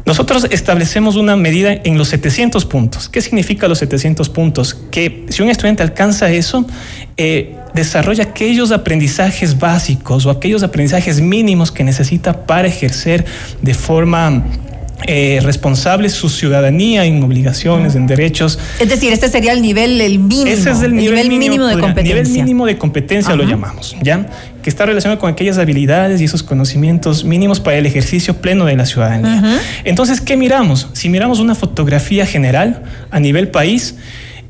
Nosotros 0.07 0.47
establecemos 0.51 1.17
una 1.17 1.35
medida 1.35 1.73
en 1.73 1.97
los 1.97 2.07
700 2.07 2.63
puntos. 2.63 3.09
¿Qué 3.09 3.21
significa 3.21 3.67
los 3.67 3.79
700 3.79 4.29
puntos? 4.29 4.73
Que 4.89 5.25
si 5.27 5.41
un 5.41 5.49
estudiante 5.49 5.83
alcanza 5.83 6.29
eso, 6.31 6.65
eh, 7.17 7.57
desarrolla 7.73 8.23
aquellos 8.23 8.71
aprendizajes 8.71 9.59
básicos 9.59 10.25
o 10.25 10.29
aquellos 10.29 10.63
aprendizajes 10.63 11.19
mínimos 11.19 11.73
que 11.73 11.83
necesita 11.83 12.45
para 12.45 12.69
ejercer 12.69 13.25
de 13.61 13.73
forma 13.73 14.45
eh, 15.05 15.39
responsable 15.43 16.09
su 16.09 16.27
ciudadanía 16.27 17.05
en 17.05 17.21
obligaciones, 17.23 17.95
en 17.95 18.07
derechos. 18.07 18.57
Es 18.79 18.89
decir, 18.89 19.13
este 19.13 19.29
sería 19.29 19.53
el 19.53 19.61
nivel 19.61 20.01
el 20.01 20.17
mínimo. 20.17 20.47
Ese 20.47 20.71
es 20.71 20.81
el 20.81 20.95
nivel, 20.95 21.29
mínimo, 21.29 21.67
de 21.67 21.79
competencia. 21.79 22.15
Nivel 22.15 22.29
mínimo 22.29 22.65
de 22.65 22.77
competencia 22.77 23.35
lo 23.35 23.43
llamamos, 23.43 23.95
¿ya? 24.01 24.25
Que 24.63 24.69
está 24.69 24.85
relacionado 24.85 25.19
con 25.19 25.31
aquellas 25.31 25.59
habilidades 25.59 26.19
y 26.19 26.23
esos 26.23 26.41
conocimientos 26.41 27.23
mínimos 27.23 27.59
para 27.59 27.77
el 27.77 27.85
ejercicio 27.85 28.41
pleno 28.41 28.65
de 28.65 28.75
la 28.75 28.85
ciudadanía. 28.85 29.61
Entonces, 29.83 30.19
¿qué 30.19 30.35
miramos? 30.35 30.89
Si 30.93 31.09
miramos 31.09 31.39
una 31.39 31.53
fotografía 31.53 32.25
general 32.25 32.83
a 33.11 33.19
nivel 33.19 33.49
país, 33.49 33.95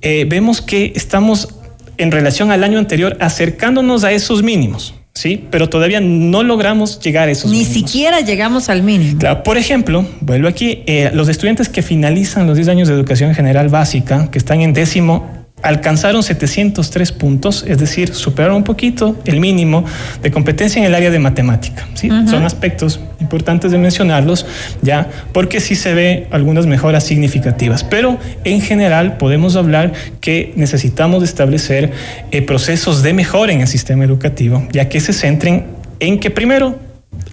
eh, 0.02 0.26
vemos 0.30 0.62
que 0.62 0.94
estamos 0.96 1.50
en 1.98 2.12
relación 2.12 2.52
al 2.52 2.64
año 2.64 2.80
anterior 2.80 3.18
acercándonos 3.20 4.04
a 4.04 4.12
esos 4.12 4.44
mínimos, 4.44 4.94
¿sí? 5.18 5.46
Pero 5.50 5.68
todavía 5.70 6.00
no 6.00 6.44
logramos 6.44 7.00
llegar 7.00 7.28
a 7.28 7.32
esos 7.32 7.52
Ni 7.52 7.60
mínimos. 7.60 7.74
siquiera 7.74 8.22
llegamos 8.22 8.70
al 8.70 8.84
mínimo. 8.84 9.20
Claro, 9.20 9.44
por 9.44 9.58
ejemplo, 9.58 10.06
vuelvo 10.22 10.48
aquí, 10.48 10.84
eh, 10.86 11.10
los 11.14 11.28
estudiantes 11.30 11.70
que 11.70 11.82
finalizan 11.82 12.48
los 12.48 12.56
10 12.56 12.68
años 12.70 12.88
de 12.88 12.94
educación 12.94 13.34
general 13.34 13.70
básica, 13.70 14.30
que 14.32 14.38
están 14.38 14.62
en 14.62 14.74
décimo, 14.74 15.37
alcanzaron 15.64 16.22
703 16.22 17.12
puntos, 17.12 17.66
es 17.68 17.80
decir, 17.80 18.14
superaron 18.14 18.58
un 18.58 18.64
poquito 18.64 19.18
el 19.26 19.40
mínimo 19.40 19.84
de 20.22 20.32
competencia 20.32 20.80
en 20.80 20.86
el 20.86 20.94
área 20.94 21.10
de 21.10 21.20
matemática. 21.20 21.88
¿sí? 21.96 22.10
Son 22.30 22.46
aspectos 22.46 23.00
importantes 23.20 23.72
de 23.72 23.78
mencionarlos, 23.78 24.46
ya, 24.82 25.10
porque 25.34 25.60
sí 25.60 25.76
se 25.76 25.94
ve 25.94 26.28
algunas 26.32 26.68
mejoras 26.68 27.04
significativas. 27.04 27.84
Pero 27.84 28.20
en 28.44 28.62
general 28.62 29.18
podemos 29.18 29.56
hablar 29.56 29.94
que 30.22 30.54
necesitamos 30.56 31.24
establecer 31.24 31.92
eh, 32.32 32.42
procesos 32.44 33.02
de 33.02 33.14
mejora 33.14 33.52
en 33.52 33.62
el 33.62 33.68
sistema 33.68 34.04
educativo, 34.04 34.68
ya 34.72 34.90
que 34.90 35.00
se 35.00 35.12
centren 35.12 35.66
en 36.00 36.20
que 36.20 36.30
primero 36.30 36.87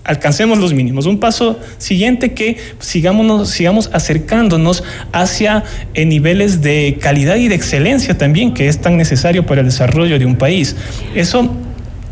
alcancemos 0.05 0.59
los 0.59 0.75
mínimos. 0.75 1.07
Un 1.07 1.19
paso 1.19 1.59
siguiente 1.79 2.33
que 2.33 2.59
sigamos, 2.79 3.51
sigamos 3.51 3.91
acercándonos 3.93 4.85
hacia 5.13 5.65
eh, 5.95 6.05
niveles 6.05 6.63
de 6.63 6.99
calidad 7.01 7.37
y 7.37 7.49
de 7.49 7.55
excelencia 7.55 8.17
también, 8.17 8.55
que 8.55 8.69
es 8.69 8.81
tan 8.81 8.97
necesario 8.97 9.47
para 9.47 9.63
el 9.63 9.67
desarrollo 9.67 10.19
de 10.19 10.27
un 10.27 10.37
país. 10.37 10.77
Eso 11.15 11.51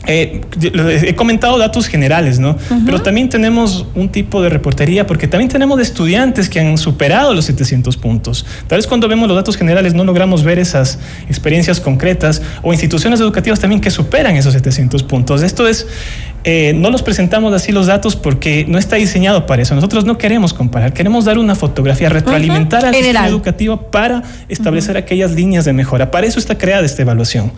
eh, 0.07 0.41
he 1.05 1.15
comentado 1.15 1.59
datos 1.59 1.87
generales, 1.87 2.41
¿no? 2.41 2.57
Pero 2.85 3.01
también 3.03 3.29
tenemos 3.29 3.87
un 3.95 4.09
tipo 4.09 4.43
de 4.43 4.49
reportería 4.49 5.07
porque 5.07 5.29
también 5.29 5.49
tenemos 5.49 5.81
estudiantes 5.81 6.49
que 6.49 6.59
han 6.59 6.77
superado 6.77 7.35
los 7.35 7.45
700 7.45 7.97
puntos. 7.97 8.45
Tal 8.66 8.79
vez 8.79 8.87
cuando 8.87 9.07
vemos 9.07 9.29
los 9.29 9.37
datos 9.37 9.57
generales 9.57 9.95
no 9.95 10.05
logramos 10.05 10.43
ver 10.43 10.59
esas 10.59 10.99
experiencias 11.29 11.81
concretas 11.81 12.43
o 12.62 12.73
instituciones 12.73 13.20
educativas 13.20 13.61
también 13.61 13.81
que 13.81 13.91
superan 13.91 14.37
esos 14.37 14.53
700 14.55 15.05
puntos. 15.05 15.43
Esto 15.43 15.69
es, 15.69 15.87
eh, 16.43 16.73
no 16.74 16.91
los 16.91 17.03
presentamos 17.03 17.55
así 17.55 17.70
los 17.70 17.87
datos 17.87 18.16
porque 18.16 18.65
no 18.69 18.79
está 18.79 18.97
diseñado 18.97 19.47
para 19.47 19.62
eso. 19.62 19.74
Nosotros 19.77 20.05
no 20.05 20.19
queremos 20.19 20.53
comparar, 20.53 20.93
queremos 20.93 21.24
dar 21.24 21.39
una 21.39 21.55
fotografía, 21.55 22.09
retroalimentar 22.09 22.85
al 22.85 22.95
sistema 22.95 23.29
educativo 23.29 23.83
para 23.83 24.24
establecer 24.49 24.97
aquellas 24.97 25.31
líneas 25.31 25.65
de 25.65 25.73
mejora. 25.73 26.11
Para 26.11 26.27
eso 26.27 26.41
está 26.41 26.59
creada 26.59 26.85
esta 26.85 27.03
evaluación. 27.03 27.53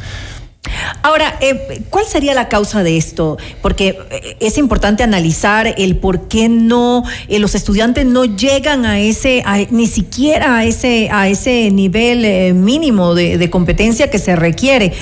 Ahora, 1.03 1.37
eh, 1.41 1.83
¿cuál 1.91 2.07
sería 2.07 2.35
la 2.35 2.49
causa 2.49 2.83
de 2.83 2.97
esto? 2.97 3.37
Porque 3.61 3.99
eh, 4.11 4.37
es 4.41 4.57
importante 4.59 5.03
analizar 5.03 5.75
el 5.77 5.97
por 5.97 6.29
qué 6.29 6.49
no 6.49 7.05
eh, 7.29 7.39
los 7.39 7.55
estudiantes 7.55 8.07
no 8.07 8.25
llegan 8.25 8.87
a 8.87 8.99
ese, 9.01 9.43
a- 9.45 9.59
ni 9.71 9.87
siquiera 9.87 10.57
a 10.59 10.65
ese, 10.65 11.09
a 11.13 11.29
ese 11.29 11.71
nivel 11.71 12.55
mínimo 12.55 13.15
de, 13.15 13.37
de 13.39 13.51
competencia 13.51 14.11
que 14.11 14.19
se 14.19 14.35
requiere. 14.37 14.93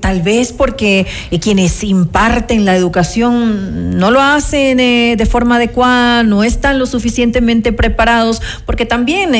Tal 0.00 0.22
vez 0.22 0.52
porque 0.52 1.06
quienes 1.40 1.82
imparten 1.84 2.64
la 2.64 2.74
educación 2.76 3.98
no 3.98 4.10
lo 4.10 4.20
hacen 4.20 4.78
de 4.78 5.28
forma 5.30 5.56
adecuada, 5.56 6.22
no 6.22 6.42
están 6.44 6.78
lo 6.78 6.86
suficientemente 6.86 7.72
preparados, 7.72 8.40
porque 8.66 8.86
también 8.86 9.32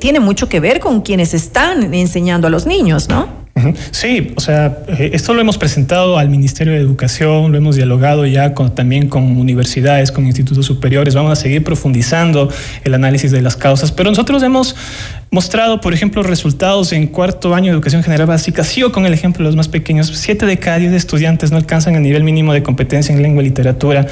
tiene 0.00 0.20
mucho 0.20 0.48
que 0.48 0.60
ver 0.60 0.80
con 0.80 1.02
quienes 1.02 1.34
están 1.34 1.94
enseñando 1.94 2.46
a 2.46 2.50
los 2.50 2.66
niños, 2.66 3.08
¿no? 3.08 3.41
Sí, 3.90 4.32
o 4.34 4.40
sea, 4.40 4.78
eh, 4.88 5.10
esto 5.12 5.34
lo 5.34 5.40
hemos 5.40 5.58
presentado 5.58 6.16
al 6.18 6.30
Ministerio 6.30 6.72
de 6.72 6.80
Educación, 6.80 7.52
lo 7.52 7.58
hemos 7.58 7.76
dialogado 7.76 8.24
ya 8.24 8.54
con, 8.54 8.74
también 8.74 9.08
con 9.08 9.36
universidades, 9.36 10.10
con 10.10 10.24
institutos 10.24 10.64
superiores, 10.64 11.14
vamos 11.14 11.32
a 11.32 11.36
seguir 11.36 11.62
profundizando 11.62 12.50
el 12.82 12.94
análisis 12.94 13.30
de 13.30 13.42
las 13.42 13.56
causas, 13.56 13.92
pero 13.92 14.08
nosotros 14.08 14.42
hemos 14.42 14.74
mostrado, 15.30 15.80
por 15.82 15.92
ejemplo, 15.92 16.22
resultados 16.22 16.92
en 16.92 17.06
cuarto 17.06 17.54
año 17.54 17.66
de 17.66 17.72
educación 17.72 18.02
general 18.02 18.26
básica, 18.26 18.64
sigo 18.64 18.90
con 18.90 19.04
el 19.04 19.12
ejemplo 19.12 19.44
de 19.44 19.50
los 19.50 19.56
más 19.56 19.68
pequeños, 19.68 20.10
siete 20.14 20.46
de 20.46 20.58
cada 20.58 20.78
diez 20.78 20.92
estudiantes 20.92 21.50
no 21.50 21.58
alcanzan 21.58 21.94
el 21.94 22.02
nivel 22.02 22.24
mínimo 22.24 22.54
de 22.54 22.62
competencia 22.62 23.14
en 23.14 23.20
lengua 23.20 23.42
y 23.42 23.46
literatura, 23.46 24.06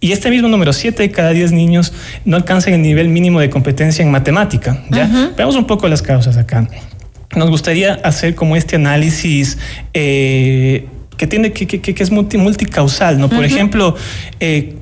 y 0.00 0.12
este 0.12 0.30
mismo 0.30 0.48
número, 0.48 0.72
siete 0.72 1.02
de 1.02 1.10
cada 1.10 1.30
diez 1.30 1.52
niños 1.52 1.92
no 2.24 2.36
alcanzan 2.36 2.72
el 2.72 2.82
nivel 2.82 3.08
mínimo 3.10 3.40
de 3.40 3.50
competencia 3.50 4.02
en 4.02 4.10
matemática, 4.10 4.82
¿ya? 4.90 5.32
Veamos 5.36 5.54
un 5.56 5.66
poco 5.66 5.86
las 5.86 6.00
causas 6.00 6.38
acá 6.38 6.66
nos 7.34 7.50
gustaría 7.50 7.94
hacer 7.94 8.34
como 8.34 8.56
este 8.56 8.76
análisis 8.76 9.58
eh, 9.94 10.86
que 11.16 11.26
tiene 11.26 11.52
que, 11.52 11.66
que- 11.66 11.80
que 11.80 12.02
es 12.02 12.10
multi- 12.12 12.38
multicausal, 12.38 13.18
¿no? 13.18 13.28
Por 13.28 13.44
ejemplo, 13.44 13.96
eh, 14.40 14.74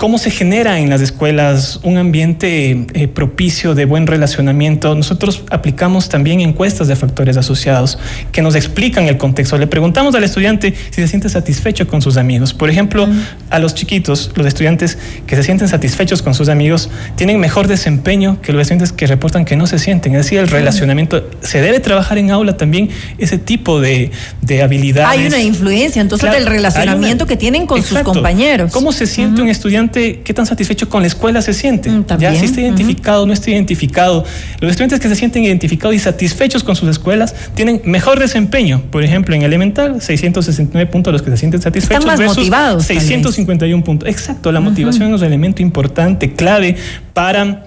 cómo 0.00 0.16
se 0.16 0.30
genera 0.30 0.80
en 0.80 0.88
las 0.88 1.02
escuelas 1.02 1.78
un 1.82 1.98
ambiente 1.98 2.86
eh, 2.94 3.06
propicio 3.06 3.74
de 3.74 3.84
buen 3.84 4.06
relacionamiento. 4.06 4.94
Nosotros 4.94 5.42
aplicamos 5.50 6.08
también 6.08 6.40
encuestas 6.40 6.88
de 6.88 6.96
factores 6.96 7.36
asociados 7.36 7.98
que 8.32 8.40
nos 8.40 8.54
explican 8.54 9.08
el 9.08 9.18
contexto. 9.18 9.58
Le 9.58 9.66
preguntamos 9.66 10.14
al 10.14 10.24
estudiante 10.24 10.72
si 10.88 11.02
se 11.02 11.06
siente 11.06 11.28
satisfecho 11.28 11.86
con 11.86 12.00
sus 12.00 12.16
amigos. 12.16 12.54
Por 12.54 12.70
ejemplo, 12.70 13.06
a 13.50 13.58
los 13.58 13.74
chiquitos, 13.74 14.30
los 14.36 14.46
estudiantes 14.46 14.96
que 15.26 15.36
se 15.36 15.42
sienten 15.42 15.68
satisfechos 15.68 16.22
con 16.22 16.32
sus 16.32 16.48
amigos 16.48 16.88
tienen 17.16 17.38
mejor 17.38 17.68
desempeño 17.68 18.40
que 18.40 18.54
los 18.54 18.62
estudiantes 18.62 18.92
que 18.92 19.06
reportan 19.06 19.44
que 19.44 19.54
no 19.56 19.66
se 19.66 19.78
sienten. 19.78 20.14
Es 20.14 20.24
decir, 20.24 20.38
el 20.38 20.48
relacionamiento, 20.48 21.28
se 21.42 21.60
debe 21.60 21.78
trabajar 21.78 22.16
en 22.16 22.30
aula 22.30 22.56
también 22.56 22.88
ese 23.18 23.36
tipo 23.36 23.82
de, 23.82 24.10
de 24.40 24.62
habilidades. 24.62 25.10
Hay 25.20 25.26
una 25.26 25.40
influencia 25.42 26.00
entonces 26.00 26.26
Claro, 26.30 26.42
del 26.42 26.50
relacionamiento 26.50 27.24
una- 27.24 27.28
que 27.28 27.36
tienen 27.36 27.66
con 27.66 27.82
sus 27.82 27.90
Exacto. 27.90 28.14
compañeros. 28.14 28.72
¿Cómo 28.72 28.92
se 28.92 29.06
siente 29.06 29.42
un 29.42 29.50
estudiante? 29.50 29.89
¿Qué 29.92 30.34
tan 30.34 30.46
satisfecho 30.46 30.88
con 30.88 31.02
la 31.02 31.08
escuela 31.08 31.42
se 31.42 31.54
siente? 31.54 31.90
Mm, 31.90 32.04
también, 32.04 32.32
Ya, 32.32 32.38
si 32.38 32.46
está 32.46 32.60
identificado, 32.60 33.26
no 33.26 33.32
está 33.32 33.50
identificado. 33.50 34.24
Los 34.60 34.70
estudiantes 34.70 35.00
que 35.00 35.08
se 35.08 35.16
sienten 35.16 35.44
identificados 35.44 35.94
y 35.94 35.98
satisfechos 35.98 36.64
con 36.64 36.76
sus 36.76 36.88
escuelas 36.88 37.34
tienen 37.54 37.82
mejor 37.84 38.18
desempeño. 38.18 38.82
Por 38.90 39.02
ejemplo, 39.02 39.34
en 39.34 39.42
elemental, 39.42 40.00
669 40.00 40.90
puntos 40.90 41.12
los 41.12 41.22
que 41.22 41.30
se 41.30 41.36
sienten 41.36 41.60
satisfechos. 41.60 42.06
más 42.06 42.18
versus 42.18 42.38
motivados, 42.38 42.86
tal 42.86 42.96
vez. 42.96 43.04
651 43.04 43.84
puntos. 43.84 44.08
Exacto, 44.08 44.52
la 44.52 44.60
motivación 44.60 45.14
es 45.14 45.20
un 45.20 45.26
elemento 45.26 45.62
importante, 45.62 46.32
clave 46.32 46.76
para 47.12 47.66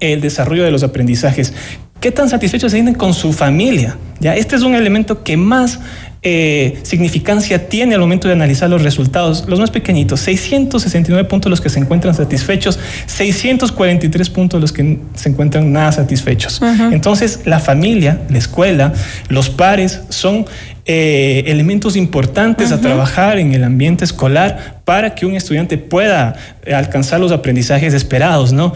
el 0.00 0.20
desarrollo 0.20 0.64
de 0.64 0.70
los 0.70 0.82
aprendizajes. 0.82 1.52
¿Qué 2.00 2.12
tan 2.12 2.28
satisfechos 2.28 2.70
se 2.70 2.76
sienten 2.76 2.94
con 2.94 3.12
su 3.12 3.32
familia? 3.32 3.96
Ya, 4.20 4.36
este 4.36 4.54
es 4.54 4.62
un 4.62 4.74
elemento 4.74 5.24
que 5.24 5.36
más 5.36 5.80
eh, 6.22 6.78
significancia 6.82 7.68
tiene 7.68 7.94
al 7.94 8.00
momento 8.00 8.26
de 8.28 8.34
analizar 8.34 8.68
los 8.68 8.82
resultados? 8.82 9.44
Los 9.48 9.60
más 9.60 9.70
pequeñitos, 9.70 10.20
669 10.20 11.28
puntos 11.28 11.50
los 11.50 11.60
que 11.60 11.68
se 11.68 11.78
encuentran 11.78 12.14
satisfechos, 12.14 12.78
643 13.06 14.30
puntos 14.30 14.60
los 14.60 14.72
que 14.72 14.98
se 15.14 15.28
encuentran 15.28 15.72
nada 15.72 15.92
satisfechos. 15.92 16.60
Entonces, 16.90 17.40
la 17.44 17.60
familia, 17.60 18.20
la 18.30 18.38
escuela, 18.38 18.92
los 19.28 19.50
pares 19.50 20.00
son 20.08 20.46
eh, 20.86 21.44
elementos 21.46 21.96
importantes 21.96 22.72
a 22.72 22.80
trabajar 22.80 23.38
en 23.38 23.52
el 23.52 23.62
ambiente 23.62 24.04
escolar 24.04 24.77
para 24.88 25.14
que 25.14 25.26
un 25.26 25.34
estudiante 25.34 25.76
pueda 25.76 26.34
alcanzar 26.74 27.20
los 27.20 27.30
aprendizajes 27.30 27.92
esperados, 27.92 28.54
¿no? 28.54 28.72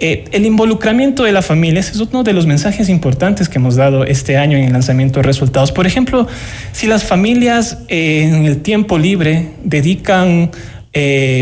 Eh, 0.00 0.24
el 0.32 0.46
involucramiento 0.46 1.22
de 1.22 1.30
la 1.30 1.42
familia 1.42 1.78
ese 1.78 1.92
es 1.92 2.00
uno 2.00 2.24
de 2.24 2.32
los 2.32 2.44
mensajes 2.44 2.88
importantes 2.88 3.48
que 3.48 3.58
hemos 3.58 3.76
dado 3.76 4.02
este 4.02 4.36
año 4.36 4.58
en 4.58 4.64
el 4.64 4.72
lanzamiento 4.72 5.20
de 5.20 5.22
resultados. 5.22 5.70
Por 5.70 5.86
ejemplo, 5.86 6.26
si 6.72 6.88
las 6.88 7.04
familias 7.04 7.78
eh, 7.86 8.24
en 8.24 8.46
el 8.46 8.62
tiempo 8.62 8.98
libre 8.98 9.50
dedican 9.62 10.50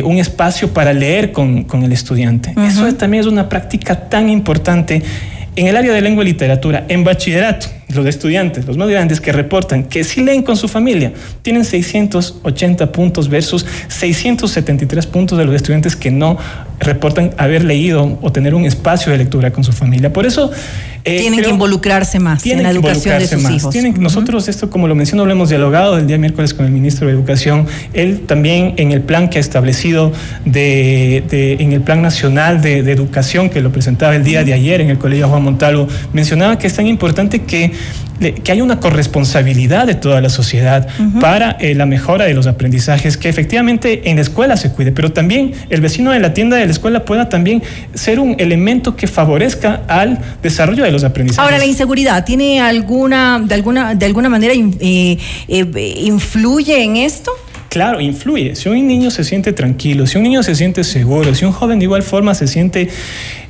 un 0.05 0.19
espacio 0.19 0.73
para 0.73 0.93
leer 0.95 1.31
con, 1.33 1.65
con 1.65 1.83
el 1.83 1.93
estudiante. 1.93 2.55
Eso 2.67 2.91
también 2.95 3.23
es 3.23 3.27
una 3.27 3.51
práctica 3.51 4.09
tan 4.09 4.31
importante 4.31 5.03
en 5.57 5.67
el 5.67 5.77
área 5.77 5.93
de 5.93 6.01
lengua 6.01 6.25
y 6.25 6.29
literatura, 6.29 6.85
en 6.89 7.05
bachillerato, 7.05 7.67
los 7.95 8.07
estudiantes, 8.07 8.67
los 8.67 8.77
más 8.77 8.89
grandes 8.89 9.21
que 9.21 9.33
reportan 9.33 9.85
que 9.85 10.05
si 10.05 10.23
leen 10.23 10.43
con 10.43 10.57
su 10.57 10.69
familia, 10.69 11.13
tienen 11.43 11.65
680 11.65 12.93
puntos 12.93 13.29
versus 13.29 13.67
673 13.89 15.07
puntos 15.07 15.39
de 15.39 15.45
los 15.45 15.55
estudiantes 15.55 15.97
que 15.97 16.11
no 16.11 16.39
reportan 16.79 17.33
haber 17.37 17.65
leído 17.65 18.19
o 18.21 18.33
tener 18.33 18.55
un 18.55 18.65
espacio 18.65 19.13
de 19.13 19.19
lectura 19.19 19.53
con 19.53 19.65
su 19.65 19.73
familia. 19.73 20.13
Por 20.13 20.27
eso 20.27 20.51
eh, 21.05 21.19
tienen 21.19 21.43
que 21.43 21.51
involucrarse 21.51 22.19
más 22.21 22.45
en 22.47 22.63
la 22.63 22.71
educación 22.71 23.19
de 23.19 23.27
sus 23.27 23.51
hijos. 23.51 23.75
Nosotros 23.99 24.49
esto, 24.49 24.71
como 24.71 24.87
lo 24.87 24.95
menciono, 24.95 25.27
lo 25.27 25.33
hemos 25.33 25.49
dialogado 25.49 25.99
el 25.99 26.07
día 26.07 26.19
miércoles 26.19 26.55
con 26.55 26.67
el 26.67 26.73
ministro 26.73 27.07
de 27.07 27.13
Educación. 27.13 27.67
Él 27.93 28.21
también 28.27 28.75
en 28.77 28.93
el 28.93 29.03
plan 29.03 29.29
que 29.29 29.39
ha 29.39 29.41
establecido 29.41 30.13
de, 30.45 31.25
en 31.59 31.73
el 31.73 31.81
plan 31.81 32.03
nacional 32.03 32.61
de, 32.61 32.79
educación 32.93 33.49
que 33.49 33.61
lo 33.61 33.73
presentaba 33.73 34.15
el 34.15 34.25
día 34.25 34.45
de 34.45 34.53
ayer 34.53 34.81
en 34.81 34.91
el 34.91 34.99
Colegio 34.99 35.29
Juan 35.29 35.43
Montalvo, 35.43 35.89
mencionaba 36.13 36.59
que 36.59 36.67
es 36.67 36.75
tan 36.75 36.87
importante 36.87 37.43
que 37.43 37.73
que 38.31 38.53
haya 38.53 38.63
una 38.63 38.79
corresponsabilidad 38.79 39.87
de 39.87 39.95
toda 39.95 40.21
la 40.21 40.29
sociedad 40.29 40.87
para 41.21 41.53
eh, 41.53 41.75
la 41.75 41.87
mejora 41.87 42.25
de 42.25 42.35
los 42.35 42.47
aprendizajes, 42.47 43.17
que 43.17 43.29
efectivamente 43.29 44.11
en 44.11 44.17
la 44.17 44.23
escuela 44.23 44.57
se 44.57 44.71
cuide, 44.71 44.93
pero 44.93 45.13
también 45.13 45.53
el 45.71 45.81
vecino 45.81 46.13
de 46.13 46.21
la 46.21 46.33
tienda 46.33 46.57
de 46.57 46.67
la 46.67 46.71
escuela 46.71 47.05
pueda 47.05 47.29
también 47.29 47.63
ser 47.95 48.21
un 48.21 48.37
elemento 48.39 48.95
que 48.95 49.07
favorezca 49.07 49.83
al 49.89 50.19
desarrollo 50.43 50.85
de 50.85 50.92
los 50.93 51.05
aprendizajes. 51.05 51.45
Ahora, 51.45 51.59
la 51.59 51.67
inseguridad, 51.67 52.25
¿tiene 52.25 52.61
alguna, 52.61 53.43
de 53.45 53.55
alguna, 53.55 53.95
de 53.95 54.07
alguna 54.07 54.29
manera 54.29 54.55
eh, 54.55 55.19
eh, 55.49 55.95
influye 56.03 56.83
en 56.83 56.97
esto? 56.97 57.33
Claro, 57.73 58.01
influye. 58.03 58.55
Si 58.55 58.69
un 58.69 58.87
niño 58.87 59.11
se 59.11 59.25
siente 59.25 59.55
tranquilo, 59.55 60.07
si 60.07 60.19
un 60.19 60.25
niño 60.25 60.43
se 60.43 60.55
siente 60.55 60.85
seguro, 60.85 61.35
si 61.35 61.47
un 61.47 61.53
joven 61.53 61.79
de 61.79 61.87
igual 61.87 62.03
forma 62.03 62.35
se 62.35 62.47
siente 62.47 62.91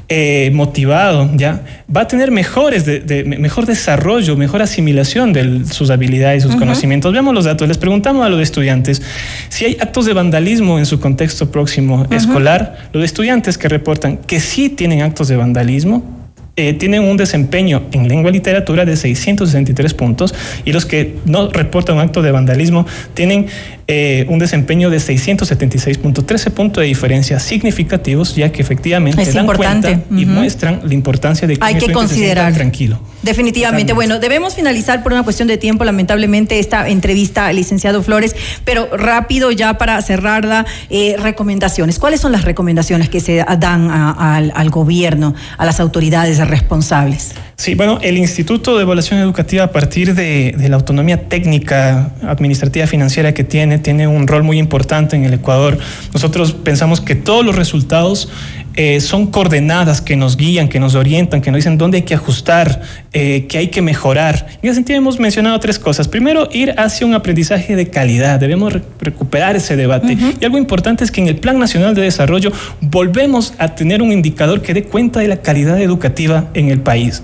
eh, 0.09 0.51
motivado, 0.53 1.31
¿ya? 1.35 1.63
va 1.95 2.03
a 2.03 2.07
tener 2.07 2.31
mejores 2.31 2.85
de, 2.85 3.25
mejor 3.25 3.67
desarrollo, 3.67 4.37
mejor 4.37 4.61
asimilación 4.63 5.33
de 5.33 5.65
sus 5.65 5.91
habilidades, 5.91 6.43
sus 6.43 6.55
conocimientos. 6.55 7.13
Veamos 7.13 7.35
los 7.35 7.47
datos. 7.47 7.67
Les 7.67 7.79
preguntamos 7.79 8.25
a 8.25 8.29
los 8.29 8.41
estudiantes 8.41 9.03
si 9.49 9.65
hay 9.65 9.77
actos 9.81 10.07
de 10.07 10.13
vandalismo 10.13 10.79
en 10.79 10.87
su 10.87 11.01
contexto 11.01 11.51
próximo 11.51 12.07
escolar. 12.11 12.91
Los 12.93 13.03
estudiantes 13.05 13.59
que 13.59 13.69
reportan 13.69 14.19
que 14.19 14.39
sí 14.39 14.69
tienen 14.69 15.03
actos 15.03 15.29
de 15.29 15.37
vandalismo, 15.37 16.22
eh, 16.55 16.75
tienen 16.75 17.05
un 17.05 17.17
desempeño 17.17 17.85
en 17.93 18.09
lengua 18.09 18.31
y 18.31 18.35
literatura 18.35 18.85
de 18.85 18.97
663 18.97 19.95
puntos 19.95 20.35
y 20.67 20.73
los 20.73 20.85
que 20.85 21.17
no 21.25 21.49
reportan 21.49 21.97
un 21.97 22.03
acto 22.03 22.21
de 22.21 22.31
vandalismo 22.31 22.87
tienen 23.15 23.47
eh, 23.95 24.25
un 24.31 24.39
desempeño 24.39 24.89
de 24.89 24.99
676 24.99 25.99
puntos, 25.99 26.25
13 26.25 26.51
puntos 26.51 26.81
de 26.81 26.89
diferencia 26.89 27.39
significativos, 27.39 28.35
ya 28.35 28.51
que 28.51 28.63
efectivamente 28.63 29.31
dan 29.31 29.45
cuenta 29.45 30.01
y 30.11 30.25
muestran 30.25 30.81
la 30.83 30.95
importancia 30.95 31.47
de 31.47 31.59
que 31.59 31.63
hay 31.63 31.75
que 31.75 31.93
considerar 31.93 32.55
tranquilo. 32.55 32.99
Definitivamente. 33.23 33.93
Bueno, 33.93 34.19
debemos 34.19 34.55
finalizar 34.55 35.03
por 35.03 35.13
una 35.13 35.25
cuestión 35.25 35.47
de 35.47 35.59
tiempo, 35.59 35.85
lamentablemente, 35.85 36.59
esta 36.59 36.89
entrevista 36.89 37.53
licenciado 37.53 38.03
Flores, 38.03 38.35
pero 38.65 38.89
rápido 38.97 39.53
ya 39.53 39.77
para 39.77 40.01
cerrarla, 40.01 40.65
eh, 40.89 41.17
recomendaciones. 41.19 41.99
¿Cuáles 41.99 42.23
son 42.23 42.33
las 42.33 42.45
recomendaciones 42.47 43.11
que 43.11 43.21
se 43.21 43.45
dan 43.59 43.91
al, 43.91 44.55
al 44.57 44.71
gobierno, 44.71 45.35
a 45.59 45.67
las 45.67 45.81
autoridades 45.81 46.39
responsables? 46.49 47.35
Sí, 47.63 47.77
bueno, 47.77 48.01
el 48.03 48.19
Instituto 48.19 48.77
de 48.77 48.83
Evaluación 48.83 49.21
Educativa, 49.21 49.63
a 49.63 49.71
partir 49.71 50.17
de, 50.17 50.53
la 50.69 50.75
autonomía 50.75 51.29
técnica, 51.29 52.11
administrativa, 52.23 52.89
financiera 52.89 53.35
que 53.35 53.45
tiene, 53.45 53.79
tiene 53.83 54.07
un 54.07 54.27
rol 54.27 54.43
muy 54.43 54.59
importante 54.59 55.17
en 55.17 55.25
el 55.25 55.35
Ecuador. 55.35 55.79
Nosotros 56.15 56.53
pensamos 56.53 57.01
que 57.01 57.15
todos 57.15 57.45
los 57.45 57.57
resultados 57.57 58.29
eh, 58.75 59.01
son 59.01 59.27
coordenadas 59.27 60.01
que 60.01 60.17
nos 60.17 60.37
guían, 60.37 60.69
que 60.69 60.81
nos 60.81 60.95
orientan, 60.95 61.43
que 61.43 61.51
nos 61.51 61.59
dicen 61.59 61.77
dónde 61.77 61.99
hay 61.99 62.03
que 62.05 62.15
ajustar, 62.15 62.81
eh, 63.13 63.47
que 63.47 63.59
hay 63.59 63.69
que 63.69 63.83
mejorar. 63.83 64.47
En 64.63 64.71
ese 64.71 64.77
sentido 64.77 64.99
hemos 64.99 65.19
mencionado 65.19 65.61
tres 65.61 65.79
cosas. 65.79 66.09
Primero, 66.09 66.49
ir 66.53 66.75
hacia 66.79 67.07
un 67.07 67.15
aprendizaje 67.15 67.77
de 67.77 67.89
calidad. 67.89 68.41
Debemos 68.41 68.73
recuperar 69.01 69.57
ese 69.57 69.77
debate. 69.77 70.17
Y 70.41 70.45
algo 70.45 70.57
importante 70.57 71.05
es 71.05 71.11
que 71.11 71.21
en 71.21 71.29
el 71.29 71.37
Plan 71.37 71.59
Nacional 71.59 71.95
de 71.95 72.03
Desarrollo 72.03 72.51
volvemos 72.81 73.53
a 73.59 73.75
tener 73.75 74.01
un 74.01 74.11
indicador 74.11 74.63
que 74.63 74.73
dé 74.73 74.85
cuenta 74.85 75.21
de 75.21 75.29
la 75.29 75.43
calidad 75.43 75.81
educativa 75.81 76.49
en 76.55 76.71
el 76.71 76.81
país 76.81 77.23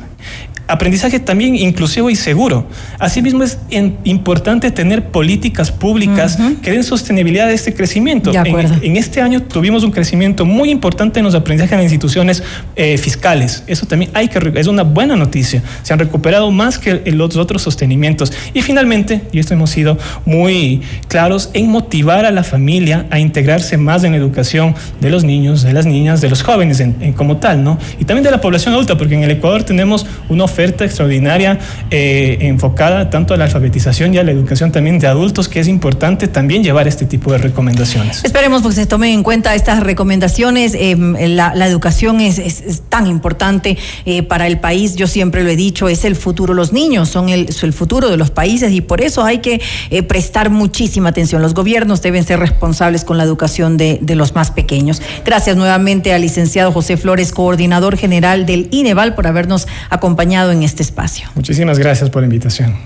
aprendizaje 0.69 1.19
también 1.19 1.57
inclusivo 1.57 2.11
y 2.11 2.17
seguro. 2.17 2.67
Asimismo, 2.99 3.43
es 3.43 3.59
importante 4.05 4.71
tener 4.71 5.07
políticas 5.07 5.73
públicas 5.73 6.39
que 6.63 6.71
den 6.71 6.85
sostenibilidad 6.85 7.49
a 7.49 7.53
este 7.53 7.75
crecimiento. 7.75 8.31
En, 8.33 8.97
este 8.97 9.23
año 9.23 9.43
tuvimos 9.43 9.83
un 9.83 9.91
crecimiento 9.91 10.45
muy 10.45 10.71
importante 10.71 11.21
en 11.21 11.25
los 11.25 11.35
aprendizajes 11.35 11.73
en 11.73 11.79
las 11.79 11.85
instituciones 11.85 12.43
eh, 12.77 12.99
fiscales. 12.99 13.65
Eso 13.67 13.87
también 13.87 14.11
hay 14.15 14.29
que 14.29 14.39
es 14.55 14.67
una 14.67 14.83
buena 14.83 15.17
noticia. 15.17 15.63
Se 15.83 15.93
han 15.93 15.99
recuperado 15.99 16.51
más 16.51 16.79
que 16.79 17.03
los 17.13 17.37
otros 17.37 17.63
sostenimientos. 17.63 18.33
Y 18.53 18.61
finalmente, 18.61 19.23
y 19.33 19.39
esto 19.39 19.55
hemos 19.55 19.71
sido 19.71 19.97
muy 20.27 20.83
claros, 21.09 21.51
en 21.55 21.71
motivar 21.71 22.27
a 22.27 22.31
la 22.31 22.45
familia 22.45 23.07
a 23.11 23.19
integrarse 23.19 23.79
más 23.79 24.05
en 24.05 24.13
la 24.13 24.19
educación 24.19 24.75
de 25.01 25.11
los 25.11 25.25
niños, 25.25 25.63
de 25.63 25.73
las 25.73 25.87
niñas, 25.87 26.21
de 26.21 26.29
los 26.29 26.43
jóvenes 26.43 26.81
en, 26.81 27.13
como 27.15 27.39
tal, 27.39 27.65
¿no? 27.65 27.79
Y 27.99 28.05
también 28.05 28.25
de 28.25 28.31
la 28.31 28.41
población 28.41 28.75
adulta, 28.75 28.99
porque 28.99 29.15
en 29.15 29.23
el 29.23 29.31
Ecuador 29.31 29.63
tenemos 29.63 30.07
una 30.29 30.45
oferta 30.45 30.58
extraordinaria 30.65 31.59
eh, 31.91 32.39
enfocada 32.41 33.11
tanto 33.11 33.35
a 33.35 33.37
la 33.37 33.45
alfabetización 33.45 34.15
y 34.15 34.19
a 34.19 34.25
la 34.25 34.33
educación 34.33 34.73
también 34.73 34.99
de 34.99 35.07
adultos, 35.07 35.49
que 35.49 35.61
es 35.61 35.69
importante 35.69 36.29
también 36.29 36.63
llevar 36.63 36.89
este 36.89 37.07
tipo 37.07 37.33
de 37.33 37.39
recomendaciones. 37.39 38.25
Esperemos 38.25 38.63
que 38.63 38.73
se 38.73 38.87
tomen 38.87 39.13
en 39.13 39.23
cuenta 39.23 39.55
estas 39.55 39.81
recomendaciones. 39.83 40.75
Em, 40.75 41.15
la, 41.35 41.67
educación 41.67 42.21
es, 42.21 42.83
tan 42.89 43.07
importante 43.07 43.77
eh, 44.05 44.23
para 44.23 44.47
el 44.47 44.59
país, 44.59 44.97
yo 44.97 45.07
siempre 45.07 45.43
lo 45.43 45.51
he 45.51 45.57
dicho, 45.57 45.89
es 45.89 46.05
el 46.05 46.17
futuro. 46.17 46.55
Los 46.55 46.73
niños 46.73 47.09
son 47.09 47.29
el, 47.29 47.49
el 47.63 47.73
futuro 47.73 48.11
de 48.11 48.17
los 48.17 48.31
países 48.31 48.73
y 48.73 48.81
por 48.81 49.01
eso 49.01 49.25
hay 49.25 49.39
que 49.39 49.61
eh, 49.91 50.03
prestar 50.03 50.51
muchísima 50.51 51.11
atención. 51.11 51.43
Los 51.43 51.55
gobiernos 51.55 52.03
deben 52.03 52.25
ser 52.25 52.41
responsables 52.41 53.05
con 53.05 53.19
la 53.19 53.25
educación 53.25 53.77
de, 53.77 53.99
de 54.01 54.15
los 54.15 54.35
más 54.35 54.51
pequeños. 54.51 55.03
Gracias 55.25 55.57
nuevamente 55.57 56.13
al 56.13 56.23
licenciado 56.23 56.73
José 56.73 56.97
Flores, 56.97 57.33
coordinador 57.33 57.97
general 57.97 58.47
del 58.47 58.69
INEVAL, 58.71 59.15
por 59.15 59.27
habernos 59.27 59.69
acompañado 59.91 60.48
en 60.51 60.63
este 60.63 60.83
espacio. 60.83 61.29
Muchísimas 61.35 61.79
gracias 61.79 62.11
por 62.11 62.23
la 62.23 62.27
invitación. 62.27 62.77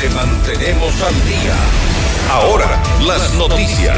Le 0.00 0.08
mantenemos 0.10 0.92
al 1.02 1.14
día. 1.24 1.56
Ahora, 2.30 2.82
las 3.06 3.34
noticias. 3.34 3.96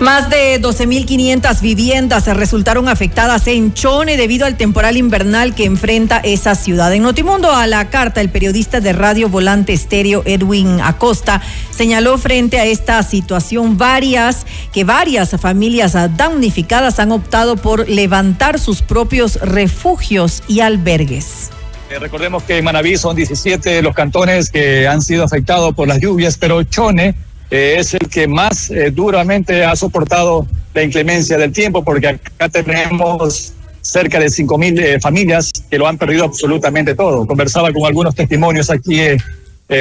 Más 0.00 0.30
de 0.30 0.58
12.500 0.62 1.60
viviendas 1.60 2.26
resultaron 2.34 2.88
afectadas 2.88 3.46
en 3.46 3.74
Chone 3.74 4.16
debido 4.16 4.46
al 4.46 4.56
temporal 4.56 4.96
invernal 4.96 5.54
que 5.54 5.66
enfrenta 5.66 6.20
esa 6.24 6.54
ciudad. 6.54 6.90
En 6.94 7.02
Notimundo 7.02 7.52
a 7.52 7.66
la 7.66 7.90
carta, 7.90 8.22
el 8.22 8.30
periodista 8.30 8.80
de 8.80 8.94
Radio 8.94 9.28
Volante 9.28 9.74
Estéreo 9.74 10.22
Edwin 10.24 10.80
Acosta 10.80 11.42
señaló 11.70 12.16
frente 12.16 12.58
a 12.58 12.64
esta 12.64 13.02
situación 13.02 13.76
varias 13.76 14.46
que 14.72 14.84
varias 14.84 15.38
familias 15.38 15.92
damnificadas 16.16 16.98
han 16.98 17.12
optado 17.12 17.58
por 17.58 17.86
levantar 17.86 18.58
sus 18.58 18.80
propios 18.80 19.36
refugios 19.42 20.42
y 20.48 20.60
albergues. 20.60 21.50
Eh, 21.90 21.98
recordemos 21.98 22.42
que 22.44 22.56
en 22.56 22.64
Manaví 22.64 22.96
son 22.96 23.16
17 23.16 23.82
los 23.82 23.94
cantones 23.94 24.48
que 24.48 24.88
han 24.88 25.02
sido 25.02 25.24
afectados 25.24 25.74
por 25.74 25.88
las 25.88 26.00
lluvias, 26.00 26.38
pero 26.38 26.62
Chone 26.62 27.14
eh, 27.50 27.76
es 27.78 27.94
el 27.94 28.08
que 28.08 28.28
más 28.28 28.70
eh, 28.70 28.92
duramente 28.92 29.64
ha 29.64 29.74
soportado 29.74 30.46
la 30.72 30.84
inclemencia 30.84 31.36
del 31.36 31.52
tiempo, 31.52 31.84
porque 31.84 32.06
acá 32.06 32.48
tenemos 32.48 33.52
cerca 33.80 34.20
de 34.20 34.30
cinco 34.30 34.56
mil 34.56 34.78
eh, 34.78 35.00
familias 35.00 35.50
que 35.68 35.76
lo 35.76 35.88
han 35.88 35.98
perdido 35.98 36.24
absolutamente 36.24 36.94
todo. 36.94 37.26
Conversaba 37.26 37.72
con 37.72 37.84
algunos 37.86 38.14
testimonios 38.14 38.70
aquí 38.70 39.00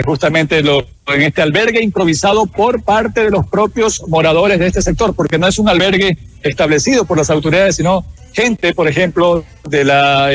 justamente 0.05 0.59
en 0.59 1.21
este 1.23 1.41
albergue 1.41 1.81
improvisado 1.81 2.45
por 2.45 2.83
parte 2.83 3.23
de 3.23 3.31
los 3.31 3.47
propios 3.47 4.03
moradores 4.07 4.59
de 4.59 4.67
este 4.67 4.83
sector, 4.83 5.15
porque 5.15 5.39
no 5.39 5.47
es 5.47 5.57
un 5.57 5.67
albergue 5.67 6.15
establecido 6.43 7.05
por 7.05 7.17
las 7.17 7.31
autoridades, 7.31 7.77
sino 7.77 8.05
gente, 8.33 8.75
por 8.75 8.87
ejemplo, 8.87 9.43
de 9.67 9.83
la 9.83 10.29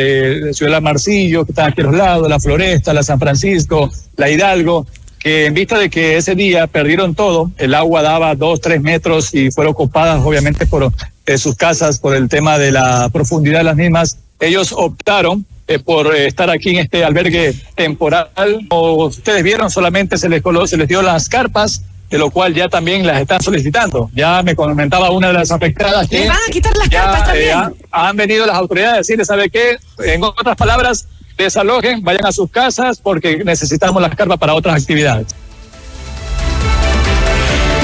ciudad 0.50 0.72
de 0.72 0.80
Marcillo, 0.80 1.44
que 1.44 1.52
están 1.52 1.70
aquí 1.70 1.82
a 1.82 1.84
los 1.84 1.94
lados, 1.94 2.28
la 2.28 2.40
Floresta, 2.40 2.92
la 2.92 3.04
San 3.04 3.20
Francisco, 3.20 3.92
la 4.16 4.28
Hidalgo, 4.28 4.88
que 5.24 5.46
en 5.46 5.54
vista 5.54 5.78
de 5.78 5.88
que 5.88 6.18
ese 6.18 6.34
día 6.34 6.66
perdieron 6.66 7.14
todo, 7.14 7.50
el 7.56 7.74
agua 7.74 8.02
daba 8.02 8.34
dos, 8.34 8.60
tres 8.60 8.82
metros 8.82 9.34
y 9.34 9.50
fueron 9.50 9.72
ocupadas 9.72 10.20
obviamente 10.22 10.66
por 10.66 10.92
eh, 11.26 11.38
sus 11.38 11.56
casas 11.56 11.98
por 11.98 12.14
el 12.14 12.28
tema 12.28 12.58
de 12.58 12.70
la 12.70 13.08
profundidad 13.10 13.58
de 13.58 13.64
las 13.64 13.76
mismas, 13.76 14.18
ellos 14.38 14.72
optaron 14.76 15.46
eh, 15.66 15.78
por 15.78 16.14
eh, 16.14 16.26
estar 16.26 16.50
aquí 16.50 16.70
en 16.72 16.80
este 16.80 17.02
albergue 17.04 17.54
temporal. 17.74 18.28
Como 18.68 19.06
ustedes 19.06 19.42
vieron, 19.42 19.70
solamente 19.70 20.18
se 20.18 20.28
les, 20.28 20.42
colo- 20.42 20.66
se 20.66 20.76
les 20.76 20.86
dio 20.88 21.00
las 21.00 21.30
carpas, 21.30 21.80
de 22.10 22.18
lo 22.18 22.30
cual 22.30 22.52
ya 22.52 22.68
también 22.68 23.06
las 23.06 23.18
están 23.22 23.40
solicitando. 23.40 24.10
Ya 24.14 24.42
me 24.42 24.54
comentaba 24.54 25.10
una 25.10 25.28
de 25.28 25.32
las 25.32 25.50
afectadas 25.50 26.06
que 26.06 26.28
van 26.28 26.36
a 26.36 26.52
quitar 26.52 26.76
las 26.76 26.90
ya, 26.90 27.00
carpas 27.04 27.24
también. 27.24 27.48
eh, 27.48 27.52
han, 27.54 27.74
han 27.90 28.16
venido 28.18 28.44
las 28.44 28.56
autoridades 28.56 28.92
a 28.92 28.98
decirles, 28.98 29.26
¿sabe 29.26 29.48
qué? 29.48 29.78
En 30.04 30.22
otras 30.22 30.54
palabras, 30.54 31.08
desalojen, 31.36 32.02
vayan 32.02 32.26
a 32.26 32.32
sus 32.32 32.50
casas 32.50 33.00
porque 33.00 33.42
necesitamos 33.44 34.00
las 34.00 34.14
carpas 34.14 34.38
para 34.38 34.54
otras 34.54 34.80
actividades. 34.80 35.26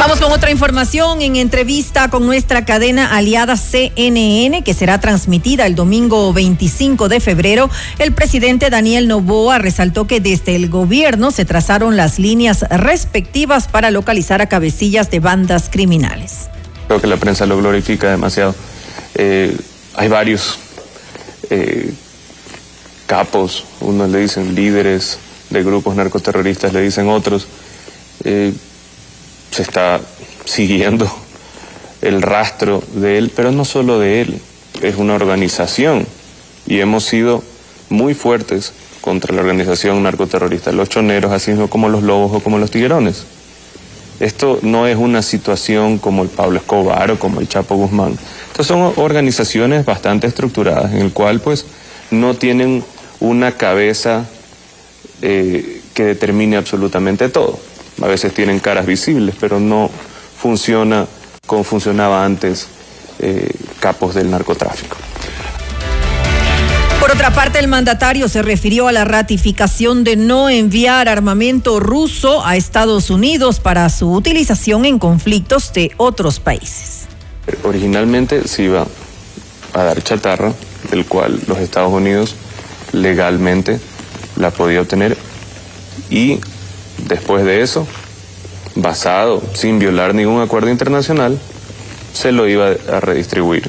Vamos 0.00 0.18
con 0.18 0.32
otra 0.32 0.50
información 0.50 1.20
en 1.20 1.36
entrevista 1.36 2.08
con 2.08 2.24
nuestra 2.24 2.64
cadena 2.64 3.14
aliada 3.14 3.58
CNN 3.58 4.64
que 4.64 4.72
será 4.72 4.98
transmitida 4.98 5.66
el 5.66 5.74
domingo 5.74 6.32
25 6.32 7.10
de 7.10 7.20
febrero. 7.20 7.68
El 7.98 8.14
presidente 8.14 8.70
Daniel 8.70 9.08
Novoa 9.08 9.58
resaltó 9.58 10.06
que 10.06 10.20
desde 10.20 10.56
el 10.56 10.70
gobierno 10.70 11.30
se 11.32 11.44
trazaron 11.44 11.98
las 11.98 12.18
líneas 12.18 12.64
respectivas 12.70 13.68
para 13.68 13.90
localizar 13.90 14.40
a 14.40 14.46
cabecillas 14.46 15.10
de 15.10 15.20
bandas 15.20 15.68
criminales. 15.70 16.48
Creo 16.86 16.98
que 17.02 17.06
la 17.06 17.18
prensa 17.18 17.44
lo 17.44 17.58
glorifica 17.58 18.10
demasiado. 18.10 18.54
Eh, 19.16 19.54
hay 19.96 20.08
varios 20.08 20.58
eh, 21.50 21.92
capos, 23.10 23.64
unos 23.80 24.08
le 24.08 24.20
dicen 24.20 24.54
líderes 24.54 25.18
de 25.50 25.64
grupos 25.64 25.96
narcoterroristas, 25.96 26.72
le 26.72 26.80
dicen 26.80 27.08
otros. 27.08 27.48
Eh, 28.22 28.52
se 29.50 29.62
está 29.62 30.00
siguiendo 30.44 31.10
el 32.02 32.22
rastro 32.22 32.80
de 32.94 33.18
él, 33.18 33.32
pero 33.34 33.50
no 33.50 33.64
solo 33.64 33.98
de 33.98 34.20
él, 34.20 34.40
es 34.80 34.94
una 34.94 35.14
organización 35.14 36.06
y 36.68 36.78
hemos 36.78 37.04
sido 37.04 37.42
muy 37.88 38.14
fuertes 38.14 38.72
contra 39.00 39.34
la 39.34 39.40
organización 39.40 40.00
narcoterrorista, 40.04 40.70
los 40.70 40.88
choneros, 40.88 41.32
así 41.32 41.52
como 41.68 41.88
los 41.88 42.04
lobos 42.04 42.30
o 42.32 42.40
como 42.40 42.58
los 42.58 42.70
tiguerones. 42.70 43.24
Esto 44.20 44.60
no 44.62 44.86
es 44.86 44.96
una 44.96 45.22
situación 45.22 45.98
como 45.98 46.22
el 46.22 46.28
Pablo 46.28 46.58
Escobar 46.58 47.10
o 47.10 47.18
como 47.18 47.40
el 47.40 47.48
Chapo 47.48 47.74
Guzmán. 47.74 48.16
Estas 48.52 48.68
son 48.68 48.92
organizaciones 48.96 49.84
bastante 49.84 50.28
estructuradas, 50.28 50.92
en 50.92 51.00
el 51.00 51.12
cual 51.12 51.40
pues 51.40 51.66
no 52.12 52.34
tienen 52.34 52.84
una 53.20 53.52
cabeza 53.52 54.26
eh, 55.22 55.82
que 55.94 56.04
determine 56.04 56.56
absolutamente 56.56 57.28
todo. 57.28 57.58
A 58.02 58.06
veces 58.06 58.32
tienen 58.32 58.58
caras 58.58 58.86
visibles, 58.86 59.34
pero 59.38 59.60
no 59.60 59.90
funciona 60.38 61.06
como 61.46 61.64
funcionaba 61.64 62.24
antes 62.24 62.68
eh, 63.18 63.50
capos 63.80 64.14
del 64.14 64.30
narcotráfico. 64.30 64.96
Por 67.00 67.10
otra 67.10 67.32
parte, 67.32 67.58
el 67.58 67.68
mandatario 67.68 68.28
se 68.28 68.42
refirió 68.42 68.86
a 68.86 68.92
la 68.92 69.04
ratificación 69.04 70.04
de 70.04 70.16
no 70.16 70.48
enviar 70.48 71.08
armamento 71.08 71.80
ruso 71.80 72.44
a 72.46 72.56
Estados 72.56 73.10
Unidos 73.10 73.58
para 73.58 73.88
su 73.88 74.12
utilización 74.12 74.84
en 74.84 74.98
conflictos 74.98 75.72
de 75.72 75.92
otros 75.96 76.40
países. 76.40 77.08
Originalmente 77.64 78.46
se 78.46 78.64
iba 78.64 78.86
a 79.72 79.82
dar 79.82 80.02
chatarra, 80.02 80.52
del 80.90 81.06
cual 81.06 81.40
los 81.46 81.58
Estados 81.58 81.92
Unidos 81.92 82.36
legalmente 82.92 83.78
la 84.36 84.50
podía 84.50 84.80
obtener 84.80 85.16
y 86.08 86.40
después 87.08 87.44
de 87.44 87.62
eso, 87.62 87.86
basado 88.74 89.42
sin 89.54 89.78
violar 89.78 90.14
ningún 90.14 90.40
acuerdo 90.40 90.70
internacional, 90.70 91.38
se 92.12 92.32
lo 92.32 92.48
iba 92.48 92.70
a 92.92 93.00
redistribuir. 93.00 93.68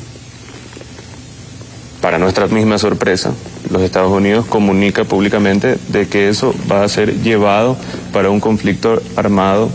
Para 2.01 2.17
nuestra 2.17 2.47
misma 2.47 2.79
sorpresa, 2.79 3.31
los 3.69 3.83
Estados 3.83 4.11
Unidos 4.11 4.47
comunica 4.47 5.03
públicamente 5.03 5.77
de 5.89 6.07
que 6.07 6.29
eso 6.29 6.53
va 6.69 6.83
a 6.83 6.89
ser 6.89 7.21
llevado 7.21 7.77
para 8.11 8.31
un 8.31 8.39
conflicto 8.39 9.01
armado 9.15 9.69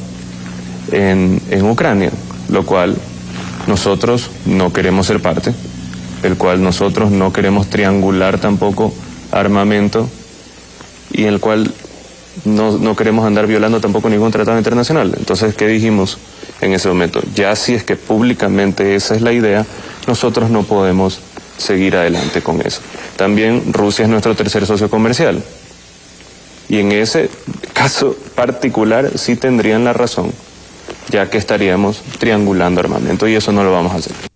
en, 0.90 1.40
en 1.50 1.70
Ucrania, 1.70 2.10
lo 2.48 2.66
cual 2.66 2.96
nosotros 3.68 4.30
no 4.44 4.72
queremos 4.72 5.06
ser 5.06 5.22
parte, 5.22 5.52
el 6.24 6.36
cual 6.36 6.62
nosotros 6.62 7.12
no 7.12 7.32
queremos 7.32 7.70
triangular 7.70 8.38
tampoco 8.40 8.92
armamento 9.32 10.08
y 11.10 11.24
el 11.24 11.40
cual 11.40 11.72
no, 12.44 12.78
no 12.78 12.94
queremos 12.96 13.26
andar 13.26 13.46
violando 13.46 13.80
tampoco 13.80 14.08
ningún 14.08 14.30
tratado 14.30 14.58
internacional. 14.58 15.14
Entonces, 15.16 15.54
¿qué 15.54 15.66
dijimos 15.66 16.18
en 16.60 16.72
ese 16.72 16.88
momento? 16.88 17.20
Ya 17.34 17.54
si 17.56 17.74
es 17.74 17.84
que 17.84 17.96
públicamente 17.96 18.94
esa 18.94 19.14
es 19.14 19.22
la 19.22 19.32
idea, 19.32 19.64
nosotros 20.06 20.50
no 20.50 20.62
podemos 20.62 21.20
seguir 21.56 21.96
adelante 21.96 22.42
con 22.42 22.60
eso. 22.60 22.80
También 23.16 23.72
Rusia 23.72 24.04
es 24.04 24.10
nuestro 24.10 24.34
tercer 24.34 24.66
socio 24.66 24.90
comercial. 24.90 25.42
Y 26.68 26.78
en 26.78 26.92
ese 26.92 27.30
caso 27.72 28.16
particular 28.34 29.12
sí 29.16 29.36
tendrían 29.36 29.84
la 29.84 29.92
razón, 29.92 30.32
ya 31.10 31.30
que 31.30 31.38
estaríamos 31.38 32.02
triangulando 32.18 32.80
armamento 32.80 33.28
y 33.28 33.36
eso 33.36 33.52
no 33.52 33.62
lo 33.62 33.72
vamos 33.72 33.92
a 33.92 33.96
hacer. 33.96 34.35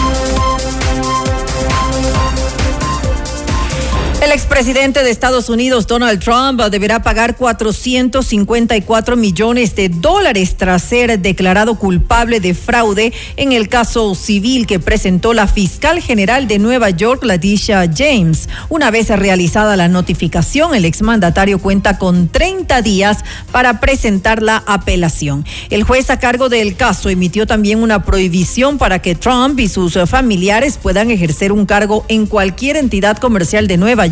El 4.21 4.31
expresidente 4.31 5.03
de 5.03 5.09
Estados 5.09 5.49
Unidos, 5.49 5.87
Donald 5.87 6.23
Trump, 6.23 6.61
deberá 6.69 7.01
pagar 7.01 7.37
454 7.37 9.17
millones 9.17 9.75
de 9.75 9.89
dólares 9.89 10.57
tras 10.57 10.83
ser 10.83 11.19
declarado 11.19 11.73
culpable 11.79 12.39
de 12.39 12.53
fraude 12.53 13.13
en 13.35 13.51
el 13.51 13.67
caso 13.67 14.13
civil 14.13 14.67
que 14.67 14.79
presentó 14.79 15.33
la 15.33 15.47
fiscal 15.47 16.03
general 16.03 16.47
de 16.47 16.59
Nueva 16.59 16.91
York, 16.91 17.23
Leticia 17.23 17.89
James. 17.91 18.47
Una 18.69 18.91
vez 18.91 19.09
realizada 19.09 19.75
la 19.75 19.87
notificación, 19.87 20.75
el 20.75 20.85
exmandatario 20.85 21.57
cuenta 21.57 21.97
con 21.97 22.29
30 22.29 22.83
días 22.83 23.25
para 23.51 23.79
presentar 23.79 24.43
la 24.43 24.63
apelación. 24.67 25.45
El 25.71 25.81
juez 25.81 26.11
a 26.11 26.19
cargo 26.19 26.47
del 26.47 26.75
caso 26.75 27.09
emitió 27.09 27.47
también 27.47 27.81
una 27.81 28.05
prohibición 28.05 28.77
para 28.77 28.99
que 28.99 29.15
Trump 29.15 29.59
y 29.59 29.67
sus 29.67 29.97
familiares 30.07 30.77
puedan 30.77 31.09
ejercer 31.09 31.51
un 31.51 31.65
cargo 31.65 32.05
en 32.07 32.27
cualquier 32.27 32.77
entidad 32.77 33.17
comercial 33.17 33.67
de 33.67 33.77
Nueva 33.77 34.05
York 34.05 34.10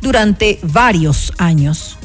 durante 0.00 0.58
varios 0.62 1.32
años. 1.38 1.96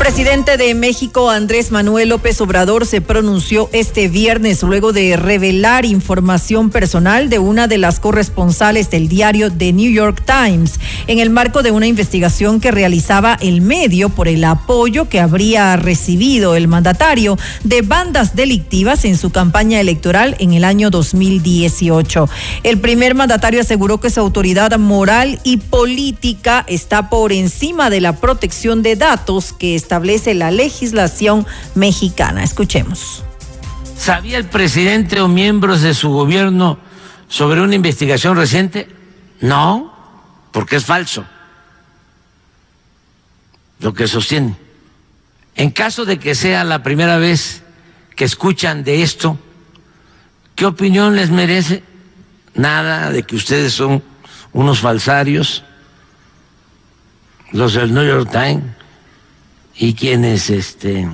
Presidente 0.00 0.56
de 0.56 0.74
México, 0.74 1.28
Andrés 1.28 1.70
Manuel 1.70 2.08
López 2.08 2.40
Obrador, 2.40 2.86
se 2.86 3.02
pronunció 3.02 3.68
este 3.74 4.08
viernes 4.08 4.62
luego 4.62 4.94
de 4.94 5.14
revelar 5.18 5.84
información 5.84 6.70
personal 6.70 7.28
de 7.28 7.38
una 7.38 7.68
de 7.68 7.76
las 7.76 8.00
corresponsales 8.00 8.88
del 8.88 9.08
diario 9.08 9.52
The 9.52 9.74
New 9.74 9.92
York 9.92 10.22
Times 10.24 10.80
en 11.06 11.18
el 11.18 11.28
marco 11.28 11.62
de 11.62 11.70
una 11.70 11.86
investigación 11.86 12.60
que 12.60 12.70
realizaba 12.70 13.36
el 13.42 13.60
medio 13.60 14.08
por 14.08 14.26
el 14.26 14.42
apoyo 14.44 15.06
que 15.10 15.20
habría 15.20 15.76
recibido 15.76 16.56
el 16.56 16.66
mandatario 16.66 17.38
de 17.64 17.82
bandas 17.82 18.34
delictivas 18.34 19.04
en 19.04 19.18
su 19.18 19.28
campaña 19.28 19.80
electoral 19.80 20.34
en 20.38 20.54
el 20.54 20.64
año 20.64 20.88
2018. 20.88 22.26
El 22.62 22.80
primer 22.80 23.14
mandatario 23.14 23.60
aseguró 23.60 24.00
que 24.00 24.08
su 24.08 24.20
autoridad 24.20 24.78
moral 24.78 25.40
y 25.44 25.58
política 25.58 26.64
está 26.68 27.10
por 27.10 27.34
encima 27.34 27.90
de 27.90 28.00
la 28.00 28.16
protección 28.16 28.82
de 28.82 28.96
datos 28.96 29.52
que 29.52 29.76
establece 29.90 30.34
la 30.34 30.52
legislación 30.52 31.44
mexicana. 31.74 32.44
Escuchemos. 32.44 33.24
¿Sabía 33.96 34.38
el 34.38 34.44
presidente 34.44 35.20
o 35.20 35.26
miembros 35.26 35.82
de 35.82 35.94
su 35.94 36.10
gobierno 36.10 36.78
sobre 37.26 37.60
una 37.60 37.74
investigación 37.74 38.36
reciente? 38.36 38.88
No, 39.40 39.92
porque 40.52 40.76
es 40.76 40.84
falso 40.84 41.24
lo 43.80 43.92
que 43.92 44.06
sostiene. 44.06 44.54
En 45.56 45.70
caso 45.70 46.04
de 46.04 46.20
que 46.20 46.36
sea 46.36 46.62
la 46.62 46.84
primera 46.84 47.16
vez 47.16 47.64
que 48.14 48.24
escuchan 48.24 48.84
de 48.84 49.02
esto, 49.02 49.40
¿qué 50.54 50.66
opinión 50.66 51.16
les 51.16 51.30
merece? 51.30 51.82
Nada 52.54 53.10
de 53.10 53.24
que 53.24 53.34
ustedes 53.34 53.72
son 53.72 54.04
unos 54.52 54.78
falsarios, 54.78 55.64
los 57.50 57.74
del 57.74 57.92
New 57.92 58.06
York 58.06 58.30
Times 58.30 58.79
y 59.80 59.94
quienes 59.94 60.50
este 60.50 61.08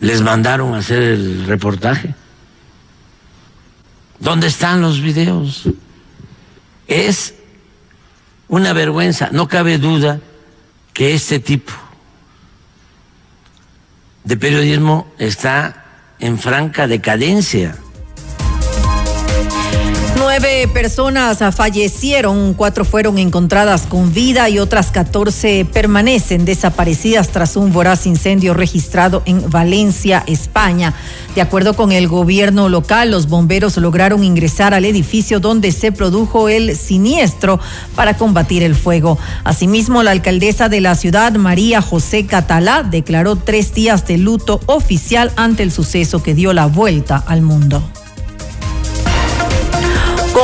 les 0.00 0.22
mandaron 0.22 0.74
a 0.74 0.78
hacer 0.78 1.02
el 1.02 1.46
reportaje. 1.46 2.14
¿Dónde 4.18 4.46
están 4.46 4.80
los 4.80 5.02
videos? 5.02 5.68
Es 6.88 7.34
una 8.48 8.72
vergüenza. 8.72 9.28
No 9.32 9.48
cabe 9.48 9.76
duda 9.76 10.18
que 10.94 11.14
este 11.14 11.40
tipo 11.40 11.74
de 14.24 14.38
periodismo 14.38 15.12
está 15.18 15.84
en 16.18 16.38
franca 16.38 16.86
decadencia. 16.86 17.76
Nueve 20.28 20.68
personas 20.74 21.38
fallecieron, 21.54 22.54
cuatro 22.54 22.84
fueron 22.84 23.16
encontradas 23.16 23.82
con 23.82 24.12
vida 24.12 24.48
y 24.48 24.58
otras 24.58 24.90
14 24.90 25.64
permanecen 25.72 26.44
desaparecidas 26.44 27.28
tras 27.28 27.54
un 27.54 27.72
voraz 27.72 28.06
incendio 28.06 28.52
registrado 28.52 29.22
en 29.24 29.48
Valencia, 29.48 30.24
España. 30.26 30.94
De 31.36 31.42
acuerdo 31.42 31.74
con 31.74 31.92
el 31.92 32.08
gobierno 32.08 32.68
local, 32.68 33.12
los 33.12 33.28
bomberos 33.28 33.76
lograron 33.76 34.24
ingresar 34.24 34.74
al 34.74 34.84
edificio 34.84 35.38
donde 35.38 35.70
se 35.70 35.92
produjo 35.92 36.48
el 36.48 36.76
siniestro 36.76 37.60
para 37.94 38.16
combatir 38.16 38.64
el 38.64 38.74
fuego. 38.74 39.18
Asimismo, 39.44 40.02
la 40.02 40.10
alcaldesa 40.10 40.68
de 40.68 40.80
la 40.80 40.96
ciudad, 40.96 41.34
María 41.34 41.80
José 41.80 42.26
Catalá, 42.26 42.82
declaró 42.82 43.36
tres 43.36 43.74
días 43.74 44.08
de 44.08 44.18
luto 44.18 44.60
oficial 44.66 45.30
ante 45.36 45.62
el 45.62 45.70
suceso 45.70 46.20
que 46.20 46.34
dio 46.34 46.52
la 46.52 46.66
vuelta 46.66 47.22
al 47.28 47.42
mundo. 47.42 47.80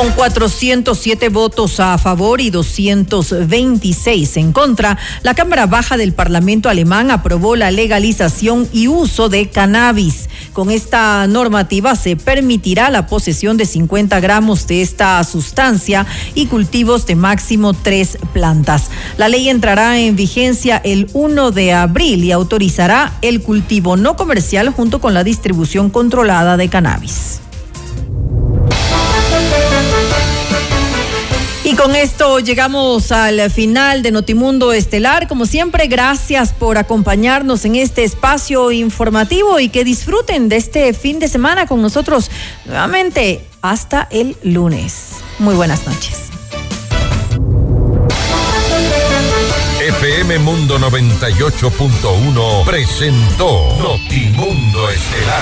Con 0.03 0.11
407 0.11 1.29
votos 1.29 1.79
a 1.79 1.97
favor 1.97 2.41
y 2.41 2.49
226 2.49 4.35
en 4.35 4.51
contra, 4.51 4.97
la 5.21 5.33
Cámara 5.33 5.65
Baja 5.65 5.95
del 5.95 6.11
Parlamento 6.11 6.67
alemán 6.67 7.09
aprobó 7.09 7.55
la 7.55 7.71
legalización 7.71 8.67
y 8.73 8.89
uso 8.89 9.29
de 9.29 9.49
cannabis. 9.49 10.27
Con 10.51 10.71
esta 10.71 11.25
normativa 11.27 11.95
se 11.95 12.17
permitirá 12.17 12.89
la 12.89 13.07
posesión 13.07 13.55
de 13.55 13.65
50 13.65 14.19
gramos 14.19 14.67
de 14.67 14.81
esta 14.81 15.23
sustancia 15.23 16.05
y 16.35 16.47
cultivos 16.47 17.05
de 17.05 17.15
máximo 17.15 17.73
tres 17.73 18.17
plantas. 18.33 18.89
La 19.15 19.29
ley 19.29 19.47
entrará 19.47 19.97
en 20.01 20.17
vigencia 20.17 20.81
el 20.83 21.09
1 21.13 21.51
de 21.51 21.71
abril 21.71 22.25
y 22.25 22.33
autorizará 22.33 23.13
el 23.21 23.41
cultivo 23.41 23.95
no 23.95 24.17
comercial 24.17 24.67
junto 24.71 24.99
con 24.99 25.13
la 25.13 25.23
distribución 25.23 25.89
controlada 25.89 26.57
de 26.57 26.67
cannabis. 26.67 27.39
Y 31.73 31.75
con 31.75 31.95
esto 31.95 32.37
llegamos 32.37 33.11
al 33.11 33.49
final 33.49 34.03
de 34.03 34.11
Notimundo 34.11 34.73
Estelar. 34.73 35.27
Como 35.27 35.47
siempre, 35.47 35.87
gracias 35.87 36.53
por 36.53 36.77
acompañarnos 36.77 37.65
en 37.65 37.75
este 37.75 38.03
espacio 38.03 38.71
informativo 38.71 39.59
y 39.59 39.69
que 39.69 39.83
disfruten 39.83 40.49
de 40.49 40.57
este 40.57 40.93
fin 40.93 41.17
de 41.17 41.27
semana 41.27 41.65
con 41.65 41.81
nosotros 41.81 42.29
nuevamente 42.65 43.43
hasta 43.63 44.07
el 44.11 44.37
lunes. 44.43 45.13
Muy 45.39 45.55
buenas 45.55 45.87
noches. 45.87 46.29
FM 49.79 50.37
Mundo 50.39 50.77
98.1 50.77 52.65
presentó 52.65 53.75
Notimundo 53.79 54.89
Estelar. 54.91 55.41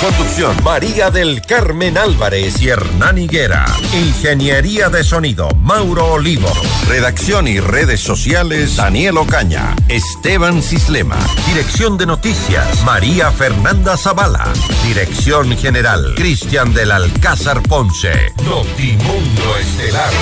Conducción 0.00 0.54
María 0.62 1.10
del 1.10 1.42
Carmen 1.42 1.98
Álvarez 1.98 2.62
y 2.62 2.68
Hernán 2.68 3.18
Higuera. 3.18 3.66
Ingeniería 3.92 4.88
de 4.88 5.02
sonido 5.02 5.48
Mauro 5.56 6.12
Olivo. 6.12 6.48
Redacción 6.86 7.48
y 7.48 7.58
redes 7.58 7.98
sociales 7.98 8.76
Daniel 8.76 9.18
Ocaña. 9.18 9.74
Esteban 9.88 10.62
Cislema. 10.62 11.18
Dirección 11.48 11.98
de 11.98 12.06
noticias 12.06 12.84
María 12.84 13.32
Fernanda 13.32 13.96
Zavala. 13.96 14.52
Dirección 14.86 15.56
general 15.56 16.14
Cristian 16.14 16.72
del 16.72 16.92
Alcázar 16.92 17.60
Ponce. 17.64 18.32
Notimundo 18.44 19.56
Estelar. 19.60 20.12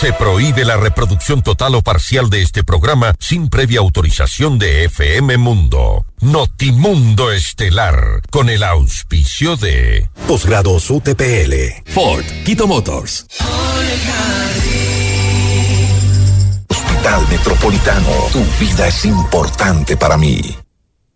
Se 0.00 0.14
prohíbe 0.14 0.64
la 0.64 0.78
reproducción 0.78 1.42
total 1.42 1.74
o 1.74 1.82
parcial 1.82 2.30
de 2.30 2.40
este 2.40 2.64
programa 2.64 3.12
sin 3.18 3.50
previa 3.50 3.80
autorización 3.80 4.58
de 4.58 4.84
FM 4.84 5.36
Mundo. 5.36 6.06
Notimundo 6.20 7.30
Estelar, 7.30 8.22
con 8.30 8.48
el 8.48 8.62
auspicio 8.62 9.56
de 9.56 10.08
Posgrados 10.26 10.88
UTPL. 10.88 11.52
Ford, 11.84 12.24
Quito 12.46 12.66
Motors. 12.66 13.26
Hospital 16.70 17.28
Metropolitano, 17.28 18.10
tu 18.32 18.42
vida 18.58 18.88
es 18.88 19.04
importante 19.04 19.98
para 19.98 20.16
mí. 20.16 20.56